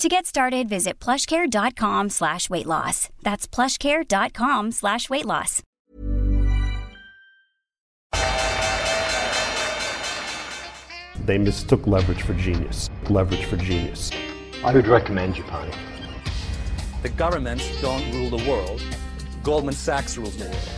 To 0.00 0.08
get 0.08 0.24
started, 0.24 0.66
visit 0.66 0.98
plushcare.com 0.98 2.08
slash 2.08 2.48
weight 2.48 2.64
loss. 2.64 3.10
That's 3.22 3.46
plushcare.com 3.46 4.72
slash 4.72 5.10
weight 5.10 5.26
loss. 5.26 5.62
They 11.26 11.36
mistook 11.36 11.86
leverage 11.86 12.22
for 12.22 12.32
genius. 12.32 12.88
Leverage 13.10 13.44
for 13.44 13.58
genius. 13.58 14.10
I 14.64 14.72
would 14.72 14.86
recommend 14.86 15.34
Japan. 15.34 15.70
The 17.02 17.10
governments 17.10 17.68
don't 17.82 18.10
rule 18.14 18.30
the 18.30 18.50
world. 18.50 18.82
Goldman 19.42 19.74
Sachs 19.74 20.16
rules 20.16 20.36
the 20.36 20.44
world. 20.44 20.68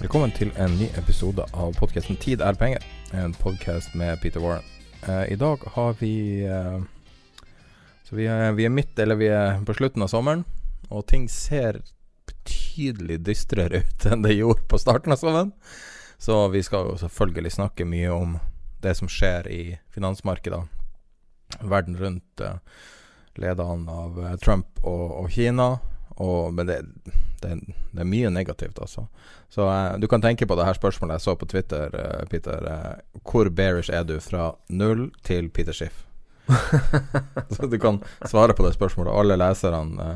Velkommen 0.00 0.30
til 0.30 0.52
en 0.56 0.70
ny 0.70 0.86
episode 0.98 1.42
of 1.42 1.54
av 1.54 1.74
podkasten 1.74 2.16
'Tid 2.16 2.40
er 2.40 2.52
penger', 2.52 2.84
en 3.12 3.34
podkast 3.34 3.94
med 3.94 4.16
Peter 4.20 4.40
Warren. 4.40 4.77
Eh, 5.08 5.32
I 5.32 5.36
dag 5.36 5.60
har 5.64 5.92
vi 5.92 6.44
eh, 6.46 6.80
Så 8.04 8.16
vi 8.16 8.26
er, 8.26 8.52
vi 8.52 8.64
er 8.64 8.72
midt, 8.72 8.98
eller 8.98 9.16
vi 9.16 9.28
er 9.32 9.60
på 9.64 9.74
slutten 9.76 10.02
av 10.04 10.08
sommeren, 10.08 10.44
og 10.88 11.06
ting 11.10 11.26
ser 11.28 11.82
betydelig 12.28 13.18
dystrere 13.26 13.82
ut 13.82 14.06
enn 14.08 14.24
det 14.24 14.38
gjorde 14.38 14.64
på 14.68 14.80
starten 14.80 15.12
av 15.12 15.20
sommeren. 15.20 15.52
Så 16.18 16.38
vi 16.48 16.62
skal 16.64 16.88
jo 16.88 16.96
selvfølgelig 17.02 17.52
snakke 17.52 17.84
mye 17.88 18.14
om 18.14 18.38
det 18.82 18.94
som 18.96 19.10
skjer 19.12 19.48
i 19.52 19.62
finansmarkedene 19.92 21.60
verden 21.68 21.98
rundt, 22.00 22.40
eh, 22.40 22.56
ledet 23.36 23.64
an 23.64 23.84
av 23.92 24.16
Trump 24.40 24.80
og, 24.84 25.04
og 25.20 25.30
Kina. 25.32 25.68
Og, 26.18 26.54
men 26.54 26.66
det, 26.66 26.80
det, 27.42 27.60
det, 27.92 28.00
er 28.00 28.10
mye 28.10 28.30
negativt, 28.34 28.78
altså. 28.82 29.06
Så 29.48 29.68
uh, 29.68 29.94
du 29.98 30.08
kan 30.10 30.22
tenke 30.22 30.46
på 30.46 30.56
det 30.58 30.66
her 30.66 30.78
spørsmålet 30.78 31.18
jeg 31.18 31.26
så 31.28 31.36
på 31.38 31.46
Twitter, 31.46 31.94
uh, 31.94 32.26
Peter. 32.30 32.66
Uh, 32.66 33.22
hvor 33.22 33.50
bearish 33.50 33.92
er 33.94 34.04
du 34.08 34.18
fra 34.22 34.52
null 34.68 35.08
til 35.26 35.50
Peter 35.54 35.76
Schiff? 35.76 36.04
så 37.48 37.66
du 37.66 37.78
kan 37.78 38.00
svare 38.24 38.52
på 38.56 38.64
det 38.66 38.72
spørsmålet. 38.72 39.12
Alle 39.12 39.36
leserne 39.36 40.08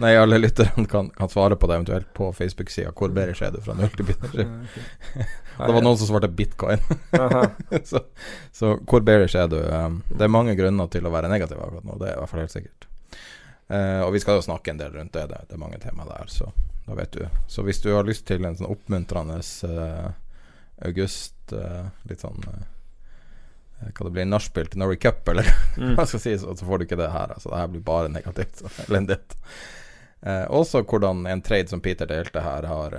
Nei, 0.00 0.12
alle 0.16 0.38
lytterne 0.38 0.86
kan, 0.88 1.08
kan, 1.10 1.28
svare 1.28 1.58
på 1.58 1.66
det 1.66 1.80
eventuelt 1.80 2.12
på 2.14 2.30
Facebook-sida. 2.32 2.94
Hvor 2.96 3.10
bearish 3.12 3.42
er 3.44 3.52
du 3.52 3.60
fra 3.64 3.74
null 3.76 3.90
til 3.96 4.06
Peter 4.12 4.32
Schiff? 4.32 4.78
det 5.66 5.72
var 5.74 5.82
noen 5.82 5.98
som 5.98 6.12
svarte 6.12 6.30
bitcoin. 6.30 6.80
så, 7.90 8.04
så, 8.52 8.76
hvor 8.86 9.04
bearish 9.04 9.36
er 9.36 9.50
du? 9.50 9.58
Um, 9.60 10.00
det 10.14 10.24
er 10.24 10.32
mange 10.38 10.56
grunner 10.56 10.88
til 10.94 11.04
å 11.04 11.12
være 11.12 11.32
negativ 11.32 11.60
akkurat 11.60 11.84
nå, 11.84 11.98
det 12.00 12.12
er 12.12 12.16
i 12.16 12.22
hvert 12.22 12.32
fall 12.32 12.44
helt 12.46 12.54
sikkert. 12.54 12.89
Uh, 13.70 14.02
og 14.02 14.12
vi 14.16 14.20
skal 14.22 14.40
jo 14.40 14.42
snakke 14.42 14.72
en 14.72 14.80
del 14.80 14.92
rundt 14.96 15.14
det. 15.14 15.28
Det, 15.30 15.44
det 15.46 15.54
er 15.54 15.62
mange 15.62 15.78
tema 15.78 16.06
der, 16.08 16.26
så 16.26 16.48
da 16.86 16.96
vet 16.98 17.12
du. 17.14 17.26
Så 17.46 17.62
hvis 17.62 17.78
du 17.84 17.92
har 17.94 18.06
lyst 18.06 18.26
til 18.26 18.42
en 18.42 18.56
sånn 18.58 18.70
oppmuntrende 18.72 19.36
eh, 19.68 20.06
august, 20.88 21.52
eh, 21.54 21.84
litt 22.10 22.24
sånn 22.24 22.40
Hva 22.42 24.06
det 24.06 24.10
blir, 24.10 24.26
nachspiel 24.26 24.66
til 24.66 24.80
Norway 24.82 24.98
Cup, 24.98 25.22
eller 25.30 25.46
mm. 25.78 25.92
hva 25.94 26.02
skal 26.02 26.18
jeg 26.18 26.24
si, 26.24 26.32
så, 26.42 26.56
så, 26.56 26.66
får 26.66 26.80
du 26.80 26.86
ikke 26.88 26.98
det 26.98 27.12
her. 27.14 27.36
Altså, 27.36 27.52
det 27.52 27.60
her 27.60 27.70
blir 27.70 27.84
bare 27.86 28.10
negativt. 28.10 28.64
Elendighet. 28.88 29.36
også 30.50 30.82
hvordan 30.82 31.22
en 31.30 31.44
trade 31.46 31.70
som 31.70 31.80
Peter 31.84 32.10
delte 32.10 32.42
her, 32.42 32.66
har 32.66 32.98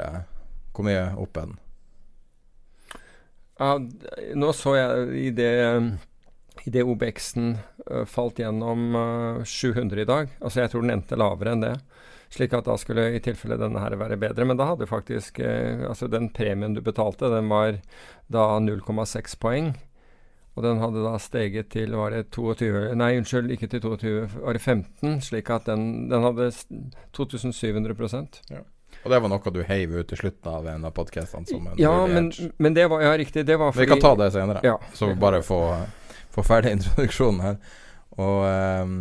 Hvor 0.72 0.88
mye 0.88 1.04
opp 1.20 1.42
en? 1.42 1.58
Ja, 3.60 3.76
nå 4.40 4.54
så 4.56 4.78
jeg 4.78 5.20
i 5.20 5.28
det 5.36 5.52
det 6.66 6.84
OBX-en 6.84 7.58
falt 8.10 8.40
gjennom 8.40 8.96
uh, 8.96 9.44
700 9.44 10.02
i 10.02 10.08
dag. 10.10 10.34
Altså 10.40 10.64
jeg 10.64 10.72
tror 10.72 10.86
den 10.86 10.96
endte 10.96 11.20
lavere 11.20 11.56
enn 11.56 11.66
det. 11.66 11.76
Slik 12.32 12.54
at 12.56 12.68
da 12.70 12.78
skulle 12.80 13.10
i 13.12 13.22
tilfelle 13.24 13.58
denne 13.60 13.82
her 13.84 13.98
være 14.00 14.20
bedre. 14.22 14.48
Men 14.48 14.60
da 14.60 14.70
hadde 14.70 14.90
faktisk 14.90 15.42
uh, 15.44 15.88
Altså 15.90 16.10
den 16.12 16.30
premien 16.36 16.78
du 16.78 16.82
betalte, 16.86 17.32
den 17.34 17.50
var 17.52 17.80
da 18.32 18.52
0,6 18.64 19.40
poeng. 19.42 19.74
Og 20.52 20.66
den 20.66 20.82
hadde 20.84 21.04
da 21.06 21.16
steget 21.22 21.70
til 21.72 21.96
var 21.96 22.12
det 22.12 22.26
22 22.36 22.92
Nei, 23.00 23.14
unnskyld, 23.22 23.54
ikke 23.56 23.70
til 23.72 23.84
22, 23.86 24.16
var 24.44 24.58
det 24.58 24.62
15? 24.62 25.22
Slik 25.24 25.50
at 25.54 25.70
den, 25.70 26.10
den 26.12 26.28
hadde 26.28 26.50
2700% 27.16 28.42
ja. 28.52 28.66
Og 29.02 29.10
det 29.10 29.22
var 29.24 29.32
noe 29.32 29.54
du 29.56 29.62
heiv 29.66 29.94
ut 29.96 30.12
i 30.14 30.18
slutten 30.20 30.52
av 30.52 30.68
en 30.68 30.84
av 30.86 30.92
podkastene? 30.94 31.74
Ja, 31.82 31.94
men, 32.06 32.28
men, 32.62 32.76
det 32.76 32.86
var 32.92 33.02
ja, 33.02 33.16
riktig. 33.18 33.46
Det 33.48 33.56
var 33.58 33.72
fordi 33.72 33.88
Vi 33.88 33.90
kan 33.96 34.04
ta 34.04 34.12
det 34.20 34.28
senere. 34.36 34.62
Ja, 34.68 34.76
så 34.94 35.14
bare 35.16 35.42
få 35.42 35.62
få 36.36 36.46
ferdig 36.46 36.74
introduksjonen 36.78 37.44
her. 37.46 37.60
Og 38.20 38.46
um, 38.46 38.96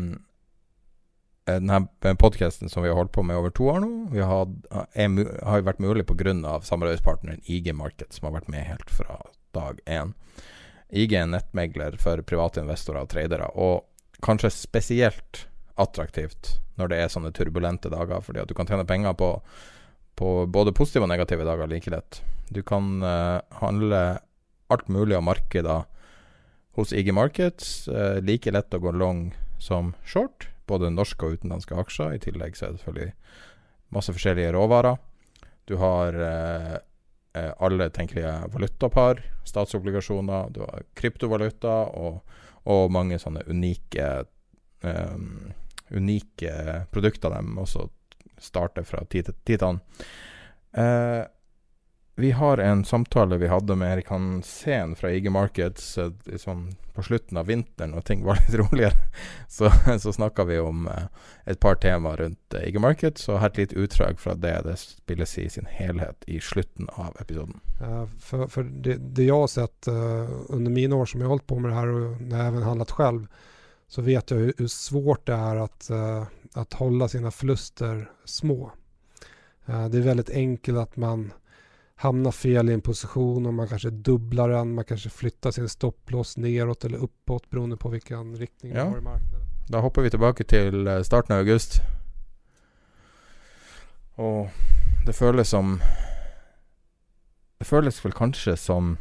denne 1.51 2.15
podkasten 2.21 2.71
som 2.71 2.85
vi 2.85 2.91
har 2.91 2.99
holdt 2.99 3.13
på 3.13 3.25
med 3.27 3.39
over 3.41 3.53
to 3.55 3.67
år 3.73 3.81
nå, 3.83 3.91
vi 4.13 4.23
har, 4.23 4.47
har 4.71 5.67
vært 5.67 5.83
mulig 5.83 6.07
pga. 6.07 6.61
samarbeidspartneren 6.63 7.43
IG 7.45 7.73
Market, 7.75 8.13
som 8.15 8.29
har 8.29 8.39
vært 8.39 8.51
med 8.53 8.69
helt 8.69 8.91
fra 8.91 9.19
dag 9.57 9.81
én. 9.87 10.15
IG 10.91 11.15
er 11.15 11.27
nettmegler 11.31 11.97
for 12.03 12.23
private 12.27 12.63
investorer 12.63 13.05
og 13.05 13.11
tradere, 13.11 13.51
og 13.55 13.87
kanskje 14.23 14.51
spesielt 14.53 15.47
attraktivt 15.81 16.59
når 16.79 16.91
det 16.93 16.99
er 17.01 17.13
sånne 17.13 17.33
turbulente 17.37 17.91
dager, 17.93 18.23
fordi 18.25 18.43
at 18.43 18.51
du 18.51 18.57
kan 18.57 18.69
tjene 18.69 18.87
penger 18.89 19.15
på, 19.19 19.33
på 20.19 20.31
både 20.51 20.75
positive 20.77 21.07
og 21.07 21.13
negative 21.13 21.47
dager 21.47 21.71
like 21.71 21.93
lett. 21.93 22.21
Du 22.51 22.63
kan 22.67 22.99
uh, 23.05 23.41
handle 23.61 24.21
alt 24.71 24.89
mulig 24.89 25.17
av 25.19 25.27
markeder 25.27 25.87
hos 26.81 26.93
IG 26.97 27.13
Markets. 27.15 27.89
Eh, 27.89 28.19
like 28.25 28.53
lett 28.53 28.75
å 28.75 28.83
gå 28.83 28.93
long 28.97 29.31
som 29.61 29.95
short, 30.05 30.49
både 30.71 30.93
norske 30.93 31.27
og 31.27 31.39
utenlandske 31.39 31.77
aksjer. 31.79 32.17
I 32.17 32.23
tillegg 32.25 32.57
så 32.57 32.67
er 32.67 32.75
det 32.75 32.83
selvfølgelig 32.83 33.15
masse 33.97 34.15
forskjellige 34.17 34.55
råvarer. 34.57 35.01
Du 35.69 35.77
har 35.81 36.17
eh, 36.27 36.77
eh 37.39 37.53
alle 37.63 37.91
tenkelige 37.95 38.33
valutapar, 38.51 39.23
statsobligasjoner, 39.47 40.51
du 40.51 40.61
har 40.65 40.83
kryptovaluta 40.99 41.77
og, 41.95 42.23
og 42.65 42.91
mange 42.91 43.19
sånne 43.23 43.45
unike 43.47 44.09
um, 44.83 45.53
unike 45.91 46.87
produkter 46.91 47.31
de 47.35 47.59
også 47.59 47.89
starter 48.41 48.87
fra 48.89 49.05
tid 49.11 49.31
til 49.45 49.65
annen. 49.67 49.83
Eh, 50.73 51.23
vi 52.21 52.31
har 52.37 52.59
en 52.59 52.85
samtale 52.85 53.39
vi 53.41 53.49
hadde 53.49 53.77
med 53.77 53.93
Erik 53.93 54.09
Hansen 54.13 54.95
fra 54.97 55.11
IG 55.13 55.31
Markets 55.33 55.99
sånn 56.43 56.69
på 57.01 57.05
slutten 57.07 57.39
av 57.39 57.47
vinteren, 57.47 57.95
og 57.95 58.05
ting 58.05 58.25
var 58.25 58.37
litt 58.41 58.55
roligere. 58.61 58.97
Så, 59.49 59.71
så 59.99 60.13
snakka 60.13 60.45
vi 60.45 60.59
om 60.61 60.89
eh, 60.89 61.07
et 61.45 61.61
par 61.61 61.79
temaer 61.81 62.21
rundt 62.21 62.55
eh, 62.55 62.69
IG 62.69 62.81
Markets, 62.83 63.29
og 63.29 63.41
her 63.41 63.53
et 63.53 63.61
lite 63.63 63.79
utdrag 63.81 64.21
fra 64.21 64.35
det 64.35 64.57
det 64.67 64.77
spilles 64.83 65.37
i 65.39 65.49
sin 65.49 65.71
helhet 65.71 66.27
i 66.27 66.41
slutten 66.45 66.91
av 66.93 67.17
episoden. 67.21 67.61
For, 68.21 68.45
for 68.53 68.69
det, 68.69 68.99
det, 69.01 69.25
jeg 69.25 69.39
har 69.41 69.49
sett 69.49 69.89
under 69.89 70.69
mine 70.69 70.97
år 70.97 71.09
som 71.09 71.23
jeg 71.23 71.29
har 71.29 71.33
holdt 71.33 71.47
på 71.49 71.57
med 71.57 71.73
det 71.73 71.79
her, 71.79 71.95
og 71.95 72.21
når 72.21 72.37
jeg 72.37 72.53
har 72.59 72.69
handlet 72.69 72.93
selv, 72.97 73.47
så 73.91 74.05
vet 74.07 74.31
jeg 74.31 74.53
hvor 74.59 74.69
svårt 74.71 75.25
det 75.27 75.39
er 75.39 75.63
uh, 75.89 76.67
holde 76.79 77.09
sine 77.09 77.33
forluster 77.33 78.05
små. 78.29 78.71
det 79.65 79.99
er 79.99 80.07
veldig 80.07 80.35
enkelt 80.35 80.79
at 80.83 80.97
man 81.01 81.31
hamnar 82.01 82.31
fel 82.31 82.71
i 82.71 82.73
en 82.73 82.81
position 82.81 83.47
och 83.47 83.55
man 83.55 83.69
kanske 83.69 83.91
dubblar 83.91 84.49
den, 84.49 84.75
man 84.75 84.85
kanske 84.85 85.11
flyttar 85.11 85.51
sin 85.51 85.69
stopplås 85.69 86.37
neråt 86.37 86.85
eller 86.85 86.99
uppåt 86.99 87.51
beroende 87.51 87.77
på 87.77 87.89
vilken 87.89 88.37
riktning 88.37 88.73
ja. 88.73 88.85
man 88.85 88.93
har 88.93 88.99
i 88.99 89.03
marknaden. 89.03 89.47
Da 89.69 89.81
hopper 89.81 90.03
vi 90.03 90.11
tilbake 90.11 90.45
til 90.45 90.87
eh, 90.87 91.03
starten 91.03 91.35
av 91.35 91.43
august. 91.45 91.83
Og 94.17 94.49
det 95.07 95.13
føles 95.13 95.49
som 95.49 95.81
Det 97.59 97.67
føles 97.69 98.05
vel 98.05 98.17
kanskje 98.17 98.57
som 98.57 98.97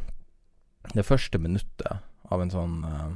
det 0.94 1.06
første 1.08 1.38
minuttet 1.38 2.04
av 2.28 2.42
en 2.42 2.52
sånn 2.52 2.84
uh, 2.84 3.12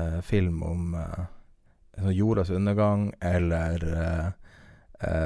uh, 0.00 0.20
film 0.26 0.62
om 0.62 0.94
uh, 0.98 2.10
jordas 2.10 2.50
undergang, 2.50 3.12
eller 3.20 4.32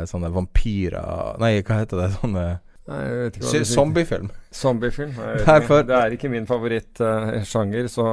sånne 0.09 0.29
vampyrer 0.33 1.37
Nei, 1.41 1.61
hva 1.61 1.83
heter 1.83 2.01
det? 2.01 2.13
Sånne 2.21 2.45
Nei. 2.87 3.31
Zombiefilm. 3.67 4.29
Zombiefilm? 4.55 5.15
Nei, 5.47 5.57
for- 5.67 5.83
Det 5.89 5.97
er 5.99 6.15
ikke 6.15 6.31
min 6.31 6.47
favorittsjanger, 6.47 7.89
så 7.91 8.05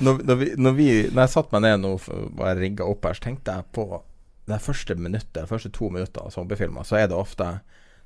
Når, 0.00 0.22
når, 0.24 0.38
vi, 0.40 0.48
når, 0.56 0.72
vi, 0.78 0.88
når 1.12 1.26
jeg 1.26 1.34
satte 1.34 1.52
meg 1.58 1.66
ned 1.66 1.82
nå 1.84 1.90
og 1.98 2.40
jeg 2.46 2.58
rigga 2.62 2.88
opp 2.88 3.04
her, 3.08 3.18
så 3.18 3.26
tenkte 3.28 3.58
jeg 3.58 3.68
på 3.76 3.86
det 4.50 4.58
første 4.64 4.96
minuttet, 4.98 5.36
de 5.36 5.46
første 5.46 5.70
to 5.70 5.88
minutter 5.92 6.24
av 6.24 6.32
zombiefilmer, 6.34 6.82
så 6.88 6.96
er 6.98 7.06
det 7.12 7.14
ofte 7.18 7.50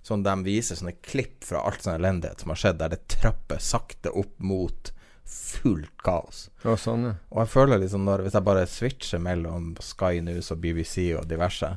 sånn 0.07 0.23
de 0.23 0.35
viser 0.47 0.77
sånne 0.79 0.93
klipp 1.03 1.47
fra 1.49 1.63
alt 1.67 1.83
sånn 1.83 1.97
elendighet 1.97 2.43
som 2.43 2.53
har 2.53 2.61
skjedd, 2.61 2.77
der 2.83 2.93
det 2.93 3.07
trapper 3.11 3.59
sakte 3.63 4.13
opp 4.15 4.35
mot 4.45 4.93
fullt 5.27 6.03
kaos. 6.07 6.45
og 6.63 6.77
sånn, 6.79 7.09
ja. 7.09 7.15
Og 7.33 7.41
jeg 7.43 7.51
føler 7.51 7.81
liksom 7.83 8.05
når 8.07 8.23
Hvis 8.27 8.37
jeg 8.39 8.45
bare 8.47 8.67
switcher 8.71 9.19
mellom 9.25 9.73
Sky 9.83 10.21
News 10.23 10.53
og 10.55 10.61
BBC 10.63 11.09
og 11.19 11.27
diverse, 11.31 11.73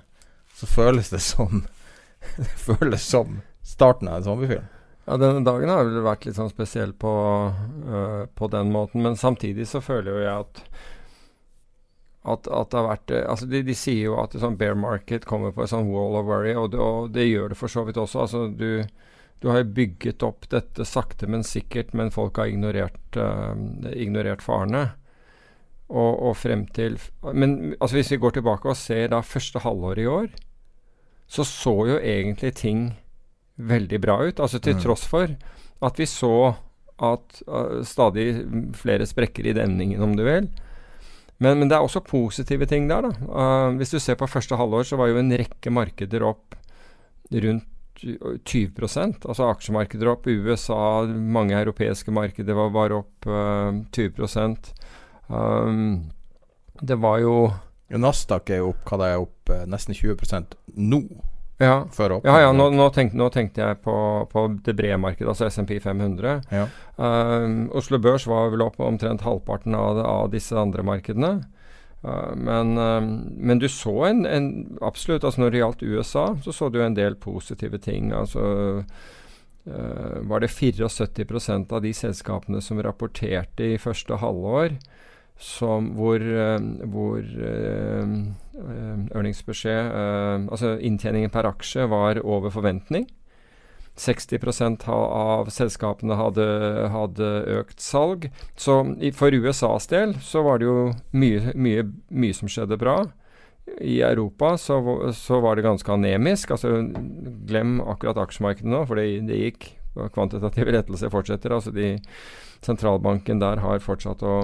så 0.59 0.69
føles 0.69 1.09
det 1.09 1.21
som 1.25 1.63
Det 2.37 2.51
føles 2.59 3.01
som 3.07 3.39
starten 3.65 4.07
av 4.07 4.19
en 4.19 4.27
zombiefilm. 4.27 4.67
Ja, 5.09 5.17
denne 5.17 5.41
dagen 5.41 5.71
har 5.73 5.87
vel 5.87 6.03
vært 6.05 6.27
litt 6.27 6.37
sånn 6.37 6.51
spesiell 6.51 6.91
på, 6.93 7.11
øh, 7.89 8.23
på 8.35 8.49
den 8.53 8.69
måten, 8.73 9.01
men 9.01 9.17
samtidig 9.17 9.65
så 9.67 9.81
føler 9.81 10.11
jo 10.11 10.25
jeg 10.25 10.45
at 10.45 10.63
at, 12.27 12.47
at 12.51 12.71
det 12.71 12.77
har 12.77 12.87
vært 12.87 13.11
øh, 13.15 13.23
Altså, 13.31 13.47
de, 13.49 13.61
de 13.65 13.75
sier 13.77 14.09
jo 14.09 14.17
at 14.21 14.35
sånn 14.37 14.57
bear 14.59 14.75
market 14.77 15.25
kommer 15.25 15.53
på 15.55 15.63
en 15.63 15.71
sånn 15.71 15.89
wall 15.89 16.19
of 16.19 16.27
worry, 16.27 16.53
og 16.53 16.71
det, 16.73 16.81
og 16.83 17.13
det 17.15 17.29
gjør 17.29 17.53
det 17.53 17.59
for 17.59 17.71
så 17.71 17.85
vidt 17.87 17.97
også. 17.97 18.25
Altså, 18.25 18.45
du, 18.51 18.83
du 19.39 19.49
har 19.51 19.63
jo 19.63 19.73
bygget 19.79 20.25
opp 20.27 20.49
dette 20.51 20.85
sakte, 20.85 21.29
men 21.31 21.45
sikkert, 21.47 21.95
men 21.95 22.11
folk 22.13 22.37
har 22.37 22.51
ignorert, 22.51 23.01
øh, 23.15 23.53
ignorert 23.95 24.43
farene. 24.45 24.89
Og, 25.89 26.19
og 26.21 26.35
frem 26.37 26.67
til 26.69 26.99
Men 27.33 27.73
altså, 27.79 27.95
hvis 27.95 28.11
vi 28.13 28.19
går 28.21 28.35
tilbake 28.35 28.69
og 28.69 28.77
ser 28.77 29.07
da 29.09 29.23
første 29.25 29.63
halvår 29.63 30.03
i 30.03 30.05
år, 30.05 30.27
så 31.25 31.41
så 31.41 31.73
jo 31.89 31.95
egentlig 31.97 32.51
ting 32.59 32.83
veldig 33.59 33.99
bra 34.01 34.17
ut. 34.23 34.39
Altså 34.39 34.59
til 34.59 34.75
Mm. 34.75 34.81
tross 34.81 35.05
for 35.07 35.35
at 35.81 35.99
vi 35.99 36.05
så 36.05 36.55
at 36.99 37.41
uh, 37.47 37.79
stadig 37.83 38.43
flere 38.75 39.05
sprekker 39.07 39.47
i 39.47 39.53
demningen, 39.55 40.01
om 40.03 40.15
du 40.15 40.23
vil. 40.23 40.49
Men, 41.39 41.59
men 41.59 41.69
det 41.69 41.77
er 41.77 41.85
også 41.85 42.03
positive 42.03 42.65
ting 42.67 42.89
der, 42.89 43.07
da. 43.07 43.11
Uh, 43.23 43.77
hvis 43.79 43.91
du 43.91 43.99
ser 43.99 44.15
på 44.19 44.27
første 44.27 44.57
halvår, 44.59 44.83
så 44.83 44.99
var 44.99 45.07
jo 45.07 45.19
en 45.21 45.31
rekke 45.31 45.71
markeder 45.71 46.25
opp 46.27 46.57
rundt 47.31 47.65
20% 47.99 49.25
Altså 49.27 49.49
aksjemarkeder 49.51 50.07
opp. 50.07 50.27
USA, 50.27 51.05
mange 51.07 51.57
europeiske 51.57 52.11
markeder 52.15 52.55
var, 52.55 52.69
bare 52.71 53.01
opp 53.01 53.27
uh, 53.27 53.75
20 53.91 54.55
um, 55.27 56.09
Det 56.79 56.95
var 56.99 57.19
jo 57.19 57.33
Nasdaq 57.89 58.51
er 58.53 58.61
jo 58.61 58.69
opp, 58.71 58.83
hva 58.85 58.99
det 59.01 59.09
er 59.09 59.23
opp 59.23 59.49
eh, 59.49 59.65
nesten 59.65 59.95
20% 59.97 60.53
nå, 60.77 60.99
Ja. 61.59 61.87
Ja, 62.23 62.37
ja, 62.39 62.51
nå, 62.55 62.69
nå, 62.71 62.85
tenkte, 62.95 63.17
nå 63.19 63.27
tenkte 63.35 63.65
jeg 63.65 63.79
på, 63.83 63.93
på 64.31 64.45
det 64.63 64.77
brede 64.79 64.99
markedet, 65.01 65.27
altså 65.33 65.49
SMP 65.51 65.75
500. 65.83 66.37
Ja. 66.55 66.67
Um, 66.95 67.65
Oslo 67.75 67.99
Børs 67.99 68.27
var 68.31 68.53
vel 68.53 68.63
opp 68.63 68.79
omtrent 68.79 69.25
halvparten 69.27 69.75
av, 69.75 69.99
av 69.99 70.29
disse 70.31 70.55
andre 70.55 70.85
markedene. 70.87 71.33
Uh, 71.99 72.31
men, 72.39 72.77
um, 72.79 73.09
men 73.35 73.59
du 73.59 73.67
så 73.67 73.91
en, 74.07 74.23
en 74.23 74.49
Absolutt. 74.79 75.25
altså 75.27 75.43
Når 75.43 75.51
det 75.51 75.59
gjaldt 75.59 75.83
USA, 75.83 76.25
så 76.45 76.55
så 76.55 76.69
du 76.71 76.79
en 76.83 76.95
del 76.95 77.19
positive 77.19 77.81
ting. 77.83 78.13
altså 78.15 78.45
uh, 79.67 80.19
var 80.31 80.39
det 80.39 80.53
74% 80.55 81.75
av 81.75 81.83
de 81.83 81.91
selskapene 81.93 82.63
som 82.63 82.79
rapporterte 82.81 83.73
i 83.73 83.77
første 83.77 84.15
halvår, 84.17 84.79
som, 85.39 85.93
hvor, 85.95 86.19
eh, 86.19 86.59
hvor 86.91 87.19
eh, 87.23 88.03
eh, 88.59 88.97
eh, 89.15 90.35
Altså 90.51 90.73
inntjeningen 90.83 91.31
per 91.31 91.47
aksje 91.47 91.87
var 91.89 92.19
over 92.25 92.51
forventning. 92.51 93.07
60 93.99 94.83
ha- 94.85 95.39
av 95.39 95.49
selskapene 95.51 96.15
hadde, 96.15 96.45
hadde 96.91 97.29
økt 97.59 97.79
salg. 97.83 98.29
Så 98.55 98.81
for 99.15 99.31
USAs 99.35 99.87
del 99.91 100.13
så 100.23 100.43
var 100.43 100.59
det 100.59 100.67
jo 100.69 100.91
mye, 101.11 101.53
mye, 101.55 101.83
mye 102.09 102.35
som 102.35 102.47
skjedde 102.51 102.79
bra. 102.79 103.01
I 103.81 103.99
Europa 104.01 104.55
så, 104.57 104.79
så 105.13 105.39
var 105.43 105.55
det 105.55 105.67
ganske 105.67 105.91
anemisk. 105.91 106.51
altså 106.51 106.79
Glem 107.47 107.79
akkurat 107.81 108.17
aksjemarkedet 108.23 108.71
nå, 108.71 108.85
for 108.87 108.99
det, 108.99 109.27
det 109.27 109.43
gikk. 109.43 109.69
Kvantitative 110.15 110.71
lettelser 110.71 111.11
fortsetter. 111.11 111.51
altså 111.51 111.71
de 111.75 111.97
Sentralbanken 112.63 113.39
der 113.39 113.59
har 113.63 113.79
fortsatt 113.83 114.23
å 114.23 114.41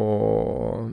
og, 0.00 0.90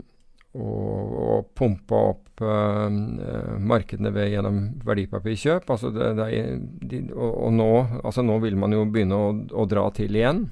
og, 0.57 1.17
og 1.23 1.49
pumpe 1.57 1.99
opp 2.11 2.43
ehm, 2.43 3.01
eh, 3.21 3.57
markedene 3.71 4.13
ved, 4.15 4.31
gjennom 4.33 4.61
verdipapirkjøp. 4.87 5.69
Altså 5.69 5.91
det, 5.95 6.13
det 6.19 6.29
er, 6.37 6.55
de, 6.91 7.03
og, 7.13 7.29
og 7.47 7.53
nå, 7.57 7.69
altså 8.03 8.25
nå 8.25 8.39
vil 8.45 8.57
man 8.59 8.75
jo 8.75 8.85
begynne 8.89 9.19
å, 9.19 9.29
å 9.53 9.67
dra 9.69 9.87
til 9.95 10.17
igjen. 10.17 10.47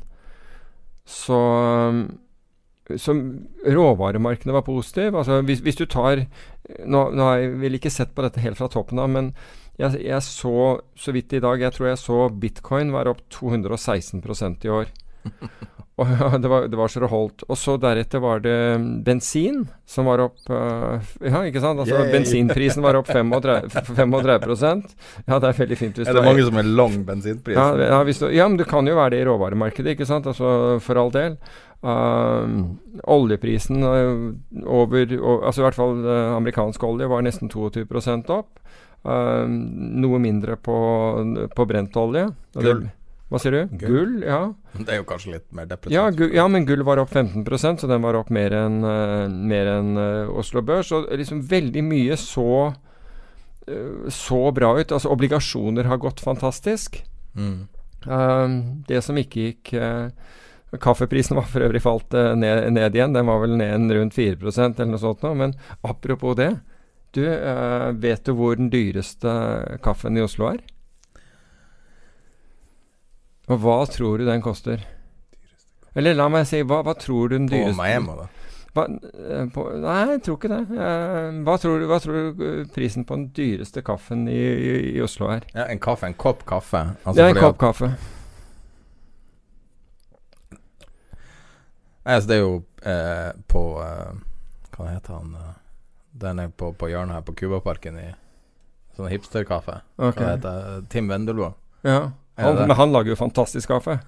Så, 1.05 1.37
så 2.97 3.13
råvaremarkedene 3.65 4.55
var 4.55 4.65
positive. 4.65 5.19
Altså 5.19 5.41
hvis, 5.45 5.61
hvis 5.65 5.77
du 5.81 5.85
tar 5.89 6.25
Nå, 6.65 7.11
nå 7.13 7.25
har 7.27 7.35
jeg 7.37 7.49
vel 7.61 7.77
ikke 7.77 7.91
sett 7.93 8.15
på 8.17 8.23
dette 8.25 8.41
helt 8.41 8.57
fra 8.57 8.65
toppen 8.73 8.97
av, 8.97 9.11
men 9.13 9.27
jeg, 9.77 9.99
jeg 10.01 10.17
så 10.25 10.79
så 10.97 11.13
vidt 11.13 11.35
i 11.35 11.41
dag 11.43 11.61
Jeg 11.61 11.75
tror 11.75 11.89
jeg 11.91 11.99
så 12.01 12.17
bitcoin 12.41 12.93
være 12.95 13.13
opp 13.13 13.21
216% 13.35 14.65
i 14.65 14.71
år. 14.73 14.89
Og 15.95 16.09
det 16.43 16.49
var, 16.51 16.65
det 16.67 16.77
var 16.79 16.91
så 16.91 16.99
det 16.99 17.09
holdt. 17.11 17.43
Og 17.47 17.57
så 17.59 17.77
deretter 17.79 18.19
var 18.23 18.41
det 18.43 18.55
bensin 19.05 19.61
som 19.87 20.09
var 20.09 20.23
opp 20.25 20.41
uh, 20.51 20.99
Ja, 21.23 21.43
ikke 21.47 21.61
sant? 21.63 21.79
Altså 21.79 21.95
Yay. 22.01 22.09
bensinprisen 22.11 22.83
var 22.83 22.99
opp 22.99 23.07
35, 23.07 23.69
35 23.95 24.83
Ja, 25.29 25.39
det 25.39 25.51
er 25.51 25.61
veldig 25.61 25.77
fint 25.79 26.01
hvis 26.01 26.09
Er 26.09 26.17
du 26.17 26.19
det 26.19 26.25
mange 26.27 26.47
som 26.49 26.59
er 26.59 26.67
lang 26.81 26.97
bensinpris? 27.07 27.55
ja, 27.55 27.69
ja, 27.79 28.01
du, 28.03 28.27
ja, 28.35 28.47
men 28.49 28.59
det 28.59 28.67
kan 28.67 28.87
jo 28.87 28.97
være 28.97 29.15
det 29.15 29.21
i 29.23 29.29
råvaremarkedet, 29.29 29.95
ikke 29.95 30.09
sant? 30.09 30.27
Altså, 30.27 30.49
for 30.83 30.99
all 30.99 31.13
del. 31.15 31.39
Uh, 31.85 32.75
oljeprisen 33.13 33.83
uh, 33.85 34.65
over 34.65 35.05
Altså 35.05 35.61
i 35.61 35.65
hvert 35.67 35.77
fall 35.77 35.99
øh, 36.01 36.35
amerikansk 36.35 36.83
olje 36.87 37.07
var 37.11 37.23
nesten 37.23 37.51
22 37.51 37.85
opp. 38.35 38.59
Um, 39.05 39.59
noe 40.01 40.17
mindre 40.19 40.57
på, 40.57 40.75
på 41.55 41.65
brentolje. 41.69 42.27
Og 42.57 42.63
det- 42.63 42.71
Gull. 42.73 42.85
Hva 43.31 43.41
sier 43.41 43.55
du? 43.55 43.77
Gull. 43.81 43.89
Gull, 43.89 44.15
ja. 44.21 44.39
Det 44.77 44.93
er 44.93 44.99
jo 44.99 45.07
kanskje 45.09 45.31
litt 45.33 45.47
mer 45.55 45.65
depressivt. 45.69 45.95
Ja, 45.95 46.29
ja, 46.35 46.45
men 46.51 46.67
gull 46.69 46.83
var 46.85 47.01
opp 47.01 47.13
15% 47.15 47.81
så 47.81 47.89
den 47.89 48.03
var 48.05 48.17
opp 48.19 48.29
mer 48.33 48.53
enn 48.53 48.83
eh, 48.85 49.25
mer 49.33 49.69
enn, 49.79 49.95
eh, 49.97 50.29
Oslo 50.29 50.61
Børs. 50.65 50.91
Og 50.93 51.09
liksom 51.09 51.41
veldig 51.49 51.83
mye 51.87 52.17
så 52.21 52.49
eh, 53.65 54.05
så 54.13 54.41
bra 54.53 54.75
ut. 54.77 54.93
Altså 54.93 55.09
obligasjoner 55.13 55.89
har 55.89 56.01
gått 56.03 56.21
fantastisk. 56.21 57.01
Mm. 57.33 57.65
Um, 58.05 58.59
det 58.85 59.01
som 59.01 59.17
ikke 59.17 59.47
gikk 59.47 59.71
uh, 59.81 60.13
Kaffeprisen 60.77 61.39
var 61.39 61.47
for 61.49 61.65
øvrig 61.65 61.81
falt 61.81 62.13
uh, 62.13 62.35
ned, 62.37 62.67
ned 62.77 62.93
igjen. 62.93 63.17
Den 63.17 63.25
var 63.25 63.41
vel 63.41 63.57
ned 63.57 63.73
en 63.73 63.89
rundt 63.97 64.17
4% 64.17 64.77
eller 64.77 64.93
noe 64.93 65.01
sånt 65.01 65.25
nå. 65.25 65.33
Men 65.41 65.57
apropos 65.81 66.37
det. 66.37 66.51
Du, 67.17 67.23
uh, 67.25 67.89
vet 67.97 68.21
du 68.27 68.35
hvor 68.37 68.59
den 68.59 68.69
dyreste 68.69 69.33
kaffen 69.81 70.19
i 70.19 70.25
Oslo 70.25 70.51
er? 70.53 70.61
Og 73.45 73.59
hva 73.61 73.77
tror 73.91 74.17
du 74.21 74.25
den 74.25 74.41
koster? 74.41 74.81
Eller 75.95 76.15
la 76.17 76.25
meg 76.31 76.47
si, 76.49 76.63
hva, 76.65 76.81
hva 76.83 76.95
tror 76.99 77.29
du 77.29 77.37
den 77.37 77.45
På 77.47 77.55
dyreste 77.55 77.77
Miami, 77.77 78.15
da. 78.17 78.25
hva, 78.75 78.85
eh, 78.89 79.45
på, 79.53 79.65
Nei, 79.83 79.99
jeg 80.15 80.23
tror 80.25 80.39
ikke 80.39 80.51
det. 80.51 80.61
Eh, 80.87 81.37
hva, 81.47 81.55
tror 81.61 81.79
du, 81.79 81.85
hva 81.91 81.99
tror 82.03 82.17
du 82.17 82.43
eh, 82.49 82.65
prisen 82.75 83.05
på 83.07 83.15
den 83.19 83.29
dyreste 83.37 83.83
kaffen 83.85 84.25
i, 84.27 84.35
i, 84.35 84.73
i 84.97 85.03
Oslo 85.05 85.29
er? 85.31 85.45
Ja, 85.53 85.69
en 85.71 85.79
kaffe, 85.79 86.09
en 86.09 86.17
kopp 86.19 86.43
kaffe. 86.49 86.81
Altså, 87.05 87.21
er 87.21 87.31
en 87.35 87.39
kopp 87.39 87.61
kaffe. 87.61 87.93
Nei, 92.05 92.17
altså, 92.17 92.27
det 92.29 92.35
er 92.35 92.43
jo 92.43 92.57
eh, 92.85 93.31
på 93.49 93.63
eh, 93.81 94.19
Hva 94.75 94.91
heter 94.91 95.15
han 95.15 95.31
Den 96.21 96.43
er 96.43 96.51
på, 96.53 96.73
på 96.77 96.89
hjørnet 96.91 97.17
her 97.17 97.23
på 97.25 97.33
Cubaparken 97.39 97.97
i 98.01 98.09
sånn 98.95 99.09
hipsterkaffe. 99.11 99.81
Ok. 99.99 100.19
Hva 100.21 100.35
heter? 100.35 100.83
Tim 100.91 101.09
Wendelboe. 101.11 101.51
Ja. 101.83 102.13
Han, 102.35 102.55
men 102.67 102.75
han 102.75 102.91
lager 102.91 103.13
jo 103.13 103.15
fantastisk 103.19 103.71
kaffe. 103.71 103.99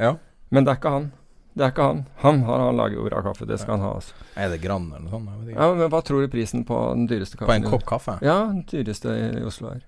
Ja. 0.00 0.14
Men 0.48 0.64
det 0.64 0.72
er 0.72 0.78
ikke 0.80 0.92
han. 0.94 1.10
Det 1.56 1.64
er 1.64 1.72
ikke 1.72 1.88
han. 1.88 2.00
Han, 2.22 2.40
han, 2.44 2.62
han 2.68 2.78
lager 2.78 2.98
jo 2.98 3.04
bra 3.08 3.20
kaffe. 3.24 3.48
Det 3.48 3.58
skal 3.60 3.76
han 3.76 3.84
ha. 3.86 3.90
Altså. 3.98 4.16
Er 4.36 4.50
det 4.52 4.60
Gran 4.64 4.88
eller 4.90 5.04
noe 5.04 5.12
sånt? 5.12 5.50
Ja, 5.52 5.68
men 5.72 5.92
Hva 5.92 6.00
tror 6.04 6.24
du 6.24 6.30
prisen 6.32 6.64
på 6.68 6.78
den 6.94 7.06
dyreste 7.10 7.38
kaffen 7.40 7.48
På 7.48 7.56
en 7.56 7.68
kopp 7.72 7.86
kaffe? 7.88 8.16
Ja, 8.24 8.38
den 8.50 8.64
dyreste 8.68 9.12
i 9.12 9.44
Oslo 9.46 9.70
er. 9.72 9.84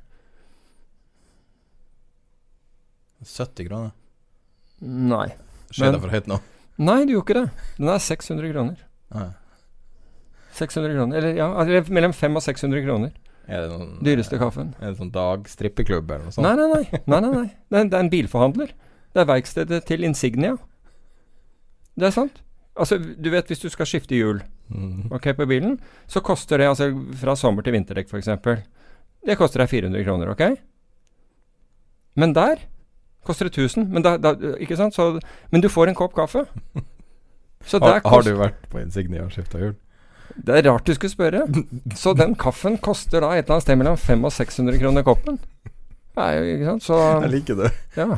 70 3.25 3.69
kroner? 3.69 3.91
Nei. 4.81 5.27
Skjer 5.75 5.93
det 5.93 6.01
for 6.01 6.15
høyt 6.15 6.29
nå? 6.31 6.39
Nei, 6.79 7.01
det 7.05 7.17
gjorde 7.17 7.27
ikke 7.27 7.41
det. 7.41 7.71
Den 7.81 7.93
er 7.93 8.03
600 8.05 8.53
kroner. 8.53 8.83
Nei. 9.17 9.29
600 10.59 10.95
kroner. 10.95 11.19
Eller 11.19 11.37
ja, 11.37 11.49
altså, 11.53 11.93
mellom 11.95 12.15
500 12.15 12.39
og 12.39 12.47
600 12.47 12.85
kroner. 12.87 13.17
Det 13.49 13.71
noen 13.73 13.95
Dyreste 14.05 14.39
kaffen. 14.41 14.75
Er 14.79 14.93
det 14.93 14.99
sånn 15.01 15.13
dagstrippeklubb 15.15 16.11
eller 16.11 16.29
noe 16.29 16.35
sånt? 16.37 16.45
Nei, 16.45 16.55
nei, 16.59 16.69
nei. 16.75 17.01
nei, 17.07 17.21
nei, 17.25 17.31
nei. 17.33 17.47
Det, 17.49 17.79
er, 17.81 17.89
det 17.89 17.97
er 17.97 18.05
en 18.05 18.13
bilforhandler. 18.13 18.75
Det 19.17 19.23
er 19.23 19.31
verkstedet 19.31 19.81
til 19.89 20.05
Insignia. 20.05 20.59
Det 21.99 22.11
er 22.11 22.15
sant. 22.15 22.43
Altså, 22.79 22.99
du 23.01 23.31
vet 23.33 23.49
hvis 23.51 23.65
du 23.65 23.71
skal 23.73 23.89
skifte 23.89 24.19
hjul 24.19 24.45
Mm. 24.69 25.07
ok, 25.17 25.31
på 25.33 25.47
bilen, 25.49 25.79
så 26.07 26.21
koster 26.21 26.61
det 26.61 26.67
altså 26.69 26.91
fra 27.17 27.33
sommer 27.41 27.65
til 27.65 27.73
vinterdekk 27.73 28.11
f.eks. 28.13 28.27
Det 29.25 29.37
koster 29.41 29.63
deg 29.63 29.71
400 29.71 30.05
kroner, 30.05 30.29
ok? 30.35 30.43
Men 32.21 32.35
der 32.37 32.61
koster 33.25 33.49
det 33.49 33.57
1000. 33.57 33.89
Men, 33.89 34.05
da, 34.05 34.17
da, 34.21 34.35
ikke 34.61 34.77
sant? 34.77 34.93
Så, 34.93 35.21
men 35.53 35.65
du 35.65 35.71
får 35.73 35.89
en 35.89 35.97
kopp 35.99 36.13
kaffe. 36.17 36.45
Har, 37.73 38.01
har 38.05 38.23
du 38.23 38.31
vært 38.39 38.61
på 38.71 38.79
Insignia 38.79 39.25
og 39.25 39.33
skifta 39.35 39.59
hjul? 39.59 39.73
Det 40.37 40.59
er 40.59 40.69
rart 40.71 40.87
du 40.87 40.95
skulle 40.95 41.13
spørre. 41.13 41.45
Så 41.97 42.15
den 42.19 42.35
kaffen 42.39 42.79
koster 42.83 43.25
da 43.25 43.33
et 43.35 43.45
eller 43.47 43.59
annet 43.59 43.67
sted 43.67 43.81
mellom 43.81 43.97
500 43.97 44.29
og 44.29 44.37
600 44.37 44.83
kroner 44.83 45.07
koppen. 45.07 45.39
Nei, 46.19 46.33
ikke 46.57 46.73
sant? 46.73 46.85
Så 46.89 46.99
Jeg 47.25 47.33
liker 47.37 47.59
det. 47.63 47.73
ja. 47.97 48.11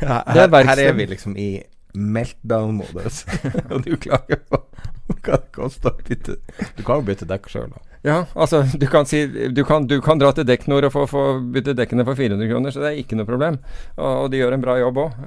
Her, 0.00 0.22
Det 0.32 0.46
er 0.46 0.66
her, 0.70 0.82
er 0.88 0.96
vi 0.98 1.06
liksom 1.10 1.36
i 1.36 1.50
meltdown-modus. 1.94 3.24
og 3.72 3.84
du 3.86 3.96
klager 3.96 4.42
på 4.48 4.64
hva 5.10 5.36
det 5.36 5.50
koster 5.50 5.90
å 5.90 6.02
bytte 6.06 6.36
Du 6.76 6.84
kan 6.86 7.00
jo 7.00 7.06
bytte 7.08 7.26
dekk 7.28 7.48
sjøl, 7.50 7.70
da. 7.72 7.80
Ja, 8.06 8.18
altså 8.32 8.62
du 8.80 8.86
kan 8.88 9.08
si 9.10 9.24
Du 9.52 9.64
kan, 9.68 9.84
du 9.90 9.98
kan 10.00 10.20
dra 10.20 10.30
til 10.32 10.46
Dekknor 10.48 10.86
og 10.86 10.94
få, 10.94 11.02
få 11.10 11.24
bytte 11.52 11.74
dekkene 11.76 12.06
for 12.08 12.16
400 12.16 12.48
kroner, 12.48 12.72
så 12.72 12.84
det 12.84 12.92
er 12.92 13.00
ikke 13.02 13.18
noe 13.18 13.28
problem. 13.28 13.58
Og, 13.98 14.06
og 14.06 14.30
de 14.32 14.40
gjør 14.40 14.56
en 14.56 14.62
bra 14.64 14.78
jobb 14.80 15.02
òg. 15.02 15.18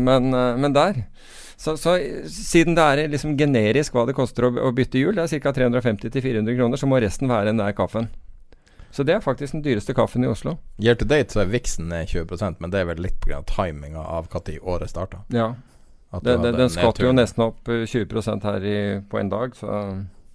men, 0.00 0.30
uh, 0.32 0.54
men 0.60 0.76
der 0.76 1.02
så, 1.64 1.76
så 1.80 1.94
siden 2.28 2.76
det 2.76 2.84
er 2.84 3.08
liksom 3.08 3.38
generisk 3.40 3.94
hva 3.96 4.04
det 4.08 4.16
koster 4.16 4.50
å, 4.50 4.52
å 4.68 4.72
bytte 4.76 5.00
hjul, 5.00 5.14
det 5.16 5.24
er 5.24 5.40
ca. 5.40 5.54
350-400 5.56 6.58
kroner, 6.58 6.80
så 6.80 6.88
må 6.90 7.00
resten 7.00 7.30
være 7.30 7.48
den 7.48 7.62
der 7.62 7.72
kaffen. 7.76 8.10
Så 8.94 9.02
det 9.02 9.16
er 9.16 9.24
faktisk 9.24 9.56
den 9.56 9.64
dyreste 9.64 9.94
kaffen 9.96 10.22
i 10.22 10.28
Oslo. 10.30 10.58
Year 10.78 10.94
to 10.94 11.08
date 11.08 11.32
så 11.34 11.40
er 11.42 11.48
viksen 11.50 11.88
ned 11.90 12.12
20% 12.12 12.60
men 12.62 12.70
det 12.70 12.82
er 12.82 12.90
vel 12.92 13.00
litt 13.02 13.16
pga. 13.24 13.40
timinga 13.48 14.04
av 14.04 14.28
når 14.30 14.60
året 14.60 14.92
starta. 14.92 15.24
Ja, 15.34 15.54
det, 16.22 16.36
det, 16.44 16.52
Den 16.54 16.70
skvatt 16.70 17.00
jo 17.02 17.10
nesten 17.16 17.42
opp 17.48 17.68
eh, 17.72 17.88
20% 17.90 18.46
her 18.46 18.66
i, 18.68 18.78
på 19.10 19.18
en 19.18 19.32
dag, 19.32 19.56
så 19.58 19.80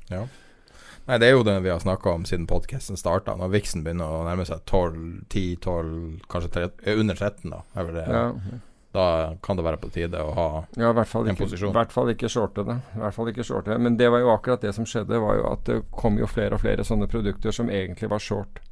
Ja. 0.09 0.25
Nei, 1.09 1.17
det 1.17 1.29
er 1.29 1.31
jo 1.37 1.45
det 1.45 1.55
vi 1.65 1.71
har 1.71 1.79
snakka 1.81 2.11
om 2.11 2.25
siden 2.27 2.45
podkasten 2.45 2.97
starta. 2.99 3.33
Når 3.37 3.49
viksen 3.53 3.81
begynner 3.85 4.11
å 4.13 4.25
nærme 4.27 4.43
seg 4.45 4.59
12, 4.69 5.23
10, 5.33 5.55
12, 5.63 5.93
kanskje 6.29 6.51
13, 6.51 6.83
eh, 6.83 6.99
under 6.99 7.15
13, 7.15 7.49
da. 7.49 7.61
Er 7.73 7.87
vel 7.87 7.97
det. 7.97 8.03
ja. 8.09 8.59
Da 8.91 9.35
kan 9.45 9.57
det 9.57 9.63
være 9.67 9.77
på 9.77 9.91
tide 9.93 10.17
å 10.17 10.31
ha 10.33 10.47
Ja, 10.73 10.89
En 10.89 10.97
ikke, 10.97 11.43
posisjon. 11.43 11.69
i 11.69 11.77
hvert 11.77 11.91
fall 11.93 12.09
ikke 12.09 12.29
shorte 12.29 12.63
det. 12.65 12.77
I 12.95 13.01
hvert 13.03 13.13
fall 13.13 13.29
ikke 13.29 13.45
shorte 13.45 13.75
det. 13.75 13.77
Men 13.85 13.97
det 13.97 14.09
var 14.09 14.23
jo 14.23 14.31
akkurat 14.33 14.61
det 14.65 14.73
som 14.73 14.87
skjedde, 14.89 15.19
var 15.21 15.37
jo 15.37 15.45
at 15.51 15.65
det 15.69 15.83
kom 15.91 16.17
jo 16.17 16.25
flere 16.25 16.57
og 16.57 16.63
flere 16.63 16.85
sånne 16.85 17.07
produkter 17.11 17.53
som 17.53 17.69
egentlig 17.69 18.09
var 18.09 18.23
short. 18.23 18.63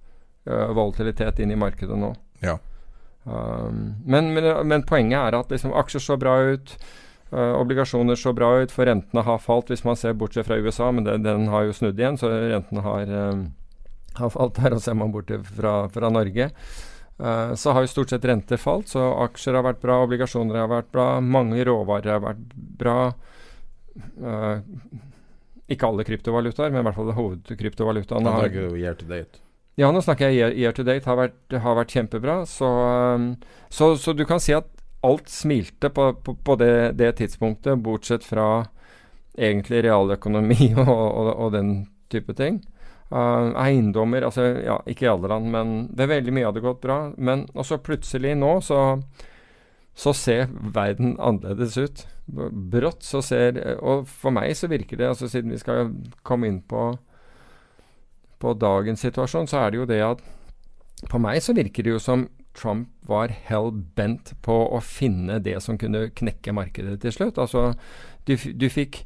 Uh, 0.47 0.71
volatilitet 0.74 1.39
inn 1.43 1.51
i 1.53 1.59
markedet 1.59 1.97
nå. 2.00 2.15
Ja. 2.41 2.57
Um, 3.27 3.97
men, 4.05 4.33
men, 4.33 4.47
men 4.67 4.86
poenget 4.88 5.19
er 5.19 5.38
at 5.38 5.51
liksom, 5.51 5.75
aksjer 5.75 6.01
så 6.01 6.17
bra 6.17 6.39
ut. 6.55 6.74
Uh, 7.27 7.53
obligasjoner 7.59 8.15
så 8.15 8.31
bra 8.33 8.53
ut, 8.63 8.71
for 8.71 8.88
rentene 8.88 9.21
har 9.27 9.41
falt, 9.43 9.69
hvis 9.69 9.83
man 9.83 10.00
ser 10.00 10.15
bortsett 10.17 10.47
fra 10.47 10.57
USA. 10.57 10.89
Men 10.95 11.05
det, 11.05 11.19
den 11.27 11.50
har 11.53 11.67
jo 11.67 11.75
snudd 11.77 12.00
igjen, 12.00 12.17
så 12.17 12.31
rentene 12.31 12.81
har, 12.86 13.13
um, 13.33 13.50
har 14.17 14.33
falt 14.33 14.57
Der 14.57 14.74
Og 14.74 14.81
ser 14.81 14.97
man 14.97 15.12
bort 15.13 15.29
fra, 15.53 15.83
fra 15.93 16.09
Norge, 16.09 16.50
eh, 17.19 17.53
så 17.55 17.74
har 17.74 17.86
jo 17.86 17.91
stort 17.91 18.09
sett 18.13 18.25
renter 18.25 18.57
falt. 18.62 18.88
Så 18.93 19.01
aksjer 19.25 19.57
har 19.57 19.65
vært 19.67 19.81
bra, 19.81 20.01
obligasjoner 20.05 20.62
har 20.63 20.71
vært 20.71 20.91
bra, 20.93 21.07
mange 21.21 21.63
råvarer 21.67 22.13
har 22.17 22.24
vært 22.24 22.55
bra. 22.55 23.00
Uh, 24.21 24.62
ikke 25.67 25.88
alle 25.89 26.03
kryptovalutaer, 26.05 26.69
men 26.71 26.83
i 26.83 26.86
hvert 26.88 26.95
fall 26.95 27.12
hovedkryptovalutaene. 27.17 28.24
Nå 28.24 28.31
har- 28.31 28.45
er 28.45 28.77
year 28.77 28.93
to 28.93 29.05
date. 29.09 29.39
ja, 29.77 29.91
nå 29.91 30.01
snakker 30.01 30.29
jeg 30.29 30.36
year, 30.38 30.51
year 30.53 30.71
to 30.71 30.83
date. 30.83 31.05
Har 31.05 31.17
vært, 31.17 31.59
har 31.62 31.75
vært 31.75 31.91
kjempebra. 31.95 32.45
Så, 32.45 32.65
um, 33.15 33.36
så, 33.69 33.95
så 33.97 34.13
du 34.15 34.24
kan 34.25 34.39
si 34.39 34.53
at 34.53 34.69
alt 35.03 35.27
smilte 35.29 35.89
på, 35.89 36.13
på, 36.24 36.36
på 36.43 36.55
det, 36.57 36.97
det 36.97 37.15
tidspunktet, 37.17 37.81
bortsett 37.83 38.24
fra 38.24 38.67
egentlig 39.38 39.83
realøkonomi 39.86 40.74
og, 40.86 40.89
og, 40.89 41.33
og 41.36 41.51
den 41.53 41.88
type 42.09 42.33
ting. 42.33 42.62
Uh, 43.08 43.54
eiendommer 43.56 44.26
altså 44.28 44.44
ja, 44.66 44.82
Ikke 44.84 45.06
i 45.06 45.08
alle 45.08 45.30
land, 45.32 45.46
men 45.54 45.70
det 45.96 46.04
er 46.04 46.10
veldig 46.18 46.34
mye 46.36 46.50
hadde 46.50 46.64
gått 46.66 46.84
bra. 46.84 47.00
Men 47.18 47.46
også 47.56 47.80
plutselig 47.84 48.36
nå 48.36 48.58
så, 48.66 48.82
så 49.96 50.14
ser 50.18 50.48
verden 50.76 51.16
annerledes 51.16 51.78
ut. 51.80 52.06
Brått 52.28 53.08
så 53.08 53.22
ser 53.24 53.62
Og 53.80 54.08
for 54.12 54.36
meg 54.36 54.52
så 54.60 54.68
virker 54.68 55.00
det, 55.00 55.14
altså 55.14 55.30
siden 55.32 55.54
vi 55.56 55.62
skal 55.62 55.94
komme 56.28 56.50
inn 56.52 56.64
på 56.68 56.92
på 58.38 58.54
dagens 58.54 59.02
situasjon, 59.02 59.48
så 59.50 59.64
er 59.64 59.72
det 59.72 59.80
jo 59.80 59.86
det 59.90 60.02
at 60.06 60.20
På 61.10 61.20
meg 61.22 61.42
så 61.46 61.54
virker 61.54 61.86
det 61.86 61.96
jo 61.96 62.02
som 62.02 62.28
Trump 62.58 62.90
var 63.06 63.30
hell 63.30 63.70
bent 63.72 64.34
på 64.42 64.56
å 64.74 64.80
finne 64.82 65.38
det 65.46 65.60
som 65.62 65.78
kunne 65.78 66.08
knekke 66.10 66.56
markedet 66.58 66.96
til 67.04 67.14
slutt. 67.14 67.38
Altså, 67.38 67.76
du, 68.26 68.34
du 68.34 68.66
fikk 68.74 69.04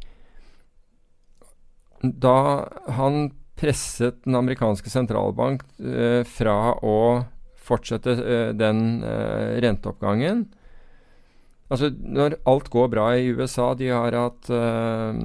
Da 1.99 2.63
han 2.95 3.33
presset 3.61 4.23
den 4.25 4.37
amerikanske 4.39 4.89
sentralbank 4.89 5.63
eh, 5.77 6.23
fra 6.27 6.73
å 6.81 6.97
fortsette 7.61 8.17
eh, 8.17 8.49
den 8.57 9.03
eh, 9.05 9.61
renteoppgangen 9.63 10.47
Altså, 11.71 11.87
når 11.87 12.33
alt 12.51 12.67
går 12.67 12.89
bra 12.91 13.05
i 13.15 13.29
USA, 13.31 13.69
de 13.79 13.87
har 13.87 14.11
hatt 14.11 14.49
eh, 14.51 15.19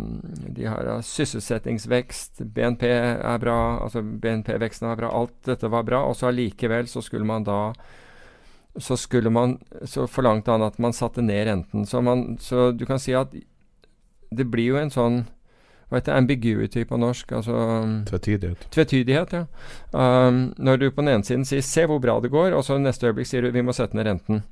De 0.55 0.69
har 0.71 0.91
sysselsettingsvekst, 1.03 2.45
BNP 2.55 2.87
er 2.87 3.41
bra, 3.43 3.57
altså 3.83 4.03
BNP-veksten 4.05 4.87
er 4.93 5.01
bra, 5.01 5.11
alt 5.11 5.35
dette 5.49 5.71
var 5.73 5.83
bra, 5.89 6.05
og 6.07 6.15
så 6.15 6.31
allikevel 6.31 6.87
så 6.91 7.03
skulle 7.03 7.27
man 7.27 7.47
da 7.47 7.73
så 8.79 8.95
man 9.31 9.59
Så 9.89 10.07
forlangte 10.07 10.51
han 10.53 10.63
at 10.63 10.79
man 10.79 10.93
satte 10.93 11.23
ned 11.23 11.47
renten. 11.49 11.87
Så, 11.87 12.01
man, 12.01 12.37
så 12.39 12.73
du 12.73 12.85
kan 12.87 12.99
si 13.01 13.15
at 13.15 13.33
det 14.31 14.45
blir 14.51 14.75
jo 14.75 14.77
en 14.77 14.91
sånn 14.93 15.25
Hva 15.89 16.01
heter 16.01 16.17
ambiguity 16.19 16.83
på 16.85 16.99
norsk? 16.99 17.33
Altså 17.33 17.55
Tvetydighet. 18.09 18.67
Tvetydighet, 18.75 19.33
ja. 19.33 19.45
Um, 19.93 20.55
når 20.59 20.77
du 20.77 20.91
på 20.91 21.05
den 21.05 21.13
ene 21.15 21.25
siden 21.25 21.45
sier 21.47 21.63
'se 21.63 21.87
hvor 21.87 22.01
bra 22.03 22.19
det 22.21 22.31
går', 22.31 22.57
og 22.57 22.65
så 22.65 22.79
neste 22.79 23.07
øyeblikk 23.07 23.27
sier 23.27 23.43
du 23.43 23.51
'vi 23.51 23.63
må 23.63 23.73
sette 23.73 23.95
ned 23.95 24.07
renten'. 24.07 24.43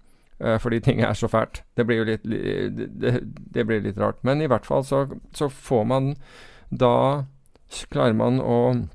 eh, 0.40 0.58
fordi 0.58 0.80
ting 0.80 1.00
er 1.00 1.12
så 1.12 1.28
fælt. 1.28 1.62
Det 1.76 1.86
blir 1.86 1.96
jo 1.96 2.04
litt, 2.04 2.22
det, 2.22 3.00
det, 3.00 3.20
det 3.54 3.66
blir 3.66 3.80
litt 3.80 3.98
rart. 3.98 4.16
Men 4.22 4.42
i 4.42 4.46
hvert 4.46 4.66
fall 4.66 4.84
så, 4.84 5.06
så 5.32 5.48
får 5.48 5.84
man 5.84 6.16
Da 6.70 7.24
klarer 7.90 8.14
man 8.14 8.40
å 8.40 8.88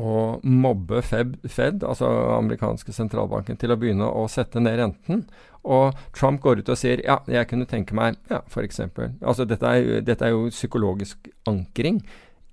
å 0.00 0.40
mobbe 0.42 1.02
Fed, 1.04 1.36
Fed, 1.44 1.82
altså 1.84 2.08
amerikanske 2.38 2.94
sentralbanken, 2.96 3.58
til 3.60 3.74
å 3.74 3.76
begynne 3.76 4.08
å 4.08 4.24
sette 4.30 4.60
ned 4.60 4.78
renten. 4.80 5.26
Og 5.62 5.98
Trump 6.16 6.42
går 6.42 6.62
ut 6.62 6.72
og 6.72 6.78
sier 6.78 7.02
ja, 7.06 7.20
jeg 7.30 7.48
kunne 7.50 7.68
tenke 7.70 7.94
meg 7.94 8.18
ja, 8.30 8.40
f.eks. 8.50 8.80
Altså 9.22 9.46
dette 9.46 9.68
er, 9.68 10.02
dette 10.02 10.26
er 10.26 10.34
jo 10.34 10.50
psykologisk 10.50 11.30
ankring. 11.48 12.02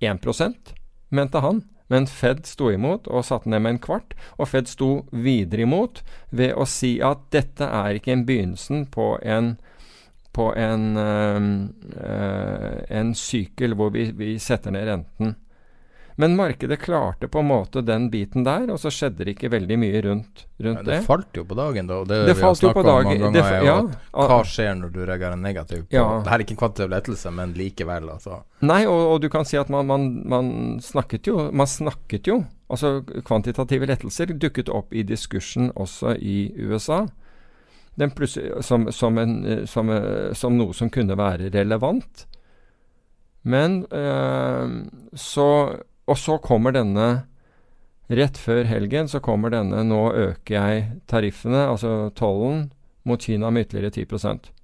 1% 0.02 0.74
mente 1.10 1.42
han. 1.44 1.64
Men 1.90 2.06
Fed 2.06 2.46
sto 2.46 2.70
imot 2.70 3.08
og 3.10 3.26
satte 3.26 3.50
ned 3.50 3.64
med 3.66 3.76
en 3.76 3.82
kvart. 3.82 4.14
Og 4.38 4.52
Fed 4.52 4.70
sto 4.70 4.92
videre 5.10 5.66
imot 5.66 6.04
ved 6.30 6.54
å 6.54 6.68
si 6.70 7.00
at 7.02 7.26
dette 7.34 7.66
er 7.66 7.98
ikke 7.98 8.14
en 8.14 8.28
begynnelsen 8.30 8.86
på 8.94 9.16
en 9.26 9.56
på 10.40 10.52
en, 10.54 10.98
øh, 10.98 11.42
øh, 12.06 13.00
en 13.00 13.16
sykkel 13.18 13.74
hvor 13.74 13.90
vi, 13.90 14.12
vi 14.16 14.38
setter 14.40 14.72
ned 14.72 14.86
renten. 14.88 15.34
Men 16.20 16.34
markedet 16.36 16.82
klarte 16.84 17.30
på 17.32 17.40
en 17.40 17.48
måte 17.48 17.80
den 17.88 18.10
biten 18.12 18.44
der, 18.44 18.66
og 18.74 18.80
så 18.82 18.92
skjedde 18.92 19.24
det 19.24 19.38
ikke 19.38 19.50
veldig 19.54 19.78
mye 19.80 20.02
rundt, 20.04 20.42
Ja, 20.60 20.66
rundt 20.66 20.82
det 20.84 20.92
det. 20.92 20.98
falt 21.06 21.38
jo 21.40 21.46
på 21.48 21.56
dagen, 21.56 21.88
da. 21.88 22.00
Det, 22.04 22.18
Det 22.28 22.34
vi 22.36 22.42
falt 22.42 22.64
jo 22.66 22.72
på 22.76 22.84
dagen. 22.84 23.14
det 23.14 23.40
ganger, 23.40 23.54
er 23.54 23.62
jo 23.64 23.70
ja, 23.70 24.26
hva 24.28 24.40
skjer 24.44 24.74
når 24.82 24.92
du 24.92 25.00
reagerer 25.08 25.40
negativt 25.40 25.86
på 25.88 25.96
Ja. 25.96 26.04
Det 26.20 26.28
her 26.34 26.36
er 26.36 26.44
ikke 26.44 26.56
en 26.58 26.60
kvantitativ 26.60 26.92
lettelse, 26.92 27.32
men 27.32 27.54
likevel, 27.56 28.10
altså. 28.12 28.42
Nei, 28.68 28.82
og, 28.86 29.00
og 29.14 29.22
du 29.24 29.30
kan 29.32 29.48
si 29.48 29.56
at 29.62 29.70
man, 29.72 29.88
man, 29.88 30.10
man 30.28 30.52
snakket 30.84 31.28
jo 31.32 31.50
Man 31.56 31.68
snakket 31.68 32.28
jo 32.28 32.42
Altså 32.70 33.00
kvantitative 33.26 33.88
lettelser 33.88 34.36
dukket 34.36 34.68
opp 34.70 34.92
i 34.94 35.02
diskursen 35.08 35.72
også 35.76 36.18
i 36.20 36.52
USA. 36.60 37.06
Den 37.98 38.12
som, 38.62 38.92
som, 38.92 39.18
en, 39.18 39.66
som, 39.68 39.90
som 40.36 40.58
noe 40.58 40.74
som 40.74 40.90
kunne 40.94 41.18
være 41.18 41.50
relevant. 41.56 42.28
Men 43.44 43.86
øh, 43.92 44.86
så 45.16 45.48
Og 46.10 46.18
så 46.18 46.40
kommer 46.42 46.74
denne 46.76 47.10
Rett 48.10 48.40
før 48.42 48.64
helgen 48.66 49.06
så 49.06 49.20
kommer 49.22 49.54
denne 49.54 49.84
Nå 49.86 50.00
øker 50.18 50.56
jeg 50.56 50.86
tariffene, 51.12 51.68
altså 51.70 52.10
tollen, 52.18 52.72
mot 53.06 53.22
Kina 53.22 53.52
med 53.54 53.68
ytterligere 53.68 53.94
10 53.94 54.56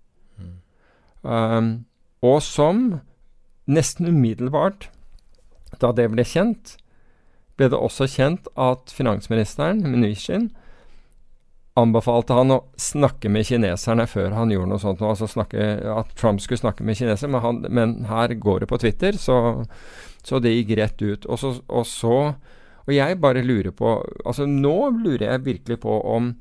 Um, 1.26 1.86
og 2.22 2.42
som 2.46 3.00
nesten 3.66 4.06
umiddelbart, 4.06 4.92
da 5.82 5.90
det 5.90 6.12
ble 6.14 6.22
kjent, 6.22 6.76
ble 7.58 7.72
det 7.74 7.80
også 7.80 8.06
kjent 8.06 8.46
at 8.54 8.94
finansministeren, 8.94 9.82
Mnuchin, 9.90 10.52
anbefalte 11.76 12.38
han 12.38 12.54
å 12.54 12.62
snakke 12.80 13.32
med 13.32 13.48
kineserne 13.50 14.06
før 14.08 14.38
han 14.38 14.54
gjorde 14.54 14.70
noe 14.70 14.84
sånt. 14.84 15.02
Altså 15.02 15.28
snakke, 15.28 15.66
at 15.92 16.14
Trump 16.16 16.44
skulle 16.44 16.62
snakke 16.62 16.86
med 16.88 17.00
kineserne, 17.02 17.42
men, 17.42 17.66
men 17.74 17.96
her 18.12 18.38
går 18.38 18.64
det 18.64 18.70
på 18.70 18.80
Twitter, 18.86 19.18
så, 19.20 19.58
så 20.26 20.42
det 20.42 20.56
gikk 20.56 20.76
rett 20.80 21.02
ut. 21.02 21.26
Og 21.26 21.40
så, 21.40 21.56
og 21.68 21.88
så 21.88 22.18
Og 22.86 22.94
jeg 22.94 23.18
bare 23.18 23.42
lurer 23.42 23.74
på 23.74 23.96
Altså 24.26 24.46
nå 24.46 24.90
lurer 24.94 25.32
jeg 25.32 25.46
virkelig 25.46 25.80
på 25.82 26.02
om 26.06 26.36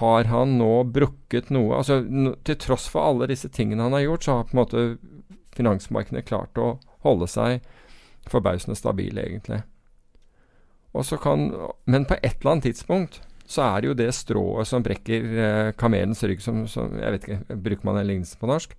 har 0.00 0.24
han 0.24 0.58
nå 0.58 0.84
brukket 0.90 1.50
noe 1.54 1.78
Altså 1.78 2.00
no, 2.02 2.34
Til 2.44 2.58
tross 2.58 2.88
for 2.90 3.06
alle 3.06 3.28
disse 3.30 3.48
tingene 3.48 3.86
han 3.86 3.94
har 3.94 4.04
gjort, 4.04 4.24
så 4.24 4.36
har 4.36 4.48
på 4.48 4.56
en 4.56 4.62
måte 4.62 4.82
finansmarkedene 5.56 6.24
klart 6.26 6.58
å 6.60 6.74
holde 7.06 7.28
seg 7.30 7.64
forbausende 8.28 8.76
stabile, 8.76 9.22
egentlig. 9.22 9.62
Og 10.92 11.06
så 11.06 11.16
kan, 11.20 11.46
men 11.88 12.04
på 12.04 12.18
et 12.18 12.40
eller 12.40 12.56
annet 12.56 12.66
tidspunkt 12.68 13.20
så 13.46 13.62
er 13.62 13.80
det 13.80 13.88
jo 13.88 13.96
det 13.96 14.08
strået 14.16 14.68
som 14.68 14.84
brekker 14.84 15.26
eh, 15.38 15.70
kamelens 15.78 16.24
rygg 16.26 16.42
som, 16.42 16.64
som, 16.68 16.96
Jeg 16.98 17.14
vet 17.14 17.26
ikke, 17.28 17.56
bruker 17.62 17.88
man 17.88 18.00
den 18.00 18.08
lignelsen 18.10 18.40
på 18.40 18.50
norsk? 18.50 18.74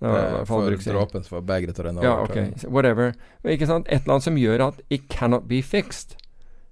Ja, 0.00 0.42
i 0.42 0.44
for 0.44 0.66
bruker- 0.68 0.92
dråpen 0.92 1.24
som 1.24 1.40
begeret 1.46 1.74
til 1.74 1.84
å 1.84 1.88
renne 1.88 2.02
ja, 2.04 2.18
over. 2.20 2.30
ok. 2.30 2.64
Whatever. 2.68 3.14
Ikke 3.44 3.66
sant? 3.66 3.86
Et 3.88 4.02
eller 4.02 4.18
annet 4.18 4.26
som 4.28 4.36
gjør 4.36 4.68
at 4.68 4.80
it 4.90 5.08
cannot 5.08 5.48
be 5.48 5.62
fixed. 5.62 6.16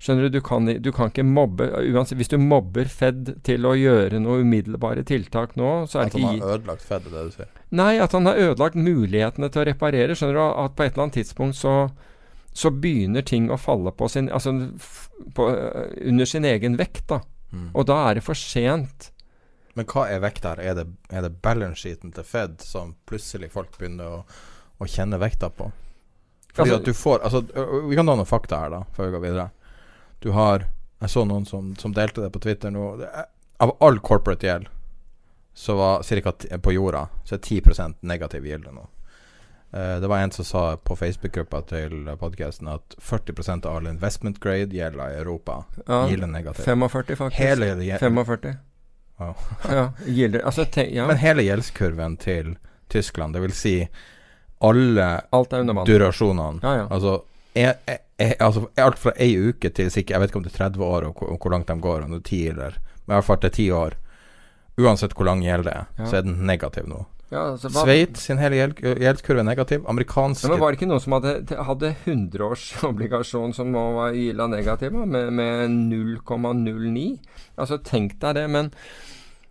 Skjønner 0.05 0.27
du? 0.29 0.35
Du 0.37 0.41
kan, 0.45 0.67
du 0.67 0.91
kan 0.93 1.09
ikke 1.09 1.25
mobbe 1.25 1.71
uansett, 1.95 2.19
Hvis 2.19 2.29
du 2.29 2.37
mobber 2.37 2.85
Fed 2.93 3.39
til 3.47 3.65
å 3.65 3.73
gjøre 3.79 4.19
noe 4.21 4.43
umiddelbare 4.45 5.05
tiltak 5.09 5.55
nå, 5.57 5.87
så 5.89 6.03
er 6.03 6.11
At 6.11 6.17
han 6.19 6.41
har 6.43 6.59
ødelagt 6.59 6.83
Fed, 6.85 7.07
er 7.07 7.15
det 7.15 7.23
du 7.31 7.37
sier. 7.39 7.49
Nei, 7.71 7.95
at 8.03 8.13
han 8.13 8.27
har 8.29 8.37
ødelagt 8.37 8.77
mulighetene 8.77 9.49
til 9.49 9.63
å 9.63 9.67
reparere. 9.71 10.13
Skjønner 10.19 10.37
du? 10.37 10.43
At 10.67 10.77
på 10.77 10.85
et 10.85 10.93
eller 10.93 11.07
annet 11.07 11.17
tidspunkt 11.23 11.57
så, 11.57 11.77
så 12.53 12.71
begynner 12.71 13.25
ting 13.25 13.49
å 13.49 13.57
falle 13.57 13.95
på 13.97 14.11
sin 14.13 14.29
Altså 14.29 14.53
på, 15.33 15.49
øh, 15.49 15.97
under 16.11 16.29
sin 16.29 16.45
egen 16.45 16.77
vekt, 16.77 17.07
da. 17.09 17.23
Mm. 17.55 17.71
Og 17.73 17.87
da 17.89 18.11
er 18.11 18.19
det 18.19 18.27
for 18.27 18.35
sent. 18.37 19.14
Men 19.75 19.87
hva 19.91 20.05
er 20.11 20.21
vekt 20.23 20.45
her? 20.47 20.61
Er 20.63 20.75
det, 20.79 20.87
er 21.11 21.23
det 21.27 21.33
balance 21.43 21.81
sheeten 21.83 22.13
til 22.15 22.25
Fed 22.25 22.61
som 22.63 22.95
plutselig 23.07 23.51
folk 23.51 23.75
begynner 23.79 24.05
å, 24.21 24.21
å 24.79 24.87
kjenne 24.87 25.19
vekta 25.19 25.51
på? 25.51 25.71
Fordi 26.55 26.71
Altså- 26.71 26.81
at 26.81 26.85
du 26.85 26.93
får 26.95 27.21
Altså, 27.25 27.41
ø- 27.57 27.67
ø- 27.81 27.89
vi 27.89 27.97
kan 27.97 28.07
ta 28.07 28.15
noen 28.15 28.27
fakta 28.31 28.59
her, 28.61 28.71
da, 28.71 28.85
før 28.95 29.07
vi 29.11 29.17
går 29.17 29.21
videre. 29.27 29.51
Du 30.21 30.31
har 30.33 30.67
Jeg 31.03 31.11
så 31.11 31.25
noen 31.27 31.45
som, 31.45 31.75
som 31.77 31.93
delte 31.93 32.23
det 32.23 32.31
på 32.33 32.41
Twitter 32.41 32.71
nå. 32.71 32.85
Av 33.61 33.77
all 33.81 33.99
corporate 33.99 34.47
gjeld, 34.47 34.69
så 35.55 35.75
var 35.77 36.03
ca. 36.03 36.33
på 36.59 36.73
jorda, 36.73 37.09
så 37.25 37.35
er 37.35 37.39
10% 37.39 37.95
negativ 38.03 38.45
gilde 38.47 38.73
nå. 38.73 38.87
Eh, 39.75 40.01
det 40.01 40.09
var 40.09 40.19
en 40.19 40.31
som 40.31 40.45
sa 40.45 40.77
på 40.77 40.97
Facebook-gruppa 40.97 41.61
til 41.67 42.07
podkasten 42.17 42.69
at 42.73 42.95
40 42.99 43.67
av 43.67 43.77
all 43.77 43.87
investment 43.87 44.39
grade-gjelda 44.41 45.11
i 45.13 45.19
Europa 45.19 45.65
Ja, 45.87 46.07
gilder 46.09 46.27
negativ. 46.27 46.65
45, 46.65 47.17
faktisk. 47.17 47.43
Hele 47.43 47.99
45. 47.99 48.57
Wow. 49.17 49.35
Ja, 49.71 49.93
gilder 50.07 50.43
Altså, 50.43 50.65
te, 50.65 50.89
ja. 50.95 51.07
Men 51.07 51.21
hele 51.23 51.45
gjeldskurven 51.47 52.17
til 52.17 52.57
Tyskland, 52.91 53.35
det 53.35 53.45
vil 53.45 53.55
si 53.55 53.77
alle 54.65 55.07
durasjonene 55.87 56.61
Ja. 56.63 56.87
Altså, 56.91 57.23
er, 57.55 57.77
er, 57.87 58.01
er, 58.19 58.35
altså 58.43 58.69
alt 58.77 58.99
fra 58.99 59.13
ei 59.21 59.37
uke 59.39 59.71
til 59.71 59.91
sikkert 59.91 60.15
Jeg 60.17 60.21
vet 60.21 60.33
ikke 60.33 60.41
om 60.41 60.47
det 60.47 60.55
er 60.55 60.59
30 60.65 60.85
år, 60.85 61.09
og 61.11 61.23
og 61.23 61.39
hvor 61.39 61.55
langt 61.55 61.69
de 61.69 61.79
går, 61.81 62.03
om 62.03 62.11
det 62.11 62.25
er 62.25 62.31
10 62.31 62.47
eller 62.49 62.79
Men 63.07 63.15
i 63.15 63.17
hvert 63.19 63.25
fall 63.25 63.41
til 63.41 63.51
10 63.51 63.71
år. 63.71 63.97
Uansett 64.81 65.13
hvor 65.15 65.29
lang 65.29 65.43
gjeld 65.45 65.69
det 65.69 65.73
er, 65.77 65.85
så 66.09 66.17
er 66.17 66.23
den 66.23 66.47
negativ 66.47 66.89
nå. 66.89 67.05
Ja 67.33 67.41
altså, 67.55 67.71
Sveits 67.73 68.27
sin 68.29 68.39
hele 68.39 68.59
gjeld, 68.59 68.83
gjeldskurve 69.01 69.43
er 69.43 69.49
negativ. 69.49 69.87
Amerikanske 69.91 70.47
Ja, 70.47 70.53
men 70.53 70.61
Var 70.61 70.75
det 70.75 70.79
ikke 70.79 70.91
noen 70.91 71.03
som 71.03 71.17
hadde, 71.17 71.57
hadde 71.71 71.95
100-årsobligasjon 72.05 73.57
som 73.57 73.73
nå 73.73 73.85
var 73.97 74.19
gilda 74.19 74.47
negativ, 74.53 74.93
med, 74.93 75.33
med 75.33 75.73
0,09? 75.73 77.07
Altså, 77.57 77.81
tenk 77.81 78.19
deg 78.21 78.39
det. 78.39 78.45
Men, 78.51 78.71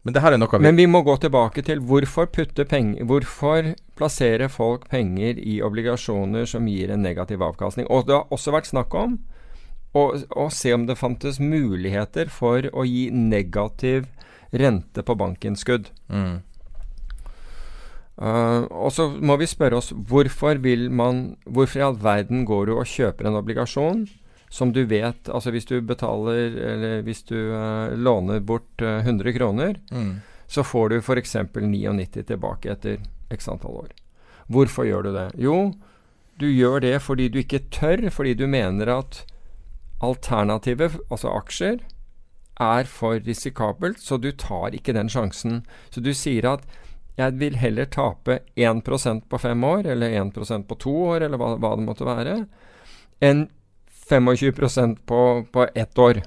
Men 0.03 0.19
vi 0.19 0.47
men 0.59 0.75
vi 0.75 0.85
må 0.85 1.01
gå 1.01 1.15
tilbake 1.17 1.63
til 1.63 1.79
hvorfor 1.79 2.27
penger 2.27 3.05
Hvorfor 3.07 3.73
plasserer 3.95 4.51
folk 4.51 4.89
penger 4.91 5.39
i 5.39 5.61
obligasjoner 5.63 6.45
som 6.45 6.67
gir 6.67 6.91
en 6.91 7.01
negativ 7.01 7.41
avkastning? 7.41 7.87
Og 7.89 8.07
det 8.07 8.17
har 8.17 8.27
også 8.29 8.51
vært 8.51 8.67
snakk 8.67 8.93
om 8.93 9.19
å, 9.95 10.09
å 10.35 10.49
se 10.51 10.73
om 10.73 10.85
det 10.89 10.99
fantes 10.99 11.39
muligheter 11.39 12.27
for 12.29 12.67
å 12.73 12.83
gi 12.83 13.09
negativ 13.11 14.09
rente 14.51 15.03
på 15.03 15.15
bankinnskudd. 15.15 15.87
mm. 16.09 16.41
Uh, 18.13 18.67
og 18.69 18.91
så 18.93 19.07
må 19.09 19.33
vi 19.41 19.47
spørre 19.49 19.79
oss 19.79 19.87
hvorfor 19.89 20.59
vil 20.61 20.83
man 20.93 21.35
Hvorfor 21.49 21.79
i 21.79 21.85
all 21.87 21.95
verden 21.97 22.43
går 22.45 22.67
du 22.69 22.73
og 22.75 22.85
kjøper 22.85 23.25
en 23.25 23.39
obligasjon 23.39 24.03
som 24.53 24.69
du 24.69 24.83
vet 24.85 25.31
Altså 25.33 25.49
hvis 25.49 25.65
du 25.65 25.79
betaler 25.81 26.53
Eller 26.61 27.01
hvis 27.07 27.23
du 27.25 27.33
uh, 27.49 27.89
låner 27.97 28.37
bort 28.45 28.69
uh, 28.85 28.99
100 29.01 29.33
kroner, 29.39 29.79
Mm. 29.89 30.21
så 30.47 30.61
får 30.61 30.89
du 30.93 30.97
f.eks. 31.01 31.33
99 31.57 32.21
tilbake 32.29 32.69
etter 32.75 33.01
x 33.33 33.49
antall 33.49 33.81
år. 33.87 33.89
Hvorfor 34.47 34.85
gjør 34.85 35.07
du 35.07 35.11
det? 35.15 35.27
Jo, 35.41 35.73
du 36.37 36.45
gjør 36.53 36.81
det 36.85 36.99
fordi 37.01 37.29
du 37.33 37.39
ikke 37.41 37.63
tør, 37.73 38.09
fordi 38.13 38.35
du 38.37 38.45
mener 38.45 38.93
at 38.93 39.23
alternativet, 40.03 40.99
altså 41.09 41.31
aksjer, 41.33 41.79
er 42.61 42.85
for 42.85 43.17
risikabelt, 43.25 43.97
så 44.03 44.17
du 44.21 44.29
tar 44.31 44.75
ikke 44.77 44.93
den 44.93 45.09
sjansen. 45.09 45.63
Så 45.89 46.03
du 46.03 46.11
sier 46.13 46.45
at 46.53 46.67
jeg 47.15 47.37
vil 47.37 47.57
heller 47.61 47.85
tape 47.85 48.39
1% 48.55 49.27
på 49.29 49.37
fem 49.37 49.63
år, 49.63 49.87
eller 49.93 50.09
1% 50.09 50.67
på 50.67 50.77
to 50.81 50.93
år, 51.13 51.21
eller 51.27 51.37
hva, 51.37 51.53
hva 51.61 51.75
det 51.77 51.85
måtte 51.85 52.07
være, 52.07 52.37
enn 53.21 53.47
25 54.09 54.95
på, 55.05 55.19
på 55.51 55.67
ett 55.75 55.97
år. 55.97 56.23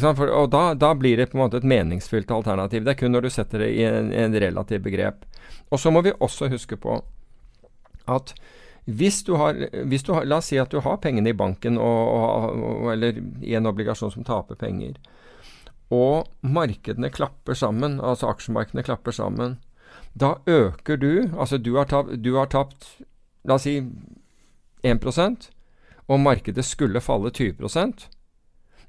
For, 0.00 0.28
og 0.28 0.50
da, 0.52 0.74
da 0.74 0.94
blir 0.96 1.16
det 1.16 1.30
på 1.30 1.38
en 1.38 1.44
måte 1.44 1.60
et 1.60 1.68
meningsfylt 1.68 2.30
alternativ. 2.30 2.84
Det 2.84 2.94
er 2.94 3.00
kun 3.00 3.12
når 3.12 3.26
du 3.26 3.30
setter 3.32 3.64
det 3.64 3.72
i 3.74 3.82
en, 3.84 4.12
en 4.12 4.36
relativ 4.40 4.84
begrep. 4.84 5.24
Og 5.68 5.80
så 5.80 5.92
må 5.92 6.04
vi 6.04 6.14
også 6.20 6.48
huske 6.52 6.78
på 6.80 7.00
at 8.08 8.34
hvis 8.84 9.22
du 9.24 9.34
har, 9.40 9.56
hvis 9.88 10.04
du 10.04 10.12
har 10.12 10.26
La 10.28 10.38
oss 10.42 10.50
si 10.52 10.58
at 10.60 10.72
du 10.72 10.82
har 10.84 11.00
pengene 11.00 11.32
i 11.32 11.36
banken, 11.36 11.78
og, 11.80 12.48
og, 12.52 12.88
eller 12.92 13.16
i 13.42 13.54
en 13.56 13.68
obligasjon 13.68 14.12
som 14.12 14.26
taper 14.28 14.60
penger, 14.60 14.98
og 15.92 16.30
markedene 16.40 17.10
klapper 17.12 17.54
sammen, 17.54 18.00
altså 18.00 18.30
aksjemarkedene 18.32 18.84
klapper 18.86 19.12
sammen, 19.12 19.58
da 20.14 20.36
øker 20.46 20.96
du 20.96 21.26
Altså 21.34 21.58
du 21.58 21.74
har 21.74 21.84
tapt, 21.90 22.22
du 22.22 22.36
har 22.36 22.46
tapt 22.46 23.02
la 23.44 23.56
oss 23.58 23.66
si 23.66 23.80
1 24.84 25.50
og 26.06 26.20
markedet 26.20 26.64
skulle 26.64 27.00
falle 27.00 27.30
20% 27.30 28.06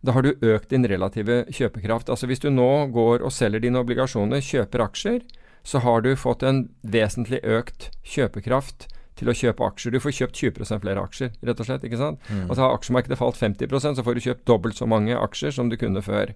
da 0.05 0.13
har 0.13 0.21
du 0.21 0.35
økt 0.45 0.69
din 0.69 0.85
relative 0.87 1.45
kjøpekraft. 1.49 2.09
Altså 2.09 2.27
Hvis 2.29 2.43
du 2.43 2.51
nå 2.53 2.87
går 2.93 3.23
og 3.25 3.33
selger 3.33 3.63
dine 3.63 3.81
obligasjoner, 3.81 4.43
kjøper 4.43 4.83
aksjer, 4.85 5.23
så 5.65 5.81
har 5.81 6.03
du 6.05 6.13
fått 6.19 6.43
en 6.45 6.67
vesentlig 6.81 7.41
økt 7.41 7.89
kjøpekraft 8.05 8.87
til 9.17 9.31
å 9.31 9.35
kjøpe 9.35 9.65
aksjer. 9.65 9.95
Du 9.95 10.03
får 10.03 10.17
kjøpt 10.19 10.41
20% 10.43 10.83
flere 10.83 11.05
aksjer, 11.07 11.31
rett 11.47 11.61
og 11.63 11.69
slett. 11.69 11.87
ikke 11.87 12.01
sant? 12.01 12.19
Mm. 12.29 12.49
Altså 12.49 12.61
Har 12.61 12.75
aksjemarkedet 12.77 13.17
falt 13.17 13.39
50% 13.39 13.97
så 13.97 14.05
får 14.05 14.13
du 14.13 14.25
kjøpt 14.27 14.45
dobbelt 14.45 14.77
så 14.77 14.85
mange 14.85 15.17
aksjer 15.17 15.55
som 15.55 15.71
du 15.71 15.77
kunne 15.79 16.03
før. 16.05 16.35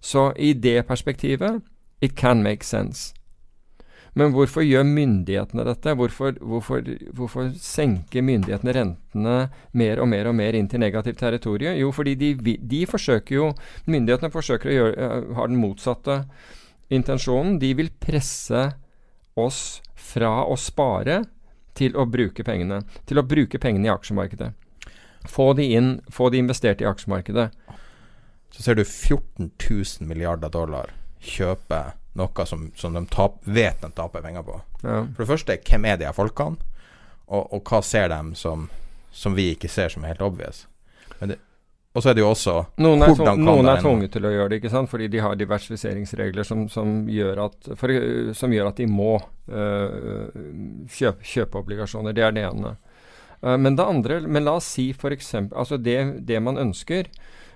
Så 0.00 0.32
i 0.36 0.52
det 0.54 0.86
perspektivet 0.86 1.62
it 2.00 2.14
can 2.16 2.42
make 2.42 2.64
sense. 2.64 3.14
Men 4.18 4.32
hvorfor 4.34 4.64
gjør 4.66 4.86
myndighetene 4.88 5.64
dette? 5.68 5.94
Hvorfor, 5.94 6.38
hvorfor, 6.42 6.82
hvorfor 7.14 7.50
senker 7.60 8.24
myndighetene 8.24 8.74
rentene 8.74 9.36
mer 9.78 10.02
og 10.02 10.08
mer 10.10 10.30
og 10.30 10.34
mer 10.38 10.58
inn 10.58 10.68
til 10.70 10.82
negativt 10.82 11.20
territorium? 11.20 11.76
Jo, 11.78 11.92
fordi 11.94 12.16
de, 12.18 12.32
de 12.58 12.80
forsøker 12.88 13.36
jo 13.36 13.50
Myndighetene 13.86 14.32
forsøker 14.34 14.70
å 14.70 14.76
gjøre, 14.76 14.94
øh, 15.06 15.34
har 15.38 15.50
den 15.50 15.60
motsatte 15.62 16.22
intensjonen. 16.90 17.58
De 17.62 17.74
vil 17.78 17.92
presse 18.00 18.64
oss 19.38 19.62
fra 19.94 20.40
å 20.48 20.56
spare 20.58 21.22
til 21.78 21.94
å 21.94 22.08
bruke 22.10 22.42
pengene. 22.46 22.82
Til 23.06 23.20
å 23.20 23.26
bruke 23.26 23.60
pengene 23.62 23.86
i 23.86 23.92
aksjemarkedet. 23.92 24.50
Få 25.28 25.52
de 25.58 25.68
inn, 25.76 25.98
få 26.10 26.30
de 26.32 26.40
investert 26.42 26.82
i 26.82 26.88
aksjemarkedet. 26.88 27.50
Så 28.58 28.64
ser 28.66 28.74
du 28.74 28.82
14 28.82 29.50
000 29.70 30.08
milliarder 30.10 30.50
dollar 30.50 30.90
kjøpe 31.22 31.78
noe 32.18 32.46
som, 32.50 32.64
som 32.74 32.96
de 32.96 33.04
tap, 33.06 33.36
vet 33.46 33.78
de 33.78 33.90
taper 33.94 34.24
penger 34.24 34.42
på. 34.42 34.56
Ja. 34.82 35.04
For 35.14 35.22
det 35.22 35.28
første, 35.28 35.58
hvem 35.62 35.86
er 35.86 36.00
de 36.00 36.08
her 36.08 36.16
folkene? 36.16 36.58
Og, 37.28 37.52
og 37.54 37.62
hva 37.70 37.78
ser 37.86 38.08
de 38.10 38.18
som, 38.34 38.66
som 39.14 39.36
vi 39.38 39.52
ikke 39.52 39.70
ser, 39.70 39.92
som 39.94 40.02
helt 40.08 40.24
obvious? 40.24 40.64
Men 41.20 41.30
det, 41.30 41.38
og 41.94 42.02
så 42.02 42.10
er 42.10 42.18
det 42.18 42.22
jo 42.24 42.32
også 42.32 42.56
Noen 42.82 43.02
er, 43.02 43.14
tvung, 43.16 43.40
noen 43.46 43.70
er 43.70 43.80
tvunget 43.82 44.12
til 44.14 44.26
å 44.26 44.34
gjøre 44.34 44.50
det, 44.50 44.58
ikke 44.60 44.74
sant? 44.74 44.90
fordi 44.90 45.08
de 45.12 45.22
har 45.22 45.38
diversifiseringsregler 45.38 46.46
som, 46.46 46.66
som, 46.72 47.00
gjør, 47.10 47.44
at, 47.46 47.70
for, 47.78 47.94
som 48.38 48.52
gjør 48.54 48.72
at 48.72 48.82
de 48.82 48.90
må 48.90 49.16
øh, 49.48 50.28
kjøpe, 50.98 51.26
kjøpe 51.26 51.62
obligasjoner. 51.62 52.14
Det 52.14 52.26
er 52.26 52.36
det 52.36 52.44
ene. 52.50 52.74
Uh, 53.38 53.54
men 53.54 53.78
det 53.78 53.86
andre 53.86 54.20
Men 54.26 54.46
la 54.46 54.56
oss 54.58 54.66
si 54.74 54.90
f.eks. 54.90 55.34
Altså 55.48 55.78
det, 55.78 55.98
det 56.26 56.42
man 56.42 56.58
ønsker, 56.58 57.10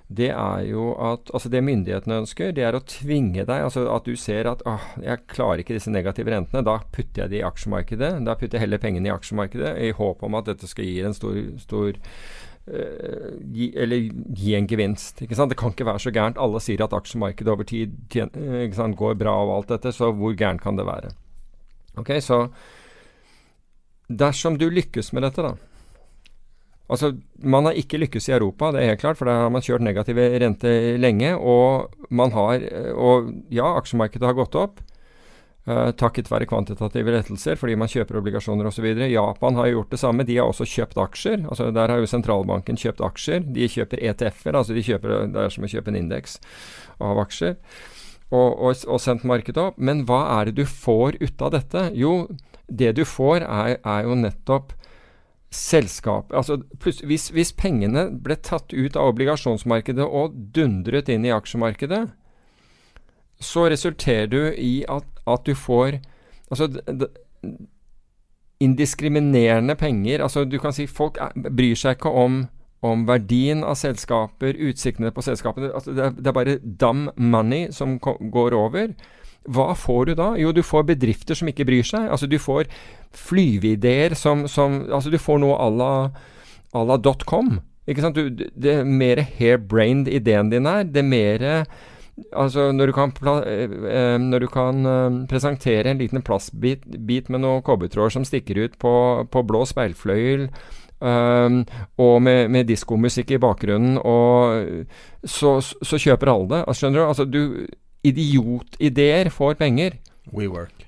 det 0.08 0.28
er 0.30 0.64
jo 0.66 0.92
at 1.00 1.30
Altså 1.32 1.48
det 1.52 1.62
myndighetene 1.64 2.20
ønsker, 2.22 2.52
det 2.52 2.64
er 2.66 2.76
å 2.76 2.82
tvinge 2.84 3.46
deg 3.48 3.66
Altså 3.66 3.86
at 3.94 4.08
du 4.08 4.16
ser 4.18 4.48
at 4.50 4.64
åh, 4.68 4.84
jeg 5.02 5.24
klarer 5.30 5.62
ikke 5.62 5.76
disse 5.76 5.92
negative 5.92 6.32
rentene. 6.32 6.64
Da 6.66 6.78
putter 6.92 7.24
jeg 7.24 7.32
det 7.32 7.40
i 7.40 7.46
aksjemarkedet. 7.46 8.12
Da 8.26 8.36
putter 8.38 8.58
jeg 8.58 8.66
heller 8.66 8.82
pengene 8.82 9.08
i 9.08 9.14
aksjemarkedet 9.14 9.74
i 9.86 9.92
håp 9.96 10.24
om 10.26 10.38
at 10.38 10.50
dette 10.50 10.68
skal 10.70 10.88
gi 10.88 10.98
en 11.06 11.16
stor, 11.16 11.38
stor 11.62 11.96
eh, 11.96 13.32
gi, 13.54 13.70
eller 13.72 14.10
gi 14.42 14.54
en 14.58 14.68
gevinst. 14.68 15.24
Ikke 15.24 15.38
sant? 15.38 15.54
Det 15.54 15.60
kan 15.60 15.74
ikke 15.74 15.88
være 15.88 16.04
så 16.04 16.14
gærent. 16.14 16.40
Alle 16.40 16.60
sier 16.62 16.84
at 16.84 16.96
aksjemarkedet 16.96 17.54
over 17.54 17.68
tid 17.68 17.96
tjen, 18.12 18.32
eh, 18.36 18.68
sant, 18.76 18.98
går 19.00 19.18
bra 19.22 19.34
og 19.46 19.56
alt 19.56 19.74
dette, 19.76 19.94
så 19.96 20.12
hvor 20.12 20.36
gærent 20.36 20.64
kan 20.64 20.80
det 20.80 20.88
være? 20.88 21.16
Ok, 22.00 22.16
så 22.24 22.46
Dersom 24.12 24.58
du 24.60 24.66
lykkes 24.68 25.14
med 25.16 25.24
dette, 25.24 25.40
da 25.40 25.54
Altså, 26.92 27.14
Man 27.42 27.66
har 27.66 27.78
ikke 27.78 27.98
lykkes 27.98 28.28
i 28.28 28.36
Europa, 28.36 28.70
det 28.70 28.82
er 28.82 28.92
helt 28.92 29.00
klart, 29.00 29.18
for 29.18 29.26
der 29.26 29.46
har 29.46 29.50
man 29.50 29.64
kjørt 29.64 29.82
negative 29.82 30.28
rente 30.38 30.72
lenge. 31.00 31.34
Og 31.36 31.90
man 32.10 32.32
har 32.32 32.60
Og 32.94 33.32
ja, 33.50 33.76
aksjemarkedet 33.78 34.28
har 34.28 34.38
gått 34.38 34.54
opp. 34.54 34.82
Uh, 35.62 35.92
takket 35.94 36.26
være 36.26 36.48
kvantitative 36.50 37.12
lettelser, 37.14 37.54
fordi 37.54 37.76
man 37.78 37.86
kjøper 37.86 38.16
obligasjoner 38.18 38.66
osv. 38.66 38.86
Japan 39.06 39.54
har 39.54 39.68
gjort 39.70 39.92
det 39.94 40.00
samme. 40.02 40.26
De 40.26 40.36
har 40.36 40.50
også 40.50 40.66
kjøpt 40.66 40.98
aksjer. 40.98 41.44
altså 41.48 41.70
Der 41.70 41.88
har 41.88 42.02
jo 42.02 42.10
sentralbanken 42.10 42.76
kjøpt 42.76 43.00
aksjer. 43.00 43.44
De 43.46 43.68
kjøper 43.70 44.02
ETF-er. 44.02 44.56
altså 44.58 44.74
de 44.74 44.82
kjøper, 44.82 45.26
Det 45.30 45.38
er 45.44 45.54
som 45.54 45.64
å 45.64 45.70
kjøpe 45.70 45.88
en 45.88 46.00
indeks 46.02 46.40
av 46.98 47.18
aksjer. 47.22 47.56
Og, 48.32 48.58
og, 48.58 48.74
og, 48.88 49.00
sendt 49.00 49.24
markedet 49.24 49.62
opp. 49.62 49.78
Men 49.78 50.02
hva 50.08 50.40
er 50.40 50.50
det 50.50 50.56
du 50.56 50.66
får 50.66 51.20
ut 51.22 51.42
av 51.42 51.52
dette? 51.54 51.90
Jo, 51.94 52.26
det 52.66 52.96
du 52.96 53.04
får, 53.04 53.46
er, 53.46 53.78
er 53.78 54.02
jo 54.08 54.18
nettopp 54.18 54.72
selskap 55.52 56.32
altså 56.32 56.58
hvis, 56.80 57.28
hvis 57.34 57.52
pengene 57.52 58.06
ble 58.24 58.38
tatt 58.40 58.72
ut 58.72 58.96
av 58.96 59.12
obligasjonsmarkedet 59.12 60.06
og 60.06 60.34
dundret 60.56 61.10
inn 61.12 61.26
i 61.28 61.34
aksjemarkedet, 61.34 62.06
så 63.42 63.66
resulterer 63.68 64.30
du 64.32 64.40
i 64.56 64.80
at 64.88 65.08
at 65.26 65.46
du 65.46 65.54
får 65.54 66.00
Altså 66.52 66.66
indiskriminerende 68.60 69.74
penger. 69.74 70.22
Altså 70.22 70.44
du 70.44 70.58
kan 70.60 70.74
si 70.76 70.86
folk 70.86 71.16
er, 71.16 71.32
bryr 71.34 71.78
seg 71.78 71.96
ikke 71.96 72.12
om, 72.12 72.42
om 72.84 73.06
verdien 73.08 73.64
av 73.64 73.78
selskaper, 73.80 74.58
utsiktene 74.68 75.10
på 75.14 75.24
selskapene. 75.24 75.72
Altså 75.72 75.94
det, 75.96 76.10
det 76.18 76.28
er 76.28 76.36
bare 76.36 76.58
dam 76.60 77.08
money 77.16 77.70
som 77.72 77.96
går 77.98 78.54
over. 78.58 78.92
Hva 79.48 79.72
får 79.74 80.04
du 80.10 80.14
da? 80.20 80.28
Jo, 80.38 80.52
du 80.52 80.62
får 80.62 80.84
bedrifter 80.92 81.38
som 81.38 81.48
ikke 81.50 81.66
bryr 81.66 81.88
seg. 81.88 82.06
Altså 82.12 82.28
Du 82.30 82.38
får 82.38 82.68
flyveideer 83.18 84.16
som, 84.18 84.46
som 84.48 84.82
Altså 84.92 85.12
du 85.12 85.18
får 85.20 85.40
noe 85.42 85.56
à 85.60 85.68
la, 86.82 86.98
dotcom. 86.98 87.58
Ikke 87.88 88.04
sant? 88.04 88.18
Du, 88.18 88.44
det 88.54 88.76
mer 88.86 89.22
hair-brained 89.38 90.08
ideen 90.08 90.52
din 90.52 90.68
er, 90.70 90.84
det 90.84 91.04
mer 91.04 91.66
Altså, 92.36 92.72
når 92.72 92.86
du 92.86 92.92
kan, 92.92 93.12
eh, 93.46 93.70
eh, 93.88 94.18
når 94.20 94.38
du 94.38 94.46
kan 94.46 94.86
eh, 94.86 95.26
presentere 95.28 95.90
en 95.90 95.98
liten 95.98 96.22
plastbit 96.22 96.84
bit 97.06 97.30
med 97.30 97.40
noen 97.40 97.62
kobbertråder 97.64 98.12
som 98.12 98.24
stikker 98.24 98.60
ut 98.60 98.78
på, 98.78 98.92
på 99.32 99.42
blå 99.48 99.64
speilfløyel, 99.66 100.44
um, 101.00 101.62
og 101.98 102.22
med, 102.22 102.50
med 102.52 102.68
diskomusikk 102.68 103.32
i 103.32 103.40
bakgrunnen, 103.42 103.96
og 103.98 104.86
så, 105.24 105.56
så, 105.60 105.98
kjøper 105.98 106.34
alle 106.34 106.48
det. 106.52 106.62
Altså, 106.66 106.80
skjønner 106.80 107.00
du? 107.00 107.06
Altså, 107.08 107.24
du 107.24 107.66
Idiotideer 108.02 109.30
får 109.30 109.54
penger. 109.54 109.98
WeWork. 110.32 110.81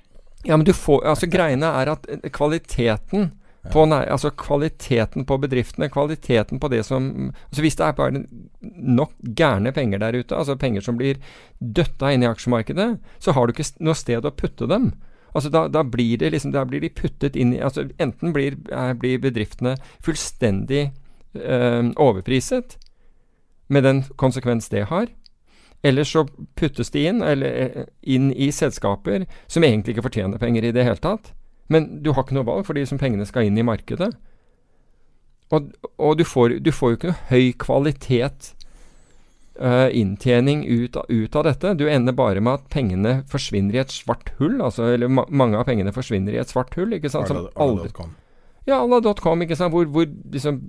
Ja, 0.45 0.57
men 0.57 0.65
du 0.65 0.73
får 0.73 1.05
Altså, 1.05 1.27
greiene 1.31 1.71
er 1.81 1.95
at 1.95 2.07
kvaliteten 2.33 3.31
på, 3.73 3.81
nei, 3.89 4.03
altså 4.13 4.29
kvaliteten 4.37 5.25
på 5.25 5.37
bedriftene, 5.41 5.89
kvaliteten 5.89 6.59
på 6.61 6.69
det 6.69 6.83
som 6.85 7.07
altså 7.49 7.63
Hvis 7.65 7.77
det 7.79 7.87
er 7.87 7.95
bare 7.97 8.21
nok 8.61 9.15
gærne 9.37 9.73
penger 9.73 10.03
der 10.03 10.19
ute, 10.19 10.37
altså 10.37 10.55
penger 10.55 10.85
som 10.85 10.99
blir 10.99 11.17
døtta 11.59 12.11
inn 12.13 12.23
i 12.23 12.29
aksjemarkedet, 12.29 12.99
så 13.19 13.33
har 13.33 13.47
du 13.47 13.55
ikke 13.55 13.65
noe 13.81 13.97
sted 13.97 14.25
å 14.25 14.33
putte 14.37 14.69
dem. 14.69 14.91
Altså 15.35 15.49
da, 15.49 15.65
da, 15.67 15.81
blir 15.83 16.19
det 16.21 16.31
liksom, 16.31 16.53
da 16.53 16.63
blir 16.67 16.83
de 16.83 16.93
puttet 16.93 17.35
inn 17.35 17.55
i 17.55 17.59
altså 17.59 17.87
Enten 17.99 18.33
blir, 18.35 18.55
er, 18.71 18.93
blir 18.95 19.19
bedriftene 19.23 19.75
fullstendig 20.05 20.91
øh, 21.35 21.91
overpriset, 21.97 22.77
med 23.67 23.83
den 23.83 24.03
konsekvens 24.15 24.69
det 24.69 24.85
har. 24.91 25.09
Eller 25.85 26.07
så 26.07 26.23
puttes 26.57 26.89
de 26.93 27.05
inn, 27.05 27.21
eller, 27.21 27.57
eh, 27.61 27.89
inn 28.01 28.31
i 28.33 28.49
selskaper 28.51 29.27
som 29.45 29.63
egentlig 29.63 29.93
ikke 29.93 30.07
fortjener 30.07 30.41
penger 30.41 30.65
i 30.65 30.73
det 30.73 30.85
hele 30.87 31.01
tatt. 31.01 31.33
Men 31.69 32.01
du 32.01 32.11
har 32.13 32.25
ikke 32.25 32.37
noe 32.37 32.47
valg, 32.47 32.65
fordi 32.65 32.85
som 32.89 33.01
pengene 33.01 33.25
skal 33.25 33.45
inn 33.45 33.57
i 33.57 33.65
markedet. 33.65 34.11
Og, 35.53 35.71
og 36.01 36.17
du, 36.17 36.25
får, 36.25 36.59
du, 36.65 36.71
får, 36.73 36.91
jo 36.91 36.97
ikke 36.99 37.11
noe 37.11 37.29
høy 37.29 37.51
kvalitet 37.61 38.51
uh, 39.61 39.89
inntjening 39.93 40.65
ut, 40.65 40.97
ut, 40.97 41.37
av 41.37 41.45
dette. 41.51 41.75
Du 41.77 41.85
ender 41.89 42.17
bare 42.17 42.41
med 42.41 42.61
at 42.61 42.69
pengene 42.73 43.19
forsvinner 43.29 43.77
i 43.77 43.83
et 43.83 43.93
svart 43.93 44.33
hull. 44.39 44.57
Altså, 44.57 44.89
eller 44.95 45.11
ma 45.11 45.27
mange 45.29 45.59
av 45.59 45.69
pengene 45.69 45.93
forsvinner 45.95 46.33
i 46.33 46.41
et 46.41 46.53
svart 46.53 46.73
hull. 46.79 46.97
ikke 46.97 47.13
sant? 47.13 47.29
Som 47.29 47.45
aldri, 47.53 47.93
ja, 48.65 48.79
alla.com, 48.81 49.45
ikke 49.45 49.57
sant? 49.59 49.73
Hvor, 49.73 49.87
hvor 49.93 50.09
liksom 50.33 50.61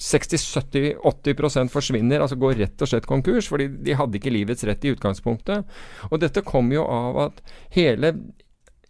60-70-80% 0.00 1.72
forsvinner, 1.72 2.22
altså 2.24 2.38
går 2.40 2.58
rett 2.62 2.84
og 2.84 2.90
slett 2.90 3.08
konkurs, 3.08 3.50
fordi 3.50 3.68
de 3.84 3.96
hadde 3.98 4.18
ikke 4.20 4.32
livets 4.32 4.64
rett 4.68 4.84
i 4.86 4.92
utgangspunktet. 4.94 5.78
Og 6.08 6.20
dette 6.22 6.44
kom 6.46 6.70
jo 6.72 6.86
av 6.88 7.24
at 7.28 7.42
hele 7.76 8.14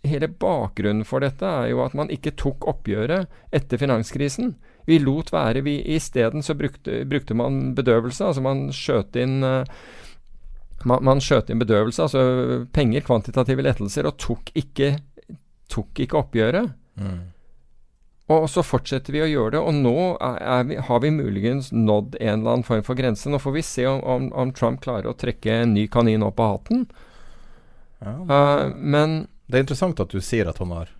hele 0.07 0.29
bakgrunnen 0.31 1.03
for 1.05 1.23
dette 1.25 1.45
er 1.45 1.73
jo 1.73 1.81
at 1.83 1.95
man 1.99 2.11
ikke 2.15 2.37
tok 2.39 2.69
oppgjøret 2.71 3.27
etter 3.55 3.81
finanskrisen. 3.81 4.53
Vi 4.89 5.01
lot 5.03 5.33
være. 5.35 5.65
vi 5.67 5.81
Isteden 5.97 6.45
så 6.47 6.55
brukte, 6.55 7.03
brukte, 7.05 7.35
man 7.35 7.75
bedøvelse. 7.77 8.25
Altså 8.25 8.45
man 8.45 8.69
skjøt 8.73 9.19
inn 9.21 9.43
uh, 9.45 9.67
man, 10.87 11.03
man 11.05 11.23
skjøt 11.23 11.51
inn 11.51 11.61
bedøvelse, 11.61 12.03
altså 12.07 12.65
penger, 12.73 13.03
kvantitative 13.07 13.65
lettelser, 13.67 14.07
og 14.07 14.19
tok 14.23 14.53
ikke, 14.59 14.95
tok 15.73 16.05
ikke 16.05 16.21
oppgjøret. 16.21 16.71
Mm. 17.01 17.19
Og 18.29 18.45
så 18.53 18.61
fortsetter 18.61 19.15
vi 19.15 19.23
å 19.25 19.29
gjøre 19.29 19.55
det, 19.55 19.61
og 19.65 19.77
nå 19.79 19.95
vi, 20.69 20.77
har 20.85 21.01
vi 21.01 21.11
muligens 21.15 21.71
nådd 21.73 22.19
en 22.21 22.35
eller 22.35 22.59
annen 22.59 22.67
form 22.67 22.83
for 22.85 22.99
grense. 22.99 23.31
Nå 23.33 23.41
får 23.41 23.55
vi 23.55 23.63
se 23.65 23.87
om, 23.89 24.03
om, 24.05 24.27
om 24.37 24.53
Trump 24.53 24.83
klarer 24.85 25.09
å 25.09 25.17
trekke 25.17 25.63
en 25.63 25.73
ny 25.73 25.87
kanin 25.89 26.27
opp 26.27 26.43
av 26.45 26.59
hatten. 26.59 26.85
Ja, 28.05 28.13
uh, 28.29 28.77
men 28.77 29.23
det 29.49 29.57
er 29.57 29.65
interessant 29.65 30.01
at 30.05 30.13
du 30.13 30.21
sier 30.23 30.47
at 30.51 30.61
han 30.63 30.71
har 30.71 30.93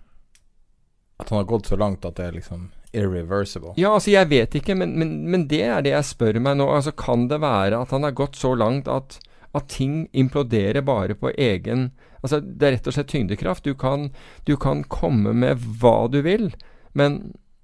At 1.21 1.29
han 1.29 1.37
har 1.37 1.47
gått 1.47 1.69
så 1.69 1.77
langt 1.79 2.05
at 2.07 2.17
det 2.17 2.25
er 2.25 2.35
liksom 2.35 2.69
irreversible. 2.95 3.75
Ja, 3.77 3.93
altså 3.93 4.09
jeg 4.13 4.29
vet 4.31 4.55
ikke, 4.57 4.75
men, 4.79 4.95
men, 4.97 5.11
men 5.29 5.45
det 5.51 5.61
er 5.67 5.83
det 5.85 5.93
jeg 5.93 6.07
spør 6.09 6.39
meg 6.41 6.57
nå. 6.57 6.69
Altså 6.73 6.95
Kan 6.97 7.27
det 7.29 7.41
være 7.43 7.77
at 7.83 7.93
han 7.93 8.07
har 8.07 8.15
gått 8.17 8.39
så 8.39 8.55
langt 8.57 8.89
at, 8.89 9.19
at 9.53 9.69
ting 9.69 10.07
imploderer 10.17 10.81
bare 10.81 11.17
på 11.19 11.33
egen 11.37 11.91
Altså 12.19 12.41
Det 12.43 12.65
er 12.67 12.73
rett 12.75 12.87
og 12.89 12.95
slett 12.97 13.11
tyngdekraft. 13.13 13.63
Du 13.63 13.77
kan, 13.79 14.09
du 14.43 14.57
kan 14.59 14.81
komme 14.91 15.31
med 15.31 15.61
hva 15.79 16.09
du 16.11 16.19
vil, 16.25 16.49
men 16.97 17.19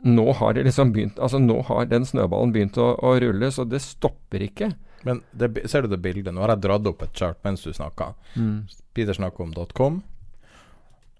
nå 0.06 0.26
har 0.38 0.54
det 0.54 0.64
liksom 0.68 0.92
begynt 0.94 1.20
Altså 1.20 1.40
nå 1.42 1.56
har 1.66 1.88
den 1.90 2.04
snøballen 2.06 2.52
begynt 2.54 2.78
å, 2.78 2.92
å 3.02 3.16
rulle, 3.20 3.50
så 3.52 3.64
det 3.66 3.80
stopper 3.82 4.44
ikke. 4.46 4.70
Men 5.06 5.24
det, 5.32 5.50
ser 5.70 5.86
du 5.86 5.90
det 5.90 6.02
bildet? 6.04 6.34
Nå 6.34 6.44
har 6.44 6.54
jeg 6.54 6.66
dratt 6.66 6.90
opp 6.90 7.02
et 7.06 7.18
chart 7.18 7.40
mens 7.46 7.64
du 7.66 7.74
snakka. 7.74 8.12
Mm. 8.36 8.68
Peter 8.94 9.18
snakker 9.18 9.46
om 9.48 9.56
.com. 9.74 10.04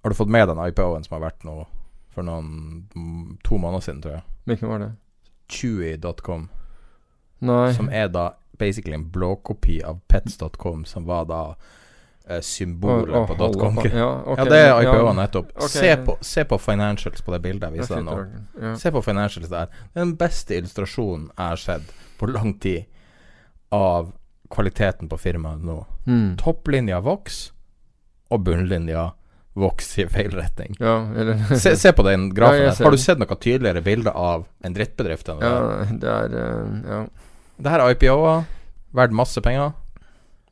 Har 0.02 0.14
du 0.14 0.16
fått 0.16 0.30
med 0.30 0.48
den 0.48 0.62
IPO-en 0.62 1.06
som 1.06 1.18
har 1.18 1.26
vært 1.28 1.46
nå 1.48 1.64
for 2.14 2.26
noen 2.26 3.38
to 3.44 3.58
måneder 3.58 3.84
siden, 3.84 4.04
tror 4.04 4.18
jeg? 4.20 4.26
Hvilken 4.46 4.70
var 4.72 4.84
det? 4.84 4.92
Chewy.com. 5.52 6.48
Nei. 7.46 7.74
Som 7.74 7.90
er 7.90 8.10
da 8.14 8.28
basically 8.58 8.96
en 8.96 9.10
blåkopi 9.12 9.82
av 9.84 10.00
pets.com, 10.08 10.86
som 10.86 11.06
var 11.10 11.26
da 11.30 11.42
symbolet 12.42 13.14
oh, 13.14 13.22
oh, 13.22 13.28
på 13.28 13.36
dotcom. 13.40 13.80
Ja, 13.86 14.08
okay, 14.26 14.44
ja, 14.44 14.50
det 14.50 14.60
er 14.60 14.82
IPO-en 14.82 15.12
ja. 15.12 15.14
nettopp. 15.22 15.52
Okay. 15.56 15.70
Se, 15.70 15.96
på, 16.06 16.18
se, 16.22 16.46
på, 16.50 16.58
financials 16.58 17.22
på 17.22 17.34
det 17.36 17.42
bildet 17.44 17.70
jeg 17.70 17.80
viser 17.80 18.00
deg 18.00 18.08
nå. 18.08 18.16
Ja. 18.62 18.76
Se 18.82 18.92
på 18.96 19.04
financials 19.06 19.52
der. 19.52 19.74
Det 19.94 20.02
er 20.02 20.08
den 20.08 20.16
beste 20.20 20.58
illustrasjonen 20.58 21.28
jeg 21.30 21.44
har 21.44 21.62
sett 21.62 21.94
på 22.20 22.30
lang 22.32 22.56
tid 22.64 22.88
av 23.76 24.14
kvaliteten 24.54 25.12
på 25.12 25.20
firmaet 25.22 25.66
nå. 25.66 25.78
Mm. 26.08 26.34
Topplinja 26.42 27.02
Vox 27.06 27.50
og 28.34 28.42
bunnlinja 28.48 29.12
vokser 29.56 30.04
i 30.04 30.08
feil 30.12 30.34
retning. 30.36 30.76
Ja, 30.82 30.98
eller, 31.16 31.40
se, 31.56 31.76
se, 31.80 31.94
på 31.96 32.04
den 32.08 32.28
grafen. 32.38 32.68
Ja, 32.68 32.76
Har 32.84 32.92
du 32.92 33.00
sett 33.00 33.22
noe 33.22 33.38
tydeligere 33.40 33.84
bilde 33.86 34.12
av 34.12 34.46
en 34.66 34.76
drittbedrift 34.76 35.30
enn 35.32 35.40
det 35.40 35.52
ja, 35.54 35.88
det 36.02 36.12
er 36.12 36.36
uh, 36.36 36.76
Ja. 36.90 37.02
Det 37.56 37.72
her 37.72 37.80
er 37.80 37.94
IPO-er, 37.96 38.42
verdt 38.98 39.14
masse 39.16 39.40
penger. 39.40 39.72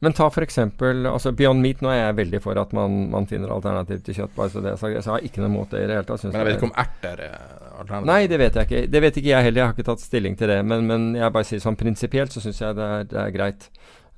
Men 0.04 0.16
ta 0.18 0.28
f.eks. 0.28 0.58
Altså 0.60 1.32
Beyond 1.32 1.64
Meat. 1.64 1.82
Nå 1.84 1.92
er 1.94 2.02
jeg 2.02 2.18
veldig 2.18 2.42
for 2.44 2.60
at 2.60 2.74
man, 2.76 3.06
man 3.14 3.28
finner 3.30 3.54
alternativ 3.56 4.02
til 4.04 4.18
kjøtt. 4.18 4.34
Bare 4.36 4.52
så 4.52 4.64
det 4.66 4.74
så 4.82 4.92
jeg 4.92 5.06
har 5.08 5.28
ikke 5.30 5.44
noe 5.44 5.54
mot 5.54 5.72
det 5.72 5.86
i 5.86 5.88
det 5.88 5.96
hele 5.96 6.08
tatt. 6.10 6.26
Men 6.28 6.36
jeg 6.42 6.50
vet 6.50 6.58
ikke 6.58 6.68
om 6.68 6.76
erter 6.84 7.22
er 7.30 7.38
alternativ? 7.80 8.10
Nei, 8.12 8.20
det 8.28 8.40
vet 8.42 8.60
jeg 8.60 8.70
ikke. 8.70 8.82
Det 8.92 9.04
vet 9.06 9.22
ikke 9.22 9.32
jeg 9.32 9.48
heller. 9.48 9.62
Jeg 9.62 9.70
har 9.70 9.78
ikke 9.78 9.88
tatt 9.92 10.04
stilling 10.04 10.36
til 10.40 10.52
det. 10.52 10.60
Men, 10.68 10.84
men 10.90 11.08
jeg 11.16 11.36
bare 11.38 11.48
sier 11.48 11.64
sånn 11.64 11.80
prinsipielt 11.80 12.36
så 12.36 12.44
syns 12.44 12.60
jeg 12.60 12.78
det 12.80 12.90
er, 12.98 13.08
det 13.14 13.22
er 13.24 13.34
greit. 13.38 13.70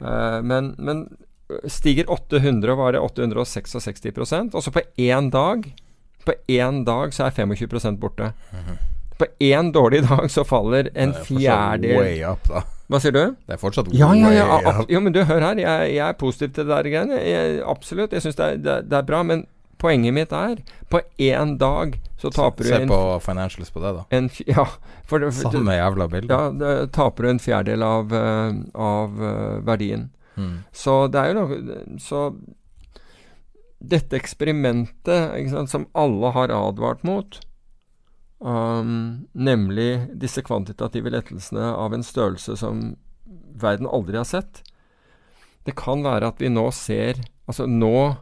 Uh, 0.01 0.41
men, 0.41 0.73
men 0.81 1.05
stiger 1.69 2.09
800, 2.09 2.73
var 2.81 2.95
det 2.95 3.03
866 3.05 3.77
og 4.49 4.61
så 4.65 4.71
på 4.73 4.81
én 4.97 5.29
dag 5.29 5.67
På 6.25 6.33
én 6.49 6.81
dag 6.87 7.13
så 7.13 7.27
er 7.27 7.37
25 7.37 7.99
borte. 8.01 8.33
Mm 8.51 8.63
-hmm. 8.65 8.77
På 9.17 9.25
én 9.39 9.71
dårlig 9.71 10.01
dag 10.09 10.31
så 10.31 10.43
faller 10.43 10.89
en 10.95 11.13
fjerdedel 11.13 11.97
Way 11.97 12.23
up, 12.25 12.47
da. 12.47 12.63
Hva 12.91 13.01
sier 13.01 13.15
du? 13.15 13.23
Det 13.47 13.55
er 13.55 13.61
fortsatt 13.61 13.89
ja, 13.97 14.11
ja, 14.13 14.29
ja, 14.33 14.45
ja. 14.61 14.73
Jo, 14.89 15.01
men 15.01 15.13
du, 15.15 15.23
hør 15.25 15.41
her. 15.41 15.57
Jeg, 15.57 15.93
jeg 15.95 16.05
er 16.05 16.17
positiv 16.19 16.51
til 16.53 16.67
det 16.67 16.73
der 16.75 16.89
greiene. 16.91 17.21
Jeg, 17.25 17.61
absolutt. 17.65 18.13
Jeg 18.13 18.25
syns 18.25 18.37
det, 18.37 18.49
det, 18.65 18.75
det, 18.91 18.99
er 18.99 19.07
bra. 19.07 19.23
Men 19.25 19.45
poenget 19.81 20.13
mitt 20.13 20.35
er 20.35 20.61
på 20.93 21.01
én 21.17 21.55
dag 21.61 21.97
så 22.21 22.29
taper 22.33 22.67
se, 22.67 22.69
du 22.69 22.83
en 22.83 22.89
Se 22.89 22.91
på 22.93 22.99
financials 23.25 23.73
på 23.73 23.81
det, 23.81 23.93
da. 23.97 24.03
En, 24.17 24.29
ja, 24.45 24.67
for, 25.03 25.25
for, 25.31 25.49
Samme 25.49 25.79
jævla 25.79 26.07
bilde. 26.13 26.37
Ja, 26.37 26.51
det, 26.53 26.75
taper 26.95 27.25
du 27.25 27.31
en 27.33 27.41
fjerdedel 27.41 27.87
av, 27.87 28.13
uh, 28.13 28.61
av 28.73 29.17
uh, 29.17 29.57
verdien. 29.65 30.11
Mm. 30.35 30.53
Så 30.75 31.05
det 31.07 31.21
er 31.21 31.31
jo 31.31 31.35
noe 31.39 31.99
Så 32.03 32.21
dette 33.79 34.17
eksperimentet 34.17 35.49
sant, 35.51 35.71
som 35.71 35.85
alle 35.95 36.31
har 36.35 36.51
advart 36.53 37.05
mot, 37.07 37.37
um, 38.39 39.27
nemlig 39.31 40.07
disse 40.21 40.43
kvantitative 40.45 41.11
lettelsene 41.13 41.71
av 41.73 41.95
en 41.95 42.05
størrelse 42.05 42.57
som 42.59 42.95
verden 43.55 43.87
aldri 43.87 44.19
har 44.19 44.27
sett 44.27 44.61
Det 45.65 45.73
kan 45.79 46.03
være 46.05 46.29
at 46.29 46.41
vi 46.43 46.51
nå 46.51 46.67
ser 46.75 47.23
Altså 47.47 47.67
nå 47.69 48.15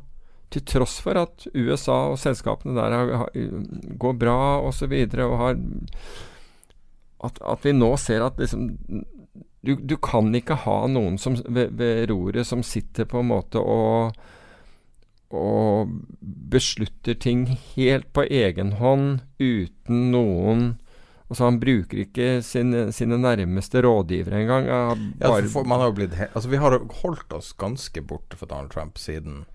til 0.53 0.63
tross 0.69 0.99
for 1.01 1.17
at 1.17 1.47
USA 1.55 2.11
og 2.11 2.19
selskapene 2.21 2.75
der 2.77 2.93
har, 2.93 3.31
går 3.97 4.13
bra 4.21 4.37
osv., 4.59 4.67
og, 4.67 4.73
så 4.77 4.89
videre, 4.91 5.25
og 5.25 5.39
har 5.39 5.55
at, 7.23 7.39
at, 7.41 7.63
vi 7.63 7.73
nå 7.73 7.89
ser 7.97 8.25
at 8.25 8.37
liksom 8.37 8.67
du, 9.63 9.75
du, 9.79 9.95
kan 10.03 10.27
ikke 10.35 10.59
ha 10.65 10.75
noen 10.91 11.17
som, 11.21 11.37
ved, 11.47 11.71
ved, 11.79 12.03
roret 12.11 12.45
som 12.47 12.63
sitter 12.67 13.07
på 13.09 13.21
en 13.23 13.31
måte 13.31 13.61
og, 13.63 14.17
og 15.33 15.91
beslutter 16.53 17.17
ting 17.17 17.47
helt 17.73 18.11
på 18.13 18.27
egen 18.29 18.75
hånd 18.79 19.23
uten 19.41 20.09
noen 20.13 20.73
Altså 21.31 21.47
Han 21.47 21.55
bruker 21.57 22.03
ikke 22.03 22.27
sine, 22.45 22.91
sine 22.93 23.17
nærmeste 23.17 23.81
rådgivere 23.81 24.43
engang. 24.43 24.67
Ja, 24.69 25.31
for, 25.49 25.65
man 25.65 25.81
har 25.81 25.89
jo 25.89 25.95
blitt 25.97 26.13
altså 26.27 26.51
Vi 26.51 26.59
har 26.61 26.75
holdt 27.01 27.33
oss 27.33 27.55
ganske 27.57 28.03
borte 28.05 28.37
for 28.37 28.51
Donald 28.51 28.69
Trump 28.75 29.01
siden 29.01 29.45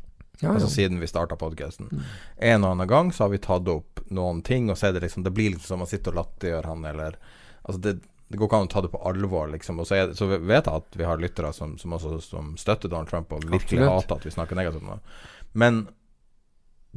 ja, 0.40 0.52
altså 0.52 0.68
siden 0.70 1.00
vi 1.02 1.06
starta 1.10 1.34
podkasten. 1.38 1.88
Mm. 1.90 2.02
En 2.50 2.64
og 2.64 2.72
annen 2.72 2.90
gang 2.90 3.08
så 3.14 3.24
har 3.24 3.32
vi 3.32 3.40
tatt 3.42 3.66
opp 3.70 4.04
noen 4.14 4.38
ting, 4.46 4.68
og 4.70 4.78
så 4.78 4.88
er 4.88 4.94
det 4.94 5.02
liksom 5.02 5.24
Det 5.26 5.32
blir 5.34 5.50
liksom 5.50 5.74
som 5.74 5.82
å 5.82 5.88
sitte 5.90 6.12
og 6.12 6.18
latterliggjøre 6.20 6.70
han, 6.70 6.84
eller 6.86 7.18
Altså 7.64 7.80
det, 7.84 7.94
det 8.28 8.38
går 8.38 8.48
ikke 8.48 8.60
an 8.60 8.68
å 8.68 8.70
ta 8.72 8.82
det 8.84 8.90
på 8.92 9.00
alvor, 9.10 9.48
liksom. 9.52 9.80
Og 9.82 9.88
så, 9.88 9.96
er, 9.98 10.12
så 10.16 10.28
vet 10.30 10.68
jeg 10.68 10.68
at 10.68 10.96
vi 11.00 11.06
har 11.08 11.20
lyttere 11.20 11.50
som, 11.56 11.74
som, 11.80 11.94
også, 11.96 12.20
som 12.24 12.54
støtter 12.60 12.92
Donald 12.92 13.10
Trump 13.10 13.34
og 13.34 13.42
virkelig 13.44 13.82
Absolutt. 13.82 13.92
hater 13.94 14.20
at 14.20 14.28
vi 14.28 14.32
snakker 14.34 14.58
negativt 14.58 14.86
om 14.86 14.94
det. 14.94 15.18
Men 15.52 15.86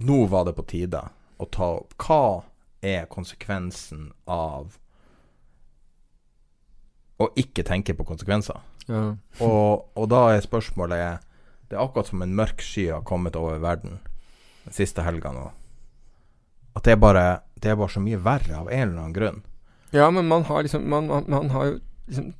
nå 0.01 0.25
var 0.31 0.45
det 0.47 0.55
på 0.57 0.65
tide 0.67 1.01
å 1.41 1.47
ta 1.51 1.67
opp 1.81 1.95
Hva 1.99 2.43
er 2.81 3.09
konsekvensen 3.11 4.11
av 4.25 4.77
å 7.21 7.27
ikke 7.37 7.65
tenke 7.67 7.93
på 7.93 8.05
konsekvenser? 8.07 8.61
Ja. 8.89 9.13
og, 9.45 9.91
og, 9.93 10.07
da 10.09 10.31
er 10.33 10.41
spørsmålet 10.41 11.21
Det 11.69 11.75
er 11.77 11.83
akkurat 11.83 12.09
som 12.09 12.23
en 12.25 12.33
mørk 12.35 12.63
sky 12.65 12.87
har 12.89 13.05
kommet 13.05 13.37
over 13.37 13.61
verden 13.61 13.99
den 14.65 14.73
siste 14.75 15.05
helga 15.05 15.31
nå. 15.33 15.45
At 16.75 16.85
det 16.85 16.95
er, 16.95 16.99
bare, 17.01 17.23
det 17.61 17.71
er 17.71 17.77
bare 17.79 17.93
så 17.93 18.01
mye 18.03 18.19
verre 18.21 18.57
av 18.57 18.69
en 18.69 18.83
eller 18.83 18.99
annen 18.99 19.15
grunn. 19.15 19.39
Ja, 19.91 20.09
men 20.11 20.27
man 20.27 20.45
har 20.47 20.63
liksom 20.63 20.89
Man, 20.89 21.07
man, 21.07 21.49
har 21.49 21.65
jo 21.65 21.79
liksom 22.07 22.33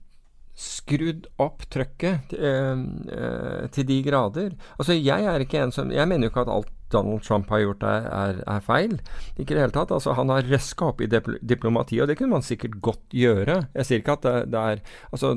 skrudd 0.61 1.25
opp 1.41 1.65
trøkket 1.73 2.35
eh, 2.37 2.83
eh, 3.17 3.65
til 3.73 3.87
de 3.89 3.97
grader. 4.05 4.53
Altså, 4.77 4.93
jeg 4.93 5.25
er 5.25 5.41
ikke 5.41 5.63
en 5.63 5.73
som 5.73 5.91
Jeg 5.93 6.07
mener 6.09 6.27
jo 6.27 6.33
ikke 6.33 6.45
at 6.45 6.53
alt 6.53 6.71
Donald 6.91 7.23
Trump 7.23 7.49
har 7.49 7.63
gjort, 7.63 7.83
er, 7.87 8.07
er, 8.11 8.41
er 8.47 8.65
feil. 8.65 8.97
Ikke 9.37 9.53
i 9.53 9.57
det 9.57 9.63
hele 9.63 9.75
tatt. 9.75 9.93
Altså, 9.95 10.13
han 10.17 10.29
har 10.29 10.47
røska 10.47 10.91
opp 10.91 11.01
i 11.01 11.07
diplomati, 11.07 12.01
og 12.03 12.09
det 12.09 12.17
kunne 12.19 12.35
man 12.35 12.45
sikkert 12.45 12.81
godt 12.83 13.15
gjøre. 13.15 13.61
Jeg 13.73 13.87
sier 13.87 14.03
ikke 14.03 14.17
at 14.19 14.27
det, 14.27 14.35
det 14.51 14.65
er 14.73 14.83
Altså, 15.11 15.31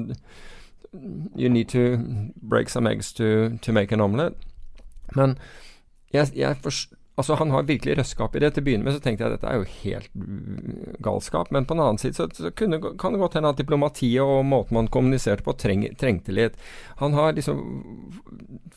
you 1.37 1.48
need 1.48 1.70
to 1.70 1.98
break 2.42 2.68
some 2.68 2.90
eggs 2.90 3.12
to, 3.12 3.56
to 3.62 3.72
make 3.72 3.94
an 3.94 4.02
omelette. 4.02 4.37
Men 5.14 5.38
jeg, 6.12 6.34
jeg 6.34 6.56
forstår 6.62 7.03
Altså, 7.14 7.37
han 7.38 7.53
har 7.55 7.62
virkelig 7.62 7.94
røska 8.00 8.24
opp 8.27 8.35
i 8.35 8.40
det. 8.42 8.50
Til 8.55 8.64
å 8.64 8.66
begynne 8.66 8.88
med 8.88 8.96
så 8.96 9.03
tenkte 9.03 9.22
jeg 9.22 9.31
at 9.31 9.37
dette 9.37 9.50
er 9.50 9.61
jo 9.61 9.74
helt 9.85 11.03
galskap. 11.05 11.53
Men 11.55 11.66
på 11.68 11.77
en 11.77 11.83
annen 11.85 12.00
side 12.03 12.18
så, 12.18 12.27
så 12.35 12.50
kunne, 12.59 12.81
kan 12.98 13.14
det 13.14 13.20
godt 13.22 13.37
hende 13.38 13.53
at 13.55 13.61
diplomatiet 13.61 14.22
og 14.24 14.42
måten 14.50 14.74
man 14.81 14.90
kommuniserte 14.90 15.46
på, 15.46 15.55
treng, 15.61 15.87
trengte 16.00 16.35
litt. 16.35 16.59
Han 16.98 17.14
har 17.14 17.37
liksom 17.37 17.61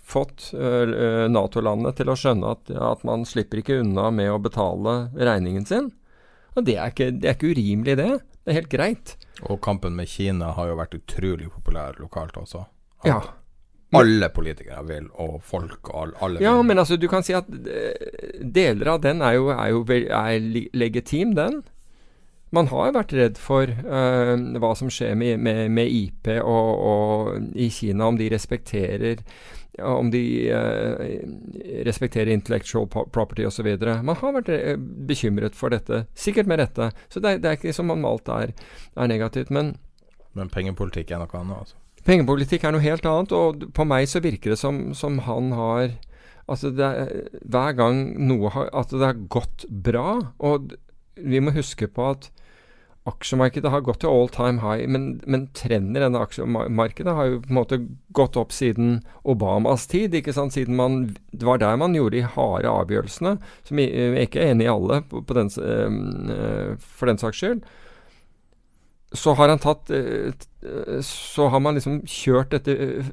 fått 0.07 0.51
uh, 0.53 1.25
Nato-landene 1.33 1.95
til 1.97 2.13
å 2.13 2.17
skjønne 2.19 2.53
at, 2.53 2.69
at, 2.69 3.01
man 3.09 3.25
slipper 3.25 3.63
ikke 3.63 3.81
unna 3.81 4.11
med 4.13 4.29
å 4.31 4.37
betale 4.41 4.99
regningen 5.17 5.65
sin. 5.65 5.89
Og 6.53 6.69
det 6.69 6.77
er 6.77 6.93
ikke, 6.93 7.09
det 7.17 7.31
er 7.31 7.39
ikke 7.39 7.55
urimelig, 7.57 7.97
det. 7.97 8.11
Det 8.45 8.53
er 8.53 8.61
helt 8.61 8.71
greit. 8.71 9.17
Og 9.49 9.57
kampen 9.65 9.97
med 9.97 10.09
Kina 10.13 10.53
har 10.57 10.69
jo 10.69 10.77
vært 10.77 10.95
utrolig 10.97 11.49
populær 11.57 11.97
lokalt 12.01 12.37
også. 12.37 12.67
ja 13.05 13.19
alle 13.95 14.27
politikere 14.35 14.83
vil, 14.87 15.07
og 15.15 15.39
folk 15.47 15.91
og 15.93 16.17
alle 16.23 16.43
Ja, 16.43 16.57
men 16.61 16.79
altså, 16.79 16.97
du 16.99 17.07
kan 17.07 17.23
si 17.23 17.35
at 17.37 17.47
eh, 17.47 18.41
deler 18.43 18.93
av 18.95 19.01
den 19.05 19.23
er 19.23 19.37
jo, 19.37 19.49
er 19.53 19.71
jo 19.71 19.83
er 19.87 20.39
legitim, 20.75 21.35
den. 21.37 21.61
Man 22.55 22.69
har 22.71 22.93
vært 22.95 23.13
redd 23.15 23.39
for 23.39 23.67
uh, 23.67 24.33
hva 24.59 24.71
som 24.79 24.91
skjer 24.91 25.17
med, 25.19 25.39
med, 25.43 25.65
med 25.71 25.91
IP 25.91 26.29
og, 26.39 26.69
og, 26.91 27.47
i 27.59 27.67
Kina, 27.71 28.07
om 28.07 28.19
de 28.19 28.29
respekterer 28.31 29.23
om 29.83 30.07
de 30.09 30.21
uh, 30.49 31.01
respekterer 31.85 32.31
intellectual 32.33 32.87
property 32.87 33.45
osv. 33.45 33.67
Man 33.77 34.15
har 34.19 34.37
vært 34.39 34.53
bekymret 35.07 35.59
for 35.59 35.75
dette, 35.75 36.05
sikkert 36.17 36.47
med 36.49 36.63
rette. 36.63 36.89
Så 37.13 37.21
det 37.21 37.35
er, 37.35 37.43
det 37.43 37.51
er 37.51 37.59
ikke 37.59 37.75
som 37.75 37.91
om 37.93 38.07
alt 38.09 38.31
er, 38.31 38.55
er 38.95 39.11
negativt. 39.11 39.51
Men, 39.53 39.75
men 40.33 40.49
pengepolitikk 40.49 41.11
er 41.11 41.21
noe 41.21 41.43
annet, 41.43 41.67
altså? 41.67 41.86
Pengepolitikk 42.07 42.63
er 42.63 42.71
noe 42.71 42.85
helt 42.85 43.05
annet, 43.07 43.33
og 43.35 43.67
på 43.75 43.85
meg 43.87 44.07
så 44.07 44.21
virker 44.23 44.53
det 44.53 44.61
som, 44.61 44.91
som 44.97 45.23
han 45.27 45.55
har 45.57 45.97
Altså, 46.47 46.69
er, 46.79 47.25
hver 47.43 47.73
gang 47.75 47.97
noe 48.23 48.47
har 48.53 48.69
At 48.71 48.93
det 48.93 49.03
har 49.03 49.17
gått 49.27 49.65
bra, 49.67 50.31
og 50.39 50.77
vi 51.17 51.41
må 51.43 51.51
huske 51.51 51.89
på 51.91 52.05
at 52.13 52.29
aksjemarkedet 53.07 53.71
har 53.71 53.83
gått 53.83 54.01
til 54.03 54.11
all 54.11 54.29
time 54.31 54.61
high, 54.61 54.83
men, 54.87 55.21
men 55.25 55.45
trenden 55.55 55.95
denne 55.95 56.19
aksjemarkedet 56.19 57.13
har 57.15 57.29
jo 57.29 57.39
på 57.41 57.51
en 57.51 57.57
måte 57.57 57.79
gått 58.15 58.35
opp 58.39 58.51
siden 58.55 59.01
Obamas 59.27 59.87
tid. 59.87 60.15
ikke 60.15 60.35
sant? 60.35 60.53
Siden 60.55 60.75
man, 60.75 61.17
Det 61.31 61.47
var 61.47 61.59
der 61.59 61.79
man 61.79 61.95
gjorde 61.95 62.19
de 62.19 62.27
harde 62.35 62.71
avgjørelsene, 62.71 63.37
som 63.67 63.81
jeg, 63.81 63.91
jeg 63.95 64.29
ikke 64.29 64.43
er 64.43 64.53
enig 64.53 64.67
i 64.67 64.71
alle 64.71 65.01
på, 65.07 65.23
den, 65.39 65.51
øh, 65.57 66.75
for 66.79 67.11
den 67.11 67.19
saks 67.23 67.43
skyld 67.43 67.63
så 69.15 69.33
har 69.39 69.51
han 69.51 69.61
tatt 69.63 69.91
eh, 69.93 70.35
Så 71.05 71.47
har 71.53 71.61
man 71.63 71.77
liksom 71.77 72.01
kjørt 72.09 72.53
dette, 72.55 73.05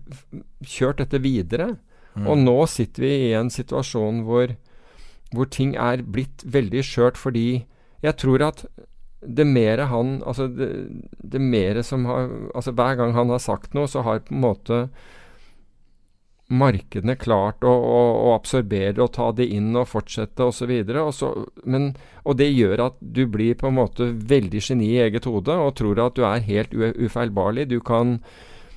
kjørt 0.65 1.03
dette 1.03 1.21
videre. 1.25 1.75
Mm. 2.15 2.27
Og 2.31 2.41
nå 2.43 2.57
sitter 2.71 3.07
vi 3.07 3.13
i 3.29 3.35
en 3.39 3.51
situasjon 3.51 4.23
hvor, 4.27 4.55
hvor 5.35 5.51
ting 5.51 5.75
er 5.81 6.05
blitt 6.07 6.45
veldig 6.47 6.85
skjørt 6.87 7.19
fordi 7.19 7.65
jeg 8.05 8.19
tror 8.21 8.45
at 8.47 8.67
det 9.25 9.47
mer 9.49 9.81
han 9.89 10.19
Altså 10.27 10.47
det, 10.53 10.69
det 11.17 11.41
mere 11.41 11.83
som 11.83 12.05
har 12.05 12.29
Altså 12.55 12.75
hver 12.77 12.99
gang 13.01 13.15
han 13.17 13.33
har 13.33 13.41
sagt 13.41 13.75
noe, 13.75 13.89
så 13.89 14.05
har 14.05 14.21
på 14.27 14.35
en 14.35 14.45
måte 14.45 14.81
markedene 16.53 17.17
klart 17.17 17.65
å, 17.65 17.73
å, 17.73 18.01
å, 18.29 18.33
absorbere 18.35 19.01
og 19.03 19.13
ta 19.17 19.31
det 19.33 19.47
inn 19.57 19.73
og 19.77 19.89
fortsette 19.89 20.45
osv. 20.45 20.73
Og, 20.93 21.13
så 21.17 21.31
og, 21.33 21.87
og 22.25 22.37
det 22.41 22.51
gjør 22.51 22.87
at 22.91 22.99
du 23.01 23.25
blir 23.31 23.57
på 23.61 23.71
en 23.71 23.79
måte 23.79 24.11
veldig 24.13 24.61
geni 24.61 24.93
i 24.93 25.01
eget 25.07 25.29
hode 25.31 25.57
og 25.57 25.75
tror 25.81 26.03
at 26.05 26.19
du 26.19 26.27
er 26.29 26.45
helt 26.45 26.75
ufeilbarlig. 26.75 27.71
Du 27.73 27.81
kan 27.85 28.19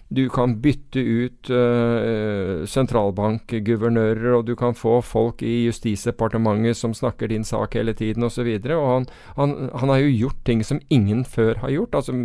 du 0.07 0.29
kan 0.31 0.53
bytte 0.63 1.01
ut 1.01 1.49
uh, 1.51 2.63
sentralbankguvernører, 2.69 4.29
og 4.37 4.45
du 4.47 4.53
kan 4.55 4.75
få 4.77 5.01
folk 5.03 5.41
i 5.43 5.65
Justisdepartementet 5.65 6.79
som 6.79 6.93
snakker 6.95 7.27
din 7.27 7.43
sak 7.43 7.75
hele 7.75 7.93
tiden 7.97 8.23
osv. 8.23 8.47
Han, 8.63 9.07
han, 9.35 9.55
han, 9.73 9.89
har 9.91 9.99
jo 10.05 10.13
gjort 10.13 10.39
ting 10.47 10.63
som 10.63 10.79
ingen 10.89 11.25
før 11.25 11.59
har 11.63 11.75
gjort. 11.75 11.99
altså 11.99 12.15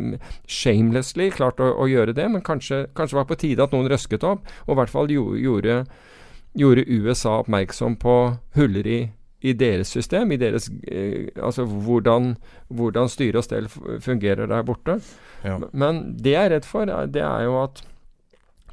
Shamelessly 0.47 1.31
klart 1.35 1.59
å, 1.59 1.73
å 1.75 1.88
gjøre 1.90 2.14
det, 2.14 2.29
men 2.31 2.47
kanskje, 2.47 2.85
kanskje 2.95 3.18
var 3.18 3.27
på 3.31 3.40
tide 3.42 3.66
at 3.66 3.75
noen 3.75 3.90
røsket 3.90 4.23
opp, 4.27 4.47
og 4.68 4.77
i 4.77 4.79
hvert 4.79 4.95
fall 4.95 5.11
gjorde, 5.11 5.83
gjorde 6.55 6.87
USA 6.87 7.40
oppmerksom 7.42 7.99
på 7.99 8.16
huller 8.55 8.87
i 8.87 9.01
i 9.42 9.53
deres 9.59 9.90
system, 9.90 10.33
i 10.33 10.38
deres, 10.38 10.68
eh, 10.87 11.27
altså 11.42 11.64
hvordan, 11.66 12.37
hvordan 12.71 13.11
styre 13.11 13.40
og 13.40 13.47
stell 13.47 13.66
fungerer 14.01 14.47
der 14.47 14.62
borte. 14.62 15.01
Men 15.73 16.03
det 16.23 16.37
jeg 16.37 16.49
er 16.49 16.55
redd 16.57 16.69
for, 16.69 16.87
det 16.87 17.23
er 17.23 17.47
jo 17.47 17.59
at 17.63 17.83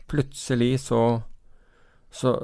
plutselig 0.09 0.79
så, 0.87 1.03
så 2.09 2.35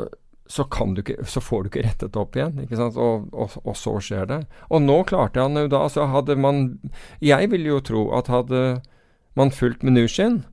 så, 0.48 0.66
du 0.94 1.02
ikke, 1.02 1.26
så, 1.26 1.42
får 1.42 1.64
du 1.64 1.70
ikke 1.70 1.86
rettet 1.88 2.18
opp 2.20 2.36
igjen, 2.38 2.60
ikke 2.62 2.78
sant? 2.78 2.98
Og, 3.02 3.30
og, 3.34 3.56
og, 3.64 3.74
så 3.78 3.96
skjer 4.04 4.28
det. 4.30 4.42
Og 4.70 4.84
nå 4.84 5.00
klarte 5.10 5.42
han 5.42 5.58
jo 5.58 5.70
da 5.72 5.88
så 5.90 6.06
hadde 6.12 6.36
man 6.38 6.78
Jeg 7.18 7.50
vil 7.50 7.66
jo 7.66 7.80
tro 7.82 8.10
at 8.18 8.30
hadde 8.30 8.82
man 9.36 9.52
fulgt 9.52 9.84
Mnuchin, 9.84 10.44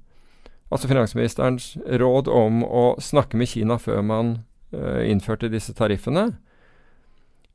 altså 0.72 0.88
finansministerens 0.88 1.76
råd 1.86 2.30
om 2.32 2.64
å 2.64 2.86
snakke 3.04 3.36
med 3.38 3.52
Kina 3.52 3.76
før 3.78 4.00
man 4.02 4.32
uh, 4.74 5.04
innførte 5.04 5.52
disse 5.52 5.74
tariffene, 5.76 6.32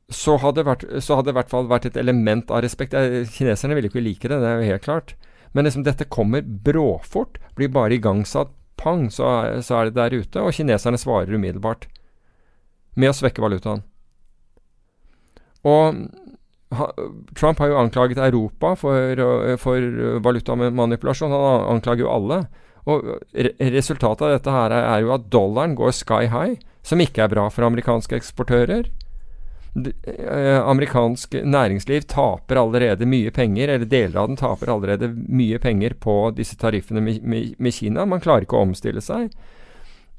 så 0.08 0.38
hadde 0.40 0.62
det 0.62 1.34
i 1.34 1.36
hvert 1.36 1.50
fall 1.50 1.68
vært 1.68 1.90
et 1.90 1.98
element 2.00 2.48
av 2.54 2.62
respekt. 2.64 2.94
Kineserne 3.34 3.76
ville 3.76 3.90
ikke 3.90 4.00
like 4.00 4.30
det, 4.30 4.38
det 4.40 4.48
er 4.48 4.62
jo 4.62 4.70
helt 4.70 4.86
klart. 4.86 5.16
Men 5.52 5.68
liksom 5.68 5.84
dette 5.86 6.08
kommer 6.08 6.42
bråfort. 6.42 7.38
Blir 7.56 7.72
bare 7.72 7.96
igangsatt 7.96 8.52
pang, 8.78 9.08
så 9.10 9.26
så 9.62 9.80
er 9.80 9.88
det 9.88 9.98
der 9.98 10.16
ute. 10.22 10.42
Og 10.42 10.54
kineserne 10.54 11.00
svarer 11.00 11.34
umiddelbart 11.34 11.88
med 12.94 13.12
å 13.12 13.16
svekke 13.16 13.42
valutaen. 13.42 13.84
Og 15.66 16.06
Trump 17.38 17.60
har 17.62 17.70
jo 17.70 17.78
anklaget 17.80 18.20
Europa 18.20 18.74
for, 18.76 19.22
for 19.62 19.84
valutamanipulasjon. 20.24 21.32
Han 21.32 21.76
anklager 21.76 22.04
jo 22.04 22.12
alle. 22.12 22.42
Og 22.88 23.04
re 23.32 23.52
resultatet 23.72 24.24
av 24.26 24.34
dette 24.34 24.52
her 24.52 24.72
er, 24.72 24.84
er 24.84 25.04
jo 25.04 25.14
at 25.16 25.28
dollaren 25.32 25.76
går 25.78 25.96
sky 25.96 26.28
high, 26.32 26.56
som 26.86 27.00
ikke 27.02 27.24
er 27.24 27.32
bra 27.32 27.48
for 27.52 27.66
amerikanske 27.66 28.16
eksportører. 28.16 28.88
Eh, 29.76 30.68
amerikansk 30.68 31.34
næringsliv 31.44 32.06
taper 32.08 32.56
allerede 32.56 33.06
mye 33.06 33.30
penger, 33.30 33.68
eller 33.68 33.86
deler 33.86 34.16
av 34.16 34.28
den 34.28 34.36
taper 34.40 34.72
allerede 34.72 35.10
mye 35.28 35.58
penger 35.58 35.94
på 36.00 36.30
disse 36.36 36.56
tariffene 36.56 37.02
med, 37.04 37.22
med, 37.22 37.54
med 37.58 37.74
Kina. 37.74 38.06
Man 38.06 38.22
klarer 38.24 38.46
ikke 38.46 38.56
å 38.56 38.64
omstille 38.66 39.02
seg. 39.04 39.30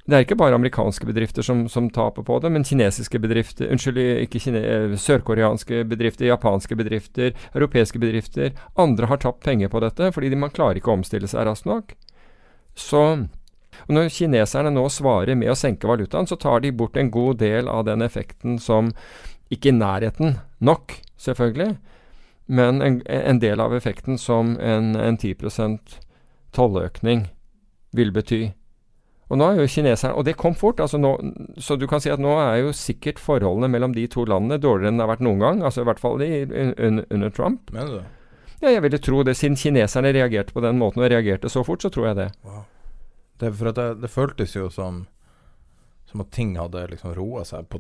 det 0.10 0.16
er 0.16 0.24
ikke 0.26 0.40
bare 0.40 0.56
amerikanske 0.58 1.06
bedrifter 1.06 1.46
som, 1.46 1.68
som 1.70 1.90
taper 1.90 2.24
på 2.26 2.40
det, 2.42 2.50
men 2.50 2.64
kinesiske 2.66 3.20
bedrifter 3.22 3.70
Unnskyld, 3.70 4.00
ikke 4.26 4.40
kine, 4.42 4.62
eh, 4.62 4.96
sørkoreanske 4.98 5.84
bedrifter, 5.90 6.26
japanske 6.30 6.76
bedrifter, 6.76 7.34
europeiske 7.54 8.00
bedrifter. 8.00 8.54
Andre 8.78 9.10
har 9.10 9.18
tapt 9.18 9.44
penger 9.44 9.70
på 9.70 9.82
dette 9.84 10.14
fordi 10.14 10.32
man 10.36 10.54
klarer 10.54 10.80
ikke 10.80 10.94
å 10.94 11.02
omstille 11.02 11.28
seg 11.28 11.46
raskt 11.50 11.70
nok. 11.70 11.98
Så 12.76 13.28
Når 13.88 14.10
kineserne 14.12 14.74
nå 14.74 14.82
svarer 14.92 15.38
med 15.40 15.52
å 15.54 15.56
senke 15.56 15.88
valutaen, 15.88 16.28
så 16.28 16.36
tar 16.36 16.60
de 16.60 16.72
bort 16.72 16.98
en 16.98 17.10
god 17.10 17.38
del 17.40 17.70
av 17.70 17.86
den 17.86 18.02
effekten 18.02 18.58
som 18.60 18.90
Ikke 19.50 19.72
i 19.72 19.76
nærheten 19.76 20.38
nok, 20.60 20.94
selvfølgelig, 21.18 21.78
men 22.50 22.82
en, 22.82 23.02
en 23.10 23.42
del 23.42 23.62
av 23.62 23.74
effekten 23.78 24.18
som 24.18 24.56
en, 24.58 24.96
en 24.96 25.18
10 25.18 25.36
tolløkning 26.54 27.28
vil 27.94 28.14
bety. 28.14 28.50
Og 29.30 29.38
nå 29.38 29.46
er 29.46 29.60
jo 29.62 29.70
kineserne, 29.70 30.16
og 30.18 30.26
det 30.26 30.38
kom 30.42 30.56
fort. 30.58 30.80
altså 30.80 30.98
nå, 30.98 31.12
Så 31.58 31.76
du 31.78 31.86
kan 31.88 32.02
si 32.02 32.10
at 32.10 32.22
nå 32.22 32.32
er 32.42 32.64
jo 32.64 32.72
sikkert 32.74 33.20
forholdene 33.22 33.70
mellom 33.70 33.94
de 33.94 34.08
to 34.10 34.26
landene 34.26 34.58
dårligere 34.58 34.90
enn 34.90 34.98
det 34.98 35.06
har 35.06 35.12
vært 35.12 35.26
noen 35.26 35.44
gang. 35.44 35.62
altså 35.64 35.82
I 35.82 35.90
hvert 35.90 36.02
fall 36.02 36.24
i, 36.26 36.32
un, 36.50 37.04
under 37.10 37.30
Trump. 37.30 37.70
Mener 37.72 38.00
du? 38.00 38.02
Ja, 38.60 38.72
jeg 38.74 38.82
ville 38.84 38.98
tro 38.98 39.22
det. 39.24 39.38
Siden 39.38 39.56
kineserne 39.56 40.12
reagerte 40.14 40.54
på 40.54 40.66
den 40.66 40.82
måten 40.82 41.04
og 41.04 41.12
reagerte 41.14 41.50
så 41.50 41.64
fort, 41.64 41.86
så 41.86 41.94
tror 41.94 42.10
jeg 42.10 42.18
det. 42.18 42.30
Wow. 42.44 42.66
Det, 43.40 43.54
for 43.54 43.72
det, 43.72 43.88
det, 44.02 44.10
føltes 44.12 44.56
jo 44.56 44.70
som 44.70 45.06
Som 46.10 46.22
at 46.22 46.32
ting 46.34 46.58
hadde 46.58 46.88
liksom 46.90 47.14
roa 47.14 47.46
seg 47.46 47.70
på 47.70 47.80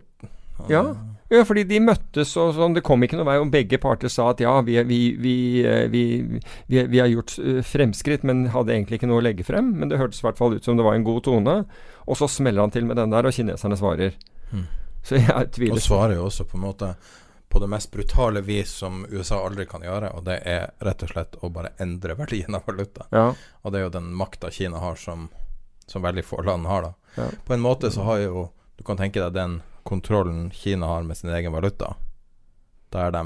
ja. 0.69 0.81
ja, 1.29 1.43
fordi 1.47 1.63
de 1.69 1.79
møttes 1.83 2.33
og 2.39 2.53
sånn. 2.57 2.75
Det 2.77 2.83
kom 2.85 3.03
ikke 3.05 3.19
noe 3.19 3.27
vei. 3.27 3.37
Og 3.41 3.51
begge 3.53 3.79
parter 3.81 4.11
sa 4.11 4.29
at 4.33 4.43
ja, 4.43 4.57
vi, 4.65 4.79
vi, 4.87 4.99
vi, 5.19 5.31
vi, 5.91 6.03
vi 6.67 7.01
har 7.01 7.11
gjort 7.11 7.37
eh, 7.39 7.61
fremskritt, 7.65 8.25
men 8.27 8.47
hadde 8.55 8.75
egentlig 8.75 8.99
ikke 8.99 9.11
noe 9.11 9.21
å 9.21 9.25
legge 9.25 9.47
frem. 9.47 9.71
Men 9.79 9.91
det 9.91 10.01
hørtes 10.01 10.23
i 10.23 10.27
hvert 10.27 10.41
fall 10.41 10.57
ut 10.57 10.67
som 10.67 10.79
det 10.79 10.85
var 10.87 10.97
en 10.97 11.07
god 11.07 11.23
tone. 11.29 11.55
Og 12.09 12.19
så 12.19 12.29
smeller 12.31 12.65
han 12.65 12.75
til 12.75 12.89
med 12.89 12.99
den 12.99 13.15
der, 13.15 13.29
og 13.29 13.35
kineserne 13.35 13.79
svarer. 13.79 14.19
Mm. 14.51 14.67
Så 15.05 15.21
jeg 15.21 15.51
tviler 15.55 15.79
Og 15.79 15.85
svarer 15.85 16.17
jo 16.17 16.27
også 16.27 16.45
på 16.49 16.59
en 16.59 16.65
måte 16.67 16.93
på 17.49 17.57
det 17.63 17.69
mest 17.71 17.89
brutale 17.89 18.43
vis 18.45 18.75
som 18.83 19.05
USA 19.09 19.39
aldri 19.41 19.63
kan 19.65 19.81
gjøre, 19.81 20.11
og 20.13 20.27
det 20.27 20.35
er 20.45 20.67
rett 20.85 21.01
og 21.01 21.09
slett 21.09 21.37
å 21.41 21.49
bare 21.49 21.71
endre 21.81 22.13
verdien 22.19 22.57
av 22.57 22.67
valuta. 22.67 23.07
Ja. 23.15 23.31
Og 23.63 23.73
det 23.73 23.79
er 23.79 23.87
jo 23.87 23.93
den 23.95 24.11
makta 24.17 24.51
Kina 24.53 24.81
har 24.83 24.99
som 25.01 25.29
som 25.89 26.01
veldig 26.01 26.25
få 26.25 26.41
land 26.41 26.65
har. 26.65 26.81
da. 26.81 26.93
Ja. 27.15 27.23
På 27.45 27.53
en 27.53 27.59
måte 27.59 27.91
så 27.91 28.01
har 28.01 28.17
jo 28.17 28.49
Du 28.77 28.83
kan 28.83 28.97
tenke 28.97 29.19
deg 29.19 29.33
den 29.33 29.61
kontrollen 29.89 30.51
Kina 30.51 30.85
har 30.85 31.03
med 31.03 31.17
sin 31.17 31.33
egen 31.33 31.51
valuta, 31.51 31.95
der 32.93 33.11
de 33.11 33.23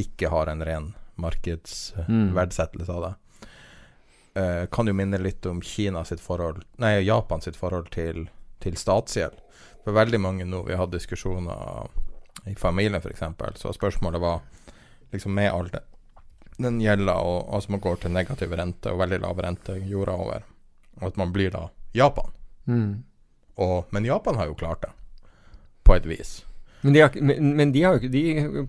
ikke 0.00 0.30
har 0.32 0.46
en 0.46 0.64
ren 0.64 0.94
markedsverdsettelse 1.18 2.92
mm. 2.92 2.96
av 2.96 3.02
det. 3.04 3.14
Uh, 4.38 4.66
kan 4.70 4.86
jo 4.86 4.94
minne 4.94 5.18
litt 5.18 5.46
om 5.46 5.60
Kina 5.64 6.04
sitt 6.06 6.20
forhold 6.22 6.62
Nei, 6.78 7.00
Japan 7.02 7.42
sitt 7.42 7.56
forhold 7.58 7.90
til, 7.90 8.28
til 8.62 8.76
statsgjeld. 8.78 9.34
For 9.82 9.96
veldig 9.96 10.20
mange 10.20 10.46
nå 10.46 10.60
Vi 10.66 10.76
har 10.76 10.84
hatt 10.84 10.92
diskusjoner 10.94 11.88
i 12.46 12.54
familien, 12.54 13.02
f.eks. 13.02 13.24
Så 13.58 13.72
spørsmålet 13.74 14.20
var 14.22 14.40
liksom 15.10 15.34
med 15.34 15.50
all 15.50 15.68
den, 15.72 15.84
den 16.56 16.80
gjelda 16.80 17.16
og 17.24 17.54
altså 17.54 17.74
man 17.74 17.82
går 17.82 18.00
til 18.02 18.14
negativ 18.14 18.54
rente 18.54 18.92
og 18.92 19.02
veldig 19.02 19.20
lav 19.24 19.42
rente 19.42 19.76
jorda 19.90 20.14
over, 20.14 20.46
og 21.00 21.10
at 21.10 21.18
man 21.20 21.34
blir 21.34 21.50
da 21.54 21.66
Japan. 21.96 22.30
Mm. 22.64 22.92
Og, 23.58 23.90
men 23.90 24.06
Japan 24.06 24.38
har 24.38 24.46
jo 24.46 24.58
klart 24.58 24.84
det, 24.86 24.92
på 25.88 25.96
et 25.96 26.06
vis. 26.08 26.34
Men 26.84 26.94
de, 26.94 27.00
har, 27.02 27.16
men, 27.18 27.54
men 27.58 27.72
de, 27.74 27.82
har, 27.82 27.98
de, 27.98 28.22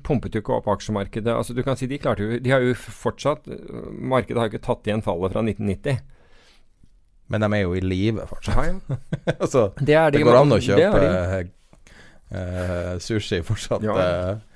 pumpet 0.06 0.34
jo 0.34 0.42
ikke 0.42 0.56
opp 0.56 0.70
aksjemarkedet. 0.74 1.30
Altså 1.30 1.54
du 1.54 1.62
kan 1.66 1.78
si 1.78 1.86
De 1.90 2.00
klarte 2.02 2.26
jo 2.26 2.40
De 2.42 2.50
har 2.50 2.64
jo 2.66 2.72
fortsatt 2.74 3.46
Markedet 3.94 4.40
har 4.40 4.48
jo 4.48 4.56
ikke 4.56 4.66
tatt 4.66 4.90
igjen 4.90 5.04
fallet 5.06 5.36
fra 5.36 5.44
1990. 5.46 6.00
Men 7.30 7.46
de 7.46 7.50
er 7.54 7.62
jo 7.62 7.76
i 7.78 7.84
live 7.86 8.26
fortsatt. 8.26 8.58
Ja, 8.58 8.74
ja. 8.74 8.98
altså, 9.44 9.68
det, 9.78 9.94
de, 9.94 10.18
det, 10.18 10.24
går 10.26 10.40
an 10.40 10.56
å 10.56 10.62
kjøpe 10.66 11.02
uh, 12.34 12.96
sushi 13.04 13.44
fortsatt. 13.46 13.86
Ja. 13.86 13.94
Uh, 13.94 14.50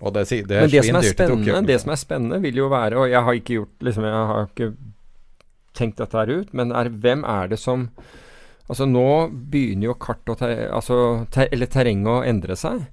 og 0.00 0.14
det, 0.14 0.28
det 0.30 0.56
er 0.56 0.68
Men 0.68 0.72
det 0.72 0.84
som 0.86 1.00
er, 1.00 1.08
spennende, 1.10 1.62
det 1.66 1.80
som 1.82 1.90
er 1.92 1.98
spennende, 2.00 2.38
vil 2.40 2.62
jo 2.62 2.70
være 2.72 2.96
Og 2.96 3.10
jeg 3.10 3.20
har 3.26 3.36
ikke 3.36 3.56
gjort 3.58 3.84
liksom, 3.84 4.06
Jeg 4.08 4.28
har 4.30 4.46
ikke 4.46 4.70
tenkt 5.76 6.00
dette 6.00 6.16
her 6.16 6.30
ut, 6.32 6.54
men 6.56 6.72
er, 6.74 6.88
hvem 6.88 7.20
er 7.28 7.50
det 7.52 7.58
som 7.60 7.90
Altså 8.68 8.86
Nå 8.86 9.28
begynner 9.30 9.90
jo 9.90 9.96
kart 9.98 10.26
ter, 10.38 10.68
altså, 10.70 11.26
ter, 11.32 11.48
eller 11.54 11.70
terrenget 11.70 12.10
å 12.12 12.26
endre 12.26 12.56
seg. 12.58 12.84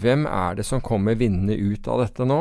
Hvem 0.00 0.26
er 0.30 0.58
det 0.58 0.66
som 0.66 0.82
kommer 0.82 1.18
vinnende 1.18 1.56
ut 1.58 1.88
av 1.90 2.04
dette 2.04 2.26
nå? 2.26 2.40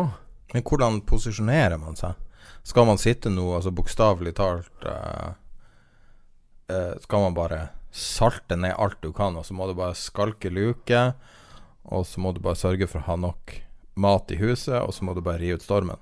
Men 0.53 0.65
hvordan 0.65 1.01
posisjonerer 1.05 1.77
man 1.81 1.97
seg? 1.97 2.17
Skal 2.65 2.87
man 2.89 3.01
sitte 3.01 3.31
nå, 3.33 3.45
altså 3.55 3.71
bokstavelig 3.73 4.35
talt 4.37 4.85
uh, 4.85 5.31
uh, 6.69 6.95
Skal 7.01 7.23
man 7.23 7.37
bare 7.37 7.61
salte 7.95 8.57
ned 8.59 8.75
alt 8.77 8.99
du 9.01 9.09
kan, 9.15 9.37
og 9.37 9.47
så 9.47 9.55
må 9.57 9.65
du 9.69 9.73
bare 9.77 9.97
skalke 9.97 10.51
luke, 10.53 10.99
og 11.89 12.05
så 12.05 12.21
må 12.21 12.35
du 12.35 12.41
bare 12.43 12.59
sørge 12.59 12.85
for 12.89 13.01
å 13.01 13.07
ha 13.07 13.15
nok 13.17 13.55
mat 13.99 14.29
i 14.31 14.37
huset, 14.37 14.77
og 14.77 14.93
så 14.93 15.07
må 15.07 15.15
du 15.17 15.23
bare 15.25 15.41
ri 15.41 15.49
ut 15.57 15.65
stormen? 15.65 15.97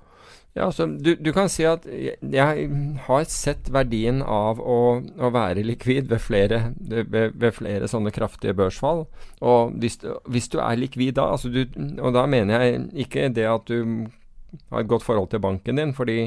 Ja, 0.58 0.66
altså, 0.66 0.88
du, 0.90 1.12
du, 1.14 1.30
kan 1.34 1.46
si 1.52 1.62
at 1.68 1.84
jeg, 1.86 2.68
har 3.06 3.26
sett 3.30 3.68
verdien 3.70 4.24
av 4.26 4.58
å, 4.58 4.78
å 4.98 5.30
være 5.30 5.62
likvid 5.62 6.08
ved 6.10 6.22
flere, 6.24 6.60
ved, 6.82 7.36
ved 7.38 7.54
flere, 7.54 7.86
sånne 7.90 8.10
kraftige 8.14 8.56
børsfall. 8.58 9.04
Og 9.38 9.76
hvis, 9.78 10.00
hvis 10.26 10.50
du 10.50 10.58
er 10.58 10.80
likvid 10.80 11.14
da, 11.20 11.28
altså 11.36 11.52
du, 11.54 11.62
og 12.02 12.10
da 12.16 12.26
mener 12.26 12.64
jeg 12.64 12.82
ikke 13.06 13.30
det 13.36 13.46
at 13.46 13.70
du 13.70 14.08
har 14.72 14.82
et 14.82 14.90
godt 14.90 15.06
forhold 15.06 15.30
til 15.30 15.44
banken 15.44 15.78
din, 15.78 15.94
fordi 15.94 16.24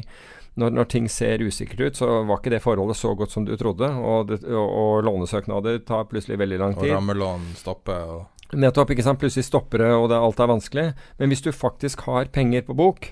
når, 0.56 0.78
når, 0.80 0.90
ting 0.96 1.12
ser 1.12 1.44
usikkert 1.44 1.84
ut, 1.84 2.00
så 2.00 2.22
var 2.28 2.40
ikke 2.40 2.56
det 2.56 2.64
forholdet 2.64 3.00
så 3.00 3.12
godt 3.16 3.36
som 3.36 3.44
du 3.48 3.58
trodde. 3.60 3.88
Og, 3.88 4.32
det, 4.32 4.44
og, 4.48 4.68
og 4.68 5.06
lånesøknader 5.08 5.84
tar 5.88 6.08
plutselig 6.12 6.40
veldig 6.40 6.60
lang 6.60 6.76
tid. 6.80 6.92
Og 6.92 7.02
rammelån 7.02 7.50
stopper. 7.60 8.16
Og 8.16 8.60
Nettopp. 8.60 8.92
ikke 8.92 9.06
sant? 9.06 9.20
Plutselig 9.20 9.48
stopper 9.48 9.84
det, 9.84 9.92
og 9.96 10.10
det, 10.12 10.20
alt 10.20 10.40
er 10.40 10.52
vanskelig. 10.52 10.92
Men 11.20 11.32
hvis 11.32 11.44
du 11.44 11.52
faktisk 11.56 12.04
har 12.08 12.32
penger 12.36 12.66
på 12.68 12.76
bok, 12.76 13.12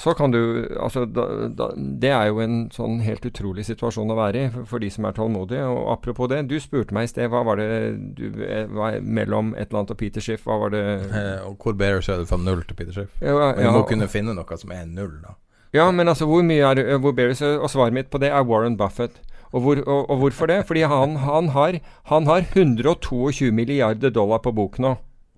så 0.00 0.14
kan 0.16 0.32
du 0.32 0.40
Altså, 0.80 1.04
da, 1.04 1.26
da, 1.52 1.68
det 1.76 2.10
er 2.14 2.30
jo 2.30 2.40
en 2.40 2.56
sånn 2.72 3.00
helt 3.04 3.24
utrolig 3.28 3.66
situasjon 3.68 4.12
å 4.12 4.16
være 4.16 4.44
i 4.46 4.50
for, 4.54 4.68
for, 4.72 4.82
de 4.82 4.88
som 4.92 5.04
er 5.04 5.16
tålmodige. 5.16 5.66
Og 5.68 5.90
apropos 5.92 6.30
det, 6.32 6.40
du 6.48 6.56
spurte 6.62 6.96
meg 6.96 7.08
i 7.08 7.12
sted 7.12 7.28
hva 7.32 7.42
var 7.46 7.60
det 7.60 7.68
du 8.16 8.24
hva, 8.38 8.64
var 8.78 9.00
mellom 9.04 9.52
et 9.56 9.68
eller 9.68 9.82
annet 9.82 9.94
og 9.94 10.00
Peter 10.00 10.24
Schiff, 10.24 10.46
hva 10.48 10.56
var 10.62 10.74
det 10.74 10.84
eh, 11.10 11.44
Og 11.48 11.60
hvor 11.60 11.76
Bearish 11.76 12.12
er 12.12 12.22
det 12.22 12.30
fra 12.30 12.40
null 12.40 12.64
til 12.64 12.78
Peter 12.78 12.96
Schiff? 12.96 13.12
Ja, 13.20 13.34
ja, 13.34 13.50
men 13.58 13.68
du 13.68 13.80
må 13.80 13.86
kunne 13.88 14.08
finne 14.10 14.36
noe 14.36 14.60
som 14.60 14.72
er 14.76 14.86
null, 14.88 15.18
da. 15.24 15.36
Ja, 15.76 15.84
men 15.94 16.10
altså, 16.10 16.26
hvor 16.26 16.42
mye 16.46 16.70
er 16.72 16.80
eh, 16.82 16.96
hvor 17.02 17.12
Bearish 17.16 17.44
Og 17.44 17.68
svaret 17.70 17.96
mitt 17.96 18.08
på 18.12 18.22
det 18.22 18.32
er 18.32 18.46
Warren 18.46 18.78
Buffett. 18.80 19.20
Og, 19.50 19.60
hvor, 19.64 19.82
og, 19.82 20.10
og 20.10 20.22
hvorfor 20.22 20.46
det? 20.46 20.62
Fordi 20.66 20.86
han, 20.86 21.18
han, 21.26 21.50
har, 21.56 21.80
han 22.06 22.30
har 22.30 22.46
122 22.54 23.50
milliarder 23.52 24.14
dollar 24.14 24.38
på 24.44 24.54
bok 24.54 24.78
nå. 24.78 24.94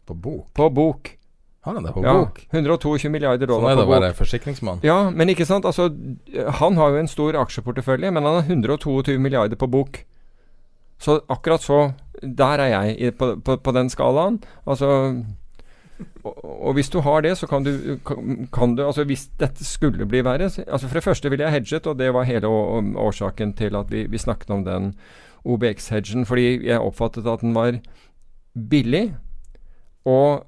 På 0.07 0.15
bok? 0.15 0.47
På 0.55 0.69
bok. 0.69 1.15
Han 1.63 1.79
er 1.79 1.85
det 1.87 1.93
på 1.95 2.03
ja, 2.03 2.13
bok. 2.19 2.41
122 2.51 3.11
milliarder 3.13 3.47
dollar 3.47 3.61
på 3.61 3.67
bok. 3.67 3.71
Sånn 3.71 3.79
er 3.79 3.79
det 3.79 3.87
å 3.87 3.93
være 3.93 4.15
forsikringsmann. 4.19 4.81
Ja, 4.83 4.97
men 5.15 5.31
ikke 5.31 5.47
sant. 5.47 5.67
Altså, 5.69 5.93
han 6.59 6.79
har 6.81 6.91
jo 6.91 7.03
en 7.05 7.11
stor 7.11 7.39
aksjeportefølje, 7.39 8.11
men 8.11 8.27
han 8.27 8.41
har 8.41 8.51
122 8.51 9.15
milliarder 9.23 9.61
på 9.61 9.69
bok. 9.71 10.01
Så 11.03 11.21
akkurat 11.31 11.63
så 11.63 11.93
Der 12.23 12.61
er 12.63 12.69
jeg 12.71 13.15
på, 13.19 13.37
på, 13.43 13.57
på, 13.57 13.73
den 13.75 13.91
skalaen. 13.91 14.43
Altså 14.67 14.89
og, 16.25 16.45
og, 16.45 16.73
hvis 16.75 16.91
du 16.91 17.01
har 17.01 17.21
det, 17.21 17.37
så 17.39 17.47
kan 17.47 17.65
du, 17.65 17.99
kan 18.53 18.77
du 18.77 18.85
Altså 18.87 19.05
hvis 19.05 19.29
dette 19.39 19.65
skulle 19.65 20.07
bli 20.07 20.23
verre 20.25 20.45
altså 20.67 20.87
For 20.89 20.95
det 20.95 21.03
første 21.03 21.31
ville 21.31 21.45
jeg 21.45 21.53
hedget, 21.53 21.87
og 21.87 21.99
det 21.99 22.15
var 22.15 22.23
hele 22.23 22.47
årsaken 22.47 23.53
til 23.59 23.77
at 23.77 23.91
vi, 23.91 24.07
vi 24.07 24.19
snakket 24.19 24.51
om 24.51 24.65
den 24.65 24.95
OBX-hedgen. 25.45 26.27
Fordi 26.27 26.67
jeg 26.67 26.81
oppfattet 26.81 27.27
at 27.27 27.41
den 27.41 27.55
var 27.55 27.79
billig. 28.71 29.15
Og 30.05 30.47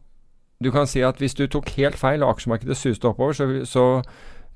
du 0.63 0.71
kan 0.73 0.87
si 0.89 1.03
at 1.05 1.19
hvis 1.21 1.37
du 1.37 1.47
tok 1.51 1.73
helt 1.79 1.99
feil 1.99 2.23
og 2.23 2.37
aksjemarkedet 2.37 2.77
suste 2.79 3.09
oppover, 3.11 3.35
så, 3.37 3.49
så 3.69 3.87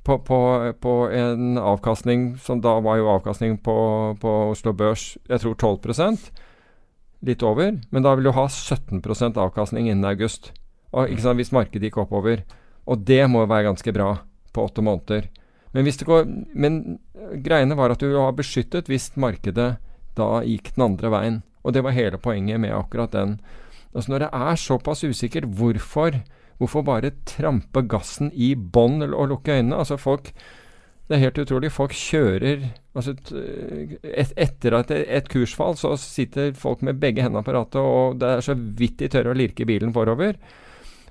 på, 0.07 0.19
på, 0.25 0.39
på, 0.81 0.93
en 1.13 1.59
avkastning 1.61 2.31
som 2.43 2.63
da 2.65 2.79
var 2.85 3.01
jo 3.01 3.11
avkastning 3.13 3.59
på, 3.65 3.79
på 4.21 4.37
Oslo 4.53 4.73
Børs 4.73 5.17
jeg 5.29 5.43
tror 5.43 5.59
12% 5.59 6.31
litt 7.27 7.43
over, 7.43 7.75
men 7.91 8.05
da 8.05 8.15
vil 8.15 8.29
du 8.29 8.35
ha 8.37 8.47
17% 8.47 9.41
avkastning 9.43 9.89
innen 9.91 10.07
august. 10.07 10.53
Og, 10.95 11.11
sant, 11.21 11.37
hvis 11.41 11.53
markedet 11.53 11.91
gikk 11.91 11.99
oppover. 12.05 12.45
Og 12.89 13.03
det 13.05 13.25
må 13.29 13.43
være 13.45 13.67
ganske 13.67 13.93
bra 13.93 14.13
på 14.55 14.65
åtte 14.65 14.85
måneder. 14.87 15.27
Men, 15.75 15.85
går, 15.85 16.29
men 16.55 16.99
greiene 17.45 17.77
var 17.77 17.93
at 17.93 18.01
du 18.01 18.15
var 18.15 18.37
beskyttet 18.39 18.89
hvis 18.89 19.11
markedet 19.21 19.75
da 20.17 20.29
gikk 20.47 20.73
den 20.77 20.87
andre 20.87 21.13
veien. 21.13 21.41
Og 21.67 21.75
det 21.75 21.83
var 21.85 21.97
hele 21.97 22.21
poenget 22.23 22.63
med 22.63 22.73
akkurat 22.73 23.13
den 23.13 23.37
Altså 23.95 24.13
Når 24.13 24.25
det 24.25 24.31
er 24.37 24.63
såpass 24.63 25.05
usikkert, 25.05 25.49
hvorfor, 25.59 26.21
hvorfor 26.61 26.85
bare 26.87 27.15
trampe 27.29 27.83
gassen 27.89 28.33
i 28.35 28.55
bånn 28.55 29.03
og 29.09 29.29
lukke 29.33 29.59
øynene? 29.59 29.79
Altså 29.81 29.97
folk 30.01 30.33
det 31.09 31.17
er 31.17 31.23
helt 31.23 31.39
utrolig. 31.41 31.71
Folk 31.73 31.95
kjører 31.97 32.67
altså 32.93 33.15
et, 33.17 34.33
Etter 34.37 34.75
et, 34.77 34.91
et, 34.93 35.29
kursfall 35.33 35.79
så 35.81 35.95
sitter 35.97 36.53
folk 36.53 36.83
med 36.85 37.01
begge 37.01 37.25
hendene 37.25 37.41
på 37.47 37.55
rattet, 37.57 37.81
og 37.81 38.19
det 38.21 38.29
er 38.29 38.45
så 38.45 38.57
vidt 38.59 38.99
de 39.01 39.09
tør 39.15 39.31
å 39.33 39.37
lirke 39.37 39.65
bilen 39.69 39.95
forover. 39.95 40.37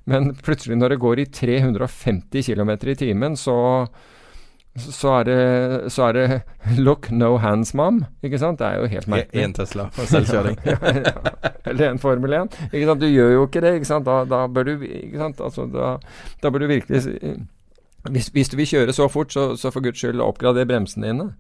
Men 0.08 0.36
plutselig, 0.38 0.78
når 0.78 0.94
det 0.94 1.00
går 1.02 1.24
i 1.24 1.28
350 1.34 2.46
km 2.46 2.72
i 2.78 2.98
timen, 3.00 3.40
så, 3.40 3.58
så 4.78 5.10
er 5.20 5.24
det, 5.24 5.92
så 5.92 6.04
er 6.04 6.14
det 6.14 6.42
'look, 6.78 7.12
no 7.12 7.38
hands, 7.38 7.74
mom'. 7.74 8.04
Ikke 8.24 8.40
sant? 8.40 8.60
Det 8.60 8.68
er 8.68 8.80
jo 8.80 8.86
helt 8.86 9.08
merkelig. 9.08 9.44
En 9.44 9.54
Tesla 9.54 9.84
og 9.84 10.08
selvkjøring. 10.08 10.58
ja, 10.66 10.78
ja, 10.84 11.12
Eller 11.66 11.90
en 11.90 12.00
Formel 12.00 12.34
1. 12.34 12.60
Ikke 12.74 12.86
sant? 12.86 13.02
Du 13.02 13.08
gjør 13.08 13.32
jo 13.34 13.46
ikke 13.46 13.62
det. 13.62 13.74
Ikke 13.74 13.86
sant? 13.86 14.06
Da, 14.06 14.24
da 14.26 14.48
bør 14.48 14.64
du 14.64 14.82
ikke 14.82 15.18
sant? 15.18 15.42
Altså, 15.42 15.66
da, 15.66 15.98
da 16.44 16.50
bør 16.50 16.60
du 16.60 16.68
virkelig 16.68 17.04
hvis, 18.10 18.28
hvis, 18.28 18.50
du 18.50 18.58
vil 18.58 18.68
kjøre 18.68 18.94
så 18.94 19.08
fort, 19.08 19.34
så, 19.34 19.56
så 19.56 19.72
for 19.72 19.84
guds 19.84 20.00
skyld 20.00 20.22
oppgrader 20.22 20.66
bremsene 20.66 21.08
dine. 21.08 21.32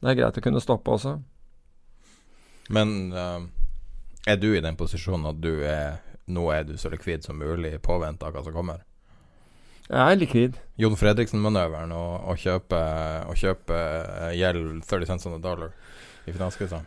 Det 0.00 0.10
er 0.10 0.18
greit 0.20 0.38
å 0.38 0.42
kunne 0.44 0.60
stoppe 0.62 0.92
også. 0.92 1.16
Men 2.70 3.12
uh, 3.12 3.40
er 4.26 4.36
du 4.36 4.52
i 4.54 4.60
den 4.62 4.76
posisjonen 4.76 5.26
at 5.32 5.40
du 5.42 5.64
er 5.64 5.96
nå 6.26 6.48
er 6.50 6.64
du 6.66 6.76
så 6.78 6.90
likvid 6.90 7.24
som 7.24 7.38
mulig 7.38 7.74
i 7.74 7.82
påvente 7.82 8.26
av 8.26 8.34
hva 8.34 8.42
som 8.42 8.54
kommer? 8.54 8.82
Jeg 9.86 10.02
er 10.02 10.18
likvid. 10.18 10.58
Jon 10.80 10.96
Fredriksen-manøveren 10.98 11.94
å 11.94 12.34
kjøpe, 12.38 12.80
kjøpe 13.38 13.78
eh, 13.78 14.34
gjeld 14.40 14.82
30 14.82 15.12
cents 15.12 15.28
on 15.28 15.36
the 15.36 15.42
dollar 15.42 15.72
i 16.26 16.34
finanskrisa? 16.34 16.82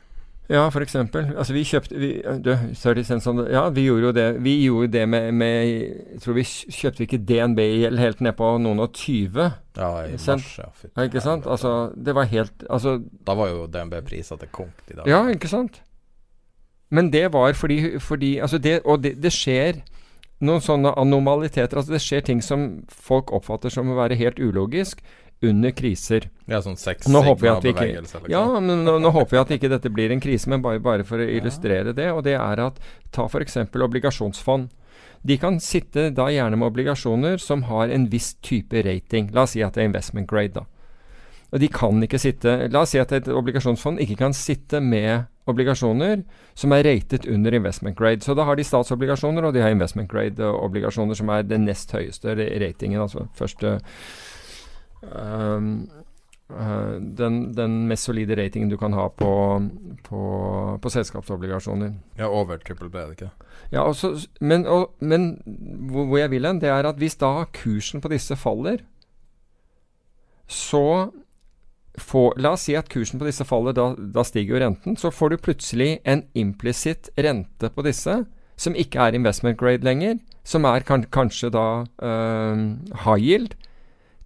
Ja, 0.49 0.63
eksempel. 0.81 1.27
Altså, 1.37 1.53
vi 1.53 1.61
kjøpte 1.63 1.99
vi, 2.01 2.07
du, 2.41 2.49
30 2.73 3.03
cents 3.05 3.27
on 3.29 3.43
Ja, 3.45 3.67
vi 3.69 3.83
gjorde 3.85 4.07
jo 4.07 4.13
det. 4.17 4.27
Vi 4.41 4.55
gjorde 4.63 4.87
det 4.95 5.03
med, 5.09 5.31
med 5.37 5.67
Jeg 5.67 6.21
tror 6.23 6.39
vi 6.39 6.45
kjøpte 6.45 7.05
ikke 7.05 7.19
DNB-gjeld 7.29 8.01
helt 8.01 8.23
ned 8.25 8.33
på 8.39 8.49
noen 8.57 8.81
og 8.81 8.95
20. 8.97 9.51
Ja, 9.77 9.91
i 10.09 10.17
mars. 10.17 10.47
Ja, 10.57 10.71
ja, 10.87 11.05
ikke 11.05 11.21
sant? 11.21 11.45
Altså, 11.45 11.91
det 11.93 12.17
var 12.17 12.31
helt 12.33 12.65
altså, 12.69 12.97
Da 12.97 13.37
var 13.37 13.53
jo 13.53 13.67
DNB 13.69 14.01
prisa 14.09 14.39
til 14.41 14.49
konk 14.51 14.89
i 14.89 14.97
dag. 14.97 15.05
Ja, 15.09 15.21
ikke 15.29 15.51
sant? 15.51 15.83
Men 16.89 17.13
det 17.13 17.27
var 17.33 17.53
fordi, 17.53 17.99
fordi 18.01 18.39
altså 18.41 18.57
det, 18.57 18.79
Og 18.85 19.03
det, 19.03 19.19
det, 19.21 19.31
skjer 19.33 19.83
noen 20.45 20.63
sånne 20.63 20.93
anomaliteter. 20.99 21.79
Altså 21.79 21.95
det 21.95 22.03
skjer 22.03 22.25
ting 22.29 22.43
som 22.45 22.69
folk 22.91 23.33
oppfatter 23.35 23.73
som 23.73 23.91
å 23.91 23.97
være 23.99 24.17
helt 24.19 24.39
ulogisk 24.39 25.03
under 25.45 25.71
kriser. 25.71 26.27
Ja, 26.51 26.59
sånn 26.63 26.77
sex 26.79 27.07
nå 27.07 27.21
håper 27.23 27.45
vi 27.45 27.51
at 27.51 27.65
vi 27.65 27.71
ikke, 27.71 27.87
liksom. 28.01 28.25
Ja, 28.31 28.43
men 28.59 28.83
nå, 28.83 28.97
nå, 28.99 29.11
håper 29.15 29.37
vi 29.37 29.41
at 29.41 29.53
ikke 29.55 29.71
dette 29.71 29.91
blir 29.93 30.11
en 30.11 30.23
krise, 30.23 30.49
men 30.51 30.63
bare, 30.63 30.81
bare 30.83 31.05
for 31.07 31.21
å 31.21 31.27
illustrere 31.27 31.95
det. 31.95 32.09
Og 32.11 32.25
det 32.27 32.35
er 32.39 32.63
at 32.65 32.81
ta 33.15 33.27
f.eks. 33.29 33.61
obligasjonsfond. 33.71 34.67
De 35.21 35.35
kan 35.39 35.59
sitte 35.63 36.09
da 36.15 36.29
gjerne 36.31 36.59
med 36.59 36.71
obligasjoner 36.71 37.39
som 37.43 37.65
har 37.67 37.91
en 37.91 38.07
viss 38.11 38.33
type 38.43 38.83
rating. 38.85 39.31
La 39.35 39.43
oss 39.47 39.55
si 39.55 39.63
at 39.63 39.75
det 39.75 39.83
er 39.83 39.91
investment 39.91 40.29
grade, 40.31 40.55
da. 40.59 40.67
Og 41.49 41.61
de 41.61 41.69
kan 41.73 42.03
ikke 42.05 42.19
sitte 42.21 42.55
La 42.69 42.83
oss 42.83 42.93
si 42.93 43.01
at 43.01 43.13
et 43.15 43.27
obligasjonsfond 43.33 44.01
ikke 44.03 44.19
kan 44.19 44.35
sitte 44.37 44.81
med 44.83 45.29
obligasjoner 45.49 46.23
som 46.57 46.73
er 46.75 46.85
ratet 46.85 47.25
under 47.29 47.55
investment 47.57 47.97
grade. 47.97 48.21
Så 48.25 48.35
da 48.37 48.45
har 48.47 48.57
de 48.59 48.65
statsobligasjoner, 48.67 49.45
og 49.45 49.55
de 49.55 49.63
har 49.63 49.73
investment 49.73 50.09
grade-obligasjoner 50.11 51.17
som 51.17 51.31
er 51.33 51.47
den 51.47 51.65
nest 51.65 51.91
høyeste 51.95 52.35
ratingen. 52.37 53.01
Altså 53.01 53.25
første 53.37 53.79
um, 55.01 55.87
uh, 56.53 56.97
den, 56.99 57.39
den, 57.57 57.79
mest 57.89 58.09
solide 58.09 58.37
ratingen 58.37 58.69
du 58.69 58.77
kan 58.77 58.93
ha 58.93 59.07
på, 59.09 59.31
på, 60.05 60.21
på 60.81 60.93
selskapsobligasjoner. 60.93 61.95
Ja, 62.19 62.29
over 62.29 62.61
triple 62.61 62.91
B, 62.91 63.01
er 63.01 63.09
det 63.09 63.17
ikke? 63.17 63.31
Ja, 63.71 63.87
også, 63.87 64.13
men, 64.41 64.67
og, 64.67 64.93
men 64.99 65.31
hvor, 65.89 66.05
hvor 66.05 66.21
jeg 66.21 66.31
vil 66.35 66.45
hen, 66.45 66.61
det 66.61 66.69
er 66.69 66.89
at 66.89 67.01
hvis 67.01 67.17
da 67.21 67.47
kursen 67.63 68.01
på 68.01 68.13
disse 68.13 68.37
faller, 68.37 68.85
så 70.49 71.09
få, 71.97 72.33
La 72.37 72.53
oss 72.55 72.67
si 72.67 72.75
at 72.77 72.89
kursen 72.91 73.19
på 73.19 73.27
disse 73.27 73.45
faller, 73.47 73.75
da, 73.75 73.91
da 73.97 74.25
stiger 74.27 74.55
jo 74.55 74.63
renten. 74.63 74.97
Så 74.99 75.11
får 75.13 75.33
du 75.33 75.37
plutselig 75.49 75.89
en 76.03 76.25
implisitt 76.37 77.11
rente 77.17 77.71
på 77.73 77.85
disse, 77.87 78.21
som 78.59 78.75
ikke 78.75 79.01
er 79.01 79.17
investment 79.17 79.59
grade 79.59 79.87
lenger. 79.87 80.19
Som 80.47 80.65
er 80.65 80.85
kan, 80.85 81.05
kanskje 81.13 81.51
da 81.53 81.67
uh, 81.85 82.61
high 83.05 83.23
yield. 83.23 83.55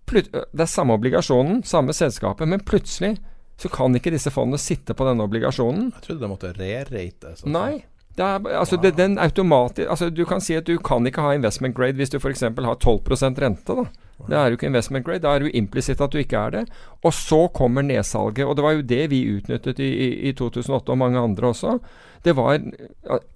Plut 0.09 0.29
det 0.33 0.65
er 0.65 0.69
samme 0.69 0.97
obligasjonen, 0.97 1.63
samme 1.67 1.95
selskapet, 1.95 2.49
men 2.49 2.63
plutselig 2.63 3.15
så 3.61 3.69
kan 3.71 3.95
ikke 3.95 4.11
disse 4.11 4.31
fondene 4.33 4.59
sitte 4.59 4.95
på 4.97 5.05
denne 5.07 5.23
obligasjonen. 5.23 5.91
Jeg 5.93 6.05
trodde 6.07 6.23
det 6.23 6.31
måtte 6.31 6.53
re-rate. 6.57 7.35
Nei. 7.47 7.83
Det 8.13 8.21
er, 8.25 8.43
altså, 8.59 8.77
det, 8.77 8.91
den 8.97 9.15
automatisk, 9.17 9.87
altså, 9.89 10.11
du 10.13 10.21
kan 10.29 10.41
si 10.43 10.53
at 10.53 10.67
du 10.69 10.75
kan 10.77 11.05
ikke 11.09 11.23
ha 11.25 11.31
investment 11.33 11.73
grade 11.73 11.97
hvis 11.97 12.11
du 12.13 12.19
f.eks. 12.19 12.43
har 12.45 12.77
12% 12.83 13.41
rente. 13.41 13.77
da. 13.79 13.85
Det 14.27 14.37
er 14.37 14.47
jo 14.47 14.57
ikke 14.57 14.69
investment 14.69 15.05
grade. 15.05 15.23
Da 15.23 15.33
er 15.33 15.41
det 15.41 15.49
jo 15.49 15.57
implisitt 15.59 16.01
at 16.01 16.13
du 16.13 16.19
ikke 16.21 16.39
er 16.39 16.53
det. 16.53 16.63
Og 17.03 17.13
så 17.13 17.47
kommer 17.55 17.83
nedsalget. 17.83 18.45
Og 18.45 18.55
det 18.55 18.63
var 18.63 18.75
jo 18.77 18.85
det 18.87 19.09
vi 19.11 19.23
utnyttet 19.35 19.79
i, 19.83 19.89
i, 19.89 20.09
i 20.29 20.33
2008, 20.37 20.91
og 20.91 20.97
mange 20.97 21.19
andre 21.19 21.47
også. 21.47 21.77
Det 22.23 22.35
var 22.35 22.59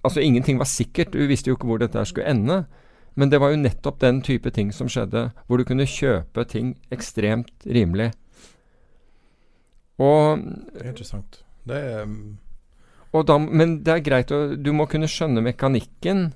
Altså, 0.04 0.20
ingenting 0.20 0.58
var 0.58 0.64
sikkert. 0.64 1.12
Du 1.12 1.26
visste 1.26 1.50
jo 1.50 1.56
ikke 1.56 1.66
hvor 1.68 1.78
dette 1.82 2.04
skulle 2.04 2.30
ende. 2.30 2.64
Men 3.14 3.30
det 3.30 3.40
var 3.40 3.50
jo 3.50 3.60
nettopp 3.60 4.00
den 4.00 4.22
type 4.22 4.50
ting 4.50 4.72
som 4.74 4.88
skjedde, 4.88 5.30
hvor 5.46 5.58
du 5.58 5.64
kunne 5.64 5.86
kjøpe 5.86 6.44
ting 6.44 6.76
ekstremt 6.94 7.66
rimelig. 7.66 8.12
Og 9.98 10.38
Det 10.38 10.84
er 10.84 10.88
interessant. 10.88 11.42
Det 11.66 11.76
er 11.76 12.02
um 12.02 12.38
da, 13.12 13.38
Men 13.38 13.78
det 13.82 13.92
er 13.92 14.04
greit 14.04 14.32
å 14.34 14.54
Du 14.56 14.72
må 14.76 14.86
kunne 14.86 15.08
skjønne 15.08 15.42
mekanikken 15.42 16.32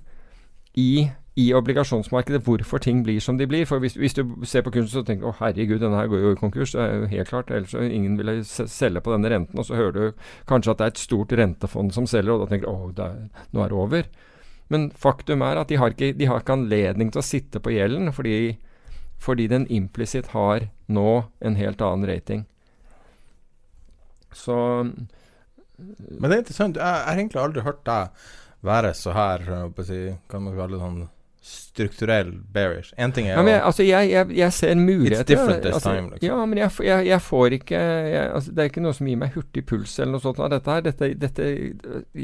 i 0.74 1.10
i 1.40 1.46
obligasjonsmarkedet 1.56 2.42
hvorfor 2.44 2.82
ting 2.84 3.00
blir 3.06 3.20
som 3.24 3.38
de 3.38 3.46
blir. 3.48 3.64
For 3.68 3.80
hvis, 3.80 3.94
hvis 3.96 4.16
du 4.16 4.24
ser 4.44 4.64
på 4.66 4.72
kursen 4.74 4.92
så 4.92 5.02
tenker 5.06 5.24
du 5.24 5.30
å 5.30 5.38
herregud, 5.38 5.78
denne 5.80 5.96
her 5.96 6.10
går 6.12 6.20
jo 6.20 6.32
i 6.34 6.40
konkurs. 6.40 6.74
Det 6.74 6.82
er 6.82 6.98
jo 6.98 7.08
helt 7.08 7.30
klart. 7.30 7.50
Ellers 7.50 7.72
ingen 7.72 8.18
ville 8.18 8.42
selge 8.44 9.00
på 9.00 9.14
denne 9.14 9.30
renten. 9.32 9.58
Og 9.58 9.64
så 9.68 9.78
hører 9.78 9.94
du 9.96 10.26
kanskje 10.50 10.74
at 10.74 10.82
det 10.82 10.84
er 10.84 10.92
et 10.92 11.00
stort 11.00 11.32
rentefond 11.40 11.94
som 11.96 12.08
selger, 12.10 12.34
og 12.34 12.44
da 12.44 12.50
tenker 12.52 12.68
du 12.68 12.74
å, 12.74 13.08
nå 13.56 13.64
er 13.64 13.72
det 13.72 13.78
over. 13.80 14.10
Men 14.72 14.90
faktum 14.92 15.44
er 15.44 15.60
at 15.60 15.72
de 15.72 15.80
har 15.80 15.96
ikke, 15.96 16.12
de 16.16 16.28
har 16.28 16.44
ikke 16.44 16.58
anledning 16.58 17.12
til 17.12 17.22
å 17.22 17.24
sitte 17.24 17.60
på 17.64 17.72
gjelden, 17.72 18.12
fordi, 18.12 18.58
fordi 19.20 19.48
den 19.48 19.66
implisitt 19.72 20.34
har 20.36 20.68
nå 20.92 21.08
en 21.40 21.56
helt 21.56 21.80
annen 21.80 22.08
rating. 22.08 22.44
Så 24.32 24.56
Men 25.76 26.28
det 26.28 26.36
er 26.36 26.40
interessant. 26.44 26.76
Jeg 26.76 26.84
har 26.84 27.16
egentlig 27.16 27.40
aldri 27.40 27.64
hørt 27.64 27.82
deg 27.88 28.22
være 28.62 28.92
så 28.94 29.16
her, 29.16 29.42
kan 30.30 30.44
man 30.44 30.54
kalle 30.54 30.76
det 30.76 30.84
sånn 30.84 31.02
strukturell 31.42 32.32
bearish. 32.52 32.94
En 32.96 33.12
ting 33.12 33.26
er 33.26 33.48
ja, 33.48 33.58
altså 33.66 33.82
jeg, 33.82 34.10
jeg, 34.10 34.30
jeg, 34.36 34.52
ser 34.52 34.74
muligheter. 34.74 35.22
It's 35.22 35.26
different 35.26 35.62
this 35.62 35.74
altså, 35.74 35.90
time. 35.90 36.10
Liksom. 36.10 36.28
Ja, 36.28 36.44
men 36.46 36.58
jeg, 37.06 37.20
får 37.22 37.46
ikke 37.46 37.78
altså, 38.34 38.52
Det 38.52 38.58
er 38.62 38.70
ikke 38.70 38.82
noe 38.84 38.94
som 38.94 39.08
gir 39.10 39.18
meg 39.18 39.34
hurtig 39.34 39.64
puls 39.66 39.98
eller 39.98 40.12
noe 40.12 40.22
sånt. 40.22 40.38
av 40.38 40.52
Dette 40.52 40.70
her, 40.70 40.84
dette, 40.86 41.08
dette, 41.18 41.48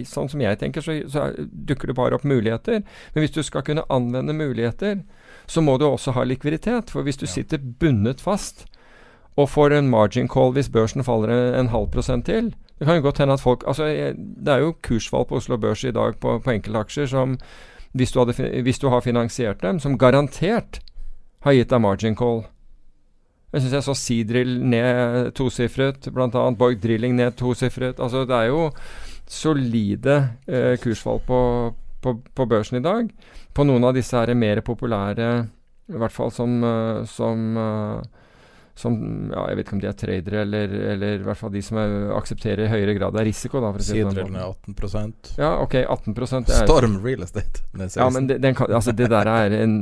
sånn 0.07 0.31
som 0.31 0.45
jeg 0.45 0.61
tenker, 0.61 0.85
så, 0.85 0.95
så, 1.11 1.33
dukker 1.51 1.91
det 1.91 1.97
bare 1.99 2.15
opp 2.15 2.27
muligheter. 2.31 2.85
Men 3.15 3.25
hvis 3.25 3.35
du 3.35 3.43
skal 3.43 3.65
kunne 3.67 3.83
anvende 3.91 4.37
muligheter, 4.39 5.01
så 5.51 5.65
må 5.67 5.75
du 5.83 5.89
også 5.89 6.15
ha 6.15 6.23
likviditet. 6.23 6.95
For 6.95 7.03
hvis 7.03 7.19
du 7.19 7.27
ja. 7.27 7.33
sitter 7.33 7.59
bundet 7.59 8.23
fast 8.23 8.69
og 9.35 9.51
får 9.51 9.75
en 9.75 9.91
margin 9.91 10.31
call 10.31 10.55
hvis 10.55 10.71
børsen 10.71 11.07
faller 11.07 11.35
en, 11.35 11.55
en 11.59 11.73
halv 11.75 11.91
prosent 11.95 12.27
til 12.27 12.53
Det 12.79 12.87
kan 12.87 12.99
jo 12.99 13.03
godt 13.07 13.19
hende 13.19 13.35
at 13.35 13.43
folk 13.43 13.67
Altså, 13.67 13.87
det 14.15 14.55
er 14.55 14.63
jo 14.63 14.77
kursfall 14.83 15.27
på 15.27 15.39
Oslo 15.39 15.59
Børs 15.59 15.85
i 15.85 15.95
dag 15.95 16.19
på, 16.19 16.39
på 16.39 16.55
enkeltaksjer 16.55 17.07
som 17.11 17.39
hvis 17.97 18.13
du, 18.13 18.21
hadde, 18.21 18.63
hvis 18.63 18.81
du 18.83 18.89
har 18.93 19.05
finansiert 19.05 19.63
dem, 19.65 19.81
som 19.81 19.99
garantert 19.99 20.81
har 21.47 21.57
gitt 21.57 21.71
deg 21.73 21.83
margin 21.83 22.17
call. 22.19 22.45
Jeg 23.53 23.65
syns 23.65 23.77
jeg 23.79 23.87
så 23.87 23.95
Seadrill 23.97 24.59
ned 24.69 25.31
tosifret, 25.39 26.11
bl.a. 26.13 26.43
Borg 26.59 26.83
Drilling 26.83 27.17
ned 27.17 27.39
tosifret. 27.39 27.97
Altså, 27.97 28.27
det 28.29 28.37
er 28.37 28.51
jo 28.51 28.67
solide 29.29 30.19
eh, 30.49 30.75
kursfall 30.83 31.23
på, 31.25 31.41
på, 32.05 32.15
på, 32.35 32.49
børsen 32.49 32.81
i 32.81 32.85
dag. 32.85 33.09
På 33.57 33.65
noen 33.65 33.89
av 33.89 33.97
disse 33.97 34.17
her 34.17 34.35
mer 34.37 34.61
populære, 34.67 35.31
i 35.89 35.97
hvert 35.97 36.13
fall 36.13 36.33
som, 36.35 36.59
uh, 36.61 37.01
som 37.09 37.57
uh, 37.57 38.18
som 38.79 38.95
ja, 39.33 39.45
Jeg 39.51 39.59
vet 39.59 39.67
ikke 39.67 39.77
om 39.77 39.83
de 39.83 39.89
er 39.91 39.97
tradere, 39.99 40.43
eller, 40.45 40.75
eller 40.93 41.19
i 41.19 41.27
hvert 41.27 41.41
fall 41.41 41.53
de 41.55 41.63
som 41.65 41.81
er, 41.81 41.95
aksepterer 42.17 42.71
høyere 42.71 42.95
grad 42.99 43.19
av 43.19 43.27
risiko. 43.27 43.63
da 43.65 43.73
Sidrellen 43.83 44.39
er 44.39 44.47
18% 44.47 45.33
Ja, 45.41 45.51
ok, 45.65 45.75
18 45.83 46.15
er, 46.15 46.53
Storm 46.63 46.99
real 47.05 47.27
estate. 47.27 47.65
Ja, 47.97 48.09
men 48.15 48.31
det, 48.31 48.39
den, 48.45 48.57
altså, 48.69 48.95
det 48.95 49.11
der 49.11 49.31
er 49.33 49.59
en 49.59 49.77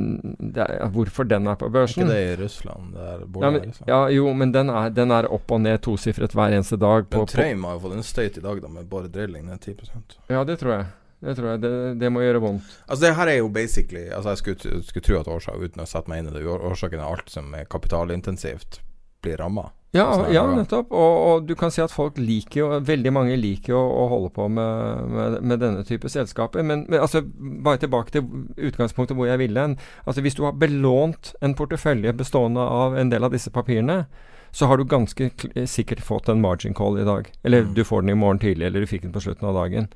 er, 0.55 0.87
Hvorfor 0.93 1.27
den 1.29 1.47
er 1.47 1.59
på 1.59 1.69
børsen? 1.73 2.03
Ikke 2.03 2.13
det 2.13 2.21
i 2.25 2.35
Russland? 2.43 2.93
Det 2.93 3.07
er 3.13 3.25
ja, 3.27 3.51
men, 3.51 3.73
ja, 3.87 4.01
jo, 4.17 4.29
men 4.33 4.53
den 4.53 4.73
er, 4.73 4.93
den 4.93 5.13
er 5.13 5.29
opp 5.33 5.51
og 5.51 5.61
ned 5.61 5.81
tosifret 5.85 6.33
hver 6.33 6.57
eneste 6.57 6.79
dag. 6.81 7.09
På, 7.09 7.23
men 7.23 7.33
Trøim 7.33 7.67
har 7.67 7.77
jo 7.77 7.83
fått 7.87 7.97
en 7.99 8.07
støyt 8.07 8.39
i 8.41 8.45
dag 8.45 8.63
da 8.63 8.71
med 8.71 8.87
bare 8.89 9.11
drilling 9.11 9.45
ned 9.49 9.61
10% 9.61 10.17
Ja, 10.33 10.43
det 10.47 10.57
tror 10.63 10.79
jeg. 10.79 10.87
Det 11.19 11.33
tror 11.37 11.47
jeg. 11.49 11.61
Det, 11.63 11.71
det, 11.97 12.09
må 12.13 12.21
gjøre 12.21 12.41
vondt. 12.43 12.65
Altså 12.85 13.07
Det 13.07 13.13
her 13.17 13.29
er 13.31 13.39
jo 13.39 13.47
basically 13.49 14.03
Altså 14.13 14.35
Jeg 14.35 14.37
skulle, 14.37 14.81
skulle 14.85 15.05
tro 15.07 15.15
at 15.17 15.29
årsaken, 15.33 15.63
uten 15.63 15.81
å 15.81 15.87
sette 15.89 16.11
meg 16.11 16.21
inn 16.21 16.29
i 16.29 16.35
det, 16.35 16.43
årsaken 16.45 17.01
er 17.01 17.07
alt 17.07 17.33
som 17.33 17.49
er 17.57 17.65
kapitalintensivt 17.69 18.81
blir 19.23 19.37
ramma. 19.41 19.69
Ja, 19.95 20.27
ja, 20.31 20.43
nettopp. 20.51 20.91
Og, 20.91 21.13
og, 21.27 21.45
du 21.47 21.55
kan 21.55 21.71
si 21.71 21.81
at 21.81 21.93
folk 21.93 22.17
liker 22.19 22.59
jo 22.59 22.67
Veldig 22.85 23.11
mange 23.15 23.37
liker 23.39 23.71
jo 23.71 23.79
å 23.79 24.07
holde 24.11 24.31
på 24.35 24.49
med, 24.51 25.05
med, 25.13 25.37
med 25.47 25.61
denne 25.63 25.85
type 25.87 26.11
selskaper. 26.11 26.65
Men, 26.65 26.85
men, 26.89 26.99
altså, 27.01 27.23
bare 27.23 27.81
tilbake 27.81 28.13
til 28.13 28.27
utgangspunktet 28.69 29.17
hvor 29.17 29.29
jeg 29.29 29.41
ville 29.41 29.63
hen. 29.63 29.77
Altså, 30.05 30.23
hvis 30.25 30.37
du 30.37 30.43
har 30.45 30.57
belånt 30.59 31.33
en 31.41 31.55
portefølje 31.57 32.15
bestående 32.19 32.63
av 32.63 32.97
en 32.99 33.13
del 33.13 33.27
av 33.27 33.33
disse 33.33 33.53
papirene, 33.53 34.03
så 34.51 34.67
har 34.67 34.79
du 34.79 34.87
ganske 34.89 35.31
sikkert 35.69 36.03
fått 36.03 36.29
en 36.31 36.43
margin 36.43 36.75
call 36.75 36.99
i 36.99 37.07
dag. 37.07 37.31
Eller 37.43 37.65
mm. 37.65 37.73
du 37.77 37.83
får 37.87 38.03
den 38.03 38.15
i 38.15 38.19
morgen 38.19 38.43
tidlig, 38.43 38.67
eller 38.67 38.83
du 38.83 38.89
fikk 38.91 39.07
den 39.07 39.15
på 39.15 39.23
slutten 39.23 39.49
av 39.49 39.57
dagen. 39.57 39.89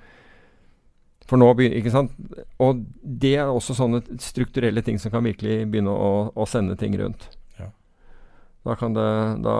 For 1.30 1.40
nå, 1.40 1.48
begynner, 1.56 1.80
ikke 1.80 1.94
sant? 1.94 2.16
Og 2.64 2.82
det 3.02 3.36
er 3.40 3.52
også 3.52 3.76
sånne 3.78 4.02
strukturelle 4.20 4.84
ting 4.84 5.00
som 5.00 5.14
kan 5.14 5.24
virkelig 5.24 5.64
begynne 5.72 5.94
å, 5.94 6.12
å 6.36 6.48
sende 6.50 6.76
ting 6.80 6.98
rundt. 7.00 7.30
Da 8.66 8.76
kan 8.78 8.94
det 8.94 9.08
Da 9.44 9.56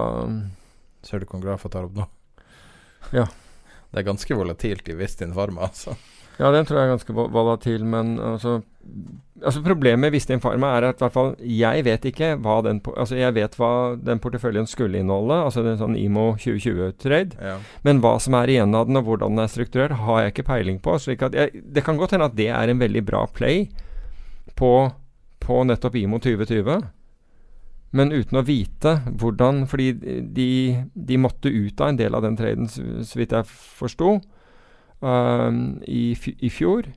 Ser 1.04 1.20
du 1.20 1.26
hvor 1.26 1.42
grafen 1.42 1.72
tar 1.74 1.88
opp 1.90 1.96
nå? 1.98 2.06
Ja. 3.18 3.26
Det 3.92 4.00
er 4.00 4.08
ganske 4.08 4.36
volatilt 4.38 4.88
i 4.88 4.94
Vistin 4.96 5.34
Pharma, 5.36 5.66
altså. 5.68 5.96
Ja, 6.40 6.48
den 6.54 6.64
tror 6.66 6.78
jeg 6.80 6.88
er 6.88 6.92
ganske 6.94 7.14
vo- 7.14 7.28
volatil, 7.34 7.84
men 7.86 8.14
altså 8.24 8.62
Altså 9.44 9.60
Problemet 9.66 10.00
med 10.06 10.14
Vistin 10.14 10.40
Pharma 10.42 10.70
er 10.78 10.86
at 10.88 11.02
i 11.02 11.04
hvert 11.04 11.14
fall 11.14 11.34
jeg 11.44 11.84
vet 11.86 12.06
ikke 12.08 12.30
hva 12.42 12.60
den 12.66 12.80
Altså 12.94 13.18
jeg 13.20 13.34
vet 13.36 13.58
hva 13.60 13.72
den 14.00 14.22
porteføljen 14.24 14.70
skulle 14.70 15.02
inneholde, 15.02 15.42
altså 15.44 15.62
den 15.66 15.78
sånn 15.82 15.98
IMO 16.00 16.32
2020-trade. 16.40 17.36
Ja. 17.42 17.58
Men 17.84 18.00
hva 18.06 18.16
som 18.24 18.38
er 18.40 18.54
igjen 18.54 18.74
av 18.78 18.88
den, 18.88 18.98
og 19.02 19.10
hvordan 19.10 19.36
den 19.36 19.44
er 19.44 19.52
strukturert, 19.52 19.98
har 20.06 20.22
jeg 20.24 20.34
ikke 20.36 20.48
peiling 20.54 20.80
på. 20.82 20.96
slik 21.02 21.26
at 21.28 21.36
jeg, 21.38 21.52
Det 21.66 21.84
kan 21.84 21.98
godt 22.00 22.16
hende 22.16 22.30
at 22.32 22.38
det 22.38 22.48
er 22.54 22.70
en 22.72 22.80
veldig 22.82 23.04
bra 23.10 23.26
play 23.28 23.68
på, 24.56 24.72
på 25.42 25.62
nettopp 25.68 25.96
IMO 26.00 26.22
2020. 26.24 26.80
Men 27.92 28.12
uten 28.16 28.40
å 28.40 28.46
vite 28.48 28.94
hvordan 29.20 29.66
Fordi 29.68 29.90
de, 30.32 30.50
de 30.96 31.18
måtte 31.20 31.52
ut 31.52 31.82
av 31.82 31.90
en 31.92 31.98
del 32.00 32.16
av 32.16 32.24
den 32.24 32.38
traden, 32.40 32.70
så, 32.72 33.20
vidt 33.20 33.34
jeg 33.36 33.48
forsto, 33.52 34.14
um, 35.02 35.62
i, 35.88 36.12
i 36.40 36.50
fjor. 36.54 36.88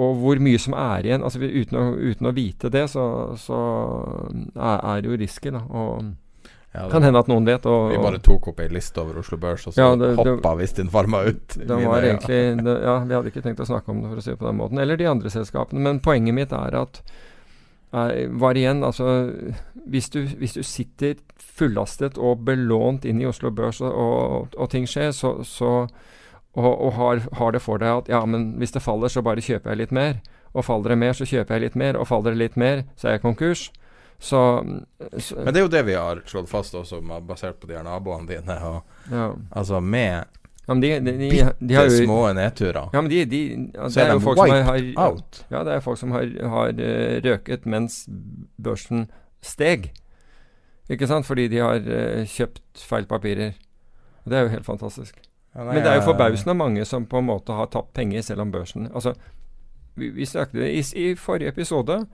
Og 0.00 0.16
hvor 0.22 0.38
mye 0.40 0.58
som 0.62 0.76
er 0.78 1.08
igjen 1.08 1.24
altså 1.26 1.42
Uten 1.42 1.76
å, 1.76 1.84
uten 1.98 2.28
å 2.30 2.34
vite 2.36 2.70
det, 2.72 2.86
så, 2.92 3.04
så 3.40 3.58
er, 4.54 4.78
er 4.94 5.00
det 5.02 5.10
jo 5.10 5.18
risky. 5.20 5.50
da 5.52 5.64
Og 5.68 6.12
Ja, 6.70 6.84
kan 6.88 7.02
hende 7.02 7.18
at 7.18 7.26
noen 7.26 7.44
vet. 7.48 7.66
Og, 7.66 7.88
Vi 7.90 7.98
bare 7.98 8.20
tok 8.22 8.52
opp 8.52 8.60
ei 8.62 8.68
liste 8.70 9.02
over 9.02 9.18
Oslo 9.18 9.36
Børs, 9.42 9.66
og 9.66 9.74
så 9.74 9.82
Ja, 9.82 9.96
det- 9.98 10.12
det- 10.14 10.36
hoppa 10.36 10.54
Vistin 10.56 10.88
farma 10.88 11.24
ut. 11.26 11.58
Det 11.58 11.66
var 11.66 12.00
egentlig 12.06 12.62
det, 12.62 12.76
Ja, 12.84 13.00
vi 13.04 13.14
hadde 13.14 13.32
ikke 13.32 13.42
tenkt 13.42 13.60
å 13.60 13.66
snakke 13.66 13.90
om 13.90 14.00
det, 14.02 14.08
for 14.12 14.16
å 14.16 14.22
si 14.22 14.30
det 14.30 14.38
på 14.38 14.46
den 14.46 14.56
måten. 14.62 14.78
Eller 14.78 14.96
de 14.96 15.06
andre 15.10 15.28
selskapene. 15.28 15.80
Men 15.82 15.98
poenget 16.00 16.32
mitt 16.34 16.52
er 16.52 16.76
at 16.78 17.02
var 17.90 18.54
igjen, 18.54 18.84
altså 18.86 19.32
hvis 19.90 20.10
du, 20.14 20.20
hvis 20.38 20.54
du 20.54 20.62
sitter 20.62 21.18
fullastet 21.40 22.18
og 22.18 22.44
belånt 22.46 23.04
inn 23.04 23.20
i 23.20 23.26
Oslo 23.26 23.50
Børs 23.50 23.80
og, 23.82 23.90
og, 23.90 24.54
og 24.54 24.70
ting 24.70 24.86
skjer, 24.86 25.10
så, 25.16 25.40
så 25.42 25.72
og, 26.52 26.70
og 26.70 26.92
har, 26.92 27.22
har 27.38 27.52
det 27.54 27.62
for 27.62 27.82
deg 27.82 28.04
at 28.04 28.10
ja, 28.10 28.24
men 28.26 28.52
hvis 28.58 28.74
det 28.74 28.82
faller, 28.82 29.10
så 29.10 29.22
bare 29.22 29.42
kjøper 29.44 29.72
jeg 29.72 29.84
litt 29.84 29.94
mer. 29.94 30.18
Og 30.50 30.66
faller 30.66 30.94
det 30.94 30.98
mer, 30.98 31.12
så 31.14 31.26
kjøper 31.28 31.56
jeg 31.56 31.68
litt 31.68 31.76
mer. 31.78 31.98
Og 31.98 32.08
faller 32.10 32.34
det 32.34 32.42
litt 32.42 32.56
mer, 32.58 32.82
så 32.98 33.08
er 33.08 33.18
jeg 33.18 33.24
konkurs. 33.26 33.68
Så, 34.20 34.40
så 35.16 35.36
Men 35.38 35.54
det 35.54 35.60
er 35.60 35.64
jo 35.64 35.72
det 35.72 35.84
vi 35.86 35.94
har 35.96 36.20
slått 36.28 36.50
fast 36.50 36.74
også, 36.76 36.98
basert 37.24 37.60
på 37.62 37.70
de 37.70 37.78
her 37.78 37.86
naboene 37.86 38.28
dine. 38.28 38.56
Og, 38.66 38.98
ja. 39.12 39.30
altså 39.56 39.80
med 39.80 40.39
ja, 40.70 40.74
men 40.74 40.82
de, 40.82 40.90
de, 41.00 41.12
de, 41.18 41.38
de, 41.58 41.74
har 41.74 41.88
jo 41.88 42.04
små 42.04 42.18
nedturer, 42.32 42.90
Ja, 42.92 43.00
men 43.00 43.10
de, 43.10 43.24
de 43.26 43.40
ja, 43.74 43.88
så 43.88 44.00
det 44.00 44.04
er 44.04 44.12
de 44.12 44.20
folk 44.22 44.38
som 44.38 44.52
har, 44.52 44.76
wiped 44.76 44.98
har 44.98 45.08
out. 45.08 45.40
Ja, 45.50 45.62
det 45.66 45.72
er 45.74 45.80
folk 45.82 45.98
som 45.98 46.12
har, 46.14 46.28
har 46.52 46.70
uh, 46.78 47.16
røket 47.24 47.66
mens 47.66 48.04
børsen 48.54 49.08
steg. 49.42 49.90
Ikke 50.90 51.08
sant? 51.10 51.26
Fordi 51.26 51.48
de 51.50 51.58
har 51.58 51.82
uh, 51.82 52.22
kjøpt 52.22 52.86
feil 52.86 53.08
papirer. 53.10 53.58
Det 54.30 54.38
er 54.38 54.46
jo 54.46 54.54
helt 54.54 54.68
fantastisk. 54.68 55.18
Ja, 55.56 55.64
nei, 55.64 55.74
Men 55.74 55.82
det 55.82 55.90
er 55.90 55.98
jo 55.98 56.06
forbausende 56.12 56.54
mange 56.54 56.86
som 56.86 57.08
på 57.10 57.18
en 57.18 57.26
måte 57.26 57.56
har 57.58 57.66
tapt 57.74 57.90
penger 57.96 58.22
selv 58.22 58.44
om 58.44 58.52
børsen 58.54 58.86
Altså, 58.94 59.16
vi, 59.98 60.12
vi 60.14 60.26
snakket 60.26 60.62
i, 60.68 60.84
I 61.02 61.14
forrige 61.18 61.50
episode 61.50 62.04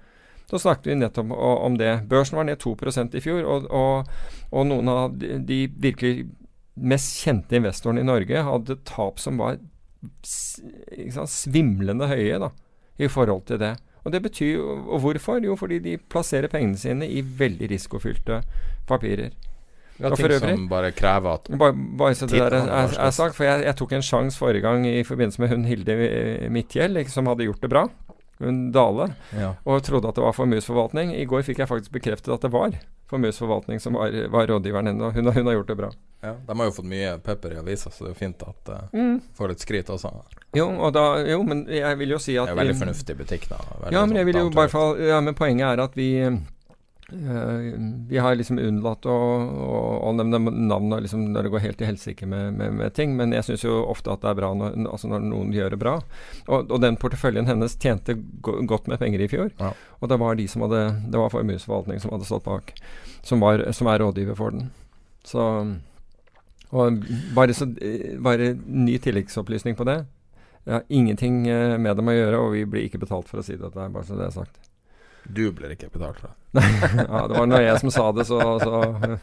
så 0.47 0.59
snakket 0.59 0.87
vi 0.87 0.95
nettopp 0.95 1.33
om, 1.35 1.39
om 1.69 1.77
det. 1.77 2.07
Børsen 2.09 2.39
var 2.39 2.47
ned 2.47 2.63
2% 2.63 3.17
i 3.19 3.21
fjor, 3.21 3.43
og, 3.45 3.65
og, 3.71 4.11
og 4.55 4.67
noen 4.69 4.89
av 4.89 5.17
de, 5.19 5.41
de 5.43 5.65
virkelig 5.83 6.29
mest 6.77 7.23
kjente 7.25 7.57
investoren 7.57 7.99
i 7.99 8.07
Norge 8.07 8.43
hadde 8.45 8.79
tap 8.85 9.21
som 9.23 9.41
var 9.41 9.59
sant, 10.23 11.33
svimlende 11.33 12.09
høye 12.11 12.39
da, 12.43 12.51
i 13.01 13.09
forhold 13.13 13.47
til 13.49 13.61
det. 13.63 13.75
Og 14.07 14.13
det 14.15 14.23
betyr 14.23 14.61
og 14.63 15.01
hvorfor? 15.03 15.43
Jo, 15.43 15.57
fordi 15.59 15.81
de 15.83 15.97
plasserer 15.99 16.51
pengene 16.53 16.79
sine 16.79 17.09
i 17.11 17.25
veldig 17.25 17.71
risikofylte 17.73 18.43
papirer. 18.87 19.35
Ja, 19.97 20.11
ting 20.13 20.29
øvrig- 20.29 20.53
som 20.53 20.69
bare 20.69 20.93
krever 20.93 21.39
at 21.39 21.47
Bare, 21.59 21.73
bare 21.73 22.15
så 22.15 22.27
det 22.29 22.39
der 22.39 22.53
er, 22.53 22.69
er, 22.69 22.99
er, 23.01 23.11
sagt, 23.11 23.35
for 23.35 23.45
jeg, 23.45 23.65
jeg 23.65 23.77
tok 23.77 23.93
en 23.97 24.03
sjanse 24.05 24.39
forrige 24.39 24.61
gang 24.61 24.85
i 24.87 25.03
forbindelse 25.03 25.41
med 25.41 25.49
hun 25.49 25.65
Hilde 25.65 25.97
Midtgjeld, 26.53 27.01
som 27.09 27.27
hadde 27.27 27.47
gjort 27.49 27.63
det 27.65 27.71
bra. 27.73 27.87
Dale. 28.73 29.15
ja. 29.33 29.55
Og 29.65 29.83
trodde 29.83 30.09
at 30.09 30.15
det 30.19 30.25
var 30.25 30.33
formuesforvaltning. 30.37 31.15
I 31.17 31.25
går 31.25 31.43
fikk 31.47 31.59
jeg 31.63 31.69
faktisk 31.71 31.93
bekreftet 31.95 32.35
at 32.35 32.43
det 32.45 32.51
var 32.53 32.75
formuesforvaltning 33.11 33.81
som 33.81 33.95
var, 33.97 34.11
var 34.29 34.47
rådgiveren 34.51 34.87
hennes, 34.91 35.03
og 35.03 35.13
hun, 35.15 35.27
har- 35.27 35.33
hun 35.39 35.47
har 35.47 35.55
gjort 35.55 35.67
det 35.71 35.77
bra. 35.79 35.91
ja. 36.27 36.35
De 36.47 36.57
har 36.59 36.67
jo 36.67 36.73
fått 36.75 36.89
mye 36.91 37.19
pepper 37.23 37.53
i 37.55 37.59
avisa, 37.61 37.91
så 37.91 38.05
det 38.05 38.11
er 38.11 38.19
fint 38.19 38.43
at 38.43 38.69
uh, 38.69 39.21
får 39.39 39.49
litt 39.53 39.61
skryt 39.63 39.89
også. 39.95 40.11
Jo, 40.57 40.67
og 40.81 40.93
da, 40.97 41.05
jo, 41.29 41.43
men 41.47 41.67
jeg 41.71 41.99
vil 42.01 42.11
jo 42.17 42.19
si 42.19 42.35
at 42.37 42.49
Det 42.49 42.53
er 42.53 42.57
jo 42.57 42.61
veldig 42.65 42.79
fornuftig 42.81 43.17
butikk, 43.17 43.49
da. 43.49 43.57
Veldig 43.85 43.93
Ja, 43.95 44.05
men 44.07 44.17
jeg 44.17 44.27
sånn 44.27 44.33
vil 44.33 44.41
jo 44.43 44.51
bare 44.57 45.07
ja, 45.09 45.21
men 45.21 45.35
poenget 45.39 45.67
er 45.71 45.83
at 45.85 45.95
vi 45.97 46.09
Vi 47.09 48.19
har 48.19 48.35
liksom 48.35 48.59
unnlatt 48.59 49.07
å, 49.07 49.15
å, 49.15 49.75
å 50.09 50.13
nevne 50.19 50.41
navn 50.51 50.91
liksom 51.05 51.29
når 51.31 51.47
det 51.47 51.53
går 51.55 51.63
helt 51.63 51.79
til 51.79 51.87
helsike 51.93 52.27
med, 52.27 52.57
med, 52.59 52.75
med 52.81 52.97
ting, 52.97 53.13
men 53.19 53.35
jeg 53.37 53.47
syns 53.47 53.63
jo 53.63 53.77
ofte 53.87 54.11
at 54.11 54.25
det 54.25 54.33
er 54.33 54.39
bra 54.41 54.51
når, 54.59 54.75
altså 54.91 55.11
når 55.13 55.23
noen 55.29 55.53
gjør 55.55 55.77
det 55.77 55.79
bra. 55.85 55.95
Og, 56.49 56.67
og 56.67 56.83
den 56.83 56.99
porteføljen 56.99 57.47
hennes 57.47 57.79
tjente 57.79 58.17
go 58.43 58.57
godt 58.67 58.91
med 58.91 58.99
penger 59.03 59.23
i 59.23 59.31
fjor. 59.31 59.53
Ja. 59.61 59.71
Og 60.01 60.11
det 60.11 60.19
var 60.19 60.35
de 60.39 60.49
som 60.51 60.67
hadde 60.67 60.83
Det 61.13 61.21
var 61.21 61.31
formuesforvaltning 61.31 62.03
som 62.03 62.11
hadde 62.17 62.27
stått 62.27 62.47
bak, 62.49 62.75
som, 63.23 63.45
var, 63.45 63.63
som 63.77 63.93
er 63.93 64.03
rådgiver 64.03 64.39
for 64.39 64.57
den. 64.57 64.73
Så 65.27 65.47
Og 66.75 67.03
bare, 67.37 67.55
så, 67.55 67.71
eh, 67.79 68.17
bare 68.19 68.57
ny 68.67 68.99
tilleggsopplysning 68.99 69.79
på 69.79 69.87
det. 69.87 70.01
Jeg 70.67 70.75
har 70.75 70.89
ingenting 70.91 71.45
eh, 71.47 71.79
med 71.79 71.95
dem 71.97 72.11
å 72.11 72.15
gjøre, 72.17 72.39
og 72.43 72.57
vi 72.59 72.67
blir 72.67 72.89
ikke 72.89 72.99
betalt 73.07 73.31
for 73.31 73.39
å 73.39 73.47
si 73.47 73.55
dette. 73.55 73.91
Bare 73.95 74.07
så 74.09 74.19
det 74.19 74.27
er 74.27 74.35
sagt. 74.35 74.59
Du 75.29 75.45
blir 75.53 75.75
ikke 75.75 75.91
betalt 75.93 76.21
for 76.23 76.31
det. 76.31 76.35
ja, 77.03 77.23
det 77.29 77.37
var 77.37 77.47
når 77.51 77.65
jeg 77.65 77.81
som 77.83 77.93
sa 77.93 78.09
det, 78.17 78.27
så, 78.29 78.41
så 78.63 78.81
ja. 78.97 79.17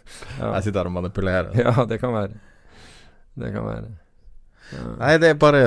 Jeg 0.58 0.64
sitter 0.68 0.84
her 0.84 0.90
og 0.92 0.96
manipulerer. 1.00 1.52
ja, 1.66 1.74
det 1.90 2.00
kan 2.02 2.14
være. 2.16 2.40
Det 3.40 3.52
kan 3.54 3.66
være. 3.66 3.92
Ja. 4.74 4.84
Nei, 5.00 5.14
det 5.22 5.34
er 5.34 5.38
bare 5.38 5.64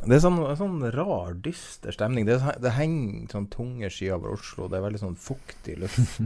Det 0.00 0.16
er 0.16 0.22
sånn, 0.22 0.40
sånn 0.58 0.80
rar, 0.94 1.34
dyster 1.44 1.94
stemning. 1.94 2.26
Det, 2.28 2.38
det 2.60 2.72
henger 2.76 3.28
sånn 3.34 3.50
tunge 3.52 3.90
skyer 3.92 4.16
over 4.16 4.34
Oslo. 4.36 4.68
Det 4.70 4.80
er 4.80 4.86
veldig 4.86 5.02
sånn 5.02 5.18
fuktig 5.20 5.76
luft. 5.80 6.18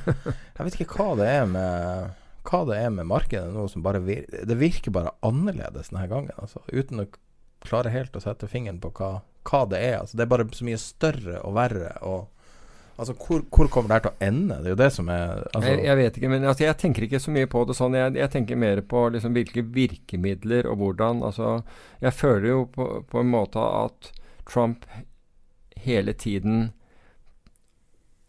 Jeg 0.56 0.66
vet 0.66 0.80
ikke 0.80 0.98
hva 0.98 1.14
det 1.20 1.30
er 1.30 1.48
med 1.50 2.18
Hva 2.48 2.62
det 2.68 2.80
er 2.82 2.92
med 2.94 3.08
markedet 3.08 3.52
nå 3.54 3.66
som 3.70 3.84
bare 3.84 4.02
vir 4.04 4.26
Det 4.26 4.58
virker 4.58 4.94
bare 4.94 5.14
annerledes 5.26 5.92
denne 5.92 6.08
gangen. 6.10 6.34
Altså, 6.42 6.62
uten 6.72 7.04
å 7.04 7.08
klare 7.60 7.92
helt 7.92 8.16
å 8.16 8.22
sette 8.24 8.48
fingeren 8.48 8.80
på 8.82 8.92
hva, 8.96 9.20
hva 9.46 9.64
det 9.70 9.80
er. 9.84 9.98
Altså, 10.00 10.18
det 10.18 10.26
er 10.26 10.34
bare 10.34 10.48
så 10.56 10.66
mye 10.66 10.80
større 10.80 11.40
og 11.46 11.56
verre. 11.58 11.94
Og 12.08 12.28
Altså, 13.00 13.14
hvor, 13.16 13.44
hvor 13.48 13.68
kommer 13.72 13.88
det 13.88 13.96
her 13.96 14.02
til 14.04 14.12
å 14.12 14.26
ende? 14.26 14.56
Det 14.60 14.68
er 14.68 14.74
jo 14.74 14.80
det 14.82 14.90
som 14.92 15.06
er 15.08 15.38
altså, 15.40 15.68
jeg, 15.70 15.84
jeg 15.86 15.98
vet 16.00 16.18
ikke, 16.18 16.32
men 16.32 16.42
altså, 16.44 16.64
jeg 16.66 16.78
tenker 16.82 17.06
ikke 17.06 17.20
så 17.24 17.32
mye 17.32 17.48
på 17.48 17.62
det 17.64 17.76
sånn. 17.78 17.96
Jeg, 17.96 18.16
jeg 18.20 18.32
tenker 18.34 18.60
mer 18.60 18.82
på 18.90 19.06
liksom 19.14 19.36
hvilke 19.36 19.64
virkemidler 19.76 20.68
og 20.68 20.82
hvordan. 20.82 21.22
Altså, 21.24 21.54
jeg 22.04 22.12
føler 22.18 22.50
jo 22.50 22.66
på, 22.74 22.90
på 23.08 23.22
en 23.22 23.32
måte 23.32 23.64
at 23.64 24.12
Trump 24.50 24.84
hele 25.80 26.12
tiden 26.12 26.68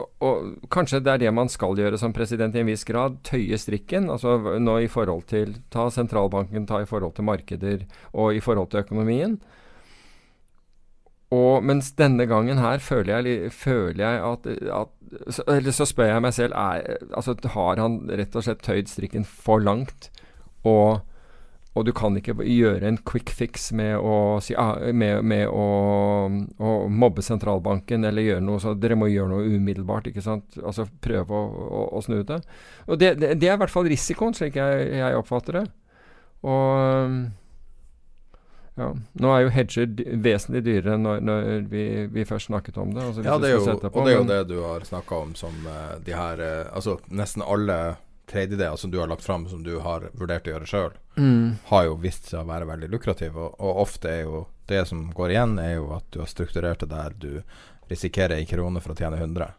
og, 0.02 0.54
kanskje 0.72 1.00
det 1.04 1.12
er 1.12 1.20
det 1.24 1.32
man 1.34 1.50
skal 1.52 1.78
gjøre 1.78 1.98
som 2.00 2.14
president 2.14 2.56
i 2.56 2.62
en 2.62 2.70
viss 2.70 2.84
grad. 2.88 3.20
Tøye 3.26 3.58
strikken. 3.60 4.10
altså 4.10 4.58
nå 4.58 4.78
i 4.82 4.90
forhold 4.90 5.26
til 5.30 5.56
Ta 5.70 5.88
sentralbanken, 5.90 6.66
ta 6.66 6.82
i 6.82 6.88
forhold 6.88 7.14
til 7.16 7.28
markeder 7.28 7.84
og 8.12 8.34
i 8.34 8.40
forhold 8.40 8.72
til 8.72 8.82
økonomien. 8.82 9.38
Og 11.32 11.64
mens 11.64 11.92
denne 11.96 12.26
gangen 12.28 12.60
her 12.60 12.82
føler 12.82 13.22
jeg, 13.22 13.52
føler 13.56 14.02
jeg 14.04 14.24
at, 14.26 14.50
at 14.80 15.46
Eller 15.48 15.72
så 15.72 15.86
spør 15.88 16.10
jeg 16.10 16.24
meg 16.24 16.34
selv 16.36 16.58
er, 16.58 16.98
altså, 17.12 17.36
Har 17.54 17.80
han 17.80 18.02
rett 18.10 18.36
og 18.36 18.44
slett 18.44 18.64
tøyd 18.64 18.90
strikken 18.90 19.24
for 19.24 19.62
langt? 19.64 20.10
Og, 20.68 21.00
og 21.74 21.86
du 21.88 21.92
kan 21.96 22.16
ikke 22.18 22.36
gjøre 22.44 22.86
en 22.86 23.00
quick 23.08 23.32
fix 23.34 23.70
med 23.74 23.96
å, 23.96 24.38
ah, 24.60 24.76
med, 24.92 25.24
med 25.26 25.48
å, 25.48 25.64
å 26.62 26.74
mobbe 26.86 27.24
sentralbanken 27.24 28.04
eller 28.06 28.28
gjøre 28.28 28.44
noe 28.44 28.62
så 28.62 28.76
Dere 28.78 28.98
må 29.00 29.08
gjøre 29.10 29.32
noe 29.32 29.56
umiddelbart. 29.56 30.12
ikke 30.12 30.22
sant? 30.22 30.60
Altså 30.60 30.86
prøve 31.02 31.34
å, 31.34 31.66
å, 31.66 31.84
å 31.96 32.04
snu 32.04 32.20
det. 32.28 32.42
Og 32.86 33.00
det, 33.00 33.16
det, 33.24 33.34
det 33.40 33.48
er 33.48 33.56
i 33.56 33.62
hvert 33.64 33.72
fall 33.72 33.88
risikoen, 33.90 34.36
slik 34.36 34.60
jeg, 34.60 34.90
jeg 35.00 35.18
oppfatter 35.18 35.62
det. 35.62 35.68
Og 36.46 37.41
ja, 38.78 38.86
Nå 39.20 39.32
er 39.34 39.42
jo 39.44 39.50
hedger 39.52 39.90
vesentlig 40.24 40.62
dyrere 40.64 40.94
når, 40.96 41.20
når 41.20 41.66
vi, 41.68 41.82
vi 42.12 42.24
først 42.24 42.48
snakket 42.48 42.78
om 42.80 42.94
det. 42.94 43.02
Altså 43.04 43.24
Ja, 43.26 43.34
det 43.38 43.50
er 43.50 43.58
jo, 43.58 43.74
på, 43.82 43.90
og 44.00 44.06
det 44.06 44.14
er 44.14 44.18
jo 44.18 44.28
det 44.30 44.38
du 44.48 44.56
har 44.64 44.86
snakka 44.88 45.18
om 45.26 45.34
som 45.36 45.58
uh, 45.68 45.98
de 46.04 46.14
her 46.16 46.40
uh, 46.40 46.70
Altså 46.72 46.96
nesten 47.12 47.44
alle 47.44 47.76
tredjedeler 48.32 48.78
som 48.80 48.90
du 48.90 48.96
har 49.02 49.10
lagt 49.10 49.26
fram, 49.26 49.44
som 49.50 49.60
du 49.66 49.74
har 49.84 50.06
vurdert 50.16 50.46
å 50.48 50.54
gjøre 50.56 50.68
sjøl, 50.70 50.92
Mm. 51.20 51.58
har 51.68 51.82
jo 51.84 51.96
vist 52.00 52.30
seg 52.30 52.40
å 52.40 52.48
være 52.48 52.64
veldig 52.70 52.88
lukrative. 52.88 53.36
Og, 53.36 53.58
og 53.60 53.82
ofte 53.82 54.08
er 54.08 54.22
jo 54.22 54.46
det 54.70 54.86
som 54.88 55.10
går 55.12 55.34
igjen, 55.34 55.58
er 55.60 55.74
jo 55.74 55.90
at 55.98 56.06
du 56.14 56.22
har 56.22 56.30
strukturert 56.30 56.80
det 56.80 56.88
der 56.88 57.12
du 57.20 57.42
risikerer 57.90 58.38
ei 58.38 58.46
krone 58.48 58.80
for 58.80 58.94
å 58.94 58.96
tjene 58.96 59.18
100. 59.20 59.50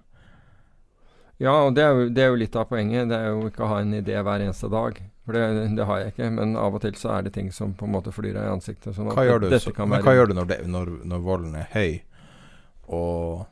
Ja, 1.44 1.54
og 1.68 1.76
det 1.78 1.84
er, 1.84 1.92
jo, 1.94 2.08
det 2.10 2.24
er 2.24 2.32
jo 2.32 2.40
litt 2.42 2.56
av 2.58 2.66
poenget. 2.72 3.10
Det 3.12 3.20
er 3.20 3.30
jo 3.36 3.46
ikke 3.52 3.66
å 3.66 3.70
ha 3.76 3.80
en 3.84 3.94
idé 3.94 4.18
hver 4.26 4.42
eneste 4.48 4.70
dag. 4.74 4.98
For 5.24 5.38
det, 5.38 5.76
det 5.78 5.86
har 5.88 6.02
jeg 6.02 6.14
ikke. 6.14 6.30
Men 6.36 6.56
av 6.60 6.76
og 6.76 6.84
til 6.84 6.96
så 7.00 7.14
er 7.18 7.28
det 7.28 7.34
ting 7.38 7.52
som 7.56 7.74
på 7.80 7.88
en 7.88 7.94
måte 7.96 8.12
flyr 8.12 8.34
deg 8.36 8.44
i 8.44 8.52
ansiktet. 8.52 8.92
Sånn 8.96 9.12
Hva 9.14 9.24
gjør 9.28 9.46
du, 9.46 9.50
så, 9.56 9.72
men 9.88 10.04
hva 10.04 10.16
gjør 10.18 10.32
du 10.32 10.38
når, 10.40 10.50
det, 10.52 10.58
når, 10.68 10.96
når 11.08 11.22
volden 11.24 11.54
er 11.60 11.70
høy, 11.72 12.02
og, 12.92 13.46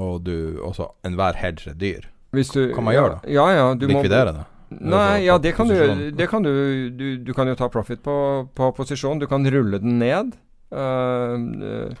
og 0.00 0.14
du 0.24 0.62
også 0.64 0.88
enhver 1.08 1.36
hedge 1.40 1.74
er 1.74 1.76
dyr? 1.80 2.08
Hvis 2.36 2.52
du, 2.52 2.62
kan 2.74 2.84
man 2.84 2.96
ja, 2.96 3.02
gjøre 3.02 3.18
da? 3.18 3.32
Ja, 3.32 3.44
ja. 3.56 3.66
Du 3.76 3.84
må, 3.88 3.98
Likvidere 3.98 4.32
det? 4.36 4.46
Nei, 4.68 5.24
ja, 5.24 5.38
det 5.40 5.54
kan 5.56 5.68
du 5.68 6.10
Det 6.12 6.26
kan 6.28 6.44
du, 6.44 6.90
du, 6.92 7.06
du 7.24 7.30
kan 7.32 7.48
jo 7.48 7.56
ta 7.56 7.70
profit 7.72 8.02
på, 8.04 8.16
på 8.54 8.68
posisjon. 8.76 9.20
Du 9.20 9.26
kan 9.28 9.44
rulle 9.48 9.80
den 9.80 9.96
ned. 10.00 10.36
Uh, 10.68 11.92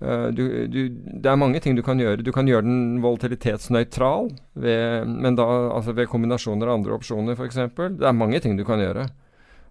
du, 0.00 0.44
du, 0.72 0.78
det 1.20 1.28
er 1.28 1.36
mange 1.36 1.60
ting 1.60 1.76
du 1.76 1.82
kan 1.84 2.00
gjøre. 2.00 2.24
Du 2.24 2.32
kan 2.32 2.48
gjøre 2.48 2.64
den 2.64 3.00
volatilitetsnøytral, 3.04 4.30
ved, 4.56 5.10
men 5.10 5.36
da 5.36 5.44
altså 5.76 5.92
ved 5.96 6.08
kombinasjoner 6.08 6.70
av 6.70 6.78
andre 6.78 6.94
opsjoner 6.96 7.36
f.eks. 7.36 7.58
Det 7.76 8.08
er 8.08 8.16
mange 8.16 8.40
ting 8.40 8.56
du 8.56 8.64
kan 8.64 8.80
gjøre. 8.80 9.10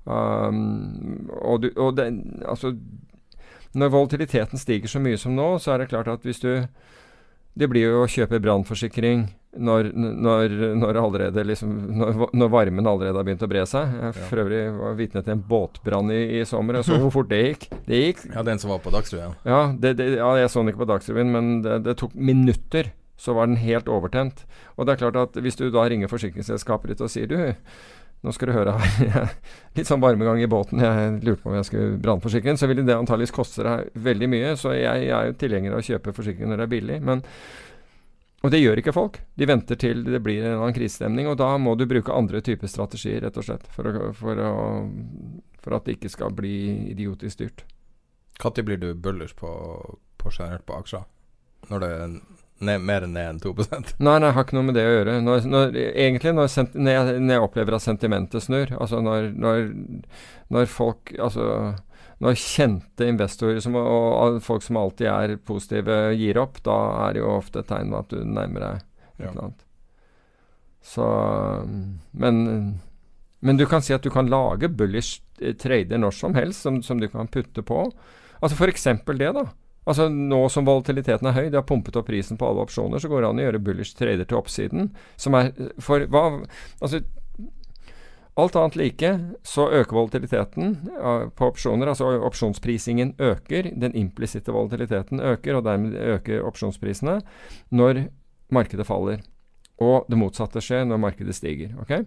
Um, 0.10 1.30
og 1.42 1.64
du, 1.64 1.72
og 1.78 1.98
det, 1.98 2.08
altså, 2.46 2.76
når 3.74 3.92
volatiliteten 3.94 4.62
stiger 4.62 4.90
så 4.90 5.02
mye 5.02 5.18
som 5.22 5.36
nå, 5.38 5.52
så 5.62 5.74
er 5.74 5.84
det 5.84 5.92
klart 5.92 6.10
at 6.10 6.26
hvis 6.26 6.42
du 6.42 6.54
Det 7.58 7.68
blir 7.68 7.90
jo 7.90 8.04
å 8.04 8.08
kjøpe 8.10 8.40
brannforsikring 8.44 9.28
når, 9.58 9.90
når, 9.98 10.54
når, 10.78 10.98
allerede 11.02 11.44
liksom, 11.50 11.72
når, 11.98 12.20
når 12.38 12.52
varmen 12.54 12.88
allerede 12.88 13.18
har 13.18 13.26
begynt 13.26 13.42
å 13.44 13.50
bre 13.50 13.64
seg. 13.68 13.96
Jeg 13.98 14.14
Ja. 14.14 14.28
for 14.30 14.44
øvrig 14.44 14.62
var 14.78 14.94
vitne 15.00 15.24
til 15.26 15.34
en 15.34 15.42
båtbrann 15.50 16.12
i, 16.14 16.20
i 16.40 16.46
sommer. 16.46 16.78
Jeg 16.80 16.86
så 16.86 17.00
hvor 17.02 17.12
fort 17.12 17.30
det 17.34 17.42
gikk. 17.48 17.66
Det 17.88 18.00
gikk 18.04 18.22
Ja, 18.36 18.44
den 18.46 18.60
som 18.62 18.70
var 18.70 18.80
på 18.86 18.94
Dagsrevyen. 18.94 19.34
ja, 19.46 19.74
det, 19.74 19.96
det, 19.98 20.08
ja, 20.22 20.30
jeg 20.38 20.50
så 20.54 20.62
den 20.62 20.70
ikke 20.72 20.84
på 20.86 20.92
Dagsrevyen, 20.94 21.32
men 21.34 21.62
det, 21.66 21.80
det 21.90 21.98
tok 21.98 22.14
minutter. 22.16 22.92
Så 23.20 23.34
var 23.36 23.50
den 23.50 23.58
helt 23.60 23.90
overtent. 23.92 24.46
Og 24.78 24.86
det 24.88 24.94
er 24.94 25.02
klart 25.02 25.18
at 25.20 25.42
hvis 25.44 25.58
du 25.60 25.66
da 25.74 25.82
ringer 25.92 26.08
forsikringsselskapet 26.08 26.94
ditt 26.94 27.02
og 27.04 27.10
sier 27.12 27.28
du, 27.28 27.36
nå 28.20 28.34
skal 28.36 28.50
du 28.50 28.56
høre 28.58 28.74
her, 28.76 29.30
litt 29.78 29.88
sånn 29.88 30.02
varmegang 30.04 30.42
i 30.44 30.50
båten, 30.52 30.82
jeg 30.84 31.16
lurte 31.24 31.44
på 31.44 31.54
om 31.54 31.56
jeg 31.56 31.68
skulle 31.70 32.00
brannforsikre 32.04 32.58
så 32.60 32.68
ville 32.68 32.84
det 32.84 32.98
antakeligvis 32.98 33.36
koste 33.36 33.64
deg 33.64 33.94
veldig 33.96 34.30
mye. 34.32 34.52
Så 34.60 34.74
jeg, 34.76 35.06
jeg 35.08 35.16
er 35.16 35.30
jo 35.30 35.40
tilhenger 35.40 35.76
av 35.76 35.82
å 35.82 35.88
kjøpe 35.88 36.16
forsikring 36.18 36.52
når 36.52 36.60
det 36.60 36.66
er 36.68 36.74
billig. 36.74 36.98
Men, 37.08 37.24
og 38.44 38.52
det 38.52 38.60
gjør 38.60 38.82
ikke 38.82 38.96
folk. 38.96 39.22
De 39.40 39.48
venter 39.48 39.80
til 39.80 40.04
det 40.04 40.20
blir 40.26 40.44
en 40.44 40.58
annen 40.58 40.76
krisestemning, 40.76 41.30
og 41.32 41.40
da 41.40 41.54
må 41.62 41.78
du 41.80 41.86
bruke 41.88 42.16
andre 42.16 42.44
typer 42.44 42.72
strategier, 42.72 43.24
rett 43.24 43.40
og 43.40 43.48
slett, 43.48 43.68
for, 43.76 43.88
å, 43.88 44.12
for, 44.16 44.44
å, 44.44 44.54
for 45.64 45.80
at 45.80 45.88
det 45.88 45.96
ikke 45.96 46.12
skal 46.12 46.36
bli 46.36 46.58
idiotisk 46.92 47.44
dyrt. 47.44 47.64
Når 48.40 48.64
blir 48.68 48.80
du 48.80 48.94
bullish 48.96 49.36
på, 49.36 49.50
på 50.20 50.32
generelt 50.32 50.68
på 50.68 50.76
aksjer? 50.80 51.08
Når 51.72 51.84
det 51.84 51.94
ned, 52.66 52.82
mer 52.86 53.06
ned 53.08 53.36
enn 53.36 53.42
2 53.44 53.54
Nei, 54.00 54.16
nei, 54.20 54.32
har 54.36 54.46
ikke 54.46 54.58
noe 54.58 54.68
med 54.68 54.76
det 54.78 54.86
å 54.88 54.96
gjøre. 54.96 55.20
Når, 55.26 55.46
når, 55.50 55.78
egentlig 55.90 56.34
når, 56.38 56.50
sent, 56.54 56.76
når, 56.76 56.92
jeg, 56.96 57.22
når 57.24 57.36
jeg 57.36 57.46
opplever 57.46 57.78
at 57.78 57.86
sentimentet 57.86 58.46
snur, 58.46 58.74
altså 58.80 59.00
når, 59.06 59.30
når, 59.40 60.66
folk 60.72 61.14
Altså 61.18 61.46
når 62.20 62.36
kjente 62.36 63.08
investorer 63.08 63.62
som, 63.64 63.78
og, 63.80 64.10
og 64.20 64.42
folk 64.44 64.64
som 64.66 64.76
alltid 64.80 65.08
er 65.08 65.38
positive, 65.48 66.00
gir 66.20 66.40
opp, 66.42 66.60
da 66.66 66.76
er 67.06 67.16
det 67.16 67.22
jo 67.22 67.30
ofte 67.32 67.62
et 67.62 67.70
tegn 67.72 67.94
på 67.94 68.02
at 68.02 68.12
du 68.12 68.24
nærmer 68.28 68.66
deg 68.66 68.82
et 68.82 69.24
Ja. 69.24 69.30
eller 69.30 69.42
annet. 69.46 69.66
Så 70.84 71.06
men, 72.12 72.42
men 73.40 73.60
du 73.60 73.66
kan 73.72 73.84
si 73.84 73.96
at 73.96 74.04
du 74.04 74.12
kan 74.12 74.28
lage 74.32 74.68
bullish 74.72 75.22
eh, 75.40 75.56
trader 75.56 76.00
når 76.00 76.16
som 76.16 76.36
helst, 76.36 76.64
som, 76.68 76.82
som 76.84 77.00
du 77.00 77.08
kan 77.12 77.28
putte 77.32 77.64
på. 77.64 77.86
Altså 78.40 78.56
f.eks. 78.56 78.88
det, 79.08 79.32
da. 79.36 79.46
Altså 79.90 80.06
Nå 80.14 80.44
som 80.54 80.68
volatiliteten 80.68 81.28
er 81.30 81.34
høy, 81.34 81.46
de 81.50 81.58
har 81.58 81.66
pumpet 81.66 81.96
opp 81.98 82.10
prisen 82.10 82.38
på 82.38 82.46
alle 82.46 82.62
opsjoner, 82.62 83.02
så 83.02 83.10
går 83.10 83.24
det 83.24 83.30
an 83.30 83.40
å 83.42 83.46
gjøre 83.48 83.62
bullish 83.66 83.98
trader 83.98 84.28
til 84.30 84.38
oppsiden. 84.38 84.92
Som 85.18 85.38
er 85.40 85.50
for 85.82 86.06
hva 86.14 86.28
Altså 86.80 87.02
Alt 88.40 88.56
annet 88.56 88.76
like, 88.80 89.10
så 89.44 89.66
øker 89.68 89.98
volatiliteten 89.98 90.76
på 91.36 91.48
opsjoner. 91.50 91.90
Altså 91.92 92.08
opsjonsprisingen 92.24 93.18
øker. 93.20 93.68
Den 93.76 93.98
implisitte 94.00 94.54
volatiliteten 94.56 95.20
øker, 95.20 95.58
og 95.58 95.66
dermed 95.66 95.98
øker 95.98 96.46
opsjonsprisene 96.48 97.18
når 97.76 98.06
markedet 98.56 98.88
faller. 98.88 99.26
Og 99.84 100.08
det 100.08 100.22
motsatte 100.22 100.64
skjer 100.64 100.88
når 100.88 101.02
markedet 101.04 101.36
stiger. 101.36 101.76
ok? 101.84 102.06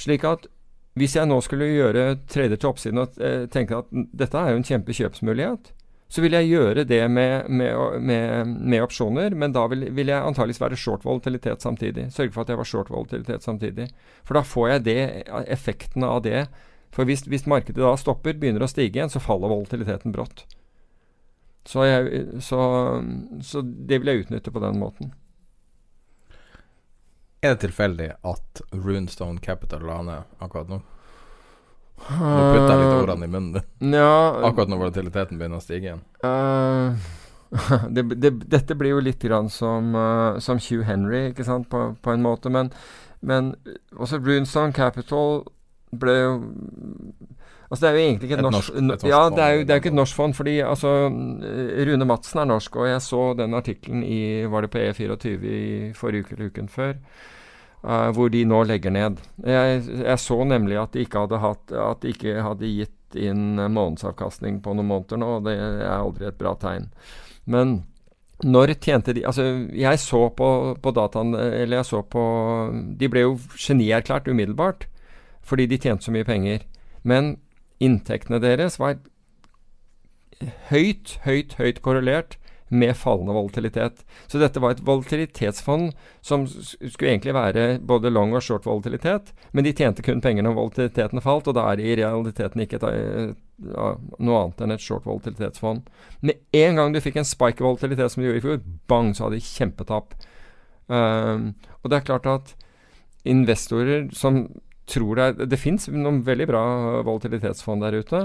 Slik 0.00 0.24
at 0.24 0.48
hvis 0.96 1.16
jeg 1.16 1.28
nå 1.28 1.42
skulle 1.44 1.68
gjøre 1.68 2.16
trader 2.32 2.56
til 2.56 2.70
oppsiden 2.70 3.02
og 3.02 3.20
eh, 3.20 3.44
tenke 3.52 3.82
at 3.82 3.90
dette 3.92 4.40
er 4.40 4.54
jo 4.54 4.62
en 4.62 4.64
kjempekjøpsmulighet, 4.70 5.74
så 6.08 6.22
vil 6.22 6.36
jeg 6.36 6.50
gjøre 6.52 6.84
det 6.86 7.00
med, 7.10 7.48
med, 7.50 8.00
med, 8.00 8.52
med 8.62 8.84
opsjoner, 8.84 9.34
men 9.34 9.54
da 9.54 9.64
vil, 9.72 9.88
vil 9.94 10.12
jeg 10.12 10.22
antageligvis 10.22 10.62
være 10.62 10.78
short 10.78 11.04
volatilitet 11.04 11.64
samtidig. 11.64 12.06
Sørge 12.14 12.30
for 12.34 12.44
at 12.44 12.52
jeg 12.52 12.60
var 12.60 12.68
short 12.70 12.92
volatilitet 12.94 13.42
samtidig. 13.42 13.88
For 14.22 14.38
da 14.38 14.44
får 14.46 14.68
jeg 14.70 14.84
det, 14.86 15.00
effekten 15.50 16.06
av 16.06 16.22
det. 16.22 16.46
For 16.94 17.08
hvis, 17.08 17.26
hvis 17.26 17.48
markedet 17.50 17.82
da 17.82 17.96
stopper, 17.98 18.38
begynner 18.38 18.62
å 18.62 18.70
stige 18.70 18.94
igjen, 18.94 19.10
så 19.10 19.22
faller 19.22 19.50
volatiliteten 19.50 20.14
brått. 20.14 20.46
Så, 21.66 21.82
jeg, 21.82 22.26
så, 22.46 22.60
så 23.42 23.62
det 23.66 23.98
vil 23.98 24.12
jeg 24.12 24.26
utnytte 24.26 24.54
på 24.54 24.62
den 24.62 24.78
måten. 24.78 25.10
Er 27.42 27.56
det 27.56 27.66
tilfeldig 27.66 28.12
at 28.26 28.62
Runestone 28.72 29.42
Capital 29.42 29.82
la 29.86 29.98
ned 30.06 30.38
akkurat 30.38 30.70
nå? 30.70 30.78
Nå 31.96 32.40
putter 32.52 32.70
jeg 32.70 32.80
litt 32.82 32.96
ordene 33.00 33.26
i 33.26 33.30
munnen 33.32 33.52
din. 33.56 33.94
Ja, 33.96 34.10
Akkurat 34.46 34.70
når 34.70 34.82
volatiliteten 34.84 35.40
begynner 35.40 35.58
å 35.58 35.64
stige 35.64 35.88
igjen. 35.90 36.02
Uh, 36.22 36.94
det, 37.94 38.04
det, 38.20 38.32
dette 38.52 38.76
blir 38.78 38.94
jo 38.96 39.02
litt 39.02 39.22
grann 39.24 39.48
som, 39.50 39.94
uh, 39.96 40.38
som 40.44 40.60
Hugh 40.62 40.84
Henry, 40.86 41.30
ikke 41.32 41.46
sant, 41.48 41.68
på, 41.72 41.88
på 42.02 42.14
en 42.14 42.22
måte. 42.24 42.52
Men, 42.52 42.70
men 43.26 43.54
også 43.96 44.20
Runestone 44.22 44.76
Capital 44.76 45.42
ble 45.96 46.16
jo 46.20 46.32
Altså 47.66 47.82
Det 47.82 47.88
er 47.88 47.94
jo 47.96 48.02
egentlig 48.04 48.28
ikke 48.28 48.34
et, 48.36 48.38
Et 48.38 48.44
norsk, 48.46 48.58
norsk- 48.58 48.76
et 48.78 48.84
norsk 48.86 49.06
Ja, 49.10 49.20
det 49.34 49.42
er 49.42 49.54
jo 49.56 49.62
det 49.66 49.70
er 49.70 49.78
jo 49.78 49.82
ikke 49.82 49.90
et 49.90 49.98
norsk 49.98 50.14
fond. 50.14 50.34
Fordi 50.38 50.52
altså 50.62 50.90
Rune 51.88 52.06
Madsen 52.06 52.38
er 52.42 52.46
norsk, 52.46 52.76
og 52.78 52.86
jeg 52.86 53.00
så 53.02 53.22
den 53.38 53.54
artikkelen 53.58 54.04
i 54.06 54.20
Var 54.46 54.62
det 54.62 54.70
på 54.70 54.78
E24 54.84 55.32
i 55.50 55.64
forrige 55.96 56.22
uke 56.22 56.36
eller 56.36 56.52
uken 56.52 56.68
før? 56.70 56.92
Eh, 57.86 58.10
hvor 58.16 58.30
de 58.32 58.44
nå 58.48 58.62
legger 58.68 58.94
ned. 58.94 59.20
Jeg, 59.46 59.82
jeg 60.02 60.22
så 60.22 60.38
nemlig 60.44 60.78
at 60.82 60.94
de 60.94 61.06
ikke 61.06 61.24
hadde, 61.24 61.42
hatt, 61.42 61.72
at 61.72 62.02
de 62.02 62.14
ikke 62.14 62.38
hadde 62.44 62.70
gitt 62.70 63.18
inn 63.18 63.60
eh, 63.62 63.72
månedsavkastning 63.72 64.60
på 64.64 64.74
noen 64.76 64.90
måneder 64.90 65.22
nå, 65.22 65.30
og 65.38 65.46
det 65.48 65.56
er 65.60 65.86
aldri 65.94 66.28
et 66.28 66.40
bra 66.40 66.56
tegn. 66.60 66.90
Men 67.46 67.78
når 68.44 68.74
tjente 68.84 69.14
de 69.16 69.22
Altså, 69.24 69.46
jeg 69.72 69.98
så 70.02 70.26
på, 70.36 70.48
på 70.82 70.90
dataen 70.92 71.30
Eller 71.32 71.78
jeg 71.78 71.86
så 71.88 72.02
på 72.04 72.22
De 73.00 73.08
ble 73.08 73.22
jo 73.22 73.38
genierklært 73.56 74.28
umiddelbart 74.28 74.84
fordi 75.46 75.64
de 75.70 75.78
tjente 75.78 76.02
så 76.02 76.10
mye 76.10 76.26
penger. 76.26 76.64
Men 77.06 77.36
inntektene 77.78 78.40
deres 78.42 78.80
var 78.82 78.96
høyt, 80.72 81.12
høyt, 81.22 81.54
høyt 81.60 81.78
korrelert 81.84 82.34
med 82.68 82.96
fallende 82.96 83.32
volatilitet. 83.32 84.04
Så 84.26 84.40
dette 84.42 84.60
var 84.62 84.74
et 84.74 84.82
volatilitetsfond 84.86 85.92
som 86.24 86.46
skulle 86.50 87.12
egentlig 87.12 87.34
være 87.36 87.66
både 87.78 88.10
long 88.10 88.34
og 88.34 88.42
short 88.42 88.66
volatilitet, 88.66 89.32
men 89.52 89.66
de 89.66 89.74
tjente 89.76 90.02
kun 90.02 90.22
penger 90.24 90.46
når 90.46 90.56
volatiliteten 90.58 91.22
falt, 91.22 91.46
og 91.46 91.56
da 91.58 91.68
er 91.70 91.78
det 91.78 91.86
i 91.86 91.98
realiteten 92.02 92.64
ikke 92.64 92.80
et, 92.80 92.88
eh, 92.90 93.34
noe 94.18 94.42
annet 94.42 94.64
enn 94.64 94.74
et 94.74 94.82
short 94.82 95.06
volatilitetsfond. 95.06 95.86
Med 96.20 96.42
en 96.52 96.80
gang 96.80 96.92
du 96.92 97.00
fikk 97.00 97.20
en 97.20 97.28
spike 97.28 97.62
i 97.62 97.68
volatilitet 97.68 98.12
som 98.12 98.22
du 98.22 98.28
gjorde 98.28 98.42
i 98.42 98.46
fjor, 98.48 98.62
bang, 98.90 99.14
så 99.14 99.26
hadde 99.26 99.38
de 99.38 99.46
kjempetap. 99.46 100.18
Um, 100.86 101.54
og 101.82 101.90
det 101.90 101.96
er 101.98 102.06
klart 102.06 102.26
at 102.30 102.54
investorer 103.26 104.06
som 104.14 104.44
tror 104.86 105.18
det 105.18 105.24
er 105.24 105.48
Det 105.50 105.58
fins 105.58 105.88
noen 105.90 106.20
veldig 106.22 106.46
bra 106.46 106.62
volatilitetsfond 107.02 107.82
der 107.82 107.96
ute, 107.98 108.20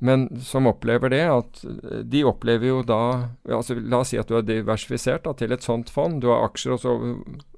men 0.00 0.40
som 0.40 0.66
opplever 0.66 1.12
det 1.12 1.22
at 1.28 1.60
eh, 1.64 2.00
de 2.08 2.22
opplever 2.24 2.70
jo 2.70 2.80
da 2.86 3.00
altså 3.44 3.76
La 3.76 4.00
oss 4.00 4.12
si 4.14 4.18
at 4.20 4.30
du 4.30 4.38
er 4.38 4.46
diversifisert 4.48 5.26
da, 5.26 5.34
til 5.36 5.52
et 5.52 5.64
sånt 5.64 5.92
fond. 5.92 6.20
Du 6.22 6.30
har 6.32 6.46
aksjer, 6.48 6.74
og 6.76 6.80
så, 6.80 6.94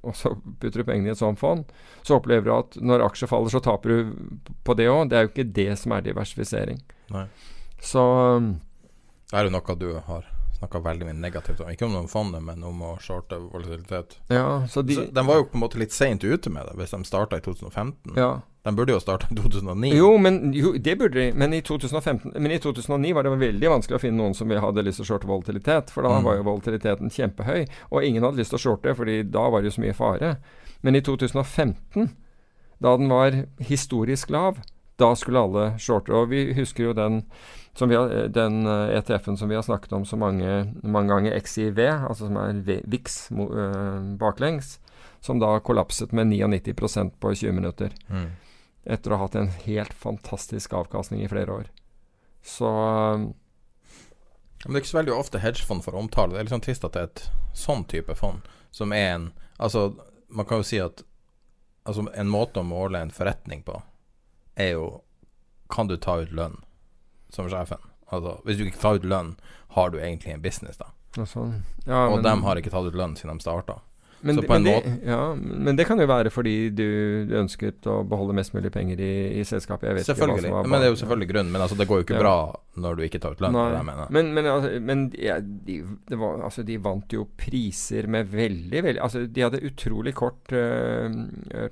og 0.03 0.19
så 0.19 0.35
putter 0.59 0.83
du 0.83 0.89
pengene 0.89 1.13
i 1.13 1.15
et 1.15 1.23
sånt 1.23 1.39
fond. 1.41 1.71
Så 2.03 2.19
opplever 2.19 2.49
du 2.49 2.53
at 2.57 2.77
når 2.83 3.07
aksjer 3.07 3.31
faller, 3.31 3.55
så 3.55 3.63
taper 3.63 3.95
du 3.95 4.13
på 4.67 4.77
det 4.79 4.91
òg. 4.91 5.09
Det 5.11 5.19
er 5.19 5.27
jo 5.27 5.33
ikke 5.33 5.49
det 5.63 5.71
som 5.81 5.95
er 5.95 6.07
diversifisering. 6.09 6.83
Nei. 7.15 7.27
Så 7.83 8.03
um, 8.03 8.55
Det 9.31 9.39
er 9.39 9.47
jo 9.47 9.55
noe 9.55 9.79
du 9.79 9.91
har 10.07 10.27
snakka 10.59 10.83
veldig 10.83 11.09
mye 11.09 11.19
negativt 11.19 11.61
om. 11.63 11.71
Ikke 11.71 11.87
om 11.87 12.09
fondet, 12.11 12.43
men 12.43 12.63
om 12.67 12.83
å 12.87 12.95
shorte 13.03 13.39
volatilitet. 13.39 14.19
ja, 14.31 14.63
så 14.71 14.83
de 14.83 14.95
Så 14.95 15.07
de 15.11 15.27
var 15.27 15.41
jo 15.41 15.51
på 15.51 15.59
en 15.59 15.65
måte 15.65 15.79
litt 15.79 15.95
seint 15.95 16.25
ute 16.25 16.51
med 16.51 16.67
det, 16.67 16.77
hvis 16.79 16.95
de 16.95 17.05
starta 17.05 17.39
i 17.39 17.45
2015. 17.45 18.17
ja. 18.17 18.41
De 18.63 18.71
burde 18.77 18.93
jo 18.95 19.01
starta 19.03 19.27
i 19.31 19.35
2009. 19.35 19.89
Jo, 19.97 20.13
men 20.23 20.53
jo, 20.55 20.73
det 20.79 20.95
burde 21.01 21.19
de. 21.19 21.33
Men 21.35 21.55
i, 21.55 21.61
2015, 21.67 22.33
men 22.37 22.53
i 22.55 22.59
2009 22.63 23.15
var 23.17 23.27
det 23.27 23.33
veldig 23.41 23.71
vanskelig 23.73 23.97
å 23.99 24.03
finne 24.05 24.21
noen 24.23 24.37
som 24.39 24.51
hadde 24.51 24.85
lyst 24.87 25.01
til 25.01 25.07
å 25.07 25.09
shorte 25.11 25.27
volatilitet. 25.27 25.91
For 25.91 26.03
da 26.07 26.13
Mm. 26.19 26.25
var 26.29 26.37
jo 26.37 26.45
volatiliteten 26.47 27.11
kjempehøy. 27.11 27.67
Og 27.91 28.05
ingen 28.07 28.23
hadde 28.23 28.39
lyst 28.39 28.51
til 28.55 28.59
å 28.61 28.63
shorte, 28.63 28.95
fordi 28.95 29.23
da 29.31 29.49
var 29.51 29.63
det 29.63 29.73
jo 29.73 29.81
så 29.81 29.83
mye 29.83 29.97
fare. 29.99 30.37
Men 30.83 30.95
i 30.95 31.01
2015, 31.01 32.11
da 32.81 32.97
den 32.97 33.09
var 33.09 33.33
historisk 33.59 34.31
lav, 34.31 34.59
da 34.99 35.15
skulle 35.15 35.43
alle 35.43 35.79
shorte. 35.79 36.13
Og 36.15 36.29
vi 36.31 36.53
husker 36.55 36.85
jo 36.85 36.93
den, 36.93 37.25
har, 37.81 38.29
den 38.29 38.67
eh, 38.67 38.99
ETF-en 39.01 39.37
som 39.37 39.49
vi 39.49 39.57
har 39.59 39.63
snakket 39.67 39.93
om 39.93 40.05
så 40.05 40.17
mange, 40.17 40.73
mange 40.85 41.09
ganger, 41.09 41.35
XIV, 41.41 41.79
altså 42.09 42.27
som 42.29 42.37
er 42.37 42.63
VIX 42.87 43.19
eh, 43.33 44.17
baklengs, 44.23 44.79
som 45.21 45.39
da 45.43 45.59
kollapset 45.61 46.13
med 46.13 46.27
99% 46.31 47.11
på 47.21 47.35
20 47.35 47.53
minutter 47.53 47.91
Mm. 48.09 48.31
Etter 48.85 49.13
å 49.13 49.17
ha 49.17 49.27
hatt 49.27 49.35
en 49.39 49.53
helt 49.65 49.93
fantastisk 49.95 50.73
avkastning 50.75 51.23
i 51.23 51.29
flere 51.31 51.53
år. 51.53 51.69
Så 52.43 52.67
um, 52.67 53.29
Men 54.65 54.73
det 54.73 54.79
er 54.79 54.83
ikke 54.83 54.91
så 54.93 54.99
veldig 54.99 55.15
ofte 55.15 55.39
hedgefond 55.43 55.85
får 55.85 55.95
omtale. 55.99 56.33
Det 56.35 56.41
er 56.41 56.45
litt 56.49 56.55
sånn 56.57 56.65
trist 56.67 56.85
at 56.85 56.93
det 56.97 57.01
er 57.03 57.11
et 57.11 57.25
sånn 57.55 57.85
type 57.91 58.15
fond, 58.19 58.43
som 58.71 58.93
er 58.93 59.09
en 59.15 59.31
Altså, 59.63 59.93
man 60.29 60.47
kan 60.49 60.59
jo 60.63 60.67
si 60.67 60.79
at 60.83 61.05
Altså, 61.87 62.07
en 62.15 62.31
måte 62.31 62.61
å 62.63 62.67
måle 62.67 62.99
en 63.03 63.11
forretning 63.11 63.63
på, 63.67 63.77
er 64.57 64.73
jo 64.77 65.03
Kan 65.71 65.87
du 65.91 65.97
ta 65.97 66.17
ut 66.23 66.33
lønn 66.33 66.61
som 67.31 67.49
sjefen? 67.51 67.79
Altså, 68.13 68.37
hvis 68.45 68.59
du 68.59 68.65
ikke 68.67 68.81
tar 68.83 68.99
ut 69.01 69.07
lønn, 69.09 69.37
har 69.77 69.91
du 69.91 69.99
egentlig 69.99 70.35
en 70.35 70.43
business, 70.43 70.77
da. 70.77 70.91
Og, 71.17 71.27
sånn. 71.29 71.63
ja, 71.87 72.07
og 72.09 72.19
men- 72.19 72.25
dem 72.27 72.43
har 72.43 72.57
ikke 72.57 72.71
tatt 72.71 72.85
ut 72.91 72.95
lønn 72.99 73.15
siden 73.17 73.39
de 73.39 73.45
starta. 73.45 73.79
Men, 74.23 74.37
Så 74.37 74.43
på 74.47 74.55
en 74.55 74.65
måte- 74.65 74.93
ja, 75.07 75.35
men 75.35 75.75
det 75.77 75.87
kan 75.89 75.99
jo 75.99 76.07
være 76.07 76.31
fordi 76.31 76.71
du, 76.75 77.27
ønsket 77.41 77.83
å 77.91 78.05
beholde 78.07 78.35
mest 78.39 78.55
mulig 78.55 78.71
penger 78.73 79.01
i, 79.03 79.41
i 79.41 79.43
selskapet. 79.45 79.89
Jeg 79.89 79.95
vet 79.97 80.05
ikke 80.07 80.15
hva 80.15 80.19
Selvfølgelig. 80.21 80.43
som 80.47 80.53
var 80.57 80.69
Men 80.69 80.81
det 80.81 80.87
er 80.87 80.93
jo 80.93 81.01
selvfølgelig 81.03 81.29
grunnen. 81.33 81.53
Men 81.53 81.61
altså, 81.65 81.77
det 81.79 81.89
går 81.89 81.97
jo 81.99 82.05
ikke 82.07 82.15
Ja. 82.15 82.23
bra 82.23 82.37
når 82.79 82.97
du 82.97 83.03
ikke 83.03 83.21
tar 83.21 83.33
ut 83.33 83.41
lønn. 83.43 84.11
Men, 84.11 84.35
men, 84.35 84.45
altså, 84.47 84.81
men 84.81 85.13
ja, 85.19 85.41
de, 85.41 85.83
det 86.09 86.19
var, 86.19 86.39
altså, 86.47 86.65
de 86.65 86.77
vant 86.79 87.09
jo 87.13 87.27
priser 87.37 88.07
med 88.07 88.31
veldig, 88.31 88.83
veldig 88.83 89.01
Altså, 89.03 89.27
de 89.27 89.41
hadde 89.43 89.61
utrolig 89.67 90.15
kort 90.15 90.53
uh, 90.53 91.09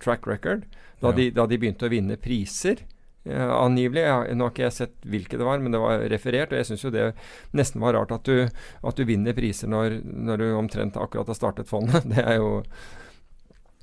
track 0.02 0.26
record 0.26 0.64
da, 1.00 1.08
Ja. 1.08 1.12
de, 1.16 1.30
da 1.30 1.46
de 1.46 1.56
begynte 1.58 1.86
å 1.86 1.90
vinne 1.90 2.16
priser. 2.20 2.82
Ja, 3.28 3.50
angivelig. 3.66 4.00
Ja, 4.06 4.20
nå 4.32 4.46
har 4.46 4.52
ikke 4.54 4.62
jeg 4.64 4.72
sett 4.72 4.94
hvilke 5.04 5.36
det 5.36 5.44
var, 5.44 5.58
men 5.60 5.74
det 5.74 5.80
var 5.82 6.00
referert. 6.08 6.54
Og 6.54 6.60
jeg 6.60 6.70
syns 6.70 6.84
jo 6.86 6.92
det 6.94 7.10
nesten 7.52 7.82
var 7.82 7.92
rart 7.98 8.14
at 8.16 8.24
du, 8.24 8.46
at 8.48 8.96
du 8.96 9.04
vinner 9.04 9.36
priser 9.36 9.68
når, 9.68 9.98
når 10.04 10.40
du 10.40 10.46
omtrent 10.56 10.96
akkurat 10.96 11.28
har 11.28 11.36
startet 11.36 11.68
fondet. 11.68 12.06
Det 12.14 12.24
er 12.24 12.38
jo, 12.40 12.62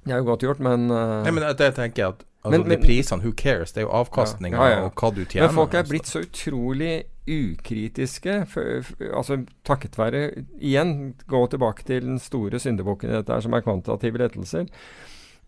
det 0.07 0.15
er 0.15 0.21
jo 0.23 0.27
godt 0.31 0.43
gjort, 0.47 0.59
men, 0.63 0.87
uh, 0.89 1.21
Nei, 1.25 1.31
men 1.35 1.43
det, 1.43 1.57
det 1.59 1.73
tenker 1.75 2.01
jeg 2.01 2.13
at 2.15 2.21
altså, 2.23 2.51
Men- 2.55 2.67
men- 2.67 2.79
De 2.79 2.87
prisene, 2.87 3.21
who 3.21 3.33
cares? 3.35 3.73
Det 3.75 3.81
er 3.83 3.87
jo 3.89 3.93
avkastninga 3.99 4.57
Ja, 4.57 4.67
ja, 4.71 4.77
ja. 4.79 4.85
og 4.87 4.95
hva 4.95 5.09
du 5.13 5.21
tjener. 5.25 5.47
Men 5.49 5.55
folk 5.59 5.73
er 5.75 5.83
blitt 5.89 6.07
så 6.09 6.21
utrolig 6.23 6.93
ukritiske, 7.27 8.37
for, 8.47 8.81
for, 8.87 9.09
altså 9.19 9.41
takket 9.67 9.97
være 9.99 10.21
Igjen, 10.63 10.93
gå 11.27 11.41
tilbake 11.51 11.83
til 11.87 12.07
den 12.07 12.19
store 12.23 12.59
syndebukken 12.63 13.11
i 13.11 13.17
dette 13.19 13.33
her, 13.35 13.43
som 13.43 13.53
er 13.57 13.65
kvantitative 13.65 14.21
lettelser. 14.23 14.69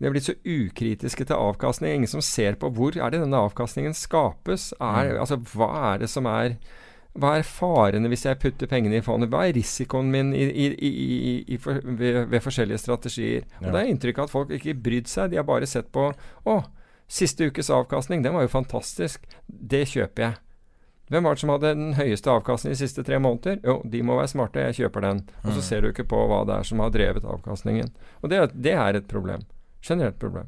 De 0.00 0.06
er 0.08 0.12
blitt 0.14 0.24
så 0.24 0.34
ukritiske 0.48 1.26
til 1.28 1.36
avkastning. 1.36 1.92
Ingen 2.00 2.08
som 2.08 2.22
ser 2.24 2.54
på 2.56 2.70
hvor 2.72 2.96
er 2.96 3.10
det 3.12 3.20
denne 3.20 3.36
avkastningen 3.36 3.92
skapes. 3.94 4.70
Er, 4.80 5.12
Mm. 5.14 5.20
altså, 5.20 5.36
hva 5.54 5.94
er 5.94 5.98
det 5.98 6.08
som 6.10 6.26
er 6.26 6.56
hva 7.18 7.32
er 7.36 7.42
farene 7.42 8.06
hvis 8.08 8.22
jeg 8.24 8.38
putter 8.38 8.66
pengene 8.70 8.96
i 8.96 9.02
fondet? 9.02 9.28
Hva 9.32 9.42
er 9.48 9.52
risikoen 9.52 10.10
min 10.12 10.32
i, 10.32 10.44
i, 10.46 10.66
i, 10.78 10.90
i, 10.90 11.44
i 11.54 11.56
for, 11.58 11.80
ved, 11.82 12.28
ved 12.30 12.40
forskjellige 12.40 12.78
strategier? 12.78 13.42
Og 13.60 13.72
Det 13.72 13.80
er 13.80 13.90
inntrykk 13.90 14.18
av 14.18 14.24
at 14.24 14.30
folk 14.30 14.50
ikke 14.54 14.76
brydd 14.80 15.08
seg. 15.10 15.30
De 15.32 15.36
har 15.36 15.44
bare 15.44 15.66
sett 15.66 15.90
på 15.92 16.12
Å, 16.46 16.64
siste 17.10 17.50
ukes 17.50 17.68
avkastning, 17.68 18.22
den 18.22 18.32
var 18.32 18.42
jo 18.46 18.52
fantastisk. 18.54 19.26
Det 19.48 19.82
kjøper 19.90 20.22
jeg. 20.22 20.34
Hvem 21.10 21.24
var 21.26 21.34
det 21.34 21.40
som 21.42 21.50
hadde 21.50 21.74
den 21.74 21.94
høyeste 21.98 22.30
avkastningen 22.30 22.78
de 22.78 22.86
siste 22.86 23.02
tre 23.04 23.18
måneder? 23.18 23.58
Jo, 23.66 23.80
de 23.84 24.02
må 24.06 24.14
være 24.16 24.30
smarte, 24.30 24.62
jeg 24.70 24.78
kjøper 24.86 25.00
den. 25.08 25.24
Og 25.42 25.50
så 25.50 25.58
Mm. 25.58 25.62
ser 25.66 25.80
du 25.82 25.88
ikke 25.90 26.06
på 26.06 26.20
hva 26.30 26.46
det 26.46 26.54
er 26.60 26.62
som 26.62 26.78
har 26.78 26.90
drevet 26.90 27.24
avkastningen. 27.26 27.90
Og 28.22 28.30
det, 28.30 28.38
er- 28.38 28.54
det 28.54 28.72
er 28.78 28.94
et 28.96 29.08
problem. 29.08 29.42
Generelt 29.82 30.18
problem. 30.18 30.46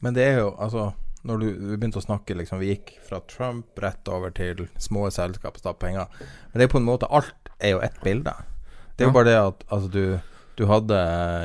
Men 0.00 0.14
det 0.14 0.22
er 0.28 0.38
jo 0.40 0.50
altså 0.60 0.92
Når 1.24 1.38
du, 1.40 1.46
vi 1.70 1.76
begynte 1.80 1.96
å 2.00 2.04
snakke, 2.04 2.34
liksom 2.36 2.58
Vi 2.60 2.66
gikk 2.74 2.90
fra 3.08 3.20
Trump 3.28 3.78
rett 3.80 4.08
over 4.12 4.30
til 4.36 4.66
små 4.78 5.06
selskap 5.10 5.54
og 5.56 5.62
stappe 5.62 5.86
penger. 5.86 6.06
Men 6.52 6.58
det 6.60 6.66
er 6.66 6.72
på 6.74 6.80
en 6.82 6.84
måte 6.88 7.08
Alt 7.08 7.48
er 7.60 7.70
jo 7.76 7.80
ett 7.80 7.96
bilde. 8.04 8.34
Det 8.96 9.04
er 9.04 9.08
jo 9.08 9.12
Ja. 9.12 9.16
bare 9.16 9.30
det 9.30 9.38
at 9.40 9.64
altså, 9.72 9.88
du, 9.88 10.20
du 10.56 10.66
hadde 10.66 10.98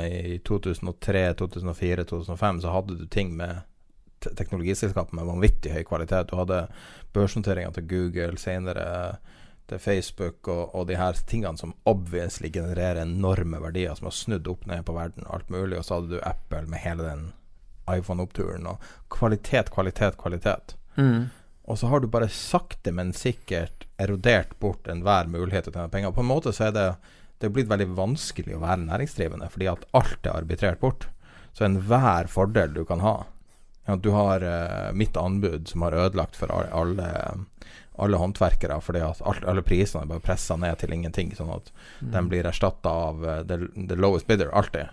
eh, 0.04 0.36
I 0.36 0.38
2003, 0.44 1.34
2004, 1.40 2.04
2005 2.12 2.62
så 2.62 2.74
hadde 2.76 2.98
du 3.00 3.06
ting 3.08 3.32
med 3.38 3.62
te- 4.20 4.34
teknologiselskap 4.36 5.14
med 5.14 5.26
vanvittig 5.26 5.72
høy 5.72 5.84
kvalitet. 5.88 6.28
Du 6.30 6.36
hadde 6.36 6.68
børsnoteringer 7.16 7.72
til 7.74 7.88
Google, 7.88 8.38
senere 8.38 9.18
til 9.70 9.82
Facebook 9.82 10.48
og, 10.52 10.76
og 10.76 10.88
de 10.90 10.98
her 11.00 11.18
tingene 11.30 11.60
som 11.60 11.76
obviously 11.90 12.52
genererer 12.54 13.04
enorme 13.04 13.62
verdier, 13.64 13.96
som 13.98 14.10
har 14.10 14.18
snudd 14.18 14.50
opp 14.52 14.66
ned 14.70 14.86
på 14.88 14.96
verden 14.98 15.28
og 15.28 15.40
alt 15.40 15.54
mulig. 15.54 15.78
Og 15.80 15.86
så 15.86 16.00
hadde 16.00 16.16
du 16.16 16.24
Apple 16.26 16.66
med 16.70 16.84
hele 16.84 17.06
den 17.06 17.28
iPhone-oppturen 17.90 18.68
og 18.70 18.90
kvalitet, 19.14 19.72
kvalitet, 19.74 20.18
kvalitet. 20.22 20.76
Og 21.70 21.78
så 21.78 21.90
har 21.90 22.02
du 22.02 22.10
bare 22.10 22.30
sakte, 22.34 22.92
men 22.94 23.14
sikkert 23.14 23.86
erodert 24.02 24.56
bort 24.62 24.90
enhver 24.90 25.30
mulighet 25.30 25.68
til 25.68 25.74
å 25.74 25.78
tjene 25.78 25.94
penger. 25.94 26.14
På 26.16 26.26
en 26.26 26.32
måte 26.32 26.54
så 26.56 26.70
er 26.70 26.76
det 26.76 26.90
det 27.40 27.48
er 27.48 27.56
blitt 27.56 27.70
veldig 27.72 27.94
vanskelig 27.96 28.58
å 28.58 28.64
være 28.66 28.84
næringsdrivende, 28.84 29.48
fordi 29.52 29.70
at 29.72 29.86
alt 29.96 30.26
er 30.28 30.42
arbitrert 30.42 30.82
bort. 30.82 31.08
Så 31.56 31.64
enhver 31.64 32.28
fordel 32.32 32.74
du 32.76 32.84
kan 32.88 33.00
ha 33.04 33.14
ja, 33.88 33.96
Du 33.96 34.12
har 34.14 34.44
uh, 34.44 34.92
mitt 34.94 35.18
anbud 35.18 35.68
som 35.68 35.82
har 35.82 35.96
ødelagt 35.98 36.36
for 36.38 36.52
alle, 36.52 37.08
alle, 38.00 38.18
håndverkere, 38.18 38.80
fordi 38.82 39.02
at 39.06 39.22
alt, 39.28 39.44
alle 39.46 39.62
prisene 39.66 40.04
er 40.06 40.12
bare 40.14 40.24
pressa 40.24 40.56
ned 40.60 40.78
til 40.82 40.94
ingenting, 40.96 41.34
sånn 41.36 41.52
at 41.56 41.72
de 42.00 42.22
blir 42.30 42.48
erstatta 42.50 42.90
av 42.90 43.24
uh, 43.26 43.44
the, 43.44 43.58
the 43.76 43.96
lowest 44.00 44.28
bidder, 44.28 44.50
alltid. 44.56 44.90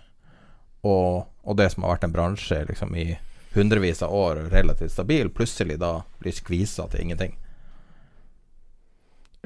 Og, 0.83 1.25
og 1.43 1.57
det 1.57 1.71
som 1.73 1.83
har 1.83 1.95
vært 1.95 2.03
en 2.07 2.13
bransje 2.15 2.61
liksom, 2.69 2.95
i 2.95 3.17
hundrevis 3.55 4.03
av 4.05 4.13
år, 4.13 4.35
relativt 4.53 4.91
stabil, 4.93 5.29
plutselig 5.33 5.79
da 5.81 6.01
blir 6.21 6.35
skvisa 6.35 6.85
til 6.91 7.01
ingenting. 7.07 7.37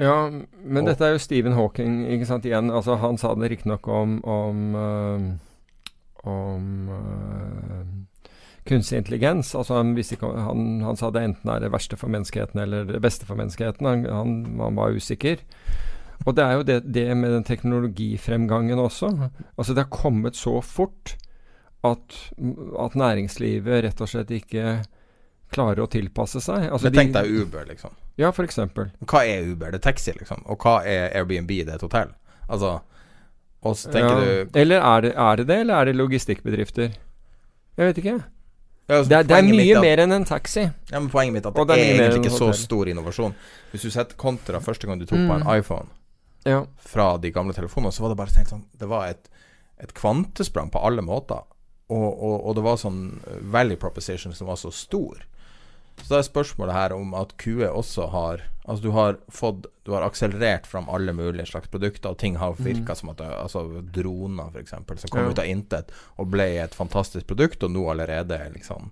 Ja, 0.01 0.29
men 0.63 0.83
Og- 0.83 0.89
dette 0.89 1.05
er 1.05 1.11
jo 1.15 1.19
Stephen 1.21 1.53
Hawking, 1.53 2.05
ikke 2.09 2.25
sant, 2.27 2.45
igjen. 2.45 2.71
Altså, 2.71 2.95
han 2.97 3.17
sa 3.17 3.33
det 3.35 3.51
riktignok 3.51 3.87
om 3.87 4.21
om, 4.25 4.75
øh, 4.75 5.31
om 6.23 6.89
øh, 6.89 7.85
kunstig 8.67 8.97
intelligens. 9.01 9.55
Altså, 9.55 9.79
han, 9.79 9.95
ikke, 9.97 10.27
han, 10.27 10.81
han 10.85 10.99
sa 10.99 11.09
det 11.13 11.23
enten 11.25 11.49
er 11.53 11.63
det 11.63 11.71
verste 11.73 11.97
for 11.99 12.13
menneskeheten 12.13 12.61
eller 12.61 12.85
det 12.89 13.01
beste 13.03 13.25
for 13.25 13.39
menneskeheten. 13.39 13.87
Han, 13.87 14.35
han, 14.59 14.77
var 14.77 14.93
usikker. 14.93 15.41
Og 16.25 16.35
det 16.37 16.45
er 16.45 16.59
jo 16.59 16.65
det, 16.67 16.77
det 16.93 17.07
med 17.17 17.33
den 17.33 17.47
teknologifremgangen 17.47 18.79
også. 18.79 19.09
Altså, 19.57 19.73
det 19.73 19.87
har 19.87 19.93
kommet 19.93 20.37
så 20.37 20.59
fort 20.61 21.15
at, 21.83 22.17
at 22.79 22.97
næringslivet 22.99 23.85
rett 23.87 24.03
og 24.03 24.09
slett 24.11 24.33
ikke 24.35 24.81
klarer 25.51 25.81
å 25.83 25.89
tilpasse 25.91 26.41
seg. 26.43 26.67
Altså, 26.69 26.91
tenk 26.93 27.15
deg 27.15 27.31
Uber, 27.41 27.65
liksom. 27.67 27.95
Ja, 28.21 28.29
eksempel. 28.29 28.91
Hva 29.09 29.23
er 29.25 29.49
Uber? 29.49 29.71
Det 29.73 29.81
er 29.81 29.87
taxi, 29.89 30.13
liksom. 30.17 30.43
Og 30.51 30.61
hva 30.61 30.81
er 30.87 31.09
Airbnb? 31.17 31.49
Det 31.49 31.73
er 31.73 31.79
et 31.79 31.87
hotell. 31.87 32.13
Altså 32.51 32.81
Og 33.63 33.75
så 33.77 33.91
tenker 33.93 34.17
Ja. 34.17 34.43
du 34.43 34.59
Eller 34.59 34.81
er 34.81 35.01
det, 35.01 35.13
er 35.15 35.35
det 35.35 35.47
det, 35.47 35.57
eller 35.59 35.75
er 35.75 35.85
det 35.85 35.95
logistikkbedrifter? 35.95 36.91
Jeg 37.77 37.87
vet 37.87 37.97
ikke. 37.97 38.23
Ja, 38.89 38.97
altså, 38.97 39.09
Det 39.09 39.17
er, 39.17 39.23
det 39.23 39.37
er 39.37 39.41
mitt 39.47 39.55
mye 39.61 39.81
mer 39.81 39.97
enn 40.03 40.11
en 40.11 40.25
taxi. 40.25 40.63
Ja, 40.91 40.99
men 40.99 41.09
Poenget 41.09 41.33
mitt 41.33 41.45
er 41.45 41.49
at 41.53 41.57
Og 41.59 41.67
det, 41.67 41.77
er 41.79 41.93
egentlig 42.09 42.25
ikke 42.25 42.37
så 42.37 42.51
stor 42.57 42.89
innovasjon. 42.91 43.35
Hvis 43.71 43.81
du 43.87 43.89
setter 43.93 44.15
kontra 44.19 44.59
første 44.59 44.87
gang 44.87 44.99
du 44.99 45.05
tok 45.05 45.17
på 45.17 45.35
en 45.37 45.43
Mm. 45.45 45.59
iPhone 45.59 45.87
Ja. 46.45 46.65
fra 46.77 47.17
de 47.17 47.31
gamle 47.31 47.53
telefonene, 47.53 47.91
så 47.93 48.01
var 48.01 48.09
det 48.09 48.17
bare 48.17 48.33
tenkt 48.33 48.49
sånn 48.49 48.65
Det 48.77 48.87
var 48.89 49.07
et, 49.07 49.29
et 49.79 49.93
kvantesprang 49.93 50.71
på 50.71 50.83
alle 50.83 51.01
måter. 51.01 51.43
Og, 51.89 52.23
og, 52.23 52.45
og 52.47 52.55
det 52.55 52.63
var 52.63 52.75
sånn 52.77 53.19
value 53.51 53.75
proposition 53.77 54.33
som 54.33 54.47
var 54.47 54.55
så 54.55 54.71
stor. 54.71 55.23
Så 56.03 56.13
da 56.13 56.19
er 56.19 56.27
spørsmålet 56.27 56.73
her 56.75 56.93
om 56.95 57.13
at 57.17 57.35
QE 57.37 57.67
også 57.69 58.09
har 58.11 58.41
Altså 58.65 58.83
du 58.83 58.91
har 58.93 59.15
fått 59.33 59.65
Du 59.85 59.91
har 59.95 60.03
akselerert 60.05 60.67
fram 60.69 60.85
alle 60.89 61.13
mulige 61.17 61.45
slags 61.49 61.67
produkter, 61.67 62.09
og 62.13 62.17
ting 62.21 62.35
har 62.37 62.53
virka 62.59 62.93
som 62.95 63.09
at 63.09 63.17
det, 63.17 63.27
Altså 63.41 63.63
droner, 63.93 64.51
f.eks., 64.53 64.69
som 65.01 65.09
kom 65.09 65.19
Mm. 65.21 65.25
Ja. 65.25 65.31
ut 65.31 65.39
av 65.39 65.45
intet 65.49 65.91
og 66.17 66.29
ble 66.31 66.45
et 66.61 66.75
fantastisk 66.77 67.27
produkt, 67.27 67.63
og 67.63 67.71
nå 67.71 67.87
allerede 67.89 68.37
er 68.37 68.51
liksom 68.53 68.91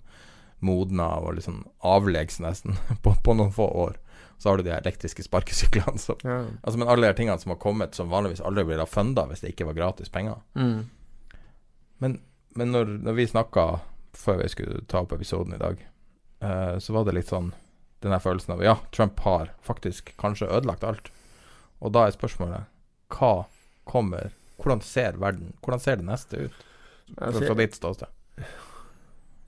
modna 0.60 1.06
og 1.22 1.34
liksom 1.38 1.62
avleggs 1.86 2.40
nesten 2.40 2.74
på, 3.02 3.14
på 3.24 3.34
noen 3.34 3.52
få 3.52 3.64
år. 3.86 3.96
Så 4.38 4.48
har 4.50 4.56
du 4.56 4.62
de 4.66 4.70
elektriske 4.74 5.22
sparkesyklene 5.22 5.98
som 5.98 6.16
Ja. 6.24 6.42
Altså, 6.62 6.78
men 6.78 6.88
alle 6.88 7.06
de 7.06 7.14
tingene 7.16 7.38
som 7.38 7.50
har 7.54 7.58
kommet, 7.62 7.94
som 7.94 8.10
vanligvis 8.10 8.40
aldri 8.40 8.64
ville 8.64 8.82
ha 8.82 8.86
funda 8.90 9.26
hvis 9.30 9.40
det 9.44 9.52
ikke 9.54 9.66
var 9.70 9.74
gratis 9.78 10.08
penger. 10.08 10.40
Mm. 10.54 10.90
Men, 11.98 12.20
men 12.56 12.72
når, 12.72 12.84
når 13.04 13.12
vi 13.18 13.26
snakka 13.30 13.66
før 14.16 14.42
vi 14.42 14.48
skulle 14.48 14.82
ta 14.88 15.00
opp 15.04 15.12
episoden 15.12 15.54
i 15.54 15.58
dag, 15.62 15.78
eh, 16.40 16.76
så 16.78 16.96
var 16.96 17.06
det 17.06 17.16
litt 17.16 17.30
sånn 17.32 17.52
den 18.00 18.14
der 18.14 18.22
følelsen 18.22 18.54
av 18.54 18.64
ja, 18.64 18.78
Trump 18.96 19.20
har 19.26 19.50
faktisk 19.64 20.14
kanskje 20.20 20.48
ødelagt 20.48 20.84
alt. 20.88 21.10
Og 21.84 21.92
da 21.92 22.06
er 22.06 22.16
spørsmålet 22.16 22.68
hva 23.12 23.44
kommer 23.88 24.30
Hvordan 24.60 24.82
ser 24.84 25.16
verden 25.18 25.54
Hvordan 25.64 25.80
ser 25.80 25.96
det 25.98 26.04
neste 26.06 26.42
ut? 26.46 26.58
Altså, 27.16 27.40
Fra 27.42 27.56
ditt 27.58 27.74
ståsted. 27.74 28.10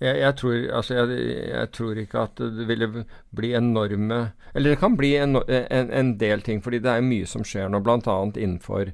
Jeg, 0.03 0.19
jeg, 0.19 0.35
tror, 0.41 0.55
altså 0.75 0.97
jeg, 0.97 1.19
jeg 1.47 1.69
tror 1.77 1.99
ikke 2.03 2.23
at 2.27 2.41
det 2.57 2.65
ville 2.67 3.05
bli 3.31 3.53
enorme 3.55 4.17
Eller 4.51 4.75
det 4.75 4.81
kan 4.81 4.97
bli 4.99 5.13
en, 5.21 5.39
en, 5.47 5.93
en 5.95 6.11
del 6.19 6.43
ting, 6.43 6.59
fordi 6.65 6.81
det 6.83 6.91
er 6.91 7.05
mye 7.07 7.29
som 7.29 7.45
skjer 7.47 7.71
nå, 7.71 7.79
bl.a. 7.87 8.17
Innenfor, 8.35 8.91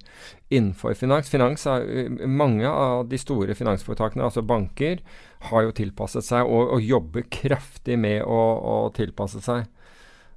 innenfor 0.52 0.98
finans. 0.98 1.30
finans 1.32 1.64
er, 1.70 2.12
mange 2.28 2.68
av 2.68 3.08
de 3.08 3.18
store 3.18 3.56
finansforetakene, 3.56 4.26
altså 4.28 4.44
banker, 4.44 5.00
har 5.48 5.64
jo 5.64 5.74
tilpasset 5.80 6.28
seg 6.28 6.46
og, 6.46 6.76
og 6.76 6.84
jobber 6.84 7.24
kraftig 7.32 7.98
med 7.98 8.22
å, 8.22 8.38
å 8.58 8.76
tilpasse 8.94 9.42
seg. 9.42 9.66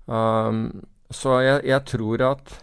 Um, 0.07 0.69
så 1.11 1.41
jeg, 1.43 1.83
tror 1.91 2.23
at 2.31 2.55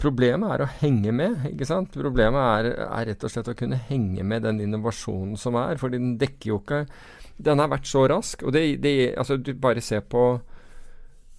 Problemet 0.00 0.54
er 0.54 0.64
å 0.64 0.70
henge 0.80 1.12
med. 1.12 1.44
ikke 1.50 1.68
sant? 1.68 1.92
Problemet 1.92 2.40
er, 2.40 2.70
er 2.86 3.10
rett 3.10 3.26
og 3.26 3.32
slett 3.32 3.50
å 3.52 3.56
kunne 3.58 3.80
henge 3.90 4.24
med 4.24 4.46
den 4.46 4.62
innovasjonen 4.64 5.36
som 5.40 5.58
er. 5.60 5.76
fordi 5.80 6.00
den 6.00 6.16
dekker 6.20 6.54
jo 6.54 6.62
ikke 6.62 6.86
Den 7.36 7.58
har 7.58 7.68
vært 7.68 7.86
så 7.90 8.06
rask. 8.08 8.42
og 8.42 8.52
det, 8.52 8.80
det, 8.80 9.14
altså 9.18 9.36
Du 9.36 9.52
bare 9.54 9.80
ser 9.80 10.00
på 10.00 10.40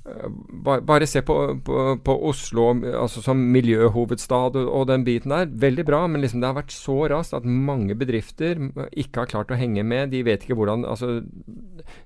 bare, 0.06 1.08
se 1.10 1.22
på, 1.26 1.36
på, 1.66 1.78
på 2.06 2.14
Oslo 2.30 2.68
altså 2.94 3.24
som 3.26 3.40
miljøhovedstad 3.54 4.58
og, 4.62 4.84
den 4.88 5.06
biten 5.06 5.34
der. 5.34 5.50
Veldig 5.50 5.86
bra, 5.88 6.04
men 6.08 6.22
liksom 6.22 6.44
det 6.44 6.52
har 6.52 6.60
vært 6.60 6.76
så 6.76 6.98
raskt 7.10 7.34
at 7.34 7.48
mange 7.48 7.98
bedrifter 7.98 8.62
ikke 8.94 9.24
har 9.24 9.32
klart 9.32 9.54
å 9.54 9.58
henge 9.58 9.84
med. 9.84 10.14
De 10.14 10.22
vet 10.26 10.46
ikke 10.46 10.58
hvordan 10.60 10.86
Altså, 10.86 11.24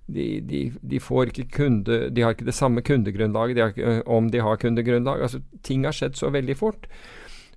de, 0.08 0.28
de, 0.48 0.62
de 0.80 1.00
får 1.04 1.34
ikke 1.34 1.50
kunde 1.58 1.98
De 2.16 2.24
har 2.24 2.36
ikke 2.36 2.48
det 2.48 2.56
samme 2.56 2.82
kundegrunnlaget 2.86 3.58
de 3.58 3.66
har, 3.66 4.02
om 4.08 4.32
de 4.32 4.44
har 4.44 4.62
kundegrunnlag. 4.62 5.26
Altså, 5.28 5.44
ting 5.64 5.84
har 5.84 5.96
skjedd 5.96 6.16
så 6.16 6.32
veldig 6.32 6.56
fort. 6.58 6.88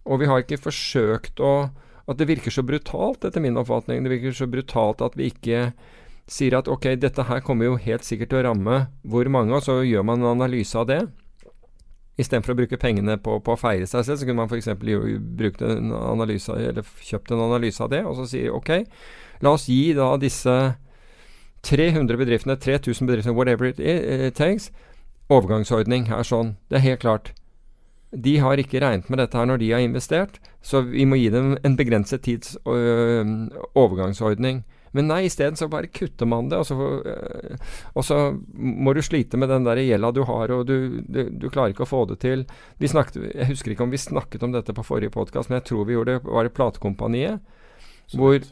Og 0.03 0.18
vi 0.18 0.26
har 0.26 0.43
ikke 0.43 0.64
forsøkt 0.64 1.38
å 1.40 1.70
At 2.11 2.18
det 2.18 2.26
virker 2.26 2.51
så 2.51 2.64
brutalt, 2.66 3.22
etter 3.22 3.40
min 3.40 3.57
oppfatning. 3.57 4.03
Det 4.03 4.11
virker 4.11 4.34
så 4.34 4.49
brutalt 4.51 5.05
at 5.07 5.14
vi 5.14 5.30
ikke 5.30 5.68
sier 6.33 6.57
at 6.57 6.68
ok, 6.70 6.95
dette 7.01 7.26
her 7.28 7.43
kommer 7.45 7.68
jo 7.68 7.80
helt 7.80 8.07
sikkert 8.07 8.33
til 8.33 8.41
å 8.41 8.47
ramme 8.49 8.87
hvor 9.05 9.28
mange, 9.33 9.53
og 9.57 9.64
så 9.66 9.83
gjør 9.85 10.07
man 10.09 10.22
en 10.22 10.33
analyse 10.33 10.78
av 10.78 10.89
det. 10.89 11.03
Istedenfor 12.20 12.55
å 12.55 12.61
bruke 12.61 12.78
pengene 12.80 13.16
på, 13.20 13.39
på, 13.45 13.55
å 13.55 13.61
feire 13.61 13.89
seg 13.89 14.07
selv, 14.07 14.20
så 14.20 14.28
kunne 14.28 14.45
man 14.45 14.51
f.eks. 14.53 14.70
brukt 14.78 15.61
kjøpt 17.09 17.33
en 17.35 17.45
analyse 17.45 17.85
av 17.85 17.93
det, 17.93 18.03
og 18.09 18.16
så 18.20 18.28
sier 18.28 18.57
ok, 18.57 18.70
la 19.45 19.55
oss 19.57 19.68
gi 19.68 19.93
da 19.97 20.12
disse 20.20 20.57
300 21.68 22.18
bedriftene, 22.18 22.57
3000 22.61 23.07
bedriftene, 23.09 23.37
whatever 23.37 23.68
it, 23.68 23.78
it 23.80 24.35
takes, 24.39 24.70
overgangsordning 25.33 26.09
er 26.12 26.26
sånn. 26.26 26.57
Det 26.68 26.80
er 26.80 26.89
helt 26.91 27.05
klart. 27.05 27.33
De 28.12 28.37
har 28.43 28.61
ikke 28.61 28.80
regnet 28.83 29.09
med 29.09 29.18
dette 29.22 29.39
her 29.39 29.47
når 29.49 29.59
de 29.62 29.70
har 29.72 29.80
investert, 29.85 30.41
så 30.61 30.83
vi 30.85 31.05
må 31.09 31.16
gi 31.16 31.30
dem 31.33 31.57
en 31.64 31.76
begrenset 31.78 32.22
tids 32.26 32.57
overgangsordning. 32.66 34.62
Men 34.93 35.09
nei, 35.09 35.22
isteden 35.28 35.57
så 35.57 35.68
bare 35.72 35.90
kutter 35.93 36.28
man 36.28 36.51
det, 36.53 36.61
og 36.61 36.66
så, 36.68 36.76
øh, 36.76 37.74
og 37.97 38.05
så, 38.05 38.18
må 38.53 38.93
du 38.93 39.03
slite 39.05 39.40
med 39.40 39.49
den 39.53 39.64
der 39.68 39.80
gjelda 39.80 40.12
du 40.12 40.22
har, 40.28 40.53
og 40.53 40.66
du, 40.68 41.01
du, 41.03 41.22
du, 41.30 41.49
klarer 41.49 41.72
ikke 41.72 41.86
å 41.86 41.93
få 41.93 42.05
det 42.12 42.20
til. 42.24 42.47
Vi 42.82 42.90
snakket, 42.93 43.30
jeg 43.32 43.53
husker 43.55 43.74
ikke 43.74 43.86
om 43.86 43.95
vi 43.95 44.01
snakket 44.01 44.45
om 44.45 44.53
dette 44.53 44.76
på 44.76 44.84
forrige 44.86 45.14
podkast, 45.14 45.51
men 45.51 45.61
jeg 45.61 45.70
tror 45.72 45.88
vi 45.88 45.97
gjorde 45.97 46.18
det. 46.18 46.24
Var 46.28 46.49
det 46.49 46.57
Platekompaniet? 46.57 47.62
Hvor 48.12 48.43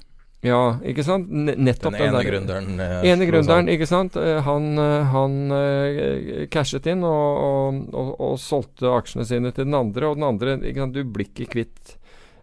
ja, 0.40 0.78
ikke 0.88 1.04
sant? 1.04 1.28
Nettopp 1.28 1.98
den 1.98 2.06
ene 2.06 2.20
gründeren. 2.24 2.78
Eh, 2.80 3.02
ene 3.10 3.26
gründeren, 3.28 3.68
ikke 3.68 3.88
sant. 3.88 4.16
Eh, 4.16 4.38
han, 4.46 4.70
eh, 4.80 5.10
han 5.12 5.34
eh, 5.52 6.46
cashet 6.52 6.88
inn 6.88 7.04
og, 7.04 7.42
og, 7.44 7.80
og, 7.92 8.12
og, 8.16 8.38
solgte 8.40 8.88
aksjene 8.88 9.26
sine 9.28 9.52
til 9.52 9.68
den 9.68 9.76
andre, 9.76 10.08
og 10.08 10.16
den 10.16 10.24
andre 10.30 10.56
ikke 10.62 10.86
sant? 10.86 10.96
Du 10.96 11.04
blir 11.04 11.28
ikke 11.28 11.50
kvitt 11.52 11.99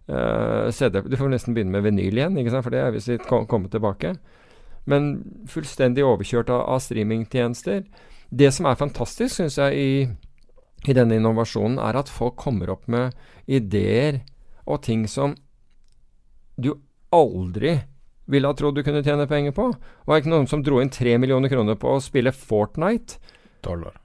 Uh, 0.07 0.71
CD, 0.71 1.01
du 1.03 1.17
får 1.19 1.31
nesten 1.33 1.55
begynne 1.55 1.73
med 1.75 1.83
vinyl 1.83 2.15
igjen, 2.15 2.37
ikke 2.39 2.53
sant? 2.53 2.63
for 2.63 2.71
det 2.71 2.79
er 2.79 2.93
hvis 2.95 3.09
vi 3.11 3.17
kommer 3.27 3.71
tilbake. 3.71 4.13
Men 4.87 5.09
fullstendig 5.51 6.05
overkjørt 6.07 6.51
av, 6.53 6.63
av 6.71 6.79
streamingtjenester. 6.83 7.83
Det 8.29 8.51
som 8.55 8.69
er 8.69 8.79
fantastisk, 8.79 9.35
syns 9.35 9.57
jeg, 9.59 9.75
i, 9.75 10.87
i, 10.87 10.95
denne 10.95 11.19
innovasjonen, 11.19 11.75
er 11.83 11.99
at 11.99 12.11
folk 12.11 12.37
kommer 12.39 12.71
opp 12.71 12.87
med 12.91 13.15
ideer 13.47 14.21
og 14.67 14.81
ting 14.87 15.05
som 15.11 15.35
du 16.55 16.73
aldri 17.13 17.77
ville 18.27 18.49
ha 18.49 18.55
trodd 18.57 18.75
du 18.75 18.83
kunne 18.83 19.03
tjene 19.03 19.27
penger 19.27 19.55
på. 19.55 19.69
Det 19.75 20.09
var 20.09 20.19
ikke 20.19 20.33
noen 20.33 20.49
som 20.51 20.63
dro 20.63 20.81
inn 20.83 20.91
tre 20.91 21.15
millioner 21.19 21.51
kroner 21.51 21.79
på 21.79 21.95
å 21.95 22.03
spille 22.03 22.35
Fortnite. 22.35 23.19
Dollar. 23.63 23.95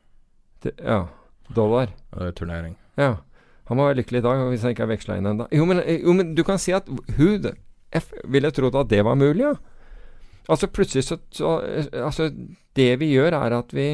Det, 0.63 0.77
ja. 0.79 1.05
Dollar. 1.51 1.95
Det 2.11 2.29
er 2.29 2.37
turnering. 2.39 2.77
Ja. 2.99 3.17
Han 3.73 3.79
må 3.81 3.89
være 3.89 4.03
lykkelig 4.03 4.21
i 4.21 4.25
dag 4.27 4.41
hvis 4.51 4.65
han 4.67 4.75
ikke 4.75 4.85
har 4.85 4.91
veksla 4.91 5.15
inn 5.17 5.29
ennå. 5.31 5.47
Jo, 5.57 5.65
jo, 5.65 6.15
men 6.19 6.35
du 6.37 6.43
kan 6.45 6.59
si 6.61 6.75
at 6.77 6.89
Hud 7.17 7.47
F 7.97 8.11
ville 8.29 8.51
trodd 8.53 8.77
at 8.77 8.91
det 8.91 9.01
var 9.05 9.17
mulig, 9.17 9.47
ja. 9.47 9.55
Altså 10.51 10.69
plutselig 10.69 11.07
så, 11.07 11.17
så 11.31 11.55
Altså, 11.93 12.29
det 12.77 12.91
vi 13.01 13.13
gjør, 13.15 13.37
er 13.39 13.57
at 13.57 13.73
vi 13.73 13.87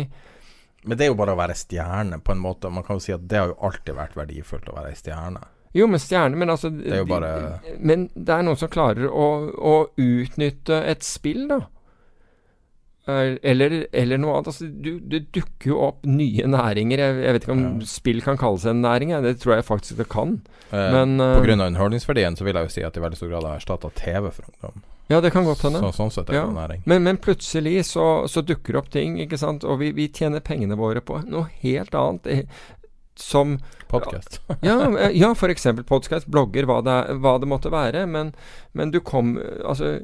Men 0.83 0.99
det 0.99 1.07
er 1.07 1.13
jo 1.13 1.19
bare 1.19 1.35
å 1.37 1.39
være 1.39 1.55
stjerne, 1.59 2.19
på 2.25 2.35
en 2.35 2.43
måte. 2.43 2.71
Man 2.75 2.87
kan 2.87 2.99
jo 2.99 3.05
si 3.05 3.15
at 3.15 3.23
det 3.31 3.39
har 3.39 3.53
jo 3.53 3.59
alltid 3.69 3.95
vært 3.99 4.19
verdifullt 4.19 4.71
å 4.73 4.77
være 4.81 4.99
stjerne. 4.99 5.43
Jo, 5.77 5.87
men 5.87 6.01
stjerne 6.01 6.39
Men 6.41 6.51
altså 6.51 6.71
Det 6.73 6.95
er 6.97 7.03
jo 7.03 7.09
bare 7.11 7.59
Men 7.77 8.07
det 8.15 8.33
er 8.35 8.47
noen 8.47 8.57
som 8.57 8.71
klarer 8.73 9.07
å, 9.07 9.27
å 9.53 9.75
utnytte 10.01 10.81
et 10.91 11.07
spill, 11.07 11.45
da. 11.51 11.61
Eller, 13.09 13.87
eller, 13.93 14.21
noe 14.21 14.37
annet. 14.37 14.51
Altså, 14.53 14.69
du, 14.69 14.99
det 15.01 15.25
dukker 15.33 15.73
jo 15.73 15.81
opp 15.87 16.05
nye 16.09 16.49
næringer. 16.51 17.01
Jeg, 17.05 17.17
jeg 17.25 17.37
vet 17.37 17.47
ikke 17.47 17.57
om 17.57 17.65
ja. 17.65 17.89
spill 17.89 18.23
kan 18.27 18.41
kalles 18.41 18.67
en 18.69 18.83
næring. 18.85 19.15
Det 19.25 19.39
tror 19.43 19.57
jeg 19.57 19.67
faktisk 19.69 20.03
det 20.03 20.09
kan. 20.13 20.39
Eh, 20.71 20.93
men, 20.95 21.17
på 21.17 21.47
grunn 21.47 21.65
av 21.65 21.73
underholdningsverdien 21.73 22.37
så 22.39 22.47
vil 22.47 22.61
jeg 22.61 22.69
jo 22.69 22.77
si 22.77 22.87
at 22.87 22.95
det 22.95 23.03
i 23.03 23.07
veldig 23.07 23.21
stor 23.21 23.33
grad 23.33 23.49
har 23.49 23.59
erstatta 23.63 23.93
TV 23.97 24.31
for 24.31 24.51
ungdom. 24.53 24.87
Ja, 25.09 25.21
det 25.25 25.31
kan 25.33 25.45
godt 25.45 25.63
hende. 25.65 25.81
Så, 25.81 25.93
sånn 25.97 26.11
sett 26.13 26.29
er 26.29 26.37
det 26.37 26.41
ja. 26.43 26.49
næring. 26.53 26.83
Men, 26.85 27.07
men 27.07 27.17
plutselig 27.25 27.87
så, 27.89 28.27
så, 28.29 28.43
dukker 28.45 28.77
det 28.77 28.81
opp 28.83 28.91
ting, 28.93 29.17
ikke 29.25 29.41
sant. 29.41 29.65
Og 29.65 29.81
vi, 29.81 29.95
vi 29.97 30.11
tjener 30.13 30.45
pengene 30.45 30.77
våre 30.77 31.01
på 31.01 31.23
noe 31.25 31.49
helt 31.63 31.97
annet. 31.97 32.29
Eh, 32.29 32.67
som 33.19 33.57
Podkast. 33.89 34.41
ja, 34.61 34.77
eh, 34.99 35.11
ja, 35.17 35.33
eksempel 35.33 35.85
podkast, 35.85 36.29
blogger, 36.29 36.69
hva 36.69 36.83
det, 36.85 36.99
hva 37.25 37.39
det 37.41 37.49
måtte 37.49 37.73
være. 37.73 38.05
Men, 38.07 38.35
men 38.77 38.93
du 38.93 39.01
kom 39.01 39.39
Altså, 39.65 39.97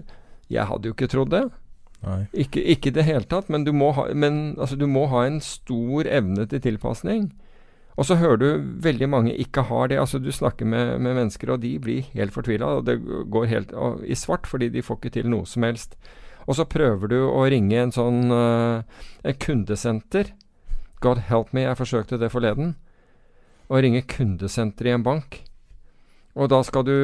jeg 0.48 0.66
hadde 0.70 0.88
jo 0.88 0.96
ikke 0.96 1.10
trodd 1.12 1.34
det. 1.36 1.44
Ikke, 2.32 2.62
ikke 2.74 2.92
det 2.94 3.06
hele 3.06 3.26
tatt, 3.28 3.48
men, 3.52 3.64
du 3.66 3.72
må, 3.76 3.92
ha, 3.96 4.08
men 4.14 4.54
altså, 4.58 4.76
du 4.76 4.86
må 4.90 5.06
ha 5.12 5.24
en 5.28 5.40
stor 5.44 6.08
evne 6.10 6.46
til 6.50 6.62
tilpasning. 6.64 7.30
Og 7.94 8.08
så 8.08 8.16
hører 8.18 8.40
du 8.40 8.48
veldig 8.82 9.08
mange 9.08 9.36
ikke 9.38 9.62
har 9.68 9.88
det. 9.88 10.00
altså 10.02 10.18
Du 10.18 10.32
snakker 10.32 10.66
med, 10.66 10.98
med 10.98 11.14
mennesker, 11.14 11.52
og 11.54 11.62
de 11.62 11.76
blir 11.78 12.08
helt 12.14 12.34
fortvila. 12.34 12.80
Og 12.80 12.86
det 12.88 12.98
går 13.30 13.50
helt 13.52 13.74
i 14.04 14.18
svart, 14.18 14.48
fordi 14.50 14.68
de 14.68 14.82
får 14.82 14.98
ikke 14.98 15.14
til 15.20 15.30
noe 15.30 15.46
som 15.46 15.62
helst. 15.62 15.94
Og 16.46 16.58
så 16.58 16.66
prøver 16.68 17.08
du 17.08 17.18
å 17.24 17.44
ringe 17.48 17.78
en 17.80 17.94
sånn 17.94 18.26
uh, 18.34 18.82
en 19.24 19.38
kundesenter. 19.40 20.34
God 21.04 21.26
help 21.30 21.54
me, 21.54 21.64
jeg 21.64 21.78
forsøkte 21.78 22.18
det 22.20 22.32
forleden. 22.34 22.74
Å 23.70 23.80
ringe 23.80 24.04
kundesenter 24.10 24.90
i 24.90 24.96
en 24.96 25.06
bank. 25.06 25.44
Og 26.34 26.48
da 26.50 26.58
skal 26.66 26.82
du 26.82 26.94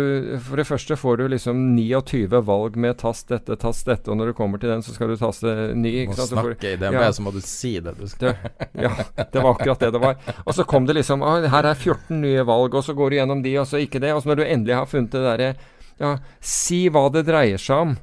For 0.42 0.58
det 0.58 0.66
første 0.66 0.96
får 0.98 1.20
du 1.20 1.24
liksom 1.30 1.58
29 1.76 2.40
valg 2.46 2.76
med 2.82 2.98
tast 2.98 3.28
dette, 3.30 3.54
tast 3.62 3.86
dette, 3.86 4.10
og 4.10 4.18
når 4.18 4.32
du 4.32 4.38
kommer 4.40 4.58
til 4.58 4.72
den, 4.72 4.82
så 4.82 4.94
skal 4.94 5.12
du 5.12 5.16
taste 5.20 5.52
ny. 5.78 5.92
Ikke 6.02 6.16
sant? 6.18 6.34
Må 6.34 6.42
snakke 6.48 6.72
i 6.72 6.80
DNB, 6.80 6.98
ja. 6.98 7.12
så 7.14 7.22
må 7.22 7.34
du 7.34 7.38
si 7.44 7.76
det 7.82 7.94
du 7.98 8.08
skal. 8.10 8.34
Det, 8.34 8.58
ja, 8.86 8.90
det 9.20 9.44
var 9.44 9.52
akkurat 9.54 9.84
det 9.84 9.92
det 9.94 10.02
var. 10.02 10.18
Og 10.44 10.56
så 10.56 10.66
kom 10.66 10.88
det 10.88 10.98
liksom 10.98 11.22
Her 11.22 11.70
er 11.70 11.78
14 11.78 12.18
nye 12.24 12.42
valg, 12.46 12.74
og 12.74 12.84
så 12.86 12.96
går 12.98 13.10
du 13.10 13.18
gjennom 13.20 13.44
de, 13.46 13.54
og 13.62 13.70
så 13.70 13.82
ikke 13.82 14.02
det. 14.02 14.10
Og 14.16 14.24
så 14.24 14.32
når 14.32 14.42
du 14.42 14.44
endelig 14.48 14.76
har 14.80 14.90
funnet 14.90 15.14
det 15.14 15.22
derre 15.28 15.52
Ja, 16.00 16.16
si 16.40 16.82
hva 16.90 17.06
det 17.14 17.26
dreier 17.28 17.60
seg 17.60 17.86
om. 17.86 17.96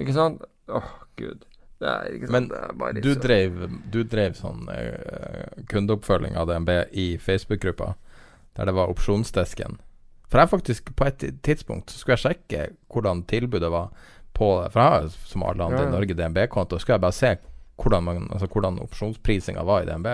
Ikke 0.00 0.16
sant? 0.16 0.44
Åh, 0.68 0.84
oh, 0.84 0.94
gud. 1.16 1.48
Men 2.28 2.48
du 3.02 3.10
drev, 3.20 3.64
du 3.92 4.02
drev 4.08 4.36
sånn 4.38 4.68
uh, 4.70 5.64
kundeoppfølging 5.68 6.36
av 6.40 6.48
DNB 6.48 6.70
i 6.96 7.08
Facebook-gruppa, 7.20 7.92
der 8.56 8.70
det 8.70 8.76
var 8.76 8.92
opsjonsdesken. 8.92 9.76
For 10.34 10.42
jeg 10.42 10.50
faktisk, 10.50 10.88
på 10.98 11.06
et 11.06 11.24
tidspunkt, 11.46 11.92
så 11.92 12.00
skulle 12.00 12.16
jeg 12.16 12.22
sjekke 12.24 12.62
hvordan 12.90 13.20
tilbudet 13.30 13.68
var 13.70 13.92
på 14.34 14.48
For 14.66 14.80
jeg 14.80 14.90
har 14.90 15.04
som 15.30 15.44
alle 15.46 15.62
andre 15.62 15.84
i 15.84 15.86
ja. 15.86 15.90
Norge 15.92 16.14
DNB-konto, 16.18 16.74
så 16.74 16.82
skulle 16.82 16.96
jeg 16.96 17.04
bare 17.04 17.14
se 17.14 17.30
hvordan, 17.78 18.02
man, 18.02 18.24
altså 18.32 18.48
hvordan 18.50 18.80
opsjonsprisinga 18.82 19.62
var 19.62 19.84
i 19.84 19.86
DNB. 19.86 20.08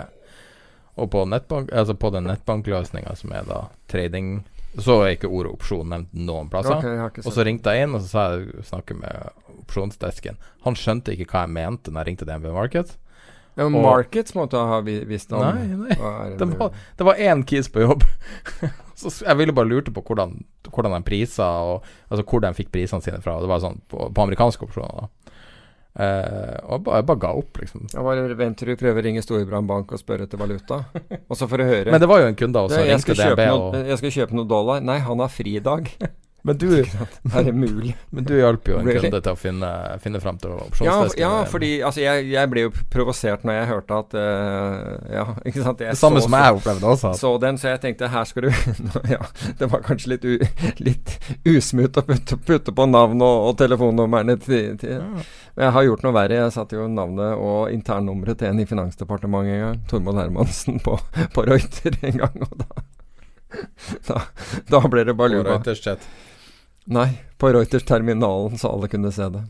Og 1.00 1.08
på, 1.10 1.22
nettbank, 1.24 1.72
altså 1.72 1.94
på 1.96 2.10
den 2.12 2.28
nettbankløsninga 2.28 3.14
som 3.16 3.32
er 3.32 3.46
da 3.48 3.62
trading 3.88 4.42
Så 4.76 4.98
er 5.00 5.14
ikke 5.14 5.30
ordet 5.32 5.54
opsjon 5.54 5.88
nevnt 5.88 6.12
noen 6.12 6.52
plasser. 6.52 6.76
Okay, 6.76 7.24
og 7.24 7.32
så 7.32 7.46
ringte 7.48 7.72
jeg 7.72 7.88
inn 7.88 7.96
og 7.96 8.04
så 8.04 8.12
sa 8.12 8.26
jeg 8.34 8.66
snakke 8.68 8.98
med 9.00 9.32
opsjonsdesken. 9.62 10.36
Han 10.68 10.76
skjønte 10.76 11.16
ikke 11.16 11.30
hva 11.32 11.46
jeg 11.46 11.54
mente 11.56 11.88
når 11.88 12.04
jeg 12.04 12.10
ringte 12.12 12.28
DNB 12.28 12.52
Market. 12.52 12.92
Ja, 13.56 13.66
Markets 13.72 14.36
måtte 14.36 14.60
ha 14.68 14.78
visst 14.84 15.32
om 15.32 15.42
Nei, 15.42 15.64
nei. 15.96 16.28
Det 16.38 16.52
var, 16.52 16.76
det 17.00 17.08
var 17.08 17.18
én 17.18 17.42
kis 17.48 17.72
på 17.72 17.88
jobb. 17.88 18.04
så 19.00 19.12
jeg 19.24 19.38
ville 19.40 19.54
bare 19.56 19.70
lurte 19.70 19.94
på 19.94 20.02
hvordan, 20.04 20.36
hvordan 20.68 20.96
de 20.98 21.06
prisa, 21.06 21.48
og 21.64 21.86
altså 22.10 22.26
hvor 22.26 22.44
de 22.44 22.52
fikk 22.58 22.72
prisene 22.74 23.04
sine 23.04 23.22
fra. 23.24 23.38
Det 23.40 23.48
var 23.50 23.62
sånn 23.64 23.80
på, 23.88 24.10
på 24.12 24.26
amerikanske 24.26 24.68
opsjoner. 24.68 25.06
da 25.06 25.30
Uh, 25.90 26.54
og 26.70 26.86
jeg 26.86 27.02
bare, 27.02 27.18
ga 27.18 27.30
opp, 27.34 27.58
liksom. 27.58 27.88
Ja, 27.90 28.02
bare 28.06 28.36
Venter 28.38 28.70
du 28.70 28.76
prøver 28.78 29.02
å 29.02 29.04
ringe 29.08 29.22
Storebrand 29.24 29.66
Bank 29.66 29.90
og 29.90 29.98
spørre 29.98 30.28
etter 30.28 30.38
valuta? 30.38 30.84
Og 31.26 31.34
så 31.34 31.48
får 31.50 31.60
du 31.60 31.64
høre 31.66 31.90
Men 31.94 32.02
det 32.02 32.08
var 32.08 32.22
jo 32.22 32.28
en 32.30 32.38
kunde 32.38 32.62
også. 32.62 32.78
Jeg 32.86 33.02
skal, 33.02 33.18
DNB, 33.18 33.42
og... 33.50 33.74
jeg 33.90 33.98
skal 34.00 34.14
kjøpe 34.20 34.38
noe 34.38 34.48
dollar. 34.48 34.84
Nei, 34.86 35.00
han 35.02 35.24
har 35.24 35.32
fridag. 35.34 35.90
Men 36.42 36.56
du, 36.56 36.68
er 37.34 37.44
det 37.44 37.52
mulig? 37.52 37.96
Men 38.10 38.24
du 38.24 38.32
hjalp 38.38 38.68
jo 38.68 38.78
en 38.80 38.86
really? 38.88 39.02
kunde 39.04 39.20
til 39.24 39.34
å 39.34 39.38
finne, 39.38 39.70
finne 40.00 40.20
fram 40.22 40.38
til 40.40 40.54
opsjonsdesken. 40.56 41.20
Ja, 41.20 41.32
ja, 41.42 41.48
fordi 41.50 41.70
altså, 41.84 42.00
jeg, 42.00 42.30
jeg, 42.32 42.50
ble 42.52 42.64
jo 42.64 42.72
provosert 42.92 43.44
når 43.44 43.58
jeg 43.58 43.68
hørte 43.70 43.98
at 44.04 44.16
uh, 44.16 45.10
Ja, 45.12 45.26
ikke 45.48 45.64
sant. 45.64 45.82
Det 45.82 45.96
samme 46.00 46.22
så, 46.22 46.28
som 46.28 46.36
jeg 46.38 46.56
opplevde 46.60 46.92
også. 46.94 47.12
Så 47.20 47.32
den, 47.42 47.60
så 47.60 47.74
jeg 47.74 47.82
tenkte 47.84 48.10
her 48.12 48.28
skal 48.28 48.48
du 48.48 48.50
Ja, 49.14 49.20
det 49.60 49.68
var 49.72 49.84
kanskje 49.84 50.14
litt, 50.14 50.24
u, 50.24 50.38
litt 50.80 51.16
usmooth 51.48 52.00
å 52.00 52.06
putte, 52.08 52.40
putte, 52.46 52.74
på 52.76 52.88
navn 52.88 53.20
og, 53.24 53.50
og 53.50 53.58
telefonnumrene 53.60 54.38
til, 54.40 54.78
til. 54.80 55.04
Men 55.56 55.66
jeg 55.66 55.76
har 55.76 55.88
gjort 55.88 56.06
noe 56.06 56.16
verre. 56.16 56.40
Jeg 56.40 56.54
satte 56.56 56.78
jo 56.78 56.86
navnet 56.88 57.36
og 57.36 57.74
internnummeret 57.74 58.40
til 58.40 58.52
en 58.52 58.62
i 58.62 58.68
Finansdepartementet 58.70 59.58
en 59.58 59.64
gang. 59.66 59.84
Tormod 59.90 60.20
Hermansen 60.20 60.80
på, 60.84 60.96
på 61.34 61.44
Reuter 61.48 62.00
en 62.08 62.24
gang. 62.24 62.48
Og 62.48 62.64
da, 62.64 62.82
da, 64.08 64.18
da 64.70 64.82
ble 64.88 65.04
det 65.08 65.18
baluba. 65.18 65.60
Nei, 66.84 67.08
på 67.38 67.48
Reuters-terminalen, 67.52 68.58
så 68.58 68.68
alle 68.68 68.88
kunne 68.88 69.12
se 69.12 69.28
det. 69.28 69.42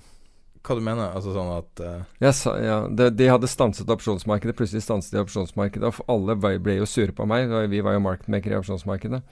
hva 0.66 0.74
du 0.76 0.82
mener? 0.84 1.12
Altså 1.14 1.32
sånn 1.34 1.52
at 1.54 1.82
uh... 1.84 2.00
yes, 2.20 2.42
ja, 2.46 2.82
de, 2.90 3.10
de 3.14 3.28
hadde 3.30 3.48
stanset 3.48 3.90
opsjonsmarkedet. 3.90 4.56
Plutselig 4.58 4.82
stanset 4.84 5.14
de 5.14 5.22
opsjonsmarkedet. 5.22 5.88
Og 5.88 6.10
alle 6.10 6.36
ble, 6.36 6.76
jo 6.80 6.88
sure 6.88 7.14
på 7.16 7.26
meg. 7.30 7.52
Vi 7.72 7.80
var 7.86 7.96
jo 7.96 8.04
marketmaker 8.04 8.52
i 8.52 8.58
opsjonsmarkedet. 8.58 9.22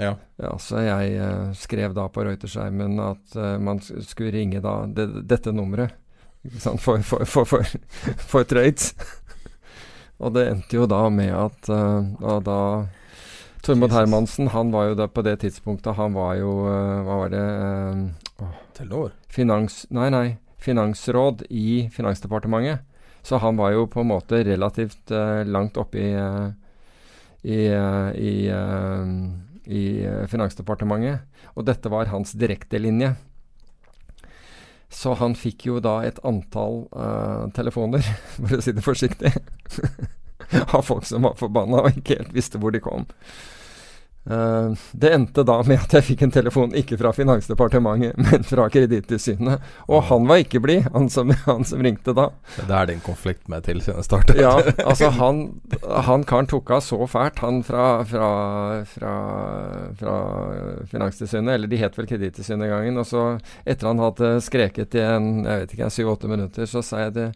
Ja. 0.00 0.14
Ja, 0.40 0.52
så 0.58 0.82
jeg 0.84 1.16
uh, 1.20 1.50
skrev 1.56 1.94
da 1.96 2.06
på 2.12 2.24
Reuterskjermen 2.24 3.00
at 3.04 3.34
uh, 3.36 3.56
man 3.60 3.82
skulle 3.84 4.32
ringe 4.32 4.62
da 4.64 4.82
det, 4.88 5.08
dette 5.28 5.52
nummeret. 5.52 5.96
For, 6.56 7.02
for, 7.04 7.24
for, 7.28 7.44
for, 7.44 7.66
for 8.16 8.46
trades. 8.48 8.94
og 10.22 10.32
det 10.36 10.46
endte 10.48 10.78
jo 10.78 10.86
da 10.88 11.02
med 11.12 11.34
at 11.36 11.68
uh, 11.68 12.38
da 12.44 12.60
Tormod 13.62 13.92
Hermansen, 13.92 14.48
han 14.48 14.70
var 14.72 14.90
jo 14.90 14.94
da 14.96 15.06
på 15.08 15.22
det 15.22 15.36
tidspunktet 15.42 15.96
Han 15.98 16.14
var 16.16 16.36
jo 16.38 16.52
eh, 16.70 17.00
Hva 17.04 17.16
var 17.24 17.32
det? 17.34 17.42
uh, 18.40 18.46
Telenor? 18.76 19.12
finans... 19.28 19.84
Nei, 19.90 20.08
nei. 20.10 20.28
Finansråd 20.60 21.44
i 21.48 21.88
Finansdepartementet. 21.92 22.80
Så 23.22 23.36
han 23.40 23.56
var 23.56 23.72
jo 23.72 23.86
på 23.88 24.00
en 24.00 24.10
måte 24.10 24.42
relativt 24.44 25.12
uh, 25.12 25.44
langt 25.44 25.76
oppe 25.80 26.00
i 26.00 26.10
uh, 26.16 26.50
i, 27.40 27.72
i, 28.20 28.32
i 29.64 29.82
Finansdepartementet. 30.28 31.22
Og 31.56 31.64
dette 31.64 31.88
var 31.88 32.10
hans 32.12 32.34
direktelinje. 32.36 33.14
Så 34.92 35.14
han 35.16 35.32
fikk 35.32 35.64
jo 35.70 35.78
da 35.80 36.02
et 36.04 36.20
antall 36.20 36.82
telefoner, 37.56 38.04
for 38.36 38.58
å 38.58 38.60
si 38.60 38.74
det 38.76 38.84
forsiktig, 38.84 39.32
av 40.76 40.82
folk 40.86 41.06
som 41.06 41.26
var 41.26 41.38
forbanna 41.40 41.84
og 41.84 42.00
ikke 42.00 42.20
helt 42.20 42.36
visste 42.36 42.60
hvor 42.60 42.74
de 42.74 42.82
kom. 42.84 43.06
Eh, 44.26 44.72
det 44.92 45.14
endte 45.14 45.42
da 45.48 45.56
med 45.64 45.80
at 45.80 45.94
jeg 45.96 46.04
fikk 46.04 46.26
en 46.26 46.32
telefon 46.34 46.74
ikke 46.76 46.98
fra 47.00 47.12
Finansdepartementet, 47.16 48.18
men 48.26 48.44
fra 48.44 48.66
Kredittilsynet. 48.72 49.62
Og 49.88 50.04
han 50.10 50.26
var 50.28 50.42
ikke 50.42 50.60
blid, 50.60 50.84
han, 50.92 51.08
han 51.46 51.64
som 51.66 51.84
ringte 51.84 52.12
da. 52.16 52.28
Det 52.58 52.76
er 52.76 52.90
din 52.90 53.00
konflikt 53.04 53.48
med 53.50 53.64
tilsynet 53.64 54.04
startet? 54.04 54.40
Ja, 54.42 54.52
altså 54.84 55.08
han, 55.20 55.42
han 56.08 56.26
karen 56.28 56.50
tok 56.50 56.74
av 56.76 56.84
så 56.84 57.00
fælt, 57.10 57.40
han 57.44 57.62
fra, 57.66 57.86
fra, 58.08 58.28
fra, 58.90 59.14
fra 60.02 60.18
Finanstilsynet, 60.92 61.54
eller 61.56 61.72
de 61.72 61.80
het 61.80 61.96
vel 61.96 62.10
Kredittilsynet 62.10 62.66
den 62.66 62.74
gangen. 62.74 63.00
Og 63.00 63.08
så, 63.08 63.24
etter 63.64 63.88
han 63.88 64.04
hadde 64.04 64.34
skreket 64.44 64.98
i 65.00 65.04
en 65.06 65.30
jeg 65.40 65.64
vet 65.64 65.74
ikke, 65.74 65.90
syv-åtte 65.94 66.28
minutter, 66.30 66.68
så 66.68 66.82
sa 66.84 67.06
jeg 67.06 67.14
det 67.16 67.26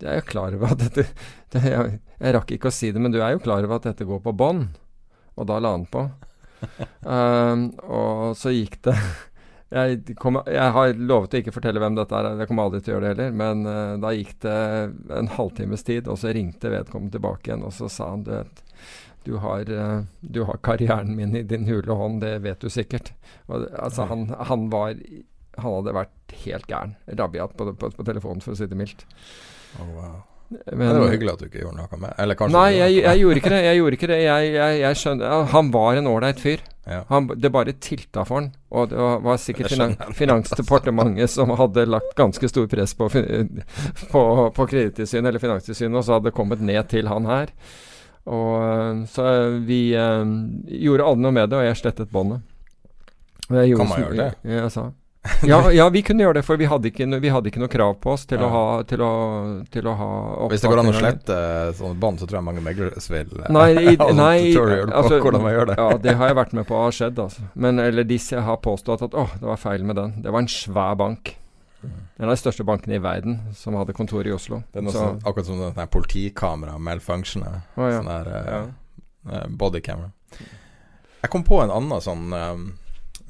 Du 0.00 0.08
er 0.10 0.18
jo 0.18 0.26
klar 0.26 0.54
over 0.56 0.74
at 0.74 0.82
dette 0.82 1.04
det, 1.52 1.60
jeg, 1.68 1.98
jeg 2.18 2.34
rakk 2.34 2.50
ikke 2.56 2.70
å 2.70 2.74
si 2.74 2.90
det, 2.90 3.00
men 3.02 3.12
du 3.14 3.20
er 3.20 3.36
jo 3.36 3.42
klar 3.44 3.62
over 3.62 3.78
at 3.78 3.86
dette 3.86 4.06
går 4.08 4.22
på 4.24 4.34
bånd? 4.34 4.72
Og 5.38 5.46
da 5.48 5.58
la 5.62 5.74
han 5.76 5.84
på. 5.88 6.06
Um, 7.02 7.68
og 7.82 8.36
så 8.38 8.52
gikk 8.54 8.76
det 8.86 8.94
jeg, 9.72 10.16
kom, 10.20 10.38
jeg 10.46 10.74
har 10.76 10.92
lovet 10.98 11.34
å 11.34 11.40
ikke 11.40 11.54
fortelle 11.54 11.80
hvem 11.82 11.96
dette 11.96 12.18
er, 12.18 12.28
jeg 12.42 12.50
kommer 12.50 12.68
aldri 12.68 12.82
til 12.82 12.92
å 12.92 12.96
gjøre 12.96 13.06
det 13.06 13.12
heller. 13.12 13.38
Men 13.42 13.64
uh, 13.68 13.94
da 14.02 14.12
gikk 14.16 14.36
det 14.44 14.58
en 15.18 15.30
halvtimes 15.36 15.86
tid, 15.88 16.10
og 16.10 16.20
så 16.20 16.34
ringte 16.36 16.72
vedkommende 16.72 17.16
tilbake 17.16 17.50
igjen. 17.50 17.66
Og 17.68 17.74
så 17.76 17.90
sa 17.92 18.12
han 18.12 18.26
du 18.26 18.34
vet, 18.36 18.64
du 19.22 19.36
har, 19.42 19.68
uh, 19.70 20.02
du 20.20 20.42
har 20.48 20.62
karrieren 20.66 21.14
min 21.18 21.36
i 21.38 21.44
din 21.46 21.68
hule 21.70 21.98
hånd, 21.98 22.20
det 22.24 22.36
vet 22.46 22.62
du 22.62 22.72
sikkert. 22.72 23.14
Og, 23.48 23.68
altså, 23.78 24.08
han, 24.10 24.28
han 24.38 24.70
var 24.72 24.96
Han 25.60 25.74
hadde 25.76 25.92
vært 25.92 26.32
helt 26.46 26.64
gæren. 26.64 26.94
Rabiat 27.12 27.52
på, 27.58 27.66
på, 27.76 27.90
på 27.92 28.04
telefonen, 28.08 28.40
for 28.40 28.54
å 28.54 28.56
si 28.56 28.64
det 28.64 28.78
mildt. 28.78 29.04
Oh, 29.76 29.90
wow. 29.98 30.20
Men, 30.52 30.78
Men 30.78 30.92
det 30.94 31.00
var 31.00 31.12
hyggelig 31.14 31.32
at 31.32 31.42
du 31.42 31.46
ikke 31.46 31.62
gjorde 31.62 31.78
noe 31.78 31.98
med 32.02 32.14
Eller 32.22 32.38
kanskje 32.38 32.58
Nei, 32.58 32.70
jeg, 32.76 32.96
jeg 33.02 33.20
gjorde 33.22 33.40
ikke 33.42 33.52
det. 33.52 33.60
Jeg 33.64 33.78
gjorde 33.80 33.98
ikke 33.98 34.10
det. 34.10 34.18
Jeg, 34.22 34.52
jeg, 34.56 34.80
jeg 34.82 35.00
skjønner 35.02 35.46
Han 35.52 35.70
var 35.74 36.00
en 36.00 36.10
ålreit 36.10 36.42
fyr. 36.42 36.64
Ja. 36.88 36.98
Han, 37.12 37.28
det 37.38 37.52
bare 37.54 37.74
tilta 37.78 38.24
for 38.26 38.40
han. 38.40 38.50
Og 38.74 38.90
det 38.90 38.98
var, 39.26 39.38
sikkert 39.40 39.70
finan. 39.74 39.96
Finansdepartementet 40.18 41.30
som 41.30 41.54
hadde 41.58 41.86
lagt 41.88 42.16
ganske 42.18 42.50
stor 42.50 42.66
press 42.70 42.94
på, 42.98 43.08
på, 43.12 44.22
på 44.56 44.66
Kredittilsynet 44.74 45.30
eller 45.30 45.42
Finanstilsynet, 45.42 45.98
og 46.00 46.06
så 46.06 46.16
hadde 46.16 46.30
det 46.30 46.36
kommet 46.36 46.64
ned 46.64 46.82
til 46.90 47.10
han 47.10 47.28
her. 47.30 47.52
Og 48.30 49.06
Så 49.10 49.28
vi 49.66 49.94
eh, 49.98 50.24
gjorde 50.82 51.06
alle 51.06 51.22
noe 51.24 51.34
med 51.34 51.50
det, 51.50 51.58
og 51.58 51.66
jeg 51.66 51.78
slettet 51.80 52.10
båndet. 52.12 52.42
Jeg 53.52 53.76
Kan 53.76 53.88
man 53.90 54.04
gjøre 54.04 54.18
det? 54.18 54.28
Ja, 54.46 54.64
jeg 54.64 54.74
sa. 54.74 54.90
Ja, 55.46 55.70
ja, 55.70 55.84
vi 55.94 56.02
kunne 56.02 56.24
gjøre 56.24 56.40
det, 56.40 56.42
for 56.46 56.58
vi 56.58 56.66
hadde 56.66 56.90
ikke, 56.90 57.06
vi 57.22 57.30
hadde 57.30 57.50
ikke 57.50 57.60
noe 57.62 57.70
krav 57.70 57.92
på 58.02 58.10
oss 58.16 58.24
til, 58.26 58.40
Ja. 58.42 58.48
å, 58.48 58.50
ha, 58.50 58.62
til, 58.88 59.02
å, 59.06 59.10
til 59.70 59.86
å 59.86 59.92
ha 59.98 60.08
Hvis 60.50 60.64
det 60.64 60.70
går 60.72 60.82
an 60.82 60.90
å 60.90 60.94
slette 60.96 61.36
sånne 61.78 61.98
bånd, 62.02 62.18
så 62.18 62.26
tror 62.26 62.40
jeg 62.40 62.46
mange 62.48 62.64
meglere 62.64 63.02
vil 63.12 63.44
eh, 63.44 63.52
Nei, 63.54 63.68
i, 63.76 63.94
sånn 64.00 64.18
nei 64.18 64.50
altså, 64.56 65.20
hvordan 65.22 65.44
man 65.44 65.54
gjør 65.54 65.70
det. 65.70 65.76
Ja, 65.78 66.00
det 66.06 66.16
har 66.18 66.32
jeg 66.32 66.38
vært 66.40 66.56
med 66.58 66.66
på 66.66 66.80
har 66.80 66.96
skjedd, 66.96 67.22
altså. 67.22 67.46
Men 67.54 67.78
eller 67.82 68.08
disse 68.08 68.42
har 68.42 68.58
påstått 68.64 69.06
at 69.06 69.14
å, 69.14 69.28
det 69.38 69.46
var 69.52 69.62
feil 69.62 69.86
med 69.86 70.00
den. 70.00 70.18
Det 70.26 70.34
var 70.34 70.42
en 70.42 70.50
svær 70.50 70.98
bank. 70.98 71.36
En 71.82 72.28
av 72.28 72.34
de 72.34 72.38
største 72.38 72.66
bankene 72.66 72.98
i 72.98 73.02
verden 73.02 73.38
som 73.58 73.74
hadde 73.78 73.94
kontor 73.96 74.26
i 74.26 74.34
Oslo. 74.34 74.62
Det 74.70 74.82
er 74.82 74.86
noe 74.86 74.94
Så- 74.94 75.06
sånn, 75.06 75.22
akkurat 75.22 75.46
som 75.46 75.62
sånn 75.62 75.90
politikamera 75.90 76.78
malfunctioner. 76.78 77.62
Å, 77.76 77.88
ja. 77.90 77.98
Sånn 77.98 78.10
der 78.10 78.26
uh, 78.34 78.68
eh, 79.30 79.48
bodycamera. 79.48 80.10
Jeg 81.22 81.30
kom 81.30 81.44
på 81.46 81.62
en 81.62 81.70
annen 81.70 82.02
sånn 82.02 82.32
eh, 82.34 82.62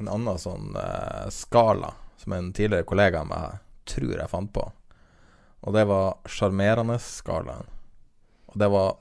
En 0.03 0.11
annen 0.11 0.41
sånn 0.41 0.75
eh, 0.79 1.29
skala 1.31 1.93
som 2.19 2.35
en 2.37 2.53
tidligere 2.55 2.87
kollega 2.87 3.23
av 3.23 3.29
meg 3.31 3.61
tror 3.89 4.17
jeg 4.19 4.31
fant 4.31 4.53
på. 4.55 4.65
Og 5.63 5.75
det 5.77 5.85
var 5.91 6.19
sjarmerende-skalaen. 6.31 7.71
Og 8.53 8.59
det 8.59 8.69
var 8.71 8.99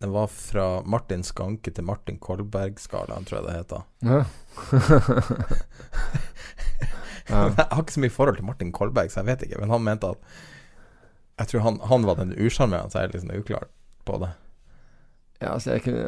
Den 0.00 0.14
var 0.14 0.30
fra 0.32 0.80
Martin 0.88 1.20
Skanke 1.22 1.70
til 1.76 1.84
Martin 1.84 2.16
Kolberg-skalaen, 2.18 3.26
tror 3.28 3.42
jeg 3.42 3.46
det 3.46 3.56
heter. 3.58 3.82
Ja. 7.30 7.44
Jeg 7.46 7.66
har 7.70 7.82
ikke 7.84 7.94
så 7.94 8.00
mye 8.02 8.10
forhold 8.10 8.38
til 8.40 8.46
Martin 8.48 8.72
Kolberg, 8.74 9.10
så 9.12 9.20
jeg 9.20 9.28
vet 9.28 9.42
ikke. 9.46 9.60
Men 9.62 9.70
han 9.70 9.84
mente 9.86 10.08
at 10.08 10.38
Jeg 11.38 11.46
tror 11.52 11.60
han, 11.64 11.76
han 11.86 12.06
var 12.08 12.18
den 12.18 12.32
usjarmerende, 12.34 12.90
så 12.90 12.98
jeg 12.98 13.08
er 13.08 13.12
litt 13.14 13.24
uklart 13.30 13.44
uklar 13.44 13.68
på 14.04 14.18
det. 14.24 14.30
Ja, 15.40 15.54
altså 15.54 15.70
jeg 15.72 15.82
kunne 15.86 16.02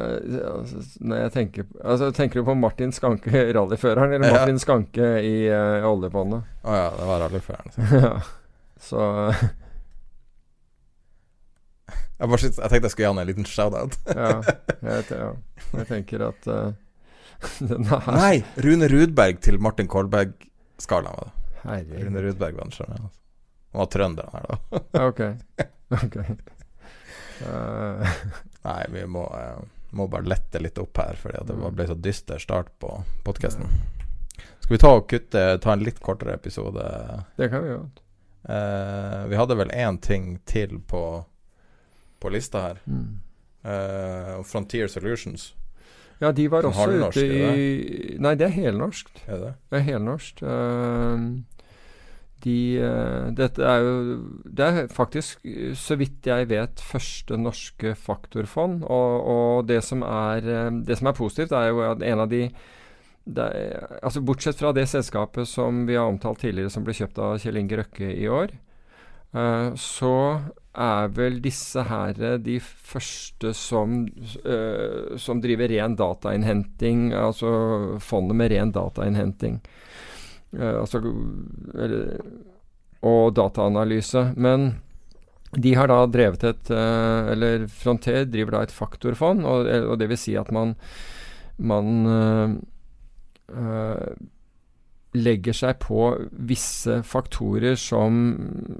altså, 0.45 0.83
Når 1.01 1.17
jeg 1.23 1.33
tenker 1.33 1.65
Altså 1.81 2.11
Tenker 2.13 2.41
du 2.41 2.45
på 2.45 2.55
Martin 2.55 2.93
Skanke, 2.93 3.33
rallyføreren, 3.57 4.13
eller 4.19 4.29
Ja. 4.29 4.33
Martin 4.43 4.61
Skanke 4.61 5.09
i 5.25 5.49
uh, 5.49 5.87
oljefondet? 5.89 6.45
Å 6.69 6.77
ja, 6.77 6.91
det 6.99 7.09
var 7.09 7.23
rallyføreren. 7.25 7.73
ja. 8.05 8.13
Så 8.83 9.01
Jeg, 12.23 12.29
bare, 12.31 12.39
jeg 12.39 12.55
tenkte 12.55 12.87
jeg 12.87 12.93
skulle 12.93 13.07
gi 13.07 13.11
han 13.11 13.19
en 13.19 13.27
liten 13.33 13.47
shout-out. 13.49 13.97
ja, 14.15 14.37
jeg, 14.85 15.07
ja. 15.11 15.31
jeg 15.81 15.87
tenker 15.89 16.23
at 16.29 16.47
uh, 16.47 16.71
den 17.59 17.89
er 17.91 18.11
Nei! 18.15 18.37
Rune 18.63 18.87
Rudberg 18.93 19.41
til 19.43 19.59
Martin 19.59 19.91
Kolberg-skalaen 19.91 21.19
var 21.19 21.33
det. 21.33 21.35
Herregud. 21.65 22.05
Rune 22.07 22.23
Rudberg 22.29 22.61
var 22.61 22.71
den 22.71 22.79
jeg 22.79 23.03
Han 23.03 23.81
var 23.83 23.91
trønder, 23.97 24.31
han 24.31 24.39
her, 24.39 24.47
da. 24.53 24.57
Ok. 25.09 25.21
Ok. 25.99 26.17
Eh, 27.41 28.13
Nei, 28.69 28.83
vi 28.95 29.07
må, 29.11 29.25
eh, 29.39 29.65
må 29.99 30.07
bare 30.13 30.29
lette 30.29 30.61
litt 30.63 30.79
opp 30.83 31.01
her, 31.03 31.19
fordi 31.19 31.43
det 31.49 31.57
ble 31.63 31.89
så 31.89 31.97
dyster 31.99 32.43
start 32.43 32.73
på 32.83 32.95
podkasten. 33.27 33.69
Skal 34.63 34.77
vi 34.77 34.81
ta 34.81 34.93
og 34.95 35.09
kutte 35.11 35.43
Ta 35.63 35.75
en 35.75 35.83
litt 35.83 35.99
kortere 36.01 36.37
episode? 36.39 36.85
det 37.37 37.51
kan 37.51 37.65
vi 37.65 37.75
gjøre. 37.75 37.91
Uh, 38.43 39.29
vi 39.31 39.39
hadde 39.39 39.55
vel 39.55 39.71
én 39.71 39.99
ting 40.03 40.33
til 40.51 40.81
på, 40.91 41.03
på 42.19 42.31
lista 42.35 42.63
her. 42.65 42.81
Mm. 42.91 43.21
Uh, 43.63 44.41
Frontier 44.47 44.91
Solutions. 44.91 45.53
Ja, 46.23 46.31
de 46.33 46.47
var 46.51 46.67
også 46.67 46.91
ute 46.91 47.23
i 47.27 48.17
Nei, 48.23 48.35
det 48.39 48.47
er 48.47 48.55
helnorsk. 48.55 49.11
Er 49.27 49.33
det 49.33 49.43
det? 49.43 49.55
Er 49.75 49.81
helnorsk. 49.89 50.43
Eh, 50.47 51.25
de 52.45 52.59
eh, 52.83 53.31
Dette 53.37 53.65
er 53.67 53.85
jo 53.85 53.95
Det 54.45 54.67
er 54.67 54.91
faktisk, 54.93 55.45
så 55.79 55.97
vidt 56.01 56.27
jeg 56.27 56.49
vet, 56.51 56.83
første 56.83 57.39
norske 57.39 57.95
faktorfond. 57.99 58.83
Og, 58.85 59.27
og 59.35 59.69
det, 59.69 59.83
som 59.87 60.05
er, 60.07 60.47
eh, 60.47 60.71
det 60.87 60.99
som 60.99 61.11
er 61.11 61.19
positivt, 61.19 61.55
er 61.57 61.71
jo 61.71 61.85
at 61.87 62.03
en 62.07 62.25
av 62.25 62.31
de 62.33 62.47
er, 62.47 64.01
altså 64.03 64.23
Bortsett 64.27 64.59
fra 64.59 64.73
det 64.75 64.89
selskapet 64.91 65.47
som 65.47 65.85
vi 65.87 65.95
har 65.99 66.11
omtalt 66.11 66.43
tidligere, 66.43 66.73
som 66.75 66.87
ble 66.87 66.97
kjøpt 66.97 67.21
av 67.23 67.39
Kjell 67.43 67.61
Inge 67.61 67.79
Røkke 67.79 68.11
i 68.11 68.27
år, 68.27 68.57
eh, 69.37 69.69
så 69.79 70.17
er 70.73 71.13
vel 71.13 71.37
disse 71.45 71.85
her 71.85 72.17
de 72.41 72.57
første 72.65 73.51
som, 73.53 74.07
som 75.21 75.43
driver 75.45 75.69
ren 75.69 75.99
datainnhenting, 76.01 77.11
altså 77.13 77.51
fondet 78.01 78.39
med 78.41 78.55
ren 78.55 78.73
datainnhenting. 78.73 79.59
Eh, 80.59 80.81
altså, 80.81 81.03
eller, 81.75 82.19
og 83.03 83.33
dataanalyse. 83.37 84.33
Men 84.37 84.75
de 85.53 85.75
har 85.77 85.91
da 85.91 86.05
drevet 86.09 86.45
et 86.49 86.71
eh, 86.73 87.33
Eller 87.35 87.67
Fronter 87.69 88.25
driver 88.25 88.57
da 88.57 88.63
et 88.67 88.75
faktorfond, 88.75 89.45
og, 89.45 89.67
og 89.69 89.99
det 90.01 90.09
vil 90.13 90.21
si 90.21 90.37
at 90.41 90.53
man, 90.55 90.77
man 91.61 92.07
eh, 92.13 92.55
eh, 93.53 94.15
legger 95.13 95.57
seg 95.57 95.77
på 95.83 96.07
visse 96.49 97.03
faktorer 97.05 97.77
som, 97.77 98.23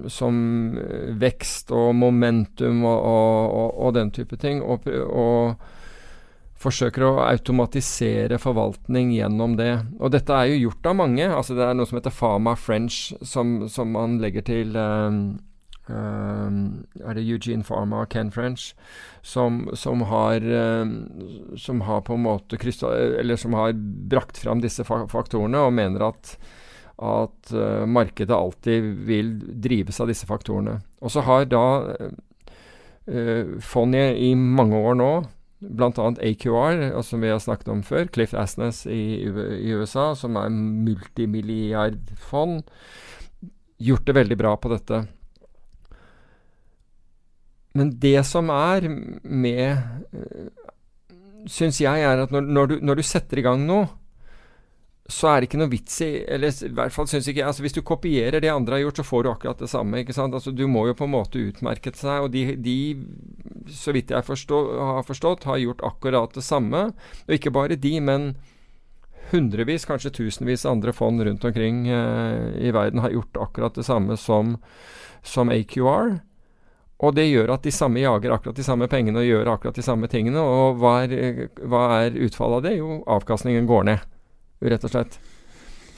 som 0.09 0.39
eh, 0.81 1.13
vekst 1.21 1.75
og 1.77 1.93
momentum 1.99 2.87
og, 2.89 2.99
og, 2.99 3.53
og, 3.53 3.71
og 3.87 3.95
den 3.99 4.13
type 4.17 4.41
ting. 4.41 4.63
Og 4.65 4.89
forsøker 6.63 7.05
å 7.07 7.13
automatisere 7.27 8.39
forvaltning 8.41 9.13
gjennom 9.17 9.57
det. 9.59 9.73
Og 10.01 10.13
dette 10.15 10.35
er 10.37 10.53
jo 10.53 10.69
gjort 10.69 10.91
av 10.91 10.99
mange. 11.01 11.27
altså 11.29 11.57
Det 11.59 11.65
er 11.67 11.77
noe 11.79 11.89
som 11.89 11.99
heter 11.99 12.15
Fama 12.15 12.55
French, 12.59 13.13
som, 13.23 13.67
som 13.69 13.93
man 13.95 14.19
legger 14.23 14.47
til 14.47 14.77
um, 14.79 15.21
um, 15.89 16.57
Er 17.03 17.19
det 17.19 17.27
Eugene 17.27 17.67
Pharma 17.67 18.05
og 18.05 18.11
Ken 18.15 18.33
French? 18.35 18.73
Som, 19.23 19.67
som, 19.75 20.07
har 20.11 20.43
um, 20.43 20.97
Som 21.59 21.85
har 21.89 22.03
på 22.07 22.17
en 22.17 22.27
måte 22.27 22.59
Eller 22.59 23.37
som 23.37 23.55
har 23.59 23.75
brakt 23.75 24.39
fram 24.39 24.63
disse 24.63 24.87
faktorene 24.87 25.67
og 25.67 25.79
mener 25.79 26.11
at 26.13 26.37
at 27.03 27.51
uh, 27.57 27.83
markedet 27.89 28.37
alltid 28.37 28.85
vil 29.09 29.33
drives 29.65 29.97
av 29.99 30.07
disse 30.07 30.27
faktorene. 30.29 30.77
Og 31.03 31.11
så 31.11 31.25
har 31.27 31.49
da 31.51 31.65
uh, 33.11 33.57
fondet 33.65 34.21
i 34.23 34.29
mange 34.39 34.79
år 34.79 34.95
nå 35.01 35.11
bl.a. 35.63 36.15
AQR, 36.29 37.03
som 37.07 37.23
vi 37.23 37.31
har 37.31 37.41
snakket 37.43 37.69
om 37.73 37.83
før, 37.87 38.05
Cliff 38.13 38.35
Asnes 38.35 38.87
i, 38.91 39.27
i 39.27 39.73
USA, 39.73 40.15
som 40.19 40.37
er 40.41 40.49
multimilliardfond, 40.53 42.63
gjort 43.83 44.07
det 44.07 44.15
veldig 44.19 44.39
bra 44.39 44.57
på 44.59 44.69
dette. 44.75 44.97
Men 47.79 47.87
det 48.03 48.21
som 48.29 48.51
er 48.53 48.81
med 49.25 49.79
Syns 51.51 51.81
jeg 51.83 52.05
er 52.07 52.21
at 52.23 52.31
når, 52.31 52.45
når, 52.55 52.65
du, 52.71 52.75
når 52.87 52.95
du 53.01 53.03
setter 53.03 53.41
i 53.41 53.43
gang 53.43 53.65
noe, 53.67 53.89
så 55.11 55.29
er 55.29 55.41
det 55.43 55.49
ikke 55.49 55.59
noe 55.59 55.73
vits 55.73 55.97
i 56.05 56.11
Eller 56.31 56.53
i 56.55 56.71
hvert 56.77 56.95
fall 56.95 57.09
syns 57.11 57.27
ikke 57.29 57.45
altså 57.47 57.65
Hvis 57.65 57.75
du 57.75 57.83
kopierer 57.83 58.43
det 58.43 58.53
andre 58.53 58.79
har 58.79 58.85
gjort, 58.85 59.01
så 59.01 59.07
får 59.07 59.25
du 59.25 59.31
akkurat 59.33 59.59
det 59.59 59.71
samme. 59.73 59.99
ikke 59.99 60.15
sant? 60.15 60.35
Altså 60.35 60.55
Du 60.55 60.67
må 60.71 60.87
jo 60.87 60.95
på 60.99 61.09
en 61.09 61.15
måte 61.17 61.43
utmerke 61.43 61.93
seg, 61.97 62.27
og 62.27 62.31
de, 62.35 62.55
de 62.57 62.77
så 63.73 63.95
vidt 63.95 64.11
jeg 64.15 64.27
forstå, 64.27 64.59
har 64.79 65.07
forstått, 65.07 65.47
har 65.51 65.59
gjort 65.59 65.83
akkurat 65.87 66.35
det 66.35 66.45
samme. 66.47 66.91
Og 67.27 67.35
ikke 67.35 67.53
bare 67.55 67.79
de, 67.79 67.93
men 68.01 68.33
hundrevis, 69.33 69.87
kanskje 69.89 70.15
tusenvis 70.15 70.67
andre 70.69 70.93
fond 70.95 71.23
rundt 71.23 71.45
omkring 71.45 71.87
eh, 71.89 72.59
i 72.63 72.73
verden 72.75 73.03
har 73.03 73.15
gjort 73.15 73.39
akkurat 73.47 73.79
det 73.79 73.87
samme 73.87 74.17
som, 74.17 74.57
som 75.23 75.51
AQR. 75.51 76.19
Og 77.03 77.15
det 77.19 77.27
gjør 77.27 77.55
at 77.57 77.67
de 77.67 77.75
samme 77.75 78.03
jager 78.03 78.35
akkurat 78.35 78.59
de 78.59 78.67
samme 78.67 78.87
pengene 78.91 79.23
og 79.23 79.27
gjør 79.27 79.55
akkurat 79.57 79.79
de 79.79 79.83
samme 79.83 80.11
tingene. 80.11 80.43
Og 80.43 80.79
hva 80.83 81.01
er, 81.07 81.49
hva 81.59 81.87
er 82.05 82.19
utfallet 82.27 82.61
av 82.61 82.67
det? 82.69 82.77
Jo, 82.79 83.01
avkastningen 83.11 83.67
går 83.71 83.89
ned 83.91 84.09
rett 84.63 84.85
og 84.87 84.95
slett. 84.95 85.21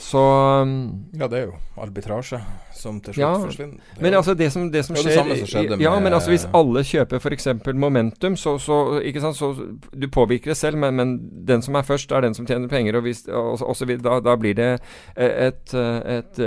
Så 0.04 0.20
um, 0.62 1.04
Ja, 1.12 1.28
det 1.28 1.38
er 1.38 1.44
jo 1.48 1.54
arbitrasje 1.80 2.40
som 2.76 2.98
til 3.00 3.14
slutt 3.14 3.22
ja, 3.22 3.30
forsvinner. 3.40 3.78
Det 3.94 4.02
men 4.02 4.16
altså 4.18 4.34
det 4.36 4.50
som, 4.52 4.66
det 4.72 4.82
som 4.84 4.98
skjer 4.98 5.22
det 5.30 5.38
som 5.40 5.48
skjedde 5.48 5.78
Ja, 5.80 5.94
men 6.02 6.12
altså 6.12 6.32
hvis 6.32 6.44
alle 6.52 6.82
kjøper 6.84 7.22
f.eks. 7.22 7.48
momentum, 7.72 8.36
så, 8.36 8.56
så, 8.58 8.78
sant, 9.22 9.38
så 9.38 9.52
Du 9.92 10.08
påvirker 10.12 10.52
det 10.52 10.58
selv, 10.60 10.76
men, 10.82 10.98
men, 10.98 11.14
den 11.48 11.62
som 11.62 11.78
er 11.78 11.86
først, 11.86 12.12
er 12.12 12.26
den 12.26 12.34
som 12.34 12.46
tjener 12.46 12.68
penger. 12.68 12.98
Og, 12.98 13.06
hvis, 13.06 13.24
og, 13.28 13.62
og 13.62 13.76
så, 13.76 13.88
da, 13.88 14.18
da, 14.20 14.36
blir 14.36 14.58
det 14.58 14.68
et, 15.16 15.72
et, 15.78 16.38
et, 16.42 16.44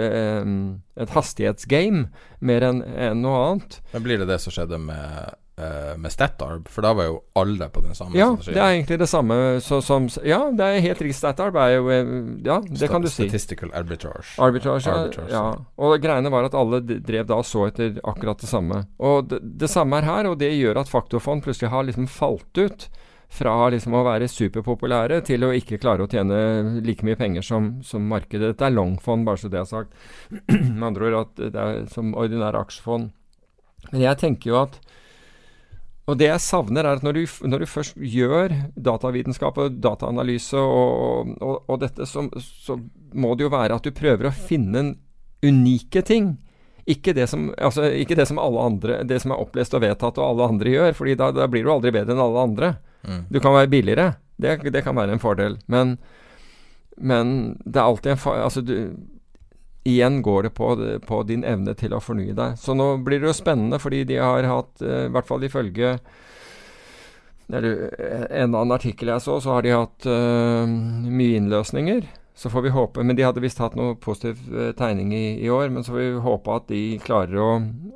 et 1.02 1.18
hastighetsgame 1.18 2.08
mer 2.40 2.70
enn 2.70 2.84
en 2.84 3.26
noe 3.26 3.42
annet. 3.48 3.82
Men 3.96 4.06
blir 4.06 4.22
det 4.22 4.30
det 4.30 4.42
som 4.44 4.54
skjedde 4.54 4.78
med 4.84 5.34
med 5.98 6.12
StatArb, 6.14 6.68
for 6.70 6.86
da 6.86 6.92
var 6.94 7.08
jo 7.08 7.16
alle 7.40 7.66
på 7.74 7.82
den 7.82 7.96
samme 7.98 8.14
ja, 8.14 8.28
strategien. 8.36 8.54
Ja, 8.54 8.58
det 8.58 8.66
er 8.66 8.76
egentlig 8.76 9.00
det 9.02 9.08
samme 9.10 9.38
så, 9.66 9.80
som 9.82 10.06
Ja, 10.22 10.40
det 10.54 10.68
er 10.68 10.84
helt 10.86 11.02
riktig. 11.02 11.18
StatArb 11.18 11.58
er 11.58 11.72
jo 11.74 11.90
eh, 11.90 12.12
Ja, 12.46 12.60
det 12.62 12.78
Stat 12.78 12.92
kan 12.92 13.02
du 13.02 13.10
si. 13.10 13.26
Statistical 13.26 13.74
arbitrage. 13.74 14.36
Arbitrage, 14.38 14.94
arbitrage 14.94 15.34
ja. 15.34 15.44
Og 15.82 15.98
greiene 16.04 16.30
var 16.30 16.46
at 16.46 16.58
alle 16.58 16.84
drev 16.86 17.26
da 17.26 17.40
og 17.42 17.50
så 17.50 17.66
etter 17.72 17.98
akkurat 18.06 18.44
det 18.44 18.52
samme. 18.52 18.84
Og 19.02 19.32
det, 19.32 19.42
det 19.64 19.72
samme 19.74 19.98
er 19.98 20.06
her, 20.06 20.30
og 20.30 20.38
det 20.38 20.52
gjør 20.54 20.84
at 20.84 20.94
faktorfond 20.94 21.42
plutselig 21.48 21.74
har 21.74 21.90
liksom 21.90 22.06
falt 22.12 22.62
ut 22.62 22.90
fra 23.34 23.56
liksom 23.74 23.96
å 23.98 24.04
være 24.08 24.30
superpopulære 24.32 25.20
til 25.28 25.44
å 25.44 25.52
ikke 25.56 25.80
klare 25.82 26.06
å 26.06 26.12
tjene 26.12 26.84
like 26.86 27.06
mye 27.06 27.18
penger 27.20 27.44
som, 27.44 27.72
som 27.84 28.06
markedet. 28.08 28.54
Dette 28.54 28.70
er 28.70 28.76
longfond, 28.76 29.26
bare 29.28 29.42
så 29.42 29.52
det 29.52 29.60
er 29.62 29.68
sagt. 29.68 29.98
Med 30.78 30.86
andre 30.92 31.10
ord 31.10 31.20
at 31.26 31.42
det 31.42 31.66
er 31.66 31.82
som 31.92 32.14
ordinære 32.14 32.62
aksjefond. 32.62 33.10
Men 33.92 34.06
jeg 34.06 34.22
tenker 34.22 34.54
jo 34.54 34.62
at 34.62 34.80
og 36.08 36.16
det 36.16 36.30
jeg 36.30 36.44
savner, 36.44 36.88
er 36.88 36.98
at 36.98 37.04
når 37.04 37.18
du, 37.18 37.24
når 37.52 37.64
du 37.64 37.68
først 37.68 37.98
gjør 38.00 38.54
datavitenskap 38.80 39.58
og 39.60 39.80
dataanalyse 39.84 40.60
og, 40.60 41.34
og, 41.44 41.58
og 41.68 41.82
dette, 41.82 42.08
så, 42.08 42.24
så, 42.40 42.78
må 43.18 43.34
det 43.36 43.48
jo 43.48 43.52
være 43.52 43.76
at 43.76 43.84
du 43.84 43.96
prøver 43.96 44.30
å 44.30 44.36
finne 44.36 44.94
unike 45.44 46.04
ting. 46.08 46.38
Ikke 46.88 47.12
det, 47.16 47.28
som, 47.28 47.50
altså, 47.60 47.90
ikke 47.92 48.16
det 48.16 48.24
som 48.30 48.40
alle 48.40 48.64
andre 48.64 49.02
Det 49.04 49.18
som 49.20 49.34
er 49.36 49.42
opplest 49.44 49.74
og 49.76 49.82
vedtatt 49.84 50.20
og 50.22 50.30
alle 50.30 50.48
andre 50.54 50.72
gjør, 50.72 50.96
fordi 50.96 51.18
da, 51.20 51.28
da 51.36 51.50
blir 51.52 51.68
du 51.68 51.74
aldri 51.74 51.92
bedre 51.92 52.16
enn 52.16 52.24
alle 52.24 52.46
andre. 52.50 52.72
Mm. 53.04 53.22
Du 53.28 53.42
kan 53.44 53.58
være 53.58 53.72
billigere. 53.74 54.08
Det, 54.40 54.56
det, 54.72 54.84
kan 54.86 54.96
være 54.96 55.18
en 55.18 55.24
fordel. 55.24 55.60
Men, 55.68 55.98
men 56.96 57.36
det 57.66 57.82
er 57.82 57.90
alltid 57.90 58.14
en 58.14 58.22
fa... 58.22 58.38
Altså, 58.46 58.64
du, 58.64 58.76
igjen 59.88 60.22
går 60.22 60.48
det 60.48 60.54
på, 60.58 60.70
på, 61.08 61.24
din 61.24 61.46
evne 61.48 61.76
til 61.80 61.96
å 61.96 62.04
fornye 62.04 62.36
deg. 62.38 62.58
Så 62.60 62.76
nå 62.78 62.96
blir 63.06 63.22
det 63.22 63.32
jo 63.32 63.38
spennende, 63.38 63.80
fordi 63.82 64.04
de 64.10 64.20
har 64.22 64.48
hatt, 64.48 64.82
eh, 64.84 65.08
i 65.08 65.14
hvert 65.14 65.30
fall 65.30 65.46
ifølge 65.48 65.98
en 67.48 68.52
annen 68.52 68.74
artikkel 68.76 69.08
jeg 69.08 69.24
så, 69.24 69.38
så 69.40 69.54
har 69.56 69.64
de 69.64 69.72
hatt 69.72 70.04
uh, 70.04 70.68
mye 70.68 71.38
innløsninger. 71.40 72.02
Så 72.36 72.52
får 72.52 72.66
vi 72.66 72.74
håpe 72.76 73.06
Men 73.08 73.16
de 73.16 73.24
hadde 73.24 73.40
visst 73.42 73.62
hatt 73.64 73.78
noe 73.80 73.96
positiv 73.98 74.42
tegning 74.78 75.14
i, 75.16 75.40
i, 75.40 75.48
år. 75.50 75.72
Men 75.72 75.86
så 75.86 75.96
får 75.96 76.02
vi 76.02 76.26
håpe 76.26 76.58
at 76.60 76.68
de 76.68 76.82
klarer 77.02 77.40
å, 77.40 77.48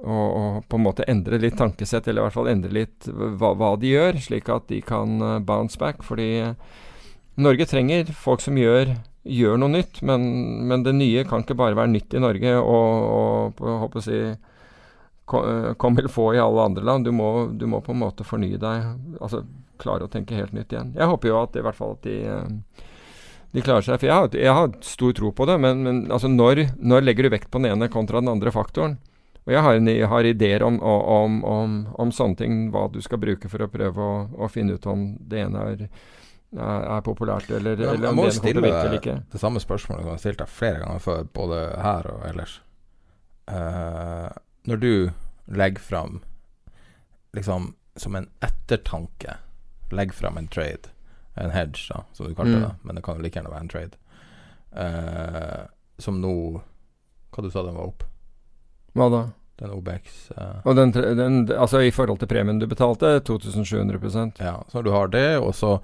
å, 0.01 0.15
å, 0.15 0.45
på 0.63 0.79
en 0.79 0.85
måte 0.87 1.05
endre 1.11 1.37
litt 1.43 1.59
tankesett, 1.59 2.07
eller 2.07 2.23
i 2.23 2.25
hvert 2.29 2.37
fall 2.39 2.49
endre 2.49 2.71
litt 2.73 3.11
hva, 3.11 3.51
hva 3.59 3.75
de 3.77 3.91
gjør, 3.91 4.17
slik 4.23 4.49
at 4.49 4.71
de 4.71 4.79
kan 4.87 5.19
bounce 5.45 5.77
back. 5.77 6.01
Fordi 6.07 6.31
Norge 7.43 7.67
trenger 7.69 8.15
folk 8.17 8.41
som 8.41 8.57
gjør 8.57 8.95
gjør 9.23 9.59
noe 9.61 9.69
nytt, 9.69 10.01
men, 10.01 10.23
men, 10.67 10.83
det 10.85 10.95
nye 10.97 11.25
kan 11.29 11.43
ikke 11.43 11.57
bare 11.59 11.77
være 11.77 11.93
nytt 11.93 12.15
i 12.17 12.21
Norge 12.23 12.55
og, 12.57 13.59
og 13.61 13.75
håper 13.85 14.01
å 14.01 14.05
si 14.05 14.21
kom 15.31 15.97
eller 15.97 16.11
få 16.11 16.33
i 16.35 16.39
alle 16.43 16.61
andre 16.61 16.83
land. 16.83 17.05
Du 17.05 17.11
må, 17.15 17.47
du 17.53 17.65
må, 17.69 17.79
på 17.81 17.93
en 17.93 18.01
måte 18.01 18.25
fornye 18.27 18.57
deg, 18.59 18.87
altså 19.21 19.45
klare 19.81 20.05
å 20.05 20.11
tenke 20.11 20.35
helt 20.35 20.51
nytt 20.55 20.73
igjen. 20.73 20.91
Jeg 20.97 21.07
håper 21.07 21.31
jo 21.31 21.37
at 21.39 21.55
i 21.55 21.63
hvert 21.63 21.77
fall 21.77 21.95
at 21.95 22.03
de, 22.03 22.17
de 23.55 23.63
klarer 23.63 23.85
seg. 23.85 24.01
For 24.01 24.09
jeg 24.09 24.17
har, 24.17 24.35
jeg 24.35 24.57
har 24.57 24.73
stor 24.85 25.15
tro 25.17 25.31
på 25.35 25.47
det, 25.49 25.57
men, 25.63 25.85
men 25.85 26.01
altså 26.11 26.29
når, 26.31 26.65
når, 26.77 27.05
legger 27.07 27.27
du 27.27 27.35
vekt 27.37 27.51
på 27.53 27.61
den 27.61 27.71
ene 27.71 27.89
kontra 27.93 28.19
den 28.19 28.33
andre 28.33 28.53
faktoren? 28.53 28.97
Og 29.47 29.55
jeg 29.55 29.63
har, 29.65 29.79
jeg 29.79 30.09
har 30.11 30.27
ideer 30.27 30.63
om, 30.67 30.77
om, 30.85 31.39
om, 31.47 31.77
om, 31.97 32.11
sånne 32.13 32.37
ting, 32.37 32.57
hva 32.73 32.85
du 32.93 32.99
skal 33.01 33.21
bruke 33.21 33.49
for 33.49 33.63
å 33.63 33.71
prøve 33.71 34.03
å, 34.03 34.17
å 34.37 34.51
finne 34.51 34.75
ut 34.77 34.85
om 34.89 35.13
det 35.31 35.47
ene 35.47 35.63
er 35.71 35.87
er 36.59 37.01
populært, 37.01 37.49
eller, 37.49 37.79
ja, 37.79 37.93
eller 37.93 38.09
om 38.09 38.19
det 38.25 38.33
stille 38.35 38.67
eller 38.67 38.97
ikke. 38.97 39.21
Det 39.31 39.39
samme 39.39 39.59
spørsmålet 39.63 40.03
som 40.03 40.09
jeg 40.09 40.17
har 40.17 40.23
stilt 40.23 40.41
deg 40.41 40.51
flere 40.51 40.81
ganger 40.83 41.03
før, 41.03 41.23
både 41.33 41.59
her 41.79 42.09
og 42.11 42.25
ellers. 42.27 42.57
Uh, 43.51 44.27
når 44.67 44.81
du 44.81 44.93
legger 45.45 45.83
fram, 45.83 46.19
liksom 47.35 47.71
som 47.95 48.15
en 48.15 48.27
ettertanke, 48.43 49.37
legger 49.91 50.13
fram 50.13 50.37
en 50.37 50.47
trade, 50.47 50.91
en 51.33 51.51
hedge, 51.51 51.87
da, 51.89 52.03
som 52.13 52.27
du 52.27 52.35
kalte 52.35 52.57
mm. 52.57 52.61
det, 52.61 52.73
men 52.81 52.95
det 52.95 53.03
kan 53.05 53.17
jo 53.17 53.25
like 53.25 53.39
gjerne 53.39 53.51
være 53.51 53.65
en 53.65 53.71
trade, 53.71 53.99
uh, 54.75 55.63
som 56.01 56.21
nå 56.21 56.35
Hva 57.31 57.43
du 57.45 57.51
sa 57.51 57.61
den 57.63 57.77
var 57.77 57.87
opp? 57.87 58.03
Hva 58.91 59.05
da? 59.07 59.19
Den 59.61 59.71
OBX. 59.71 60.15
Uh, 60.35 60.59
og 60.67 60.75
den, 60.75 60.91
den, 60.91 61.35
altså 61.55 61.79
i 61.79 61.91
forhold 61.95 62.19
til 62.19 62.27
premien 62.27 62.59
du 62.59 62.67
betalte, 62.67 63.21
2700% 63.23 64.41
Ja, 64.43 64.57
så 64.67 64.81
du 64.83 64.91
har 64.91 65.07
det, 65.13 65.39
og 65.39 65.53
så 65.55 65.77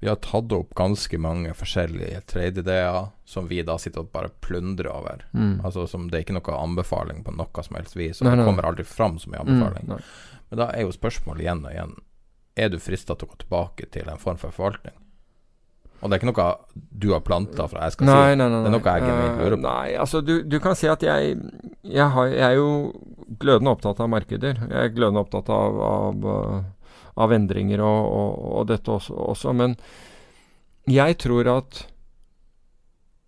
vi 0.00 0.08
har 0.08 0.16
tatt 0.16 0.52
opp 0.52 0.74
ganske 0.74 1.18
mange 1.18 1.54
forskjellige 1.56 2.20
trade-ideer 2.28 3.06
som 3.24 3.48
vi 3.48 3.62
da 3.64 3.78
sitter 3.80 4.04
og 4.04 4.10
bare 4.12 4.28
plundrer 4.44 4.90
over. 4.92 5.24
Mm. 5.32 5.62
Altså 5.64 5.86
som 5.88 6.10
Det 6.10 6.18
er 6.18 6.26
ikke 6.26 6.36
noe 6.36 6.58
anbefaling 6.58 7.24
på 7.24 7.32
noe 7.32 7.64
som 7.64 7.78
helst 7.78 7.96
vis, 7.96 8.20
og 8.20 8.28
nei, 8.28 8.34
nei. 8.34 8.42
det 8.42 8.50
kommer 8.50 8.68
aldri 8.68 8.84
fram 8.84 9.16
som 9.18 9.34
en 9.34 9.46
anbefaling. 9.46 9.88
Mm, 9.88 10.04
Men 10.50 10.60
da 10.60 10.68
er 10.68 10.84
jo 10.84 10.92
spørsmålet 10.92 11.46
igjen 11.46 11.64
og 11.64 11.72
igjen 11.72 11.96
Er 12.56 12.70
du 12.70 12.78
frista 12.80 13.16
til 13.16 13.26
å 13.26 13.32
gå 13.32 13.40
tilbake 13.42 13.88
til 13.92 14.08
en 14.12 14.20
form 14.20 14.38
for 14.40 14.52
forvaltning? 14.52 14.94
Og 16.00 16.10
det 16.10 16.16
er 16.16 16.20
ikke 16.20 16.28
noe 16.28 16.46
du 16.92 17.08
har 17.14 17.22
planta 17.24 17.64
fra 17.70 17.86
jeg 17.86 17.96
skal 17.96 18.08
nei, 18.10 18.14
si. 18.14 18.36
Nei, 18.36 18.36
nei, 18.36 18.60
det 18.60 18.68
er 18.68 18.74
noe 18.74 18.92
jeg 18.92 19.04
genuint 19.06 19.38
lurer 19.40 19.56
på. 19.56 19.62
Nei, 19.64 19.96
altså 19.96 20.20
du, 20.20 20.34
du, 20.44 20.56
kan 20.60 20.76
si 20.76 20.90
at 20.92 21.02
jeg 21.02 21.36
jeg, 21.82 22.08
har, 22.12 22.28
jeg, 22.28 22.44
er 22.44 22.58
jo 22.58 22.68
glødende 23.40 23.72
opptatt 23.72 24.02
av 24.04 24.10
markeder. 24.12 24.60
Jeg 24.60 24.76
er 24.76 24.92
glødende 24.92 25.24
opptatt 25.24 25.48
av, 25.50 25.80
av 25.86 26.28
av 27.16 27.32
endringer 27.32 27.82
og, 27.84 28.08
og, 28.12 28.46
og 28.60 28.70
dette 28.70 28.92
også, 28.92 29.14
også, 29.32 29.52
Men 29.56 29.76
jeg 30.86 31.18
tror 31.22 31.48
at 31.56 31.86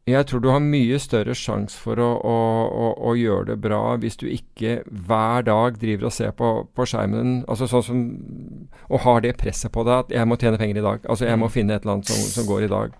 jeg 0.09 0.24
tror 0.24 0.40
du 0.40 0.48
har 0.48 0.62
mye 0.65 0.97
større 1.02 1.35
sjanse 1.36 1.77
for 1.77 2.01
å, 2.01 2.09
å, 2.24 2.36
å, 2.65 2.86
å, 3.10 3.15
gjøre 3.19 3.51
det 3.51 3.56
bra 3.60 3.81
hvis 4.01 4.16
du 4.16 4.24
ikke 4.31 4.78
hver 4.89 5.44
dag 5.44 5.77
driver 5.81 6.09
og 6.09 6.15
ser 6.16 6.32
på, 6.39 6.52
på 6.73 6.86
skjermen 6.89 7.43
altså 7.44 7.69
sånn 7.69 7.85
som, 7.85 8.01
og 8.89 9.02
har 9.05 9.20
det 9.24 9.35
presset 9.40 9.73
på 9.74 9.85
deg 9.85 10.06
at 10.06 10.15
'jeg 10.15 10.31
må 10.31 10.39
tjene 10.40 10.60
penger 10.60 10.81
i 10.81 10.86
dag'. 10.86 11.05
Altså 11.05 11.28
'jeg 11.28 11.39
må 11.39 11.51
mm. 11.51 11.52
finne 11.52 11.74
et 11.77 11.85
eller 11.85 11.98
annet 11.98 12.09
som, 12.09 12.24
som 12.32 12.48
går 12.48 12.65
i 12.65 12.73
dag'. 12.73 12.97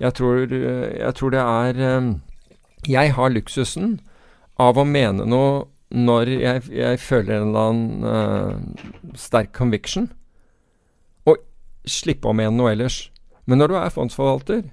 Jeg 0.00 0.14
tror, 0.14 0.36
jeg 0.52 1.14
tror 1.14 1.30
det 1.30 1.40
er 1.40 1.96
um, 1.96 2.20
Jeg 2.86 3.12
har 3.12 3.30
luksusen 3.30 4.00
av 4.58 4.78
å 4.78 4.84
mene 4.84 5.24
noe 5.26 5.64
når 5.90 6.28
jeg, 6.40 6.62
jeg 6.76 6.98
føler 7.00 7.38
en 7.38 7.48
eller 7.48 7.68
annen 7.70 8.04
uh, 8.04 9.14
sterk 9.16 9.52
conviction. 9.56 10.10
Og 11.24 11.38
slippe 11.88 12.28
om 12.28 12.40
igjen 12.42 12.58
noe 12.60 12.72
ellers. 12.74 12.98
Men 13.48 13.62
når 13.62 13.72
du 13.72 13.76
er 13.80 13.94
fondsforvalter, 13.94 14.66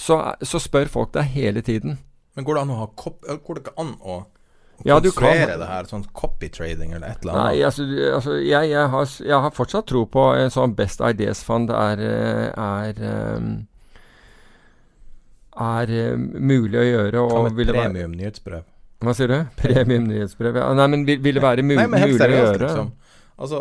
så, 0.00 0.16
er- 0.32 0.46
så 0.48 0.60
spør 0.62 0.88
folk 0.88 1.12
deg 1.12 1.28
hele 1.34 1.60
tiden. 1.62 1.98
Men 2.34 2.46
går 2.48 2.56
det 2.56 2.62
an 2.64 2.72
å 2.74 2.78
ha 2.80 2.86
kopp... 2.98 3.20
øh, 3.28 3.36
Går 3.44 3.58
det 3.60 3.66
ikke 3.66 3.76
an 3.84 3.92
å 4.00 4.16
Ja, 4.88 4.96
du 4.98 5.10
kan- 5.14 5.36
det 5.36 5.68
her, 5.68 5.84
sånn 5.86 6.06
copytrading 6.16 6.96
eller 6.96 7.12
et 7.12 7.20
eller 7.22 7.36
Nei, 7.36 7.52
annet? 7.60 7.66
altså, 7.68 7.84
altså 8.16 8.32
jeg, 8.40 8.70
jeg, 8.72 8.88
har, 8.90 9.12
jeg 9.28 9.44
har 9.44 9.52
fortsatt 9.54 9.86
tro 9.86 10.02
på 10.10 10.24
en 10.34 10.50
sånn 10.50 10.74
Best 10.74 11.04
Ideas 11.04 11.44
Fund 11.46 11.70
er, 11.70 12.00
er, 12.00 12.98
er 13.04 13.62
er 15.54 15.92
eh, 15.94 16.16
mulig 16.18 16.80
å 16.80 16.86
gjøre. 16.88 17.20
Hva 17.28 17.38
Og 17.38 17.44
med 17.46 17.58
ville 17.60 17.74
være, 17.76 17.92
premium 17.92 18.16
nyhetsbrev? 18.18 18.64
Hva 19.02 19.14
sier 19.16 19.30
du? 19.30 19.38
Premium 19.60 20.06
nyhetsbrev? 20.08 20.60
Ja, 20.62 20.70
nei, 20.76 20.86
men 20.92 21.04
vil, 21.08 21.18
vil 21.24 21.38
det 21.38 21.42
være 21.44 21.64
mul 21.66 21.80
Nei, 21.80 21.88
mulig 21.90 22.14
å 22.14 22.30
gjøre? 22.30 22.60
liksom. 22.62 22.92
Altså, 23.34 23.60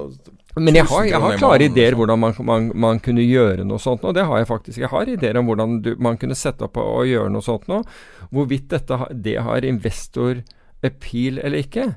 Men 0.61 0.77
jeg 0.77 0.85
har, 0.85 1.05
jeg 1.09 1.19
har 1.23 1.37
klare 1.41 1.65
ideer 1.65 1.95
liksom. 1.95 1.99
hvordan 2.03 2.19
man, 2.21 2.35
man, 2.45 2.67
man 2.77 2.99
kunne 3.01 3.25
gjøre 3.25 3.65
noe 3.65 3.81
sånt 3.81 4.03
nå. 4.05 4.11
Det 4.13 4.27
har 4.29 4.43
jeg 4.43 4.49
faktisk. 4.51 4.77
Jeg 4.83 4.91
har 4.91 5.09
ideer 5.09 5.39
om 5.41 5.49
hvordan 5.49 5.79
du, 5.81 5.95
man 5.97 6.19
kunne 6.21 6.37
sette 6.37 6.67
opp 6.67 6.77
og 6.77 7.07
gjøre 7.09 7.33
noe 7.33 7.45
sånt 7.45 7.65
nå. 7.71 7.81
Hvorvidt 8.29 8.69
dette, 8.75 8.99
det 9.25 9.39
har 9.41 9.65
investor 9.65 10.43
appeal 10.85 11.39
eller 11.41 11.63
ikke, 11.63 11.87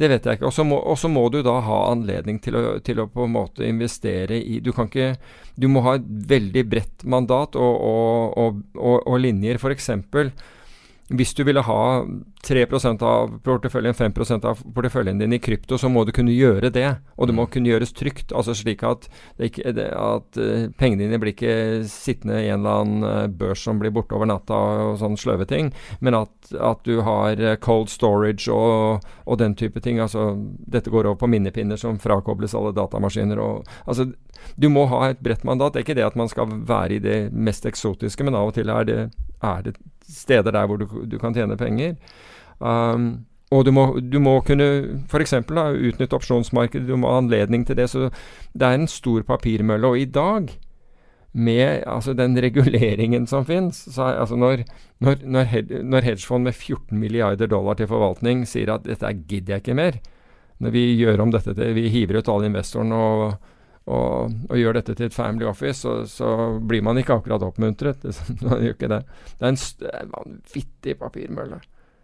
det 0.00 0.08
vet 0.08 0.24
jeg 0.24 0.38
ikke. 0.38 0.48
Og 0.48 0.54
så 0.56 0.64
må, 0.64 0.78
må 1.12 1.26
du 1.30 1.42
da 1.44 1.58
ha 1.66 1.78
anledning 1.90 2.38
til 2.42 2.56
å, 2.56 2.62
til 2.84 3.02
å 3.02 3.08
på 3.12 3.26
en 3.26 3.34
måte 3.34 3.66
investere 3.68 4.38
i 4.40 4.60
Du 4.64 4.72
kan 4.72 4.88
ikke 4.88 5.10
Du 5.60 5.68
må 5.68 5.82
ha 5.84 5.98
et 5.98 6.06
veldig 6.32 6.62
bredt 6.70 7.04
mandat 7.04 7.58
og, 7.60 7.74
og, 7.76 8.38
og, 8.40 8.62
og, 8.78 8.96
og 9.04 9.20
linjer. 9.20 9.60
F.eks. 9.60 9.90
hvis 11.12 11.34
du 11.34 11.42
ville 11.44 11.62
ha 11.64 11.82
3% 12.46 13.02
av 13.06 13.36
porteføljen, 13.44 13.94
5% 13.94 14.46
av 14.48 14.62
porteføljen 14.74 15.20
din 15.20 15.32
i 15.36 15.38
krypto, 15.42 15.78
så 15.78 15.90
må 15.92 16.04
du 16.04 16.12
kunne 16.14 16.34
gjøre 16.34 16.72
det. 16.74 16.88
Og 17.16 17.28
det 17.28 17.36
må 17.36 17.46
kunne 17.52 17.70
gjøres 17.70 17.94
trygt. 17.96 18.32
Altså 18.34 18.54
slik 18.56 18.82
at, 18.86 19.08
det 19.38 19.50
ikke, 19.52 19.74
at 19.92 20.40
eh, 20.40 20.66
pengene 20.78 21.06
dine 21.06 21.20
blir 21.22 21.34
ikke 21.34 21.84
sittende 21.90 22.40
i 22.42 22.50
en 22.50 22.62
eller 22.62 22.82
annen 22.82 23.08
eh, 23.08 23.28
børs 23.42 23.64
som 23.66 23.80
blir 23.82 23.94
borte 23.94 24.16
over 24.16 24.30
natta 24.30 24.58
og 24.88 24.98
sånne 25.02 25.20
sløve 25.20 25.46
ting, 25.50 25.70
men 26.00 26.16
at, 26.18 26.34
at 26.58 26.82
du 26.88 27.00
har 27.06 27.40
eh, 27.40 27.58
cold 27.62 27.92
storage 27.92 28.50
og, 28.52 29.06
og 29.26 29.40
den 29.42 29.56
type 29.58 29.82
ting. 29.84 30.00
Altså 30.02 30.32
dette 30.66 30.92
går 30.92 31.10
over 31.10 31.20
på 31.22 31.30
minnepinner 31.30 31.80
som 31.80 32.00
frakobles 32.02 32.56
alle 32.58 32.74
datamaskiner 32.76 33.40
og 33.42 33.50
Altså 33.86 34.08
du 34.56 34.68
må 34.72 34.86
ha 34.90 35.10
et 35.10 35.20
bredt 35.22 35.44
mandat. 35.46 35.74
Det 35.74 35.82
er 35.82 35.86
ikke 35.86 35.98
det 35.98 36.06
at 36.06 36.18
man 36.18 36.30
skal 36.30 36.50
være 36.68 36.96
i 36.96 37.02
det 37.02 37.18
mest 37.32 37.66
eksotiske, 37.68 38.24
men 38.26 38.36
av 38.38 38.50
og 38.50 38.56
til 38.56 38.72
er 38.72 38.88
det, 38.88 38.98
er 39.42 39.62
det 39.66 39.76
steder 40.08 40.52
der 40.52 40.66
hvor 40.66 40.80
du, 40.80 40.86
du 41.06 41.18
kan 41.18 41.34
tjene 41.34 41.56
penger. 41.56 41.94
Um, 42.58 43.24
og 43.52 43.66
du 43.66 43.72
må, 43.74 43.86
du 44.00 44.18
må 44.22 44.38
kunne 44.46 44.66
f.eks. 45.10 45.34
utnytte 45.42 46.16
opsjonsmarkedet. 46.16 46.88
Du 46.88 46.96
må 46.96 47.10
ha 47.12 47.20
anledning 47.20 47.66
til 47.68 47.76
det. 47.76 47.90
Så 47.92 48.08
det 48.54 48.68
er 48.68 48.78
en 48.78 48.88
stor 48.88 49.22
papirmølle. 49.28 49.86
Og 49.92 49.98
i 49.98 50.08
dag, 50.08 50.48
med 51.32 51.84
altså, 51.88 52.12
den 52.12 52.36
reguleringen 52.36 53.26
som 53.26 53.44
finnes 53.48 53.86
altså 53.96 54.36
når, 54.36 54.66
når, 55.00 55.22
når 55.24 56.04
hedgefond 56.04 56.44
med 56.44 56.52
14 56.52 56.98
milliarder 56.98 57.48
dollar 57.48 57.78
til 57.78 57.88
forvaltning 57.88 58.44
sier 58.48 58.74
at 58.74 58.84
dette 58.84 59.08
gidder 59.28 59.56
jeg 59.56 59.64
ikke 59.64 59.78
mer, 59.78 59.96
når 60.60 60.74
vi 60.74 60.82
gjør 61.00 61.24
om 61.24 61.32
dette 61.32 61.54
til 61.56 61.72
Vi 61.74 61.88
hiver 61.88 62.20
ut 62.20 62.28
alle 62.28 62.50
investorene 62.52 62.94
og, 63.00 63.24
og, 63.90 64.34
og 64.48 64.58
gjør 64.58 64.78
dette 64.78 64.94
til 64.94 65.08
et 65.08 65.14
family 65.16 65.46
office, 65.48 65.80
så, 65.82 65.94
så 66.06 66.58
blir 66.58 66.84
man 66.86 67.00
ikke 67.00 67.16
akkurat 67.18 67.42
oppmuntret. 67.42 68.04
Man 68.44 68.62
gjør 68.62 68.76
ikke 68.76 68.90
det. 68.92 69.00
Det 69.38 69.48
er 69.48 69.54
en 69.54 69.62
en 70.02 70.12
vanvittig 70.12 70.98
papirmølle. 71.00 71.58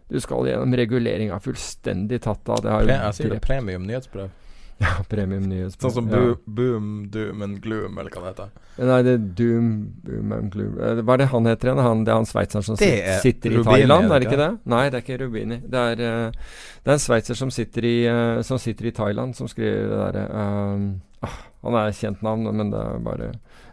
Du 0.09 0.17
skal 0.19 0.47
gjennom 0.49 0.75
regulering 0.75 1.31
av 1.31 1.45
fullstendig 1.45 2.19
tatt 2.25 2.49
av. 2.49 2.63
Det 2.65 2.71
har 2.73 2.83
jo 2.83 2.89
Pre 2.89 2.97
jeg 2.97 3.17
sier 3.19 3.33
det, 3.35 3.41
premium 3.45 3.85
nyhetsbrev. 3.87 4.31
Ja, 4.85 4.93
premium 5.11 5.43
nyhetsbrev. 5.51 5.89
Sånn 5.89 5.95
som 5.95 6.05
ja. 6.13 6.19
Boom, 6.47 6.85
Doom 7.11 7.41
and 7.43 7.57
Gloom, 7.63 7.97
eller 7.99 8.13
hva 8.15 8.21
det 8.23 8.29
heter. 8.31 8.51
Nei, 8.87 8.99
det 9.03 9.13
er 9.17 9.25
Doom, 9.35 9.65
Boom 10.05 10.31
and 10.37 10.53
Gloom 10.53 10.77
Eh, 10.79 11.01
Hva 11.03 11.17
er 11.17 11.19
det 11.23 11.27
han 11.33 11.49
heter 11.51 11.67
igjen? 11.71 11.81
Han, 11.83 12.03
det 12.07 12.13
er 12.13 12.19
han 12.21 12.29
sveitseren 12.29 12.63
som 12.63 12.77
sitter, 12.79 13.01
er 13.11 13.19
sitter 13.25 13.51
i 13.51 13.57
Rubini, 13.57 13.73
Thailand, 13.81 14.07
er 14.15 14.23
det 14.23 14.29
ikke 14.29 14.39
det? 14.39 14.49
Nei, 14.71 14.83
det 14.87 15.01
er 15.01 15.03
ikke 15.03 15.19
Rubini. 15.25 15.57
Det 15.75 15.83
er, 15.91 16.03
uh, 16.31 16.55
det 16.85 16.93
er 16.93 16.95
en 16.95 17.03
sveitser 17.09 17.39
som 17.41 17.51
sitter 17.51 17.89
i, 17.91 17.93
uh, 18.07 18.39
som 18.47 18.61
sitter 18.61 18.87
i 18.87 18.95
Thailand, 18.95 19.35
som 19.35 19.51
skriver 19.51 19.89
det 19.91 19.99
derre 20.05 20.23
um, 20.31 20.87
ah, 21.27 21.35
Han 21.67 21.75
er 21.75 21.91
et 21.91 21.99
kjent 21.99 22.23
navn, 22.23 22.47
men 22.55 22.71
det 22.71 22.79
er 22.79 23.03
bare 23.03 23.29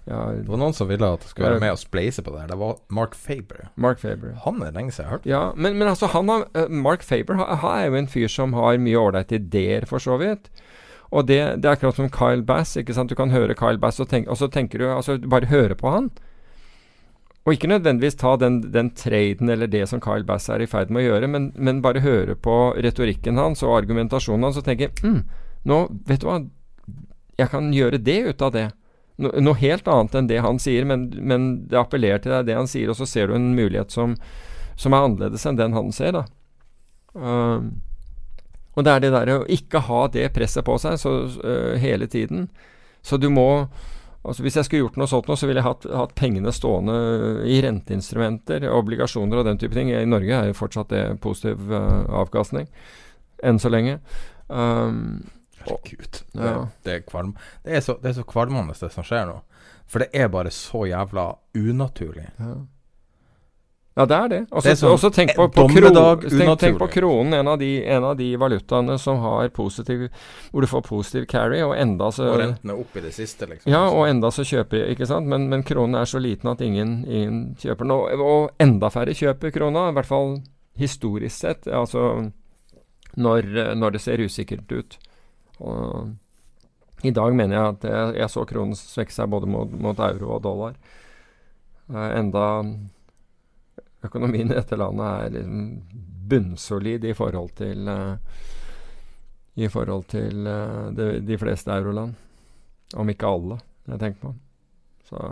ja, 0.06 0.20
Det 0.40 0.46
var 0.50 0.58
noen 0.62 0.74
som 0.74 0.86
ville 0.90 1.06
at 1.16 1.22
jeg 1.22 1.32
skulle 1.32 1.48
være 1.54 1.62
med 1.64 1.72
og 1.74 1.80
spleise 1.82 2.22
på 2.22 2.30
det 2.34 2.42
her. 2.44 2.50
Det 2.52 2.58
var 2.60 2.76
Mark 2.94 3.14
Faber. 3.18 3.68
Mark 3.74 3.98
Faber. 4.02 4.34
Han 4.44 4.58
er 4.62 4.74
lenge 4.74 4.90
siden 4.94 5.06
jeg 5.06 5.10
har 5.10 5.16
hørt. 5.20 5.26
Ja, 5.30 5.40
men, 5.54 5.78
men 5.78 5.90
altså 5.90 6.10
han 6.10 6.30
har, 6.30 6.44
uh, 6.58 6.66
Mark 6.70 7.02
Faber 7.06 7.38
ha- 7.38 7.56
ha- 7.62 7.72
er 7.80 7.88
jo 7.92 7.98
en 8.02 8.10
fyr 8.10 8.30
som 8.30 8.54
har 8.58 8.78
mye 8.82 8.98
ålreite 8.98 9.38
ideer, 9.38 9.86
for 9.86 10.02
så 10.02 10.18
vidt. 10.22 10.50
Og 11.12 11.26
det, 11.28 11.40
det 11.62 11.68
er 11.68 11.76
akkurat 11.76 11.98
som 11.98 12.10
Kyle 12.10 12.42
Bass. 12.46 12.76
ikke 12.76 12.94
sant? 12.94 13.10
Du 13.10 13.18
kan 13.18 13.30
høre 13.30 13.54
Kyle 13.54 13.78
Bass, 13.78 14.00
og, 14.02 14.08
tenk, 14.10 14.28
og 14.28 14.38
så 14.40 14.48
tenker 14.50 14.82
du 14.82 14.88
altså 14.90 15.18
Bare 15.22 15.50
høre 15.50 15.76
på 15.78 15.90
han. 15.90 16.10
Og 17.46 17.54
ikke 17.54 17.70
nødvendigvis 17.70 18.18
ta 18.18 18.34
den, 18.36 18.58
den 18.74 18.90
traden 18.98 19.48
eller 19.48 19.70
det 19.70 19.84
som 19.86 20.00
Kyle 20.02 20.26
Bass 20.26 20.48
er 20.50 20.64
i 20.64 20.66
ferd 20.66 20.90
med 20.90 21.04
å 21.04 21.06
gjøre, 21.06 21.28
men, 21.30 21.52
men 21.54 21.82
bare 21.82 22.02
høre 22.02 22.34
på 22.34 22.56
retorikken 22.82 23.38
hans 23.38 23.62
og 23.62 23.76
argumentasjonen 23.76 24.48
hans 24.48 24.58
og 24.58 24.66
tenke 24.66 24.90
mm, 25.04 25.20
Nå, 25.66 25.78
vet 26.06 26.22
du 26.22 26.26
hva, 26.26 26.40
jeg 27.38 27.50
kan 27.52 27.70
gjøre 27.74 27.98
det 28.02 28.18
ut 28.26 28.42
av 28.42 28.52
det. 28.54 28.66
No, 29.18 29.30
noe 29.42 29.58
helt 29.58 29.88
annet 29.90 30.14
enn 30.18 30.28
det 30.30 30.42
han 30.44 30.58
sier, 30.62 30.86
men, 30.86 31.08
men 31.18 31.48
det 31.70 31.78
appellerer 31.80 32.22
til 32.22 32.34
deg, 32.34 32.46
det 32.48 32.58
han 32.58 32.70
sier, 32.70 32.90
og 32.90 32.98
så 32.98 33.06
ser 33.08 33.30
du 33.30 33.36
en 33.36 33.48
mulighet 33.56 33.94
som, 33.94 34.14
som 34.78 34.94
er 34.94 35.06
annerledes 35.06 35.46
enn 35.48 35.58
den 35.58 35.74
han 35.76 35.90
ser, 35.94 36.18
da. 36.18 36.24
Um, 37.16 37.70
og 38.76 38.84
det 38.84 38.92
er 38.92 39.02
det 39.02 39.12
derre 39.14 39.38
å 39.40 39.46
ikke 39.50 39.80
ha 39.88 40.06
det 40.12 40.28
presset 40.36 40.66
på 40.66 40.76
seg 40.80 40.98
så, 41.00 41.12
uh, 41.40 41.74
hele 41.80 42.08
tiden. 42.12 42.48
Så 43.02 43.18
du 43.20 43.30
må 43.32 43.66
Altså 44.26 44.42
Hvis 44.42 44.56
jeg 44.58 44.66
skulle 44.66 44.80
gjort 44.80 44.96
noe 44.98 45.06
sånt 45.06 45.28
nå, 45.30 45.36
så 45.38 45.46
ville 45.46 45.60
jeg 45.60 45.68
hatt, 45.68 45.84
hatt 45.86 46.14
pengene 46.18 46.50
stående 46.50 46.96
i 47.46 47.60
renteinstrumenter, 47.62 48.64
obligasjoner 48.74 49.38
og 49.38 49.44
den 49.46 49.60
type 49.62 49.76
ting. 49.76 49.92
I 49.94 50.00
Norge 50.02 50.34
er 50.34 50.48
jo 50.48 50.56
fortsatt 50.58 50.90
det 50.90 51.02
positiv 51.22 51.70
uh, 51.70 52.02
avkastning. 52.24 52.66
Enn 53.46 53.60
så 53.62 53.70
lenge. 53.70 54.00
Um, 54.48 55.28
Herregud. 55.60 56.24
Det, 56.32 56.42
Ja. 56.42 56.66
det, 56.82 56.96
er 56.96 57.04
kvalm. 57.06 57.36
det, 57.62 57.76
er 57.76 57.84
så, 57.86 57.94
det 58.02 58.10
er 58.10 58.18
så 58.18 58.26
kvalmende, 58.26 58.74
det 58.74 58.90
som 58.96 59.06
skjer 59.06 59.30
nå. 59.30 59.36
For 59.86 60.02
det 60.02 60.10
er 60.10 60.34
bare 60.34 60.50
så 60.50 60.82
jævla 60.90 61.28
unaturlig. 61.54 62.26
Ja. 62.42 62.56
Ja, 63.96 64.04
det 64.04 64.16
er 64.16 64.28
det. 64.28 64.38
Og 64.52 64.60
Det 64.60 64.74
er 64.74 64.76
så 64.76 64.90
sånn 64.90 64.94
også 64.98 65.08
tenk 65.16 65.30
på, 65.38 65.46
på, 65.48 65.62
dommedag 65.70 66.26
tenk, 66.28 66.50
tenk 66.60 66.80
på 66.82 66.88
kronen, 66.98 67.32
en 67.38 67.48
av, 67.48 67.56
de, 67.62 67.70
en 67.88 68.04
av 68.04 68.18
de 68.18 68.26
valutaene 68.36 68.98
som 69.00 69.22
har 69.22 69.48
positiv 69.56 70.10
Hvor 70.50 70.60
du 70.60 70.68
får 70.68 70.82
positiv 70.84 71.24
carry, 71.30 71.62
og 71.64 71.72
enda 71.80 72.10
så 72.12 72.26
Og 72.34 72.40
rentene 72.42 72.76
opp 72.76 72.98
i 73.00 73.04
det 73.06 73.14
siste, 73.16 73.48
liksom. 73.48 73.70
Ja, 73.72 73.86
og 73.88 74.04
enda 74.10 74.28
så 74.34 74.44
kjøper 74.44 74.90
Ikke 74.92 75.08
sant? 75.08 75.30
Men, 75.32 75.48
men 75.48 75.64
kronen 75.64 75.96
er 75.96 76.10
så 76.10 76.20
liten 76.20 76.52
at 76.52 76.60
ingen, 76.60 76.98
ingen 77.08 77.38
kjøper 77.62 77.88
den. 77.88 77.94
Og, 77.96 78.26
og 78.26 78.66
enda 78.66 78.90
færre 78.92 79.16
kjøper 79.16 79.54
krona, 79.54 79.88
i 79.88 79.96
hvert 79.96 80.10
fall 80.10 80.36
historisk 80.76 81.36
sett. 81.38 81.64
Altså 81.64 82.28
når, 83.16 83.48
når 83.80 83.96
det 83.96 84.02
ser 84.04 84.20
usikkert 84.20 84.76
ut. 84.76 84.98
Og 85.64 86.12
i 87.06 87.14
dag 87.16 87.32
mener 87.36 87.56
jeg 87.56 87.70
at 87.70 87.88
jeg, 87.88 88.12
jeg 88.20 88.34
så 88.34 88.44
kronen 88.48 88.76
svekke 88.76 89.14
seg 89.14 89.32
både 89.32 89.48
mot, 89.48 89.72
mot 89.72 90.04
euro 90.04 90.34
og 90.36 90.44
dollar. 90.44 90.76
Eh, 91.88 92.10
enda 92.18 92.44
økonomien 94.06 94.50
i 94.50 94.56
dette 94.56 94.78
landet 94.78 95.06
er 95.06 95.34
liksom 95.36 95.70
bunnsolid 96.26 97.04
i 97.06 97.14
forhold 97.14 97.52
til 97.58 97.88
eh, 97.88 98.40
I 99.54 99.68
forhold 99.72 100.08
til 100.12 100.46
eh, 100.46 100.86
de, 100.96 101.08
de 101.24 101.38
fleste 101.38 101.72
euroland. 101.72 102.14
Om 102.94 103.10
ikke 103.10 103.30
alle, 103.30 103.58
jeg 103.86 104.02
tenker 104.02 104.20
på. 104.20 104.34
Så 105.08 105.22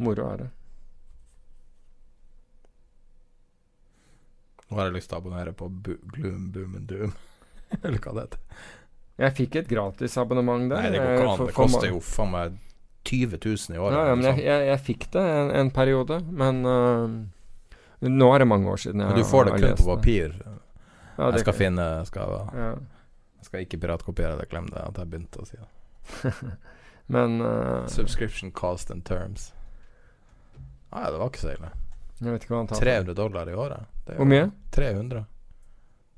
moro 0.00 0.28
er 0.32 0.44
det. 0.44 0.50
Nå 4.70 4.78
har 4.78 4.86
jeg 4.86 5.00
lyst 5.00 5.10
til 5.10 5.18
å 5.18 5.20
abonnere 5.24 5.52
på 5.56 5.66
Bo 5.68 5.96
Gloom, 6.14 6.50
Boom 6.54 6.76
and 6.78 6.86
Doom. 6.88 7.16
eller 7.82 7.98
hva 7.98 8.14
det 8.14 8.26
heter. 8.28 8.66
Jeg 9.20 9.36
fikk 9.36 9.56
et 9.60 9.68
gratisabonnement 9.68 10.70
der. 10.70 10.86
Nei, 10.86 10.92
det 10.94 11.00
går 11.02 11.16
ikke 11.16 11.32
an. 11.32 11.40
Det 11.50 11.56
koster 11.56 11.90
jo 11.90 12.02
faen 12.04 12.30
meg 12.32 12.58
20 13.04 13.38
000 13.44 13.76
i 13.76 13.78
året. 13.78 13.96
Ja, 13.96 14.06
ja, 14.06 14.14
men 14.14 14.24
jeg, 14.24 14.34
liksom. 14.34 14.46
jeg, 14.46 14.66
jeg 14.68 14.80
fikk 14.86 15.06
det 15.14 15.26
en, 15.34 15.50
en 15.60 15.70
periode, 15.74 16.18
men 16.42 16.64
uh, 16.66 18.08
nå 18.08 18.32
er 18.34 18.42
det 18.42 18.48
mange 18.48 18.70
år 18.72 18.82
siden 18.82 19.00
jeg 19.00 19.12
Men 19.12 19.18
du 19.18 19.28
får 19.28 19.48
det 19.48 19.60
kun 19.60 19.76
på 19.76 19.88
papir. 19.88 20.34
Ja, 21.16 21.28
det 21.28 21.40
jeg 21.40 21.46
skal 21.46 21.56
finne 21.56 21.86
skal, 22.08 22.36
Ja. 22.56 22.72
Jeg 23.40 23.48
skal 23.48 23.64
ikke 23.64 23.78
piratkopiere 23.80 24.36
det. 24.36 24.50
Glem 24.50 24.68
det 24.68 24.82
at 24.84 24.98
jeg 25.00 25.08
begynte 25.08 25.40
å 25.40 25.48
si 25.48 25.56
det. 25.56 26.32
Men 27.14 27.40
uh, 27.40 27.86
Subscription 27.88 28.52
cost 28.52 28.90
and 28.92 29.04
terms. 29.04 29.50
Nei, 30.92 31.06
det 31.10 31.18
var 31.18 31.30
ikke 31.30 31.42
så 31.42 31.52
ille. 31.54 31.70
jeg 32.20 32.34
vet 32.34 32.44
ikke 32.44 32.54
hva 32.54 32.60
han 32.60 32.70
tar. 32.70 32.82
300 32.84 33.16
dollar 33.16 33.48
i 33.48 33.54
året. 33.54 33.88
Det 34.06 34.18
Hvor 34.18 34.28
mye? 34.28 34.50
300. 34.76 35.24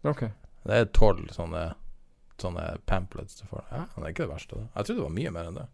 Ok. 0.02 0.24
Det 0.62 0.78
er 0.78 0.90
12 0.90 1.28
sånne, 1.34 1.62
sånne 2.42 2.66
pamphlets 2.86 3.38
du 3.40 3.46
får. 3.50 3.64
Ja, 3.70 3.84
det 3.94 4.04
er 4.04 4.14
ikke 4.14 4.26
det 4.26 4.32
verste. 4.32 4.58
Da. 4.58 4.68
Jeg 4.76 4.88
trodde 4.88 5.00
det 5.00 5.06
var 5.06 5.16
mye 5.18 5.34
mer 5.34 5.50
enn 5.50 5.58
det. 5.60 5.68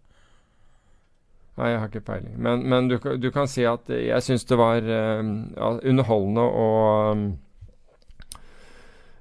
Nei, 1.58 1.72
jeg 1.72 1.78
har 1.82 1.90
ikke 1.90 2.06
peiling. 2.06 2.34
Men, 2.38 2.62
men 2.70 2.88
du, 2.90 2.96
du 3.18 3.28
kan 3.34 3.48
si 3.50 3.64
at 3.66 3.90
jeg 3.90 4.22
syns 4.22 4.46
det 4.46 4.58
var 4.60 4.84
uh, 4.84 5.22
underholdende 5.82 6.44
å 6.46 6.66
um, 7.12 7.28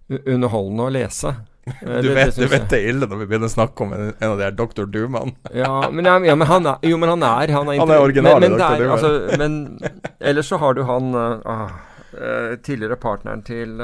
Underholdende 0.07 0.85
å 0.85 0.91
lese. 0.93 1.34
Du 1.84 2.14
vet, 2.15 2.30
det 2.31 2.45
du 2.45 2.47
vet 2.47 2.69
det 2.72 2.77
er 2.77 2.93
ille 2.93 3.07
når 3.11 3.19
vi 3.19 3.26
begynner 3.27 3.49
å 3.49 3.51
snakke 3.51 3.84
om 3.84 3.89
en, 3.91 4.14
en 4.14 4.30
av 4.30 4.38
de 4.39 4.45
her 4.45 4.53
Dr. 4.55 4.85
Doomene. 4.88 5.34
Ja, 5.51 5.89
men, 5.91 6.07
ja, 6.07 6.35
men 6.39 6.47
han 6.47 6.69
er 6.69 6.85
Jo, 6.88 6.95
men 7.01 7.11
han 7.11 7.26
er 7.27 7.51
Han 7.51 7.68
er, 7.73 7.81
Han 7.81 7.91
er 7.91 8.03
originale 8.05 8.39
men, 8.39 8.55
Dr. 8.55 8.80
Doom, 8.80 8.93
altså, 8.95 9.09
men 9.41 9.57
ellers 10.31 10.47
så 10.47 10.61
har 10.61 10.77
du 10.77 10.85
han 10.88 11.11
uh, 11.11 11.73
eh, 12.14 12.53
tidligere 12.64 12.95
partneren 12.95 13.43
til, 13.43 13.76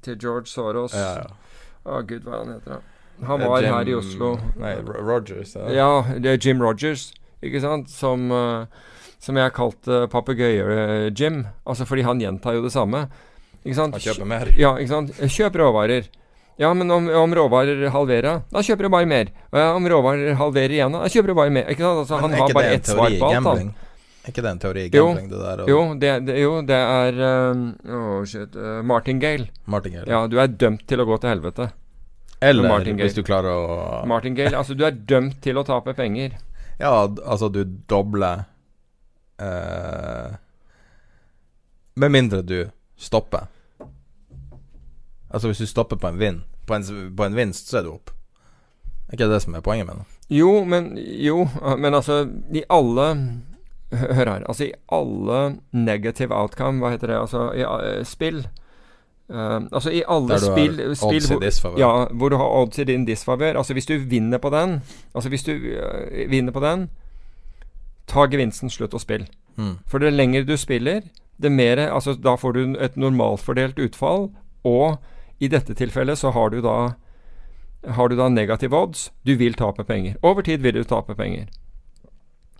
til 0.00 0.16
George 0.16 0.48
Soros. 0.48 0.96
Ja, 0.96 1.12
ja. 1.20 1.60
Å 1.84 2.00
gud, 2.08 2.24
hva 2.24 2.38
er 2.38 2.40
han 2.40 2.54
heter 2.54 2.78
han. 2.78 2.88
Han 3.26 3.44
var 3.44 3.68
her 3.68 3.88
i 3.88 3.94
Oslo. 3.94 4.34
Nei, 4.60 4.74
Rogers. 4.80 5.54
Ja. 5.56 5.68
Ja, 5.76 6.16
det 6.16 6.30
er 6.30 6.40
Jim 6.40 6.62
Rogers, 6.62 7.10
ikke 7.42 7.60
sant? 7.62 7.88
Som, 7.90 8.30
eh, 8.32 8.66
som 9.20 9.36
jeg 9.36 9.52
kalte 9.56 10.06
papegøye-Jim. 10.12 11.42
Altså 11.66 11.86
fordi 11.88 12.02
han 12.06 12.20
gjentar 12.22 12.54
jo 12.58 12.62
det 12.66 12.72
samme. 12.72 13.06
Ikke 13.64 13.76
sant? 13.76 13.92
Han 13.96 14.00
kjøper 14.00 14.26
mer. 14.28 14.50
Ja, 14.58 14.74
ikke 14.80 14.88
sant. 14.94 15.12
Kjøp 15.20 15.58
råvarer. 15.60 16.08
Ja, 16.60 16.74
men 16.76 16.90
om, 16.92 17.06
om 17.08 17.32
råvarer 17.32 17.86
halverer, 17.92 18.42
da 18.52 18.60
kjøper 18.64 18.84
du 18.84 18.90
bare 18.92 19.06
mer. 19.08 19.30
Ja, 19.52 19.70
om 19.76 19.86
råvarer 19.88 20.34
halverer 20.36 20.74
igjen, 20.76 20.92
da 20.92 21.08
kjøper 21.08 21.32
du 21.32 21.34
bare 21.38 21.52
mer. 21.56 21.68
Ikke 21.72 21.80
sant? 21.86 22.02
Altså, 22.02 22.18
Men 22.20 22.34
han 22.36 22.40
har 22.42 22.52
bare 22.58 22.74
ett 22.76 22.90
svar 22.90 23.14
på 23.20 23.30
alt. 23.30 23.46
Han. 23.46 23.70
Er 24.20 24.28
ikke 24.34 24.42
det 24.44 24.50
en 24.50 24.58
teori 24.60 24.80
i 24.84 24.90
Jo. 24.92 25.06
gambling, 25.08 25.28
det 25.30 25.38
der? 25.40 25.60
og- 25.62 25.68
Jo, 25.72 25.78
det, 25.96 26.10
det, 26.26 26.34
jo, 26.42 26.50
det 26.68 26.76
er 26.76 27.20
um, 27.52 27.62
oh 27.88 28.24
shit. 28.28 28.56
uh, 28.56 28.82
Martingale. 28.84 29.48
Martingale. 29.64 30.04
Ja, 30.12 30.26
du 30.28 30.36
er 30.38 30.48
dømt 30.48 30.84
til 30.86 31.00
å 31.00 31.06
gå 31.08 31.16
til 31.22 31.30
helvete. 31.32 31.70
Eller 32.42 32.84
hvis 32.96 33.14
du 33.16 33.22
klarer 33.22 33.48
å 33.52 34.06
Martingale. 34.08 34.52
Altså, 34.56 34.76
du 34.76 34.84
er 34.84 34.92
dømt 34.92 35.40
til 35.40 35.56
å 35.56 35.64
tape 35.64 35.94
penger. 35.96 36.36
Ja, 36.80 36.92
altså 37.04 37.48
du 37.52 37.64
dobler 37.64 38.44
eh, 39.40 40.36
Med 41.94 42.08
mindre 42.10 42.40
du 42.42 42.70
stopper. 42.96 43.48
Altså 45.30 45.48
hvis 45.50 45.58
du 45.58 45.66
stopper 45.66 45.96
på 45.96 46.08
en 46.08 46.18
vind 46.18 46.40
På 46.66 46.74
en, 46.74 47.12
på 47.16 47.24
en 47.24 47.36
vinst, 47.36 47.68
så 47.68 47.78
er 47.78 47.84
du 47.86 47.92
opp. 47.92 48.10
Er 49.08 49.18
ikke 49.18 49.28
det 49.30 49.42
som 49.42 49.54
er 49.54 49.64
poenget 49.64 49.86
med 49.88 50.00
det? 50.00 50.06
Jo, 50.38 50.64
men 50.64 50.94
Jo, 50.98 51.48
men 51.76 51.94
altså 51.94 52.22
I 52.54 52.64
alle 52.70 53.08
Hør 53.90 54.28
her. 54.30 54.44
Altså 54.46 54.68
i 54.68 54.72
alle 54.94 55.38
negative 55.74 56.34
outcome, 56.34 56.78
hva 56.78 56.92
heter 56.92 57.10
det, 57.10 57.16
altså 57.18 57.48
i 57.58 57.64
eh, 57.66 58.04
spill 58.06 58.44
eh, 59.30 59.56
Altså 59.72 59.90
i 59.90 60.02
alle 60.08 60.38
spill, 60.42 60.80
spill 60.96 61.26
hvor. 61.26 61.78
Ja, 61.78 62.06
hvor 62.12 62.30
du 62.30 62.36
har 62.36 62.54
odds 62.60 62.78
i 62.78 62.84
din 62.84 63.04
disfavør. 63.08 63.56
Altså 63.56 63.76
hvis 63.76 63.86
du 63.86 63.96
vinner 63.98 64.38
på 64.38 64.50
den 64.50 64.80
Altså 65.14 65.28
hvis 65.28 65.46
du 65.46 65.52
uh, 65.52 66.30
vinner 66.30 66.52
på 66.52 66.60
den, 66.60 66.88
ta 68.06 68.26
gevinsten, 68.26 68.70
slutt 68.70 68.94
å 68.94 69.02
spille. 69.02 69.26
Mm. 69.56 69.78
For 69.86 70.02
det 70.02 70.12
lenger 70.14 70.44
du 70.48 70.56
spiller, 70.56 71.02
det 71.40 71.52
mer 71.52 71.78
Altså 71.88 72.14
da 72.14 72.36
får 72.36 72.52
du 72.52 72.76
et 72.78 72.96
normalfordelt 72.96 73.78
utfall, 73.78 74.30
og 74.64 74.98
i 75.40 75.48
dette 75.48 75.74
tilfellet 75.74 76.18
så 76.18 76.30
har 76.36 76.50
du 76.50 76.60
da 76.60 76.92
har 77.86 78.08
du 78.08 78.16
da 78.16 78.28
negative 78.28 78.76
odds, 78.76 79.10
du 79.24 79.34
vil 79.40 79.54
tape 79.56 79.84
penger. 79.88 80.18
Over 80.22 80.44
tid 80.44 80.60
vil 80.60 80.76
du 80.76 80.84
tape 80.84 81.14
penger. 81.16 81.48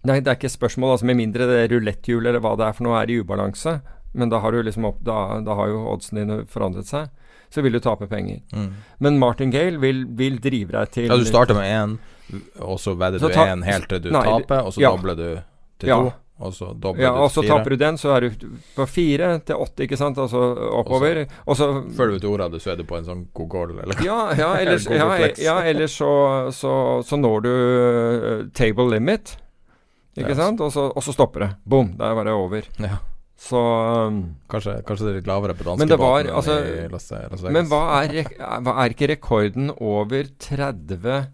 Nei, 0.09 0.20
det 0.24 0.30
er 0.32 0.38
ikke 0.38 0.48
et 0.48 0.56
spørsmål, 0.56 0.94
altså 0.94 1.09
med 1.10 1.18
mindre 1.18 1.48
det 1.48 1.66
ruletthjul 1.74 2.24
eller 2.24 2.40
hva 2.40 2.55
det 2.56 2.70
er 2.70 2.76
for 2.76 2.86
noe 2.86 3.02
er 3.02 3.12
i 3.12 3.18
ubalanse, 3.20 3.74
men 4.12 4.28
da 4.32 4.39
har, 4.43 4.53
du 4.53 4.62
liksom 4.62 4.85
opp, 4.85 5.01
da, 5.07 5.41
da 5.47 5.55
har 5.55 5.69
jo 5.70 5.82
oddsene 5.93 6.24
dine 6.24 6.39
forandret 6.51 6.89
seg, 6.91 7.11
så 7.51 7.62
vil 7.62 7.74
du 7.74 7.81
tape 7.82 8.07
penger. 8.11 8.41
Mm. 8.55 8.73
Men 8.99 9.19
Martingale 9.19 9.78
vil, 9.82 10.05
vil 10.19 10.39
drive 10.43 10.74
deg 10.77 10.91
til 10.95 11.11
Ja, 11.11 11.19
du 11.19 11.27
starter 11.27 11.59
med 11.59 11.66
én, 11.70 11.99
og 12.62 12.78
så 12.82 12.95
vedder 12.99 13.23
du 13.23 13.35
én 13.35 13.65
helt 13.66 13.89
til 13.91 14.03
du 14.05 14.11
Nei, 14.15 14.24
taper, 14.27 14.66
og 14.66 14.74
så 14.74 14.82
ja. 14.85 14.93
dobler 14.95 15.19
du 15.19 15.28
til 15.82 15.91
Ja. 15.91 15.97
to, 15.99 16.12
og 16.41 16.55
så 16.55 16.70
dobler 16.78 17.03
Ja, 17.03 17.11
du 17.16 17.24
og 17.24 17.31
så 17.31 17.43
fire. 17.43 17.57
taper 17.59 17.70
du 17.70 17.77
den, 17.77 17.99
så 17.99 18.15
er 18.16 18.20
du 18.20 18.31
på 18.77 18.87
fire 18.87 19.31
til 19.47 19.57
åtte, 19.57 19.85
ikke 19.87 19.99
sant, 19.99 20.19
altså 20.19 20.41
oppover. 20.78 21.27
Og 21.47 21.59
så 21.59 21.69
Før 21.97 22.07
du 22.07 22.16
vet 22.19 22.24
ordet 22.31 22.47
av 22.47 22.53
det, 22.55 22.62
så 22.62 22.73
er 22.73 22.77
du 22.77 22.85
på 22.85 22.97
en 22.99 23.05
sånn 23.05 23.27
Gogol, 23.35 23.78
eller? 23.82 23.99
Ja, 24.07 24.32
ja, 24.39 24.55
ellers, 24.62 24.87
ja, 24.87 25.61
ja, 25.66 25.87
så, 25.87 26.11
så, 26.55 26.73
så 27.03 27.19
når 27.19 27.47
du 27.47 27.51
uh, 27.51 28.49
table 28.55 28.91
limit, 28.95 29.37
ikke 30.16 30.35
Ja, 30.35 30.43
sant? 30.47 30.61
Og 30.61 30.73
så, 30.73 30.91
og 30.91 31.03
så 31.03 31.12
stopper 31.15 31.41
det. 31.41 31.51
Boom, 31.65 31.97
da 31.99 32.15
var 32.15 32.24
det 32.27 32.32
over. 32.35 32.66
Ja. 32.78 32.99
Så 33.40 33.56
um, 33.56 34.20
Kanskje, 34.52 34.74
kanskje 34.84 35.06
det 35.06 35.12
er 35.12 35.18
litt 35.22 35.28
lavere 35.30 35.54
på 35.56 35.76
Men 35.80 35.88
det 35.88 35.96
var, 36.00 36.26
altså- 36.28 36.58
i 36.60 36.88
Las, 36.92 37.08
Las. 37.10 37.44
Men 37.48 37.70
hva 37.70 38.02
er, 38.02 38.28
hva 38.36 38.74
er 38.84 38.92
ikke 38.92 39.08
rekorden 39.14 39.72
over 39.80 40.28
30 40.44 41.30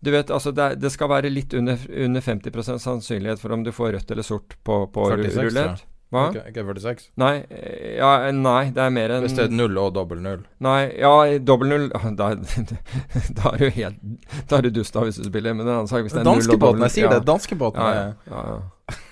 Du 0.00 0.10
vet, 0.14 0.30
altså 0.30 0.54
det, 0.54 0.64
er, 0.64 0.80
det 0.80 0.92
skal 0.94 1.10
være 1.10 1.28
litt 1.32 1.52
under, 1.58 1.76
under 1.90 2.24
50% 2.24 2.80
sannsynlighet 2.80 3.42
for 3.42 3.52
om 3.52 3.64
du 3.66 3.72
får 3.74 3.92
rødt 3.98 4.10
eller 4.14 4.24
sort 4.24 4.56
på, 4.64 4.86
på 4.94 5.08
46, 5.10 5.34
tror 5.34 5.50
rulett. 5.50 5.84
Hva? 6.08 6.22
Ikke, 6.32 6.42
ikke 6.48 6.62
46? 6.64 7.02
Nei, 7.20 7.32
ja, 7.98 8.30
nei, 8.32 8.70
det 8.72 8.80
er 8.80 8.92
mer 8.96 9.12
enn 9.12 9.26
Hvis 9.26 9.34
det 9.36 9.42
er 9.44 9.50
null 9.52 9.76
og 9.76 9.90
dobbel 9.92 10.22
null. 10.24 10.46
Nei, 10.64 10.78
ja, 10.96 11.10
dobbel 11.44 11.68
null 11.68 11.84
da, 12.20 12.30
da 13.36 13.52
er 13.52 13.58
du 13.60 13.68
helt 13.76 14.00
Da 14.48 14.56
er 14.56 14.62
du 14.68 14.70
dust 14.80 14.96
da 14.96 15.02
hvis 15.04 15.20
du 15.20 15.26
spiller, 15.28 15.52
men 15.58 15.66
en 15.66 15.74
annen 15.74 15.90
sak 15.90 16.06
hvis 16.06 16.16
det 16.16 16.22
er 16.22 16.28
null 16.30 16.40
og 16.40 16.48
dobbel 16.48 16.80
Danskebåten, 16.80 16.86
jeg 16.88 16.96
sier 16.96 17.12
det. 17.12 17.20
ja. 17.20 17.26
Danskebåten 17.32 17.84
Ja, 17.84 17.92
er 17.92 18.00
ja, 18.00 18.08
ja, 18.32 18.56
ja. 18.56 18.58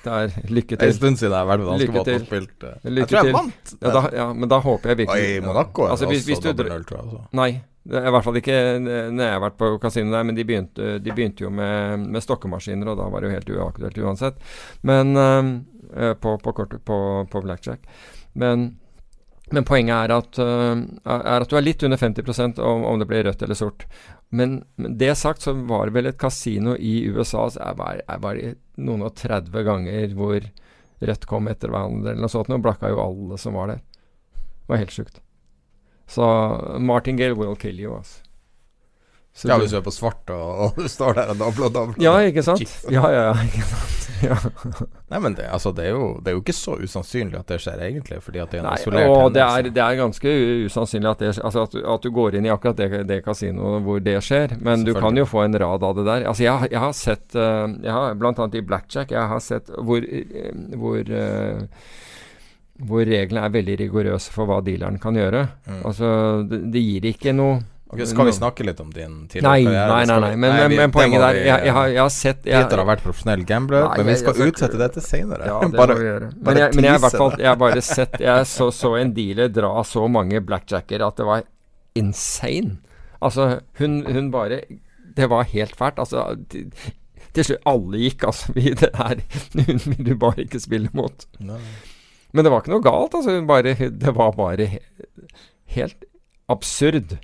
Det 0.07 0.13
er 0.17 0.51
lykke 0.57 0.77
Det 0.81 0.87
er 0.87 0.93
en 0.95 0.97
stund 1.03 1.19
siden 1.21 1.35
jeg 1.37 1.43
har 1.45 1.49
vært 1.53 1.61
med 1.67 1.85
Lykke 1.85 1.93
danskebåten 2.01 2.15
og 2.15 2.27
spilt. 2.27 2.51
spilt 2.57 2.65
eh, 2.65 2.97
Jeg 2.97 3.09
tror 3.11 3.19
jeg 3.19 3.27
til. 3.29 3.37
vant. 3.37 3.73
Ja, 3.83 3.91
da, 3.99 4.03
ja, 4.17 4.27
men 4.33 4.49
da 4.57 4.59
håper 4.65 4.89
jeg 4.93 4.97
Og 4.97 5.01
virkelig 5.05 5.37
i 5.37 5.41
Monaco 5.45 5.83
er 5.85 5.91
det 5.91 5.93
Altså, 5.99 6.07
hvis- 6.15 6.25
hvis 6.31 6.39
også 6.41 6.49
dobbel 6.55 6.71
null, 6.73 6.85
tror 6.89 6.97
jeg. 6.97 7.05
Altså. 7.11 7.27
Nei. 7.37 7.51
Det 7.87 7.95
er 8.01 8.09
I 8.09 8.11
hvert 8.17 8.25
fall 8.27 8.35
ikke 8.41 8.55
når 8.81 9.21
jeg 9.23 9.31
har 9.37 9.43
vært 9.45 9.59
på 9.61 9.69
kasino 9.79 10.11
der, 10.11 10.25
men 10.27 10.35
de 10.35 10.43
begynte, 10.49 10.87
de 11.05 11.13
begynte 11.15 11.45
jo 11.45 11.51
med, 11.55 12.01
med 12.11 12.25
stokkemaskiner, 12.25 12.89
og 12.91 12.97
da 12.99 13.05
var 13.13 13.21
det 13.23 13.29
jo 13.29 13.35
helt 13.37 13.53
uaktuelt 13.61 14.01
uansett. 14.03 14.41
Men 14.83 15.13
øhm, 15.15 15.53
eh, 15.97 16.15
på, 16.15 16.39
på, 16.39 16.53
kort, 16.53 16.75
på, 16.85 16.99
på 17.31 17.43
blackjack. 17.43 17.87
Men, 18.33 18.69
men 19.51 19.65
poenget 19.65 19.97
er 19.97 20.15
at, 20.17 20.39
uh, 20.39 20.77
er 21.07 21.45
at 21.45 21.51
du 21.51 21.57
er 21.57 21.67
litt 21.67 21.85
under 21.87 22.01
50 22.01 22.61
om, 22.61 22.85
om 22.85 22.99
det 23.01 23.09
blir 23.11 23.25
rødt 23.27 23.43
eller 23.43 23.59
sort. 23.59 23.87
Men, 24.29 24.65
men 24.75 24.99
det 24.99 25.15
sagt, 25.15 25.43
så 25.43 25.55
var 25.69 25.87
det 25.87 25.97
vel 25.97 26.11
et 26.11 26.19
kasino 26.19 26.75
i 26.77 27.07
USA 27.07 27.47
så 27.51 27.61
jeg 27.63 27.79
var, 27.79 28.01
jeg 28.03 28.23
var 28.25 28.41
noen 28.83 29.07
og 29.07 29.15
30 29.17 29.67
ganger 29.69 30.17
hvor 30.19 30.49
rødt 31.07 31.29
kom 31.31 31.49
etter 31.53 31.71
hverandre, 31.71 32.13
eller 32.13 32.25
noe 32.25 32.33
sånt, 32.33 32.51
og 32.51 32.65
blakka 32.65 32.91
jo 32.91 33.03
alle 33.05 33.39
som 33.41 33.57
var 33.59 33.71
der. 33.75 33.83
Det 34.35 34.73
var 34.73 34.83
helt 34.83 34.95
sjukt. 34.95 35.21
Så 36.11 36.27
Martingale 36.81 37.37
will 37.39 37.57
kill 37.61 37.81
you, 37.81 37.95
altså. 37.99 38.26
Så 39.37 39.51
Ja, 39.51 39.59
hvis 39.61 39.75
du 39.75 39.77
er 39.77 39.85
på 39.85 39.93
svart 39.93 40.31
og, 40.33 40.45
og 40.65 40.79
du 40.81 40.89
står 40.89 41.19
der 41.19 41.31
og 41.35 41.41
dabler 41.43 41.67
og 41.69 41.73
dabler. 41.75 41.99
ja, 42.01 42.15
ikke 42.25 42.43
sant? 42.45 42.63
Ja, 42.89 43.05
ja, 43.13 43.25
ja, 43.29 43.35
ikke 43.45 43.69
sant? 43.69 44.03
Ja. 44.25 44.37
Nei, 45.13 45.19
men 45.21 45.35
det, 45.37 45.45
altså, 45.53 45.75
det, 45.77 45.91
er 45.91 45.93
jo, 45.93 46.07
det 46.25 46.31
er 46.31 46.37
jo 46.39 46.41
ikke 46.41 46.55
så 46.57 46.79
usannsynlig 46.81 47.37
at 47.37 47.51
det 47.53 47.59
skjer, 47.61 47.83
egentlig. 47.85 48.17
Fordi 48.25 48.41
at 48.41 48.49
det 48.49 48.57
er 48.57 48.63
en 48.63 48.69
Nei, 48.71 48.79
isolert 48.81 49.13
og 49.13 49.35
det 49.35 49.43
er, 49.45 49.69
det 49.77 49.83
er 49.85 49.99
ganske 49.99 50.33
usannsynlig 50.65 51.11
at, 51.11 51.21
det, 51.21 51.33
altså 51.45 51.67
at, 51.67 51.77
at 51.97 52.07
du 52.07 52.11
går 52.17 52.39
inn 52.39 52.49
i 52.49 52.53
akkurat 52.55 52.81
det, 52.81 53.03
det 53.11 53.21
kasinoet 53.27 53.85
hvor 53.85 54.01
det 54.01 54.17
skjer. 54.25 54.57
Men 54.65 54.87
du 54.89 54.95
kan 54.97 55.21
jo 55.21 55.27
få 55.29 55.45
en 55.45 55.61
rad 55.61 55.85
av 55.85 56.01
det 56.01 56.07
der. 56.09 56.25
Altså, 56.33 56.47
jeg, 56.47 56.73
jeg 56.73 56.81
har 56.87 56.97
sett 56.97 57.37
eh, 57.37 57.77
jeg 57.85 57.93
har, 57.93 58.17
Blant 58.17 58.41
annet 58.41 58.57
i 58.57 58.65
blackjack, 58.73 59.13
jeg 59.13 59.33
har 59.35 59.45
sett 59.45 59.69
hvor, 59.77 60.01
eh, 60.01 60.51
hvor 60.81 61.13
eh, 61.21 61.63
hvor 62.89 63.09
reglene 63.09 63.45
er 63.45 63.53
veldig 63.53 63.79
rigorøse 63.85 64.33
for 64.33 64.49
hva 64.49 64.63
dealeren 64.65 64.97
kan 65.01 65.17
gjøre. 65.17 65.47
Mm. 65.69 65.81
Altså, 65.89 66.09
det, 66.49 66.65
det 66.73 66.83
gir 66.89 67.13
ikke 67.13 67.37
noe 67.37 67.61
Ok, 67.87 68.01
Skal 68.11 68.27
vi 68.27 68.33
snakke 68.35 68.65
litt 68.67 68.81
om 68.83 68.89
din 68.91 69.13
Nei, 69.13 69.27
tidligere 69.31 69.63
karriere? 69.63 69.91
nei, 69.95 70.05
nei, 70.11 70.19
nei. 70.25 70.31
Men, 70.43 70.55
nei, 70.57 70.69
vi- 70.73 70.77
men 70.81 70.91
poenget 70.91 71.21
der 71.23 71.37
jeg, 71.39 71.47
jeg, 71.69 71.73
har, 71.77 71.87
jeg 71.93 72.01
har 72.03 72.09
sett 72.11 72.49
jeg, 72.51 72.65
Peter 72.65 72.81
har 72.83 72.89
vært 72.89 73.03
profesjonell 73.05 73.45
gambler, 73.47 73.85
Nei, 73.87 73.97
men 74.03 74.07
vi 74.11 74.17
skal 74.19 74.41
utsette 74.49 74.81
dette 74.81 75.01
senere. 75.07 75.47
Ja, 75.47 75.61
det 75.63 75.79
bare, 75.79 75.95
må 75.95 76.01
vi 76.01 76.09
gjøre. 76.09 76.31
bare 76.35 76.55
Men 76.55 76.63
jeg, 76.65 76.75
men 76.81 76.85
jeg 76.89 77.03
hvert 77.05 77.19
fall. 77.23 77.37
Jeg 77.39 77.47
har 77.53 77.61
bare 77.63 77.83
sett 77.87 78.17
Jeg 78.27 78.47
så, 78.51 78.67
så 78.75 78.91
en 78.99 79.13
dealer 79.15 79.49
dra 79.55 79.71
så 79.87 80.09
mange 80.11 80.41
blackjacker 80.43 81.07
at 81.07 81.17
det 81.23 81.27
var 81.29 81.45
insane. 81.95 82.79
Altså, 83.23 83.61
hun, 83.79 84.01
hun 84.13 84.31
bare 84.35 84.61
Det 85.17 85.31
var 85.31 85.47
helt 85.55 85.77
fælt. 85.79 85.99
Altså 86.03 86.27
til, 86.51 86.67
til 87.33 87.45
slutt 87.53 87.63
Alle 87.71 88.03
gikk, 88.03 88.27
altså. 88.29 88.53
Vi, 88.59 88.75
det 88.83 88.91
her 88.99 89.23
Hun 89.63 89.79
vil 89.87 90.03
du 90.11 90.15
bare 90.27 90.43
ikke 90.45 90.61
spille 90.61 90.91
mot. 90.93 91.25
Nei. 91.39 91.61
Men 92.35 92.45
det 92.45 92.51
var 92.53 92.61
ikke 92.67 92.75
noe 92.75 92.83
galt, 92.85 93.15
altså. 93.15 93.39
Hun 93.39 93.47
bare, 93.49 93.73
det 93.79 94.13
var 94.19 94.35
bare 94.37 94.67
helt 95.79 96.05
absurd. 96.53 97.17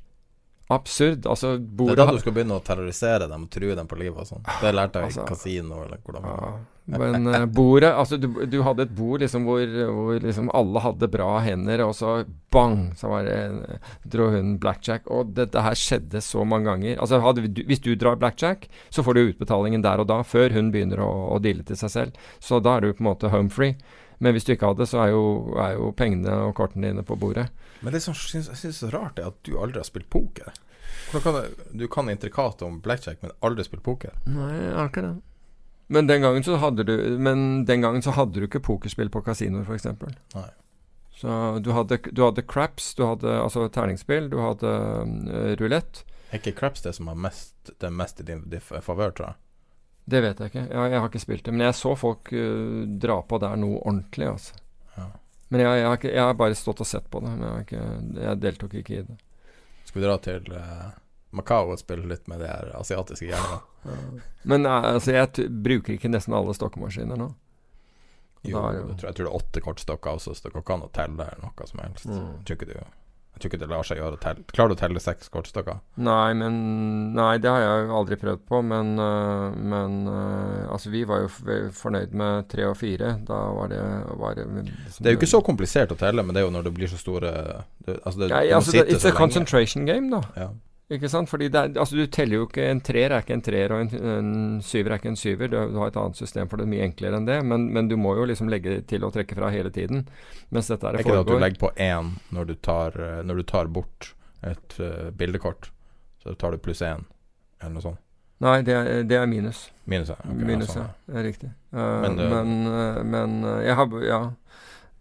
Absurd. 0.75 1.27
Altså, 1.27 1.57
Det 1.59 1.95
er 1.95 1.99
da 2.01 2.11
du 2.11 2.21
skal 2.23 2.35
begynne 2.37 2.59
å 2.59 2.65
terrorisere 2.65 3.29
dem 3.31 3.47
og 3.47 3.51
true 3.53 3.77
dem 3.79 3.89
på 3.91 3.99
livet 4.01 4.23
og 4.25 4.29
sånn. 4.29 4.45
Det 4.61 4.75
lærte 4.75 5.03
jeg 5.03 5.13
Altså, 5.13 5.25
i 5.25 5.33
kasino, 5.33 5.83
eller 5.87 6.01
hvordan 6.05 6.29
Ja, 6.29 6.99
men 6.99 7.29
uh, 7.31 7.45
bordet 7.47 7.93
Altså, 7.95 8.17
du, 8.19 8.27
du 8.51 8.57
hadde 8.67 8.89
et 8.89 8.95
bord 8.99 9.23
liksom 9.23 9.45
hvor, 9.47 9.63
hvor 9.95 10.17
liksom 10.25 10.49
alle 10.51 10.83
hadde 10.83 11.09
bra 11.13 11.29
hender, 11.45 11.85
og 11.87 11.95
så 11.95 12.15
bang, 12.53 12.91
så 12.99 13.13
var 13.13 13.29
det 13.29 13.79
dro 14.13 14.29
hun 14.35 14.57
blackjack. 14.63 15.07
Og 15.13 15.33
dette 15.39 15.63
her 15.63 15.79
skjedde 15.79 16.21
så 16.25 16.45
mange 16.49 16.71
ganger. 16.73 16.99
Altså, 16.99 17.23
hadde, 17.23 17.47
du, 17.49 17.63
hvis 17.69 17.83
du 17.85 17.95
drar 17.97 18.19
blackjack, 18.21 18.69
så 18.91 19.07
får 19.07 19.19
du 19.19 19.25
utbetalingen 19.31 19.85
der 19.87 20.03
og 20.03 20.11
da, 20.11 20.23
før 20.27 20.55
hun 20.57 20.73
begynner 20.75 21.01
å, 21.05 21.11
å 21.37 21.43
deale 21.43 21.65
til 21.69 21.79
seg 21.79 21.95
selv. 21.95 22.25
Så 22.43 22.61
da 22.61 22.77
er 22.77 22.87
du 22.87 22.93
på 22.93 23.05
en 23.05 23.13
måte 23.13 23.33
home 23.33 23.53
free. 23.53 23.79
Men 24.23 24.37
hvis 24.37 24.45
du 24.47 24.53
ikke 24.55 24.71
hadde, 24.71 24.87
så 24.87 25.01
er 25.03 25.09
jo, 25.11 25.23
er 25.59 25.73
jo 25.75 25.89
pengene 25.99 26.35
og 26.47 26.53
kortene 26.55 26.93
dine 26.93 27.03
på 27.07 27.17
bordet. 27.19 27.49
Men 27.83 27.95
det 27.95 28.05
som 28.05 28.15
jeg 28.15 28.45
synes 28.45 28.65
er 28.69 28.75
så 28.77 28.91
rart, 28.93 29.19
er 29.19 29.33
at 29.33 29.41
du 29.43 29.57
aldri 29.59 29.83
har 29.83 29.89
spilt 29.89 30.07
poker. 30.15 30.53
Kan 31.13 31.45
du 31.77 31.85
kan 31.93 32.09
intrikat 32.09 32.63
om 32.63 32.81
blackjack, 32.81 33.21
men 33.23 33.35
aldri 33.45 33.67
spilt 33.67 33.85
poker? 33.85 34.17
Nei, 34.25 34.49
jeg 34.57 34.75
har 34.79 34.89
ikke 34.89 35.05
det. 35.05 35.15
Men 35.93 36.09
den 36.09 36.23
gangen 36.25 36.45
så 36.47 36.57
hadde 36.57 36.87
du 36.89 36.95
Men 37.21 37.65
den 37.69 37.83
gangen 37.85 38.03
så 38.03 38.15
hadde 38.17 38.41
du 38.41 38.47
ikke 38.47 38.63
pokerspill 38.65 39.11
på 39.13 39.21
kasinoer, 39.27 39.67
f.eks. 39.69 39.91
Så 41.23 41.35
du 41.63 41.71
hadde, 41.77 41.99
du 42.11 42.23
hadde 42.25 42.43
craps, 42.43 42.95
du 42.99 43.05
hadde 43.05 43.35
altså 43.39 43.69
terningspill, 43.71 44.31
du 44.33 44.41
hadde 44.43 44.73
uh, 44.73 45.53
rulett. 45.61 46.03
Er 46.33 46.41
ikke 46.41 46.55
Craps 46.57 46.83
det 46.83 46.95
som 46.97 47.11
er 47.13 47.19
mest, 47.21 47.71
det 47.79 47.91
mest 47.93 48.23
i 48.23 48.25
din 48.25 48.47
din 48.49 48.61
favør, 48.65 49.13
tror 49.13 49.27
jeg? 49.27 49.37
Det 50.13 50.23
vet 50.25 50.41
jeg 50.41 50.51
ikke. 50.51 50.65
Jeg, 50.65 50.93
jeg 50.95 51.03
har 51.03 51.11
ikke 51.11 51.23
spilt 51.23 51.45
det. 51.45 51.53
Men 51.55 51.67
jeg 51.69 51.77
så 51.79 51.93
folk 52.01 52.33
uh, 52.33 52.81
dra 53.05 53.21
på 53.29 53.39
der 53.45 53.61
noe 53.61 53.83
ordentlig, 53.85 54.31
altså. 54.33 54.57
Ja. 54.97 55.11
Men 55.53 55.61
jeg, 55.63 55.77
jeg, 55.79 55.87
har 55.87 56.01
ikke, 56.01 56.15
jeg 56.17 56.25
har 56.25 56.41
bare 56.41 56.57
stått 56.59 56.81
og 56.83 56.89
sett 56.89 57.07
på 57.13 57.21
det. 57.21 57.35
Men 57.37 57.45
jeg, 57.45 57.53
har 57.53 57.67
ikke, 57.69 58.25
jeg 58.25 58.43
deltok 58.47 58.75
ikke 58.81 58.97
i 58.97 59.05
det. 59.11 59.19
Skal 59.85 60.01
vi 60.01 60.07
dra 60.07 60.17
til 60.25 60.49
eh, 60.57 60.91
Macau 61.33 61.71
og 61.73 61.79
spille 61.81 62.07
litt 62.09 62.27
med 62.29 62.41
de 62.45 62.47
her 62.51 62.73
asiatiske 62.79 63.29
gjengene? 63.31 63.61
Men 64.45 64.67
eh, 64.67 64.89
altså, 64.95 65.13
jeg 65.17 65.49
bruker 65.65 65.97
ikke 65.97 66.11
nesten 66.13 66.35
alle 66.37 66.55
stokkemaskiner 66.57 67.17
nå. 67.21 67.31
Jo, 68.43 68.59
Da 68.59 68.69
er 68.69 68.73
jeg 68.75 68.83
jo- 68.83 68.95
tror, 68.99 69.07
jeg 69.07 69.15
tror 69.15 69.25
det 69.27 69.31
er 69.33 69.39
åtte 69.39 69.61
kortstokker 69.63 70.17
også, 70.19 70.35
så 70.35 70.43
det 70.49 70.53
går 70.53 70.63
ikke 70.65 70.75
an 70.75 70.89
å 70.89 70.93
telle 70.93 71.29
eller 71.31 71.45
noe 71.47 71.67
som 71.71 71.79
helst. 71.85 72.07
Mm. 72.11 72.25
Jeg, 72.43 72.45
tror 72.59 72.67
du, 72.67 72.73
jeg 72.75 73.39
tror 73.41 73.51
ikke 73.53 73.61
det 73.63 73.69
lar 73.71 73.87
seg 73.87 74.01
gjøre 74.01 74.17
å 74.19 74.21
telle. 74.21 74.43
Klarer 74.53 74.69
du 74.69 74.75
å 74.75 74.81
telle 74.81 75.01
seks 75.05 75.31
kortstokker? 75.31 75.79
Nei, 76.03 76.33
men 76.35 76.57
Nei, 77.15 77.37
det 77.39 77.49
har 77.53 77.61
jeg 77.63 77.87
jo 77.87 77.95
aldri 78.01 78.17
prøvd 78.19 78.43
på. 78.51 78.61
Men, 78.67 78.91
øh, 78.99 79.55
men 79.63 79.95
øh, 80.11 80.73
altså, 80.75 80.91
vi 80.91 81.05
var 81.07 81.23
jo 81.23 81.29
fornøyd 81.77 82.13
med 82.19 82.49
tre 82.51 82.67
og 82.67 82.77
fire. 82.81 83.15
Da 83.29 83.39
var 83.55 83.69
det, 83.71 83.81
var 84.19 84.35
det 84.35 84.47
liksom, 84.49 84.99
Det 85.05 85.07
er 85.07 85.15
jo 85.15 85.21
ikke 85.23 85.31
så 85.37 85.43
komplisert 85.47 85.95
å 85.95 85.99
telle, 86.03 86.23
men 86.27 86.35
det 86.35 86.43
er 86.43 86.47
jo 86.49 86.53
når 86.59 86.65
det 86.67 86.75
blir 86.75 86.89
så 86.91 86.99
store 86.99 87.31
det, 87.87 88.01
altså 88.03 88.19
det, 88.25 88.31
ja, 88.35 88.57
altså, 88.59 88.73
det, 88.73 88.89
It's 88.91 89.05
a 89.07 89.13
lenge. 89.13 89.17
concentration 89.23 89.87
game, 89.87 90.11
da. 90.11 90.23
Ja. 90.37 90.51
Ikke 90.93 91.09
sant? 91.09 91.31
Fordi 91.31 91.49
det 91.53 91.61
er, 91.61 91.73
altså, 91.81 91.97
du 91.97 92.07
teller 92.13 92.41
jo 92.41 92.47
ikke 92.49 92.65
En 92.69 92.81
treer 92.85 93.13
er 93.15 93.25
ikke 93.25 93.37
en 93.37 93.45
treer, 93.45 93.73
og 93.73 93.85
en, 93.85 94.09
en 94.13 94.33
syver 94.67 94.93
er 94.93 95.01
ikke 95.01 95.13
en 95.13 95.19
syver. 95.19 95.51
Du, 95.53 95.57
du 95.73 95.79
har 95.81 95.93
et 95.93 95.99
annet 96.01 96.19
system 96.21 96.51
for 96.51 96.61
det, 96.61 96.69
mye 96.71 96.85
enklere 96.87 97.19
enn 97.19 97.29
det. 97.29 97.39
Men, 97.49 97.69
men 97.75 97.89
du 97.91 97.97
må 98.01 98.15
jo 98.19 98.27
liksom 98.29 98.51
legge 98.53 98.81
til 98.91 99.07
og 99.07 99.15
trekke 99.15 99.39
fra 99.39 99.51
hele 99.55 99.73
tiden. 99.75 100.05
Mens 100.53 100.69
dette 100.73 100.89
Er 100.89 100.99
er 100.99 101.05
ikke 101.05 101.15
det 101.15 101.25
at 101.25 101.31
du 101.31 101.39
legger 101.41 101.63
på 101.63 101.71
én 101.81 102.13
når 102.35 102.51
du 102.51 102.55
tar, 102.69 102.99
eh, 103.01 103.21
når 103.27 103.41
du 103.41 103.45
tar 103.55 103.71
bort 103.73 104.13
et 104.43 104.77
uh, 104.83 105.11
bildekort? 105.17 105.71
Så 106.23 106.35
tar 106.39 106.55
du 106.55 106.61
pluss 106.63 106.83
én, 106.87 107.07
eller 107.61 107.77
noe 107.77 107.85
sånt? 107.85 108.03
Nei, 108.43 108.57
det 108.67 108.75
er, 108.75 109.05
det 109.07 109.17
er 109.21 109.29
minus. 109.31 109.69
Minus, 109.87 110.11
ja. 110.11 110.19
Okay, 110.27 110.47
minus, 110.47 110.73
sånn, 110.75 110.89
ja. 110.89 110.95
Det 111.07 111.19
er 111.21 111.27
riktig. 111.29 111.51
Uh, 111.71 112.03
Men 112.03 112.19
men, 112.19 112.53
uh, 112.67 113.01
men, 113.07 113.37
uh, 113.47 113.59
jeg 113.63 113.79
har 113.79 113.99
Ja. 114.07 114.23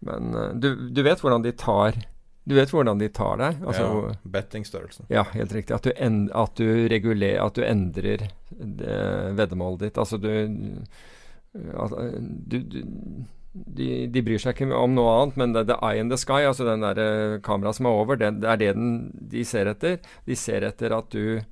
Men 0.02 0.32
du, 0.58 0.72
du 0.90 0.98
vet 1.06 1.20
hvordan 1.22 1.44
de 1.44 1.52
tar 1.54 1.94
Du 2.44 2.54
vet 2.56 2.70
hvordan 2.74 2.98
de 2.98 3.06
tar 3.14 3.36
deg? 3.38 3.60
Altså, 3.62 3.82
ja, 3.86 4.14
Bettingstørrelsen. 4.34 5.06
Ja, 5.12 5.22
helt 5.34 5.52
riktig. 5.54 5.76
At 5.76 5.84
du, 5.86 5.92
en, 5.96 6.24
at 6.34 6.56
du 6.58 6.88
reguler, 6.90 7.36
At 7.44 7.54
du 7.54 7.62
endrer 7.62 8.24
det, 8.50 8.96
veddemålet 9.38 9.84
ditt. 9.86 9.98
Altså 10.02 10.18
du 10.18 10.28
eh, 10.32 12.18
du, 12.48 12.58
du 12.58 12.82
de, 13.52 14.06
de 14.08 14.22
bryr 14.24 14.40
seg 14.40 14.56
ikke 14.56 14.72
om 14.72 14.94
noe 14.96 15.10
annet, 15.12 15.34
men 15.36 15.52
det, 15.52 15.66
the 15.68 15.76
eye 15.84 16.00
in 16.00 16.08
the 16.08 16.16
sky, 16.16 16.40
altså 16.48 16.64
den 16.64 16.80
der 16.80 16.96
eh, 17.02 17.34
kameraet 17.44 17.76
som 17.76 17.86
er 17.90 17.98
over, 18.00 18.16
det, 18.16 18.30
det 18.40 18.48
er 18.48 18.60
det 18.62 18.70
den, 18.78 18.92
de 19.28 19.42
ser 19.44 19.68
etter. 19.68 19.98
De 20.24 20.36
ser 20.38 20.64
etter 20.70 20.94
at 20.98 21.10
du 21.12 21.42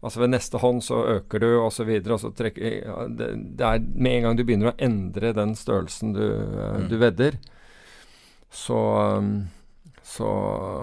Altså 0.00 0.22
ved 0.22 0.30
neste 0.32 0.56
hånd 0.56 0.78
så 0.80 0.96
øker 1.18 1.42
du, 1.42 1.48
og 1.60 1.74
så 1.76 1.84
videre, 1.84 2.14
og 2.16 2.22
så 2.22 2.30
trekker 2.32 2.78
ja, 2.86 3.02
det, 3.12 3.26
det 3.58 3.66
er 3.68 3.82
Med 3.84 4.14
en 4.14 4.22
gang 4.24 4.38
du 4.38 4.42
begynner 4.48 4.70
å 4.70 4.78
endre 4.80 5.34
den 5.36 5.52
størrelsen 5.52 6.14
du, 6.16 6.22
eh, 6.24 6.78
Mm. 6.80 6.86
du 6.88 6.94
vedder, 7.02 7.36
så 8.48 8.78
um, 9.18 9.28
så 10.10 10.28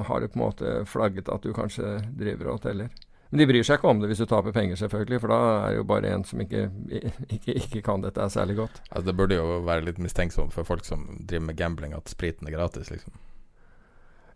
har 0.08 0.24
du 0.24 0.30
på 0.32 0.40
en 0.40 0.45
måte 0.45 0.74
flagget 0.88 1.30
at 1.34 1.44
du 1.44 1.52
kanskje 1.56 1.98
driver 2.16 2.54
og 2.54 2.64
teller. 2.64 2.90
Men 3.30 3.41
de 3.41 3.48
bryr 3.49 3.66
seg 3.68 3.80
ikke 3.80 3.90
om 3.91 3.99
det 3.99 4.08
hvis 4.08 4.22
du 4.24 4.28
taper 4.30 4.56
penger, 4.56 4.80
selvfølgelig, 4.80 5.20
for 5.20 5.34
da 5.34 5.40
er 5.44 5.74
det 5.74 5.80
jo 5.82 5.88
bare 5.90 6.12
en 6.16 6.24
som 6.24 6.44
ikke, 6.44 6.70
ikke, 7.28 7.56
ikke 7.60 7.82
kan 7.84 8.06
dette 8.06 8.24
er 8.24 8.32
særlig 8.32 8.56
godt. 8.62 8.80
Altså, 8.88 9.06
det 9.10 9.18
burde 9.20 9.40
jo 9.40 9.58
være 9.68 9.84
litt 9.90 9.99
mistenksomt 9.99 10.56
for 10.56 10.68
folk 10.68 10.88
som 10.88 11.04
driver 11.20 11.49
med 11.49 11.60
gambling, 11.60 11.95
at 11.98 12.08
spriten 12.12 12.48
er 12.48 12.56
gratis, 12.56 12.91
liksom. 12.94 13.20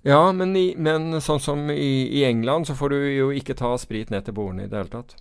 Ja, 0.03 0.19
men, 0.33 0.55
i, 0.57 0.73
men 0.75 1.21
sånn 1.21 1.39
som 1.39 1.67
i, 1.71 2.09
i 2.09 2.23
England, 2.25 2.67
så 2.67 2.75
får 2.75 2.91
du 2.91 3.01
jo 3.13 3.27
ikke 3.37 3.55
ta 3.55 3.75
sprit 3.79 4.09
ned 4.11 4.25
til 4.25 4.35
bordene 4.35 4.65
i 4.65 4.71
det 4.71 4.79
hele 4.81 4.91
tatt. 4.91 5.15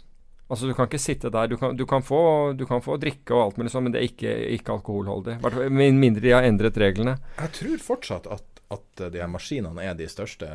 Altså 0.51 0.67
Du 0.67 0.75
kan 0.75 0.89
ikke 0.89 0.99
sitte 0.99 1.31
der. 1.31 1.47
Du 1.47 1.57
kan, 1.61 1.77
du 1.77 1.85
kan, 1.87 2.03
få, 2.03 2.21
du 2.59 2.65
kan 2.67 2.83
få 2.83 2.97
drikke 2.99 3.37
og 3.37 3.45
alt 3.45 3.61
mulig 3.61 3.71
sånn, 3.71 3.87
men 3.87 3.95
det 3.95 4.01
er 4.01 4.09
ikke, 4.09 4.33
ikke 4.57 4.81
alkoholholdig. 4.81 5.37
Med 5.71 6.01
mindre 6.01 6.25
de 6.25 6.33
har 6.35 6.49
endret 6.49 6.81
reglene. 6.81 7.21
Jeg 7.39 7.55
tror 7.61 7.85
fortsatt 7.85 8.27
at, 8.35 8.60
at 8.71 9.05
de 9.13 9.19
her 9.21 9.31
maskinene 9.31 9.83
er 9.85 9.95
de 9.99 10.07
største 10.11 10.47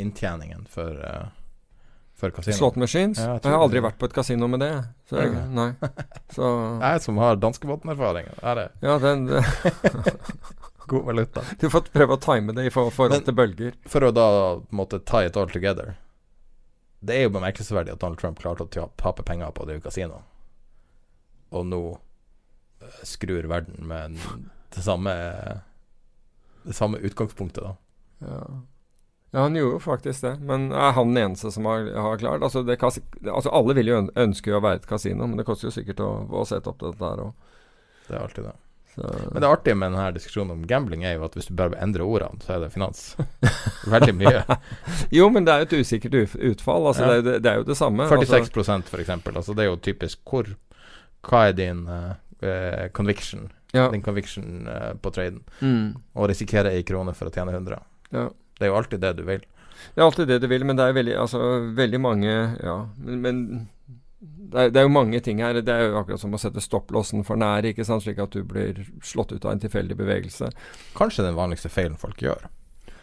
inntjeningen 0.00 0.64
for, 0.70 0.96
uh, 1.02 1.28
for 2.18 2.30
kasino. 2.34 2.56
Slot 2.56 2.76
machines. 2.80 3.18
Ja, 3.18 3.34
jeg 3.36 3.44
jeg, 3.44 3.52
har 3.52 3.64
aldri 3.66 3.80
det. 3.80 3.84
vært 3.88 3.98
på 4.00 4.08
et 4.08 4.14
kasino 4.16 4.48
med 4.50 4.62
det. 4.62 4.70
Så, 5.10 5.18
jeg, 5.20 5.32
nei. 5.52 5.68
Så 6.36 6.50
Jeg 6.80 7.02
som 7.04 7.18
har 7.20 7.40
danskebåten-erfaring, 7.42 8.30
er 8.42 8.60
det 8.60 8.68
Ja, 8.86 8.98
den, 9.02 9.26
god 10.92 11.04
valuta. 11.10 11.42
du 11.60 11.68
får 11.70 11.90
prøve 11.92 12.16
å 12.16 12.22
time 12.22 12.54
det 12.56 12.68
i 12.68 12.72
forhold 12.74 13.18
til 13.26 13.36
bølger. 13.36 13.76
For 13.90 14.06
å 14.06 14.12
da 14.14 14.28
måtte 14.70 15.02
tie 15.08 15.28
it 15.28 15.36
all 15.36 15.50
together 15.52 15.94
Det 17.02 17.16
er 17.18 17.26
jo 17.26 17.34
bemerkelsesverdig 17.34 17.92
at 17.96 18.00
Donald 18.02 18.20
Trump 18.22 18.38
klarte 18.40 18.64
å 18.66 18.88
tape 18.96 19.22
penger 19.26 19.50
på 19.54 19.64
å 19.64 19.68
drive 19.68 19.82
kasino, 19.84 20.22
og 21.52 21.66
nå 21.66 21.80
eh, 22.80 23.00
skrur 23.06 23.48
verden 23.50 23.82
med 23.90 24.14
det 24.72 24.84
samme 24.86 25.12
Det 26.64 26.76
samme 26.76 26.98
utgangspunktet, 27.02 27.64
da. 27.64 27.74
Ja. 28.22 28.40
ja, 29.32 29.40
han 29.42 29.56
gjorde 29.58 29.76
jo 29.78 29.82
faktisk 29.82 30.22
det. 30.26 30.34
Men 30.46 30.70
er 30.72 30.92
han 30.96 31.14
den 31.14 31.24
eneste 31.24 31.50
som 31.54 31.66
har, 31.66 31.88
har 31.94 32.18
klart? 32.18 32.42
Altså, 32.42 32.62
det, 32.62 32.78
altså 32.82 33.50
Alle 33.50 33.74
vil 33.74 33.90
jo 33.90 34.02
ønske 34.14 34.54
å 34.54 34.62
være 34.62 34.82
et 34.82 34.90
kasino, 34.90 35.26
men 35.26 35.40
det 35.40 35.46
koster 35.48 35.70
jo 35.70 35.74
sikkert 35.74 36.02
å, 36.04 36.10
å 36.30 36.44
sette 36.48 36.70
opp 36.70 36.82
dette 36.84 37.02
her 37.02 37.24
òg. 37.28 37.32
Det 38.08 38.14
er 38.14 38.22
alltid 38.22 38.44
det. 38.50 38.58
Men 38.96 39.40
det 39.40 39.48
artige 39.48 39.74
med 39.74 39.94
denne 39.94 40.10
diskusjonen 40.12 40.52
om 40.52 40.64
gambling 40.68 41.04
er 41.08 41.14
jo 41.16 41.22
at 41.24 41.36
hvis 41.36 41.46
du 41.48 41.54
bare 41.56 41.78
endrer 41.80 42.04
ordene, 42.04 42.42
så 42.44 42.56
er 42.56 42.64
det 42.64 42.72
finans. 42.74 43.14
Veldig 43.94 44.14
mye. 44.18 44.42
Jo, 45.16 45.30
men 45.32 45.46
det 45.48 45.54
er 45.54 45.62
jo 45.62 45.68
et 45.70 45.78
usikkert 45.80 46.18
utfall. 46.36 46.90
Altså, 46.90 47.06
Ja. 47.06 47.20
det, 47.24 47.38
er 47.38 47.40
det, 47.40 47.52
er 47.52 47.62
jo 47.62 47.68
det 47.70 47.76
samme. 47.78 48.04
46 48.10 48.58
Altså, 48.60 49.00
eksempel. 49.00 49.36
Altså 49.40 49.56
det 49.56 49.64
er 49.64 49.70
jo 49.70 49.80
typisk 49.80 50.20
hvor 50.28 50.52
Hva 51.24 51.46
er 51.48 51.56
din 51.56 51.86
uh, 51.88 52.12
conviction? 52.92 53.48
Ja. 53.72 53.88
Din 53.92 54.02
conviction 54.04 54.68
uh, 54.68 54.92
på 55.00 55.10
traden? 55.14 55.42
Mm, 55.60 55.94
Å 56.14 56.28
risikere 56.28 56.72
ei 56.76 56.84
krone 56.86 57.14
for 57.16 57.30
å 57.30 57.34
tjene 57.34 57.54
100. 57.56 57.82
ja. 58.12 58.28
Det 58.58 58.68
er 58.68 58.70
jo 58.70 58.76
alltid 58.78 59.00
det 59.02 59.12
du 59.18 59.22
vil. 59.26 59.40
Det 59.94 59.98
er 59.98 60.04
alltid 60.04 60.28
det 60.28 60.36
du 60.38 60.46
vil, 60.46 60.62
men 60.68 60.76
det 60.78 60.84
er 60.86 60.92
veldig, 60.94 61.14
altså, 61.18 61.38
veldig 61.74 61.98
mange 61.98 62.30
Ja, 62.62 62.74
men, 63.00 63.16
men 63.24 63.38
det, 64.20 64.58
er, 64.60 64.68
det 64.70 64.78
er 64.78 64.86
jo 64.86 64.92
mange 64.94 65.18
ting 65.24 65.40
her. 65.42 65.56
Det 65.64 65.72
er 65.72 65.88
jo 65.88 65.96
akkurat 65.98 66.20
som 66.22 66.36
å 66.36 66.38
sette 66.38 66.62
stopplåsen 66.62 67.24
for 67.26 67.40
nær, 67.40 67.66
ikke 67.66 67.82
sant? 67.88 68.04
slik 68.04 68.20
at 68.22 68.36
du 68.36 68.44
blir 68.46 68.78
slått 69.02 69.32
ut 69.34 69.44
av 69.48 69.56
en 69.56 69.62
tilfeldig 69.64 69.96
bevegelse. 69.98 70.52
Kanskje 70.94 71.24
den 71.26 71.34
vanligste 71.34 71.72
feilen 71.72 71.98
folk 71.98 72.22
gjør, 72.22 72.46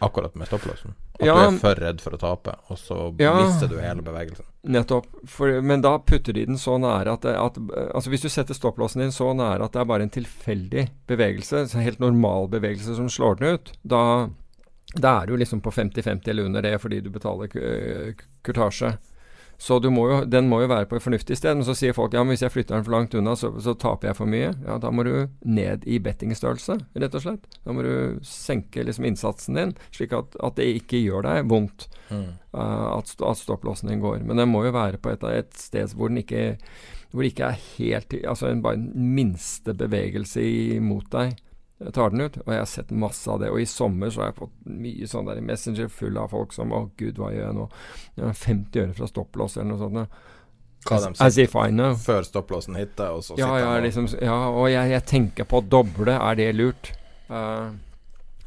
akkurat 0.00 0.38
med 0.38 0.48
stopplåsen. 0.48 0.96
At 1.20 1.26
Ja. 1.26 1.34
du 1.34 1.54
er 1.56 1.58
for 1.60 1.74
redd 1.74 2.00
for 2.00 2.10
å 2.16 2.18
tape, 2.18 2.54
og 2.70 2.78
så 2.78 3.14
Ja. 3.20 3.34
mister 3.44 3.68
du 3.68 3.76
hele 3.78 4.02
bevegelsen. 4.02 4.44
Nettopp. 4.66 5.06
For, 5.26 5.60
men 5.62 5.80
da 5.80 5.98
putter 5.98 6.32
de 6.32 6.44
den 6.46 6.56
så 6.56 6.78
nære 6.80 7.12
at, 7.12 7.20
det, 7.22 7.34
at 7.36 7.54
Altså 7.94 8.08
Hvis 8.10 8.22
du 8.22 8.28
setter 8.28 8.54
stopplåsen 8.54 9.00
din 9.00 9.10
så 9.10 9.34
nære 9.36 9.64
at 9.64 9.72
det 9.72 9.80
er 9.80 9.84
bare 9.84 10.02
en 10.02 10.10
tilfeldig 10.10 10.88
bevegelse, 11.08 11.74
en 11.74 11.82
helt 11.84 12.00
normal 12.00 12.48
bevegelse 12.48 12.94
som 12.96 13.06
slår 13.08 13.38
den 13.40 13.54
ut, 13.54 13.72
da, 13.86 14.28
da 14.96 15.22
er 15.22 15.26
du 15.26 15.36
liksom 15.36 15.60
på 15.62 15.70
50-50 15.72 16.28
eller 16.28 16.44
under 16.44 16.62
det 16.62 16.80
fordi 16.80 17.00
du 17.02 17.10
betaler 17.10 17.48
k- 17.48 18.14
kurtasje. 18.44 18.96
Så 19.60 19.76
du 19.84 19.90
må 19.92 20.06
jo, 20.08 20.18
den 20.24 20.48
må 20.48 20.62
jo 20.62 20.70
være 20.70 20.88
på 20.88 20.96
et 20.96 21.04
fornuftig 21.04 21.36
sted. 21.36 21.58
Men 21.58 21.66
så 21.68 21.74
sier 21.76 21.92
folk 21.92 22.14
ja, 22.16 22.22
men 22.24 22.32
hvis 22.32 22.44
jeg 22.46 22.52
flytter 22.54 22.78
den 22.78 22.86
for 22.86 22.94
langt 22.96 23.16
unna, 23.18 23.34
så, 23.36 23.50
så 23.60 23.74
taper 23.76 24.08
jeg 24.08 24.16
for 24.16 24.30
mye. 24.32 24.54
Ja, 24.64 24.78
da 24.80 24.88
må 24.94 25.04
du 25.04 25.12
ned 25.44 25.84
i 25.84 25.98
bettingstørrelse, 26.00 26.78
rett 26.96 27.18
og 27.18 27.24
slett. 27.26 27.44
Da 27.66 27.74
må 27.76 27.84
du 27.84 28.22
senke 28.24 28.86
liksom 28.88 29.04
innsatsen 29.10 29.60
din, 29.60 29.74
slik 29.92 30.16
at, 30.16 30.38
at 30.40 30.56
det 30.56 30.70
ikke 30.80 31.02
gjør 31.04 31.28
deg 31.28 31.50
vondt 31.52 31.90
Mm. 32.10 32.24
uh, 32.58 32.96
at, 32.96 33.12
at 33.22 33.38
stopplåsen 33.38 33.86
din 33.86 34.00
går. 34.02 34.24
Men 34.26 34.40
den 34.40 34.48
må 34.50 34.64
jo 34.64 34.72
være 34.74 34.98
på 34.98 35.12
et, 35.12 35.22
et 35.30 35.52
sted 35.54 35.92
hvor 35.94 36.10
den 36.10 36.18
ikke 36.24 36.56
hvor 37.12 37.22
det 37.22 37.28
ikke 37.32 37.50
er 37.52 37.60
helt 37.76 38.16
Altså 38.24 38.48
en, 38.50 38.62
bare 38.64 38.78
en 38.80 39.14
minste 39.14 39.74
bevegelse 39.78 40.42
imot 40.76 41.06
deg 41.14 41.36
eh, 41.80 41.90
tar 41.96 42.10
den 42.14 42.20
ut. 42.26 42.36
Og 42.46 42.52
jeg 42.54 42.60
har 42.62 42.68
sett 42.70 42.90
masse 42.92 43.30
av 43.30 43.40
det. 43.42 43.50
Og 43.50 43.60
i 43.60 43.66
sommer 43.66 44.10
så 44.10 44.22
har 44.24 44.30
jeg 44.32 44.38
fått 44.42 44.56
mye 44.66 45.08
sånn 45.10 45.26
der 45.30 45.40
Messenger 45.44 45.88
full 45.88 46.18
av 46.20 46.30
folk 46.34 46.52
som 46.56 46.72
Å, 46.76 46.84
gud, 47.00 47.18
hva 47.18 47.32
gjør 47.34 47.46
jeg 47.48 47.56
nå? 47.58 47.68
Jeg 48.16 48.26
har 48.26 48.38
50 48.44 48.84
øre 48.84 48.98
fra 49.00 49.10
stopplås 49.10 49.56
eller 49.56 49.70
noe 49.72 49.82
sånt. 49.84 50.22
Hva 50.88 50.96
As, 50.96 51.04
de 51.04 51.24
as 51.26 51.34
sier 51.36 51.44
if 51.44 51.54
I 51.60 51.68
know. 51.74 51.92
før 52.00 52.24
stopplåsen 52.24 52.76
hitter, 52.80 53.10
og 53.12 53.20
så 53.26 53.34
Ja, 53.36 53.50
sitter 53.50 53.58
ja, 53.60 53.72
og 53.76 53.82
liksom, 53.84 54.06
ja 54.24 54.36
og 54.48 54.70
jeg, 54.72 54.90
jeg 54.94 55.04
tenker 55.10 55.44
på 55.44 55.60
å 55.60 55.66
doble. 55.76 56.14
Er 56.16 56.38
det 56.38 56.46
lurt? 56.56 56.92
Uh, 57.28 57.74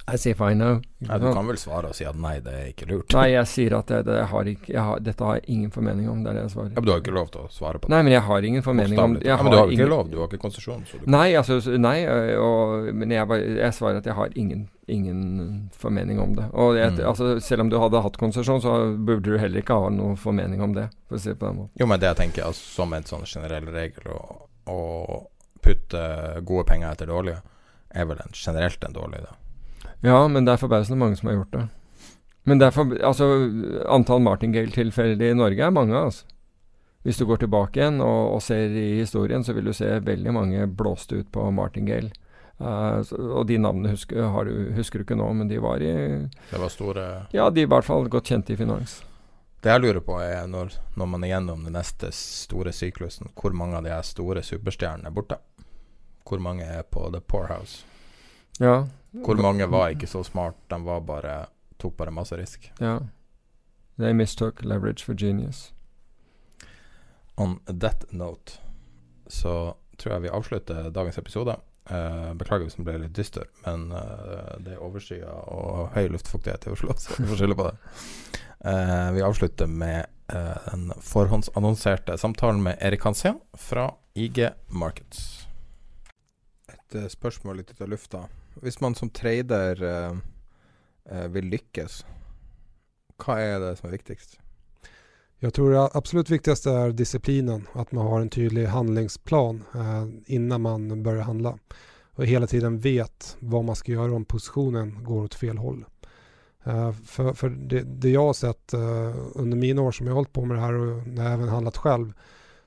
as 0.05 0.25
if 0.27 0.41
I 0.41 0.53
know. 0.53 0.81
Nei, 0.99 1.17
Du 1.19 1.29
kan 1.33 1.47
vel 1.47 1.57
svare 1.57 1.87
og 1.91 1.95
si 1.95 2.03
at 2.07 2.15
nei, 2.19 2.37
det 2.43 2.53
er 2.53 2.65
ikke 2.73 2.85
lurt. 2.89 3.13
Nei, 3.15 3.29
jeg 3.33 3.47
sier 3.47 3.73
at 3.77 3.89
jeg, 3.91 4.03
det, 4.07 4.15
jeg 4.19 4.27
har 4.31 4.49
ikke, 4.51 4.67
jeg 4.73 4.83
har, 4.87 4.99
dette 5.03 5.23
har 5.23 5.37
jeg 5.39 5.43
ingen 5.55 5.71
formening 5.71 6.09
om. 6.11 6.23
Det 6.23 6.31
er 6.31 6.37
det 6.39 6.43
jeg 6.43 6.57
Ja, 6.59 6.73
men 6.75 6.85
du 6.87 6.91
har 6.91 7.01
ikke 7.03 7.13
lov 7.15 7.29
til 7.31 7.41
å 7.45 7.51
svare 7.51 7.79
på 7.79 7.87
det. 7.87 7.93
Nei, 7.95 8.01
men 8.07 8.13
jeg 8.15 8.23
har 8.27 8.47
ingen 8.49 8.63
formening 8.65 8.99
om 8.99 9.13
det. 9.15 9.25
Ja, 9.27 9.37
men 9.41 9.51
du 9.51 9.57
har 9.57 9.71
ikke 9.71 9.87
lov, 9.87 10.09
du 10.11 10.17
har 10.19 10.27
ikke 10.27 10.41
konsesjon. 10.43 10.83
Nei, 11.07 11.25
altså, 11.39 11.59
nei 11.79 11.97
og, 12.39 12.89
men 12.93 13.15
jeg, 13.15 13.39
jeg 13.59 13.75
svarer 13.79 13.99
at 14.03 14.07
jeg 14.11 14.17
har 14.19 14.35
ingen, 14.39 14.65
ingen 14.91 15.69
formening 15.79 16.19
om 16.23 16.35
det. 16.39 16.49
Og 16.53 16.75
jeg, 16.79 16.91
Mm. 16.93 17.05
altså, 17.09 17.39
selv 17.39 17.61
om 17.63 17.69
du 17.71 17.79
hadde 17.79 18.01
hatt 18.03 18.17
konsesjon, 18.19 18.61
så 18.61 18.73
burde 18.97 19.31
du 19.31 19.37
heller 19.39 19.63
ikke 19.63 19.73
ha 19.79 19.87
noen 19.89 20.17
formening 20.19 20.61
om 20.61 20.73
det, 20.75 20.89
for 21.07 21.15
å 21.15 21.19
si 21.23 21.29
det 21.31 21.39
på 21.39 21.47
den 21.47 21.61
måten. 21.63 21.71
Jo, 21.79 21.87
men 21.87 21.99
det 22.03 22.11
jeg 22.11 22.19
tenker 22.19 22.43
altså, 22.51 22.67
som 22.81 22.93
en 22.93 23.03
sånn 23.07 23.23
generell 23.25 23.65
regel 23.71 24.11
å, 24.13 24.19
å 24.69 24.79
putte 25.63 26.03
gode 26.43 26.65
penger 26.67 26.91
etter 26.91 27.07
dårlige, 27.09 27.39
er 27.93 28.05
vel 28.09 28.19
en, 28.23 28.33
generelt 28.35 28.83
en 28.83 28.93
dårlig 28.95 29.21
idé. 29.23 29.31
Ja, 30.03 30.19
men 30.27 30.43
det 30.45 30.53
er 30.53 30.61
forbausende 30.61 30.99
mange 30.99 31.15
som 31.15 31.31
har 31.31 31.39
gjort 31.39 31.55
det. 31.55 31.67
Men 32.43 32.59
derfor, 32.59 32.91
altså, 32.99 33.27
antall 33.87 34.23
martingale-tilfeller 34.25 35.21
i 35.29 35.35
Norge 35.37 35.63
er 35.63 35.71
mange, 35.71 35.95
altså. 35.95 36.25
Hvis 37.03 37.19
du 37.19 37.25
går 37.27 37.41
tilbake 37.41 37.79
igjen 37.79 37.99
og, 38.03 38.35
og, 38.35 38.41
ser 38.43 38.71
i 38.79 38.99
historien, 39.01 39.43
så 39.43 39.55
vil 39.55 39.67
du 39.67 39.73
se 39.75 39.89
veldig 40.03 40.33
mange 40.35 40.67
blåste 40.71 41.19
ut 41.19 41.31
på 41.35 41.49
martingale. 41.51 42.11
Uh, 42.63 43.03
og 43.33 43.47
de 43.49 43.57
navnene 43.59 43.91
husker, 43.91 44.21
du, 44.47 44.53
husker, 44.77 45.01
du 45.01 45.07
ikke 45.07 45.17
nå, 45.19 45.25
men 45.35 45.49
de 45.49 45.57
var 45.59 45.83
i 45.83 45.89
Det 46.51 46.59
var 46.61 46.71
store 46.71 47.05
Ja, 47.33 47.49
de 47.49 47.63
er 47.63 47.67
i 47.67 47.71
hvert 47.71 47.87
fall 47.87 48.07
godt 48.11 48.29
kjente 48.31 48.53
i 48.53 48.59
finans. 48.59 49.01
Det 49.63 49.71
jeg 49.71 49.83
lurer 49.83 50.03
på, 50.03 50.15
er 50.19 50.47
når, 50.47 50.75
når 50.99 51.09
man 51.11 51.23
er 51.23 51.33
gjennom 51.33 51.63
den 51.65 51.75
neste 51.75 52.11
store 52.15 52.71
syklusen, 52.75 53.31
hvor 53.39 53.55
mange 53.55 53.79
av 53.79 53.87
de 53.87 53.97
store 54.07 54.43
superstjernene 54.43 55.11
er 55.11 55.15
borte? 55.15 55.39
Hvor 56.27 56.39
mange 56.39 56.67
er 56.67 56.83
på 56.87 57.09
The 57.11 57.19
Poorhouse? 57.19 57.83
Ja. 58.59 58.87
Hvor 59.11 59.41
mange 59.41 59.65
var 59.69 59.93
ikke 59.93 60.09
så 60.09 60.23
smart, 60.25 60.57
de 60.69 60.79
var 60.85 61.01
bare 61.05 61.35
tok 61.77 61.97
bare 61.97 62.11
masse 62.11 62.37
risk. 62.37 62.71
Ja. 62.79 62.99
They 63.97 64.13
mistook 64.13 64.63
leverage 64.63 65.05
for 65.05 65.13
genius. 65.13 65.73
On 67.35 67.59
that 67.65 68.05
note 68.11 68.59
så 69.27 69.75
tror 69.97 70.15
jeg 70.15 70.25
vi 70.25 70.33
avslutter 70.33 70.89
dagens 70.93 71.17
episode. 71.17 71.55
Uh, 71.83 72.31
beklager 72.39 72.63
hvis 72.63 72.77
den 72.77 72.87
ble 72.87 72.95
litt 73.01 73.15
dyster, 73.17 73.49
men 73.65 73.89
uh, 73.91 74.55
det 74.63 74.77
er 74.77 74.83
overskya 74.83 75.27
og 75.51 75.89
høy 75.97 76.07
luftfuktighet 76.13 76.69
i 76.69 76.71
Oslo, 76.71 76.95
så 77.01 77.17
vi 77.17 77.27
får 77.27 77.41
skylde 77.41 77.57
på 77.59 77.67
det. 77.67 77.73
Uh, 78.63 79.09
vi 79.17 79.25
avslutter 79.25 79.67
med 79.69 80.09
den 80.33 80.87
forhåndsannonserte 81.03 82.15
samtalen 82.17 82.61
med 82.63 82.79
Erik 82.81 83.03
Hansen 83.03 83.35
fra 83.59 83.89
IG 84.15 84.39
Markets. 84.71 85.43
Et 86.71 86.95
spørsmål 87.11 87.59
litt 87.59 87.73
ut 87.75 87.83
av 87.83 87.91
lufta. 87.91 88.21
Hvis 88.61 88.81
man 88.81 88.95
som 88.95 89.09
trader 89.09 89.79
vil 91.33 91.49
lykkes, 91.51 92.03
hva 93.23 93.39
er 93.39 93.59
det 93.61 93.75
som 93.79 93.89
er 93.89 93.97
viktigst? 93.97 94.37
Jeg 95.43 95.53
tror 95.53 95.73
det 95.73 95.87
absolut 95.91 96.29
viktigste 96.31 96.71
er 96.71 96.93
disciplinen, 96.95 97.65
At 97.73 97.91
man 97.91 98.07
har 98.07 98.21
en 98.21 98.29
tydelig 98.29 98.67
handlingsplan 98.67 99.63
eh, 99.75 100.05
innan 100.35 100.61
man 100.61 101.03
börjar 101.03 101.23
handla 101.23 101.57
Og 102.15 102.25
hele 102.25 102.47
tiden 102.47 102.79
vet 102.79 103.35
hva 103.41 103.61
man 103.61 103.75
skal 103.75 103.95
gjøre 103.95 104.15
om 104.15 104.25
positionen 104.25 105.03
går 105.03 105.23
åt 105.23 105.35
fel 105.35 105.57
håll. 105.57 105.83
Eh, 106.63 106.91
for, 107.05 107.33
for 107.33 107.49
det, 107.49 107.81
det, 107.83 108.13
jeg 108.13 108.21
har 108.21 108.33
sett 108.33 108.73
eh, 108.73 109.17
under 109.35 109.57
mine 109.57 109.81
år 109.81 109.91
som 109.91 110.07
jeg 110.07 110.13
har 110.13 110.21
holdt 110.21 110.33
på 110.33 110.45
med 110.45 110.57
det 110.57 110.63
her, 110.63 110.77
og 110.79 111.07
når 111.07 111.23
jeg 111.23 111.41
har 111.41 111.53
handlet 111.57 111.81
selv, 111.83 112.13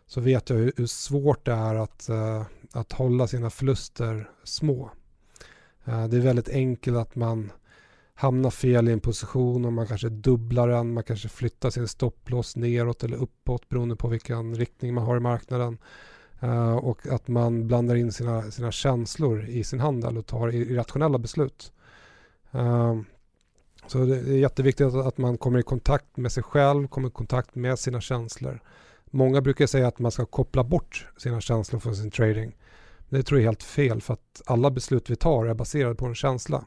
så 0.06 0.20
vet 0.20 0.50
jeg 0.50 0.74
hvor 0.76 1.22
vanskelig 1.22 1.46
det 1.46 1.56
er 1.56 2.82
å 2.82 2.84
holde 2.98 3.28
sine 3.30 3.50
förluster 3.50 4.24
små. 4.44 4.90
Eh, 5.86 6.08
det 6.08 6.16
är 6.16 6.20
väldigt 6.20 6.48
enkelt 6.48 6.96
att 6.96 7.14
man 7.14 7.52
hamnar 8.14 8.50
fel 8.50 8.88
i 8.88 8.92
en 8.92 9.00
position 9.00 9.64
och 9.64 9.72
man 9.72 9.86
kanske 9.86 10.08
dubblar 10.08 10.68
den, 10.68 10.94
man 10.94 11.04
kanske 11.04 11.28
flyttar 11.28 11.70
sin 11.70 11.88
stopplås 11.88 12.56
neråt 12.56 13.04
eller 13.04 13.16
uppåt 13.16 13.68
beroende 13.68 13.96
på 13.96 14.08
vilken 14.08 14.54
riktning 14.54 14.94
man 14.94 15.04
har 15.04 15.16
i 15.16 15.20
marknaden. 15.20 15.78
Uh, 16.42 16.76
och 16.76 17.06
att 17.06 17.28
man 17.28 17.66
blandar 17.66 17.94
in 17.94 18.12
sina, 18.12 18.50
sina 18.50 18.72
känslor 18.72 19.44
i 19.44 19.64
sin 19.64 19.80
handel 19.80 20.18
och 20.18 20.26
tar 20.26 20.54
irrationella 20.54 21.18
beslut. 21.18 21.72
Uh, 22.54 23.00
så 23.86 23.98
det 23.98 24.16
är 24.16 24.38
jätteviktigt 24.38 24.94
att 24.94 25.18
man 25.18 25.38
kommer 25.38 25.58
i 25.58 25.62
kontakt 25.62 26.16
med 26.16 26.32
sig 26.32 26.42
själv, 26.42 26.88
kommer 26.88 27.08
i 27.08 27.10
kontakt 27.10 27.54
med 27.54 27.78
sina 27.78 28.00
känslor. 28.00 28.60
Många 29.04 29.40
brukar 29.40 29.66
säga 29.66 29.88
att 29.88 29.98
man 29.98 30.12
ska 30.12 30.26
koppla 30.26 30.64
bort 30.64 31.08
sina 31.16 31.40
känslor 31.40 31.80
från 31.80 31.96
sin 31.96 32.10
trading. 32.10 32.56
Det 33.08 33.22
tror 33.22 33.40
jag 33.40 33.44
är 33.44 33.48
helt 33.48 33.62
fel 33.62 34.00
för 34.00 34.14
att 34.14 34.42
alla 34.46 34.70
beslut 34.70 35.10
vi 35.10 35.16
tar 35.16 35.46
är 35.46 35.54
baserade 35.54 35.94
på 35.94 36.06
en 36.06 36.14
känsla. 36.14 36.64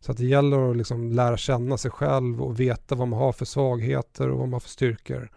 Så 0.00 0.12
att 0.12 0.18
det 0.18 0.26
gäller 0.26 0.70
att 0.70 0.76
liksom 0.76 1.12
lära 1.12 1.36
känna 1.36 1.76
sig 1.76 1.90
själv 1.90 2.42
och 2.42 2.60
veta 2.60 2.94
vad 2.94 3.08
man 3.08 3.18
har 3.18 3.32
för 3.32 3.44
svagheter 3.44 4.28
och 4.28 4.38
vad 4.38 4.48
man 4.48 4.52
har 4.52 4.60
för 4.60 4.68
styrkor. 4.68 5.30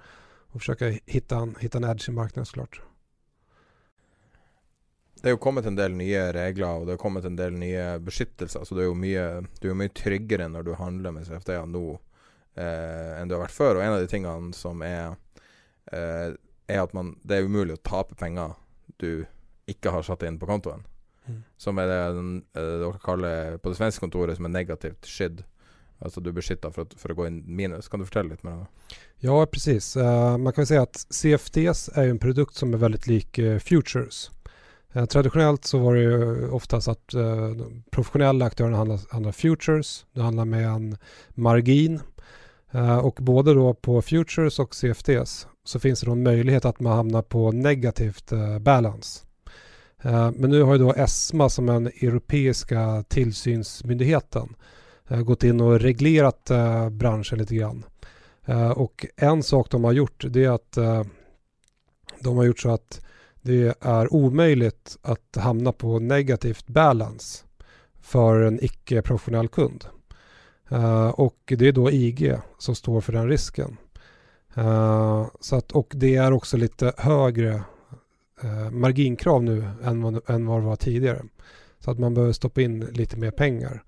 Och 0.52 0.62
försöka 0.62 0.94
hitta 1.06 1.38
en, 1.38 1.56
hitta 1.60 1.78
en 1.78 1.84
edge 1.84 2.10
i 2.10 2.12
marknaden 2.12 2.46
såklart. 2.46 2.82
Det 5.24 5.30
er 5.32 5.38
jo 5.38 5.40
kommet 5.40 5.64
en 5.64 5.78
del 5.80 5.94
nye 5.96 6.20
regler 6.36 6.82
og 6.82 6.82
det 6.84 6.98
har 6.98 7.00
kommet 7.00 7.24
en 7.24 7.38
del 7.40 7.54
nye 7.56 7.84
beskyttelser. 8.04 8.66
Så 8.68 8.76
du 8.76 8.82
er 8.84 8.90
jo 8.90 8.96
mye, 9.00 9.28
er 9.64 9.78
mye 9.80 9.92
tryggere 9.96 10.50
når 10.52 10.66
du 10.68 10.74
handler 10.76 11.14
med 11.16 11.30
CFD-er 11.30 11.70
nå 11.72 11.84
eh, 12.60 13.22
enn 13.22 13.32
du 13.32 13.38
har 13.38 13.46
vært 13.46 13.56
før. 13.56 13.80
Og 13.80 13.86
en 13.86 13.96
av 13.96 14.04
de 14.04 14.10
tingene 14.12 14.52
som 14.58 14.84
er, 14.84 15.16
eh, 15.96 16.36
er 16.68 16.82
at 16.82 16.92
man, 16.92 17.14
det 17.24 17.38
er 17.38 17.48
umulig 17.48 17.78
å 17.78 17.84
tape 17.88 18.20
penger 18.20 18.58
du 19.00 19.24
ikke 19.68 19.94
har 19.96 20.04
satt 20.04 20.24
inn 20.28 20.40
på 20.40 20.50
kontoen. 20.50 20.84
Mm. 21.26 21.44
Som 21.58 21.80
er 21.80 21.88
det 21.88 22.00
uh, 22.12 22.80
dere 22.84 23.00
kaller 23.04 23.58
på 23.58 23.72
det 23.72 23.80
svenske 23.80 24.04
kontoret 24.04 24.38
som 24.38 24.46
er 24.50 24.56
negativt 24.58 25.08
skydd. 25.08 25.44
Alltså 26.00 26.22
du 26.22 26.30
är 26.30 26.34
beskyddad 26.34 26.76
för, 26.76 26.88
för 26.98 27.10
att 27.10 27.16
gå 27.16 27.28
in 27.28 27.56
minus. 27.56 27.88
Kan 27.88 28.00
du 28.00 28.06
fortelle 28.06 28.30
litt 28.30 28.44
mer 28.44 28.52
om 28.52 28.60
det? 28.60 28.96
Ja, 29.18 29.46
precis. 29.46 29.98
Uh, 29.98 30.38
man 30.38 30.54
kan 30.54 30.66
säga 30.66 30.82
att 30.82 31.06
CFDs 31.10 31.90
är 31.94 32.08
en 32.08 32.20
produkt 32.20 32.56
som 32.56 32.74
er 32.74 32.78
veldig 32.78 33.08
lik 33.08 33.40
uh, 33.40 33.60
futures. 33.60 34.32
Uh, 34.96 35.06
traditionellt 35.06 35.66
så 35.66 35.78
var 35.78 35.96
det 35.96 36.02
ju 36.02 36.50
oftast 36.50 36.88
att 36.88 37.14
professionella 37.92 38.46
aktörer 38.46 38.72
handlar, 38.72 39.00
handlar 39.12 39.32
futures. 39.32 40.06
Det 40.12 40.22
handlar 40.22 40.46
med 40.46 40.68
en 40.68 40.98
margin. 41.30 42.00
och 43.02 43.20
både 43.22 43.54
då 43.54 43.74
på 43.74 44.02
futures 44.02 44.60
og 44.60 44.76
CFDs 44.76 45.48
så 45.64 45.80
finns 45.80 46.00
det 46.00 46.06
då 46.06 46.12
en 46.12 46.24
möjlighet 46.24 46.66
att 46.66 46.80
man 46.80 46.98
hamnar 46.98 47.22
på 47.22 47.52
negativt 47.52 48.32
balance. 48.62 49.26
Eh, 50.04 50.32
men 50.32 50.50
nu 50.50 50.62
har 50.62 50.74
ju 50.74 50.80
då 50.80 50.94
ESMA 50.94 51.50
som 51.50 51.66
den 51.66 51.88
europeiska 51.88 53.04
tillsynsmyndigheten 53.08 54.56
eh, 55.08 55.22
gått 55.22 55.44
in 55.44 55.62
och 55.62 55.80
reglerat 55.80 56.50
eh, 56.50 56.90
branschen 56.90 57.40
lite 57.40 57.56
grann. 57.56 57.86
Och 58.76 59.06
en 59.16 59.44
sak 59.44 59.72
de 59.72 59.84
har 59.84 59.92
gjort 59.92 60.26
det 60.30 60.44
är 60.44 60.50
att 60.50 60.78
de 62.20 62.38
har 62.38 62.44
gjort 62.44 62.60
så 62.60 62.70
att 62.70 63.06
det 63.42 63.78
är 63.82 64.14
omöjligt 64.14 64.98
att 65.02 65.36
hamna 65.36 65.72
på 65.72 66.00
negativt 66.00 66.68
balance 66.68 67.44
för 68.02 68.42
en 68.42 68.64
icke-professionell 68.64 69.48
kund. 69.48 69.86
Och 71.14 71.38
det 71.46 71.68
är 71.68 71.72
då 71.72 71.92
IG 71.92 72.36
som 72.58 72.76
står 72.76 73.02
för 73.02 73.14
den 73.14 73.28
risken. 73.28 73.78
Så 75.40 75.56
att, 75.56 75.72
och 75.72 75.92
det 75.96 76.16
är 76.16 76.32
också 76.32 76.58
lite 76.58 76.94
högre 76.98 77.64
eh, 78.44 78.72
marginkrav 78.72 79.44
nu 79.44 79.64
än 79.84 80.22
än 80.28 80.46
vad 80.46 80.62
det 80.62 80.66
var 80.66 80.76
tidigare. 80.76 81.24
Så 81.80 81.92
att 81.92 82.00
man 82.00 82.14
behöver 82.14 82.34
stoppa 82.34 82.62
in 82.62 82.80
lite 82.80 83.18
mer 83.18 83.32
pengar. 83.32 83.84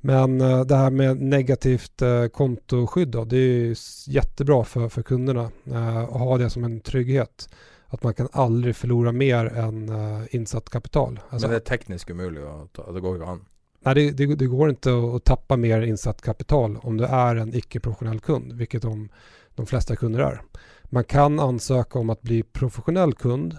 Men 0.00 0.40
eh, 0.40 0.60
det 0.60 0.76
här 0.76 0.90
med 0.90 1.20
negativt 1.20 2.02
eh, 2.02 2.26
kontoskydd 2.26 3.08
då, 3.08 3.24
det 3.24 3.36
är 3.36 3.76
jättebra 4.10 4.64
för, 4.64 4.88
för 4.88 5.02
kunderna 5.02 5.50
eh, 5.64 5.98
att 5.98 6.20
ha 6.20 6.38
det 6.38 6.50
som 6.50 6.64
en 6.64 6.80
trygghet. 6.80 7.48
Att 7.86 8.02
man 8.02 8.14
kan 8.14 8.28
aldrig 8.32 8.76
förlora 8.76 9.12
mer 9.12 9.46
än 9.46 9.88
eh, 9.88 10.34
insatt 10.34 10.70
kapital. 10.70 11.20
Alltså, 11.30 11.48
Men 11.48 11.50
det 11.50 11.56
är 11.56 11.76
tekniskt 11.76 12.10
omöjligt 12.10 12.44
att 12.78 12.94
det 12.94 13.00
går 13.00 13.16
ju 13.16 13.24
an? 13.24 13.44
Nej, 13.80 13.94
det, 13.94 14.10
det, 14.10 14.34
det, 14.34 14.46
går 14.46 14.70
inte 14.70 14.90
att 15.16 15.24
tappa 15.24 15.56
mer 15.56 15.80
insatt 15.82 16.22
kapital 16.22 16.78
om 16.82 16.96
du 16.96 17.04
är 17.04 17.36
en 17.36 17.54
icke-professionell 17.54 18.20
kund, 18.20 18.52
vilket 18.52 18.82
de, 18.82 19.08
de 19.54 19.66
flesta 19.66 19.96
kunder 19.96 20.20
är. 20.20 20.42
Man 20.84 21.04
kan 21.04 21.40
ansöka 21.40 21.98
om 21.98 22.10
att 22.10 22.22
bli 22.22 22.42
professionell 22.42 23.14
kund 23.14 23.58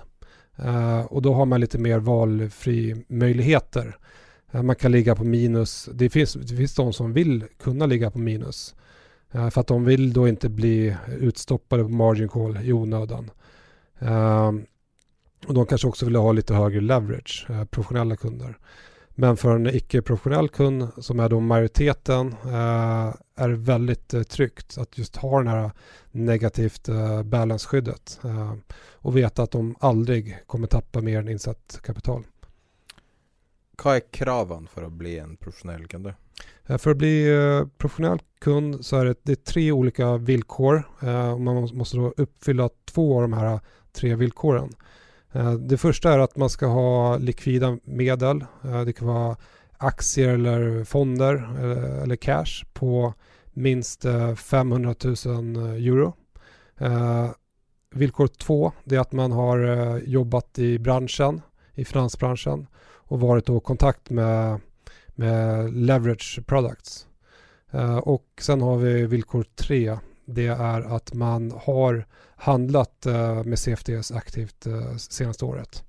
Uh, 0.66 1.00
och 1.00 1.22
då 1.22 1.34
har 1.34 1.46
man 1.46 1.62
lite 1.62 1.78
mer 1.78 2.00
valfri 2.00 3.06
möjligheter. 3.08 3.98
Uh, 4.56 4.62
man 4.62 4.76
kan 4.76 4.92
ligga 4.92 5.16
på 5.16 5.24
minus. 5.24 5.90
Det 5.94 6.10
finns, 6.10 6.34
det 6.34 6.56
finns 6.56 6.76
de 6.76 6.94
som 6.94 7.14
vill 7.14 7.44
kunna 7.60 7.86
ligga 7.86 8.12
på 8.12 8.20
minus. 8.20 8.76
Uh, 9.36 9.50
för 9.50 9.62
att 9.62 9.68
de 9.68 9.86
vill 9.86 10.14
då 10.14 10.28
inte 10.28 10.50
bli 10.50 10.96
utstoppade 11.20 11.84
på 11.84 11.90
margin 11.90 12.30
call 12.30 12.58
i 12.58 12.74
onödan. 12.74 13.32
och 15.48 15.54
de 15.54 15.66
kanske 15.66 15.88
också 15.88 16.06
vill 16.06 16.16
ha 16.16 16.32
lite 16.32 16.54
högre 16.54 16.82
leverage, 16.82 17.48
professionella 17.70 18.16
kunder. 18.16 18.58
Men 19.20 19.38
for 19.38 19.56
en 19.56 19.66
ikke-professionell 19.66 20.50
kund 20.54 20.92
som 21.02 21.20
er 21.20 21.32
da 21.34 21.40
majoriteten 21.42 22.28
eh, 22.46 23.08
er 23.42 23.54
det 23.54 23.64
veldig 23.66 23.96
trygt 24.30 24.78
at 24.78 24.98
just 24.98 25.16
ha 25.24 25.44
det 25.44 25.50
här 25.50 25.72
negativt 26.12 26.90
eh, 26.90 27.24
balansskyddet 27.24 28.20
eh, 28.24 28.54
og 29.02 29.16
veta 29.16 29.48
at 29.48 29.58
de 29.58 29.74
aldri 29.80 30.36
kommer 30.46 30.70
tappa 30.70 31.02
mer 31.02 31.24
enn 31.24 31.34
innsatt 31.34 31.80
kapital. 31.82 32.28
Hva 33.82 33.98
er 33.98 34.06
kraven 34.14 34.70
for 34.70 34.86
å 34.86 34.94
bli 34.94 35.18
en 35.18 35.34
professionell 35.42 35.88
kund? 35.90 36.14
Eh, 36.68 36.78
å 36.78 36.92
att 36.92 36.98
bli 36.98 37.16
eh, 37.34 37.66
professionell 37.78 38.22
kund 38.40 38.86
så 38.86 39.02
er 39.02 39.06
det, 39.06 39.20
det 39.24 39.40
er 39.40 39.44
tre 39.54 39.66
ulike 39.72 40.12
villkor. 40.18 40.84
Eh, 41.02 41.38
man 41.38 41.70
måste 41.74 41.98
då 41.98 42.14
uppfylla 42.18 42.70
två 42.86 43.16
av 43.16 43.22
de 43.22 43.34
här 43.34 43.60
tre 43.92 44.16
villkoren. 44.16 44.70
Eh, 45.38 45.54
det 45.54 45.80
første 45.82 46.10
er 46.10 46.24
at 46.24 46.38
man 46.40 46.52
skal 46.52 46.74
ha 46.74 46.92
likvida 47.22 47.76
medel. 47.86 48.44
Eh, 48.66 48.84
det 48.88 48.98
kan 48.98 49.12
være 49.12 49.36
aktier 49.88 50.36
eller 50.38 50.84
fonder 50.90 51.42
eh, 51.44 52.04
eller 52.04 52.18
cash 52.18 52.66
på 52.74 53.12
minst 53.58 54.06
500 54.38 54.94
000 55.26 55.78
euro. 55.82 56.12
Vilkår 57.98 58.28
två 58.38 58.58
er 58.92 59.00
at 59.02 59.16
man 59.18 59.32
har 59.34 59.64
jobbat 60.06 60.60
i 60.62 60.78
bransjen, 60.78 61.40
i 61.74 61.82
finansbransjen 61.82 62.68
og 63.10 63.24
vært 63.24 63.50
i 63.50 63.58
kontakt 63.66 64.12
med, 64.14 64.62
med 65.18 65.74
leverage 65.74 66.44
products. 66.46 67.08
Og 67.74 68.22
så 68.38 68.60
har 68.62 68.78
vi 68.84 68.94
vilkår 69.10 69.50
tre. 69.58 69.82
Det 70.30 70.52
er 70.54 70.86
at 70.86 71.16
man 71.18 71.50
har 71.66 72.04
handlat 72.38 73.06
eh, 73.06 73.44
med 73.44 73.60
CFDs 73.60 74.12
aktivt 74.12 74.66
eh, 74.66 74.96
senaste 74.96 75.46
året. 75.46 75.84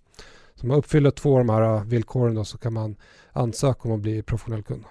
Så 0.55 0.63
om 0.63 0.69
man 0.69 0.79
uppfyller 0.79 1.11
två 1.11 1.33
av 1.33 1.47
de 1.47 1.49
här 1.49 1.85
villkoren 1.85 2.35
då, 2.35 2.45
så 2.45 2.59
kan 2.59 2.73
man 2.73 2.97
ansöka 3.33 3.89
om 3.89 3.95
att 3.95 4.01
bli 4.01 4.23
professionell 4.23 4.63
kund. 4.63 4.85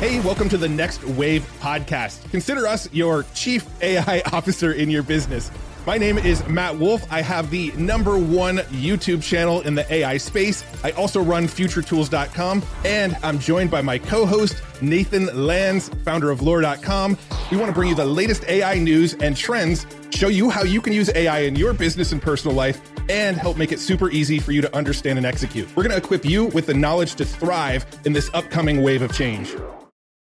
Hey, 0.00 0.20
welcome 0.20 0.48
to 0.50 0.58
the 0.58 0.68
Next 0.68 1.02
Wave 1.04 1.42
podcast. 1.60 2.30
Consider 2.30 2.62
us 2.72 2.88
your 2.92 3.24
chief 3.34 3.66
AI 3.82 4.22
officer 4.32 4.72
in 4.72 4.90
your 4.90 5.02
business. 5.02 5.50
My 5.88 5.96
name 5.96 6.18
is 6.18 6.46
Matt 6.46 6.76
Wolf. 6.76 7.10
I 7.10 7.22
have 7.22 7.48
the 7.48 7.72
number 7.72 8.18
one 8.18 8.58
YouTube 8.58 9.22
channel 9.22 9.62
in 9.62 9.74
the 9.74 9.90
AI 9.90 10.18
space. 10.18 10.62
I 10.84 10.90
also 10.90 11.22
run 11.22 11.48
futuretools.com, 11.48 12.62
and 12.84 13.16
I'm 13.22 13.38
joined 13.38 13.70
by 13.70 13.80
my 13.80 13.96
co 13.96 14.26
host, 14.26 14.62
Nathan 14.82 15.46
Lands, 15.46 15.88
founder 16.04 16.30
of 16.30 16.42
lore.com. 16.42 17.16
We 17.50 17.56
want 17.56 17.70
to 17.70 17.72
bring 17.72 17.88
you 17.88 17.94
the 17.94 18.04
latest 18.04 18.44
AI 18.48 18.74
news 18.74 19.14
and 19.14 19.34
trends, 19.34 19.86
show 20.10 20.28
you 20.28 20.50
how 20.50 20.62
you 20.62 20.82
can 20.82 20.92
use 20.92 21.08
AI 21.14 21.38
in 21.38 21.56
your 21.56 21.72
business 21.72 22.12
and 22.12 22.20
personal 22.20 22.54
life, 22.54 22.82
and 23.08 23.38
help 23.38 23.56
make 23.56 23.72
it 23.72 23.80
super 23.80 24.10
easy 24.10 24.38
for 24.38 24.52
you 24.52 24.60
to 24.60 24.76
understand 24.76 25.16
and 25.16 25.24
execute. 25.24 25.74
We're 25.74 25.84
going 25.84 25.98
to 25.98 26.04
equip 26.04 26.22
you 26.22 26.48
with 26.48 26.66
the 26.66 26.74
knowledge 26.74 27.14
to 27.14 27.24
thrive 27.24 27.86
in 28.04 28.12
this 28.12 28.28
upcoming 28.34 28.82
wave 28.82 29.00
of 29.00 29.14
change. 29.14 29.54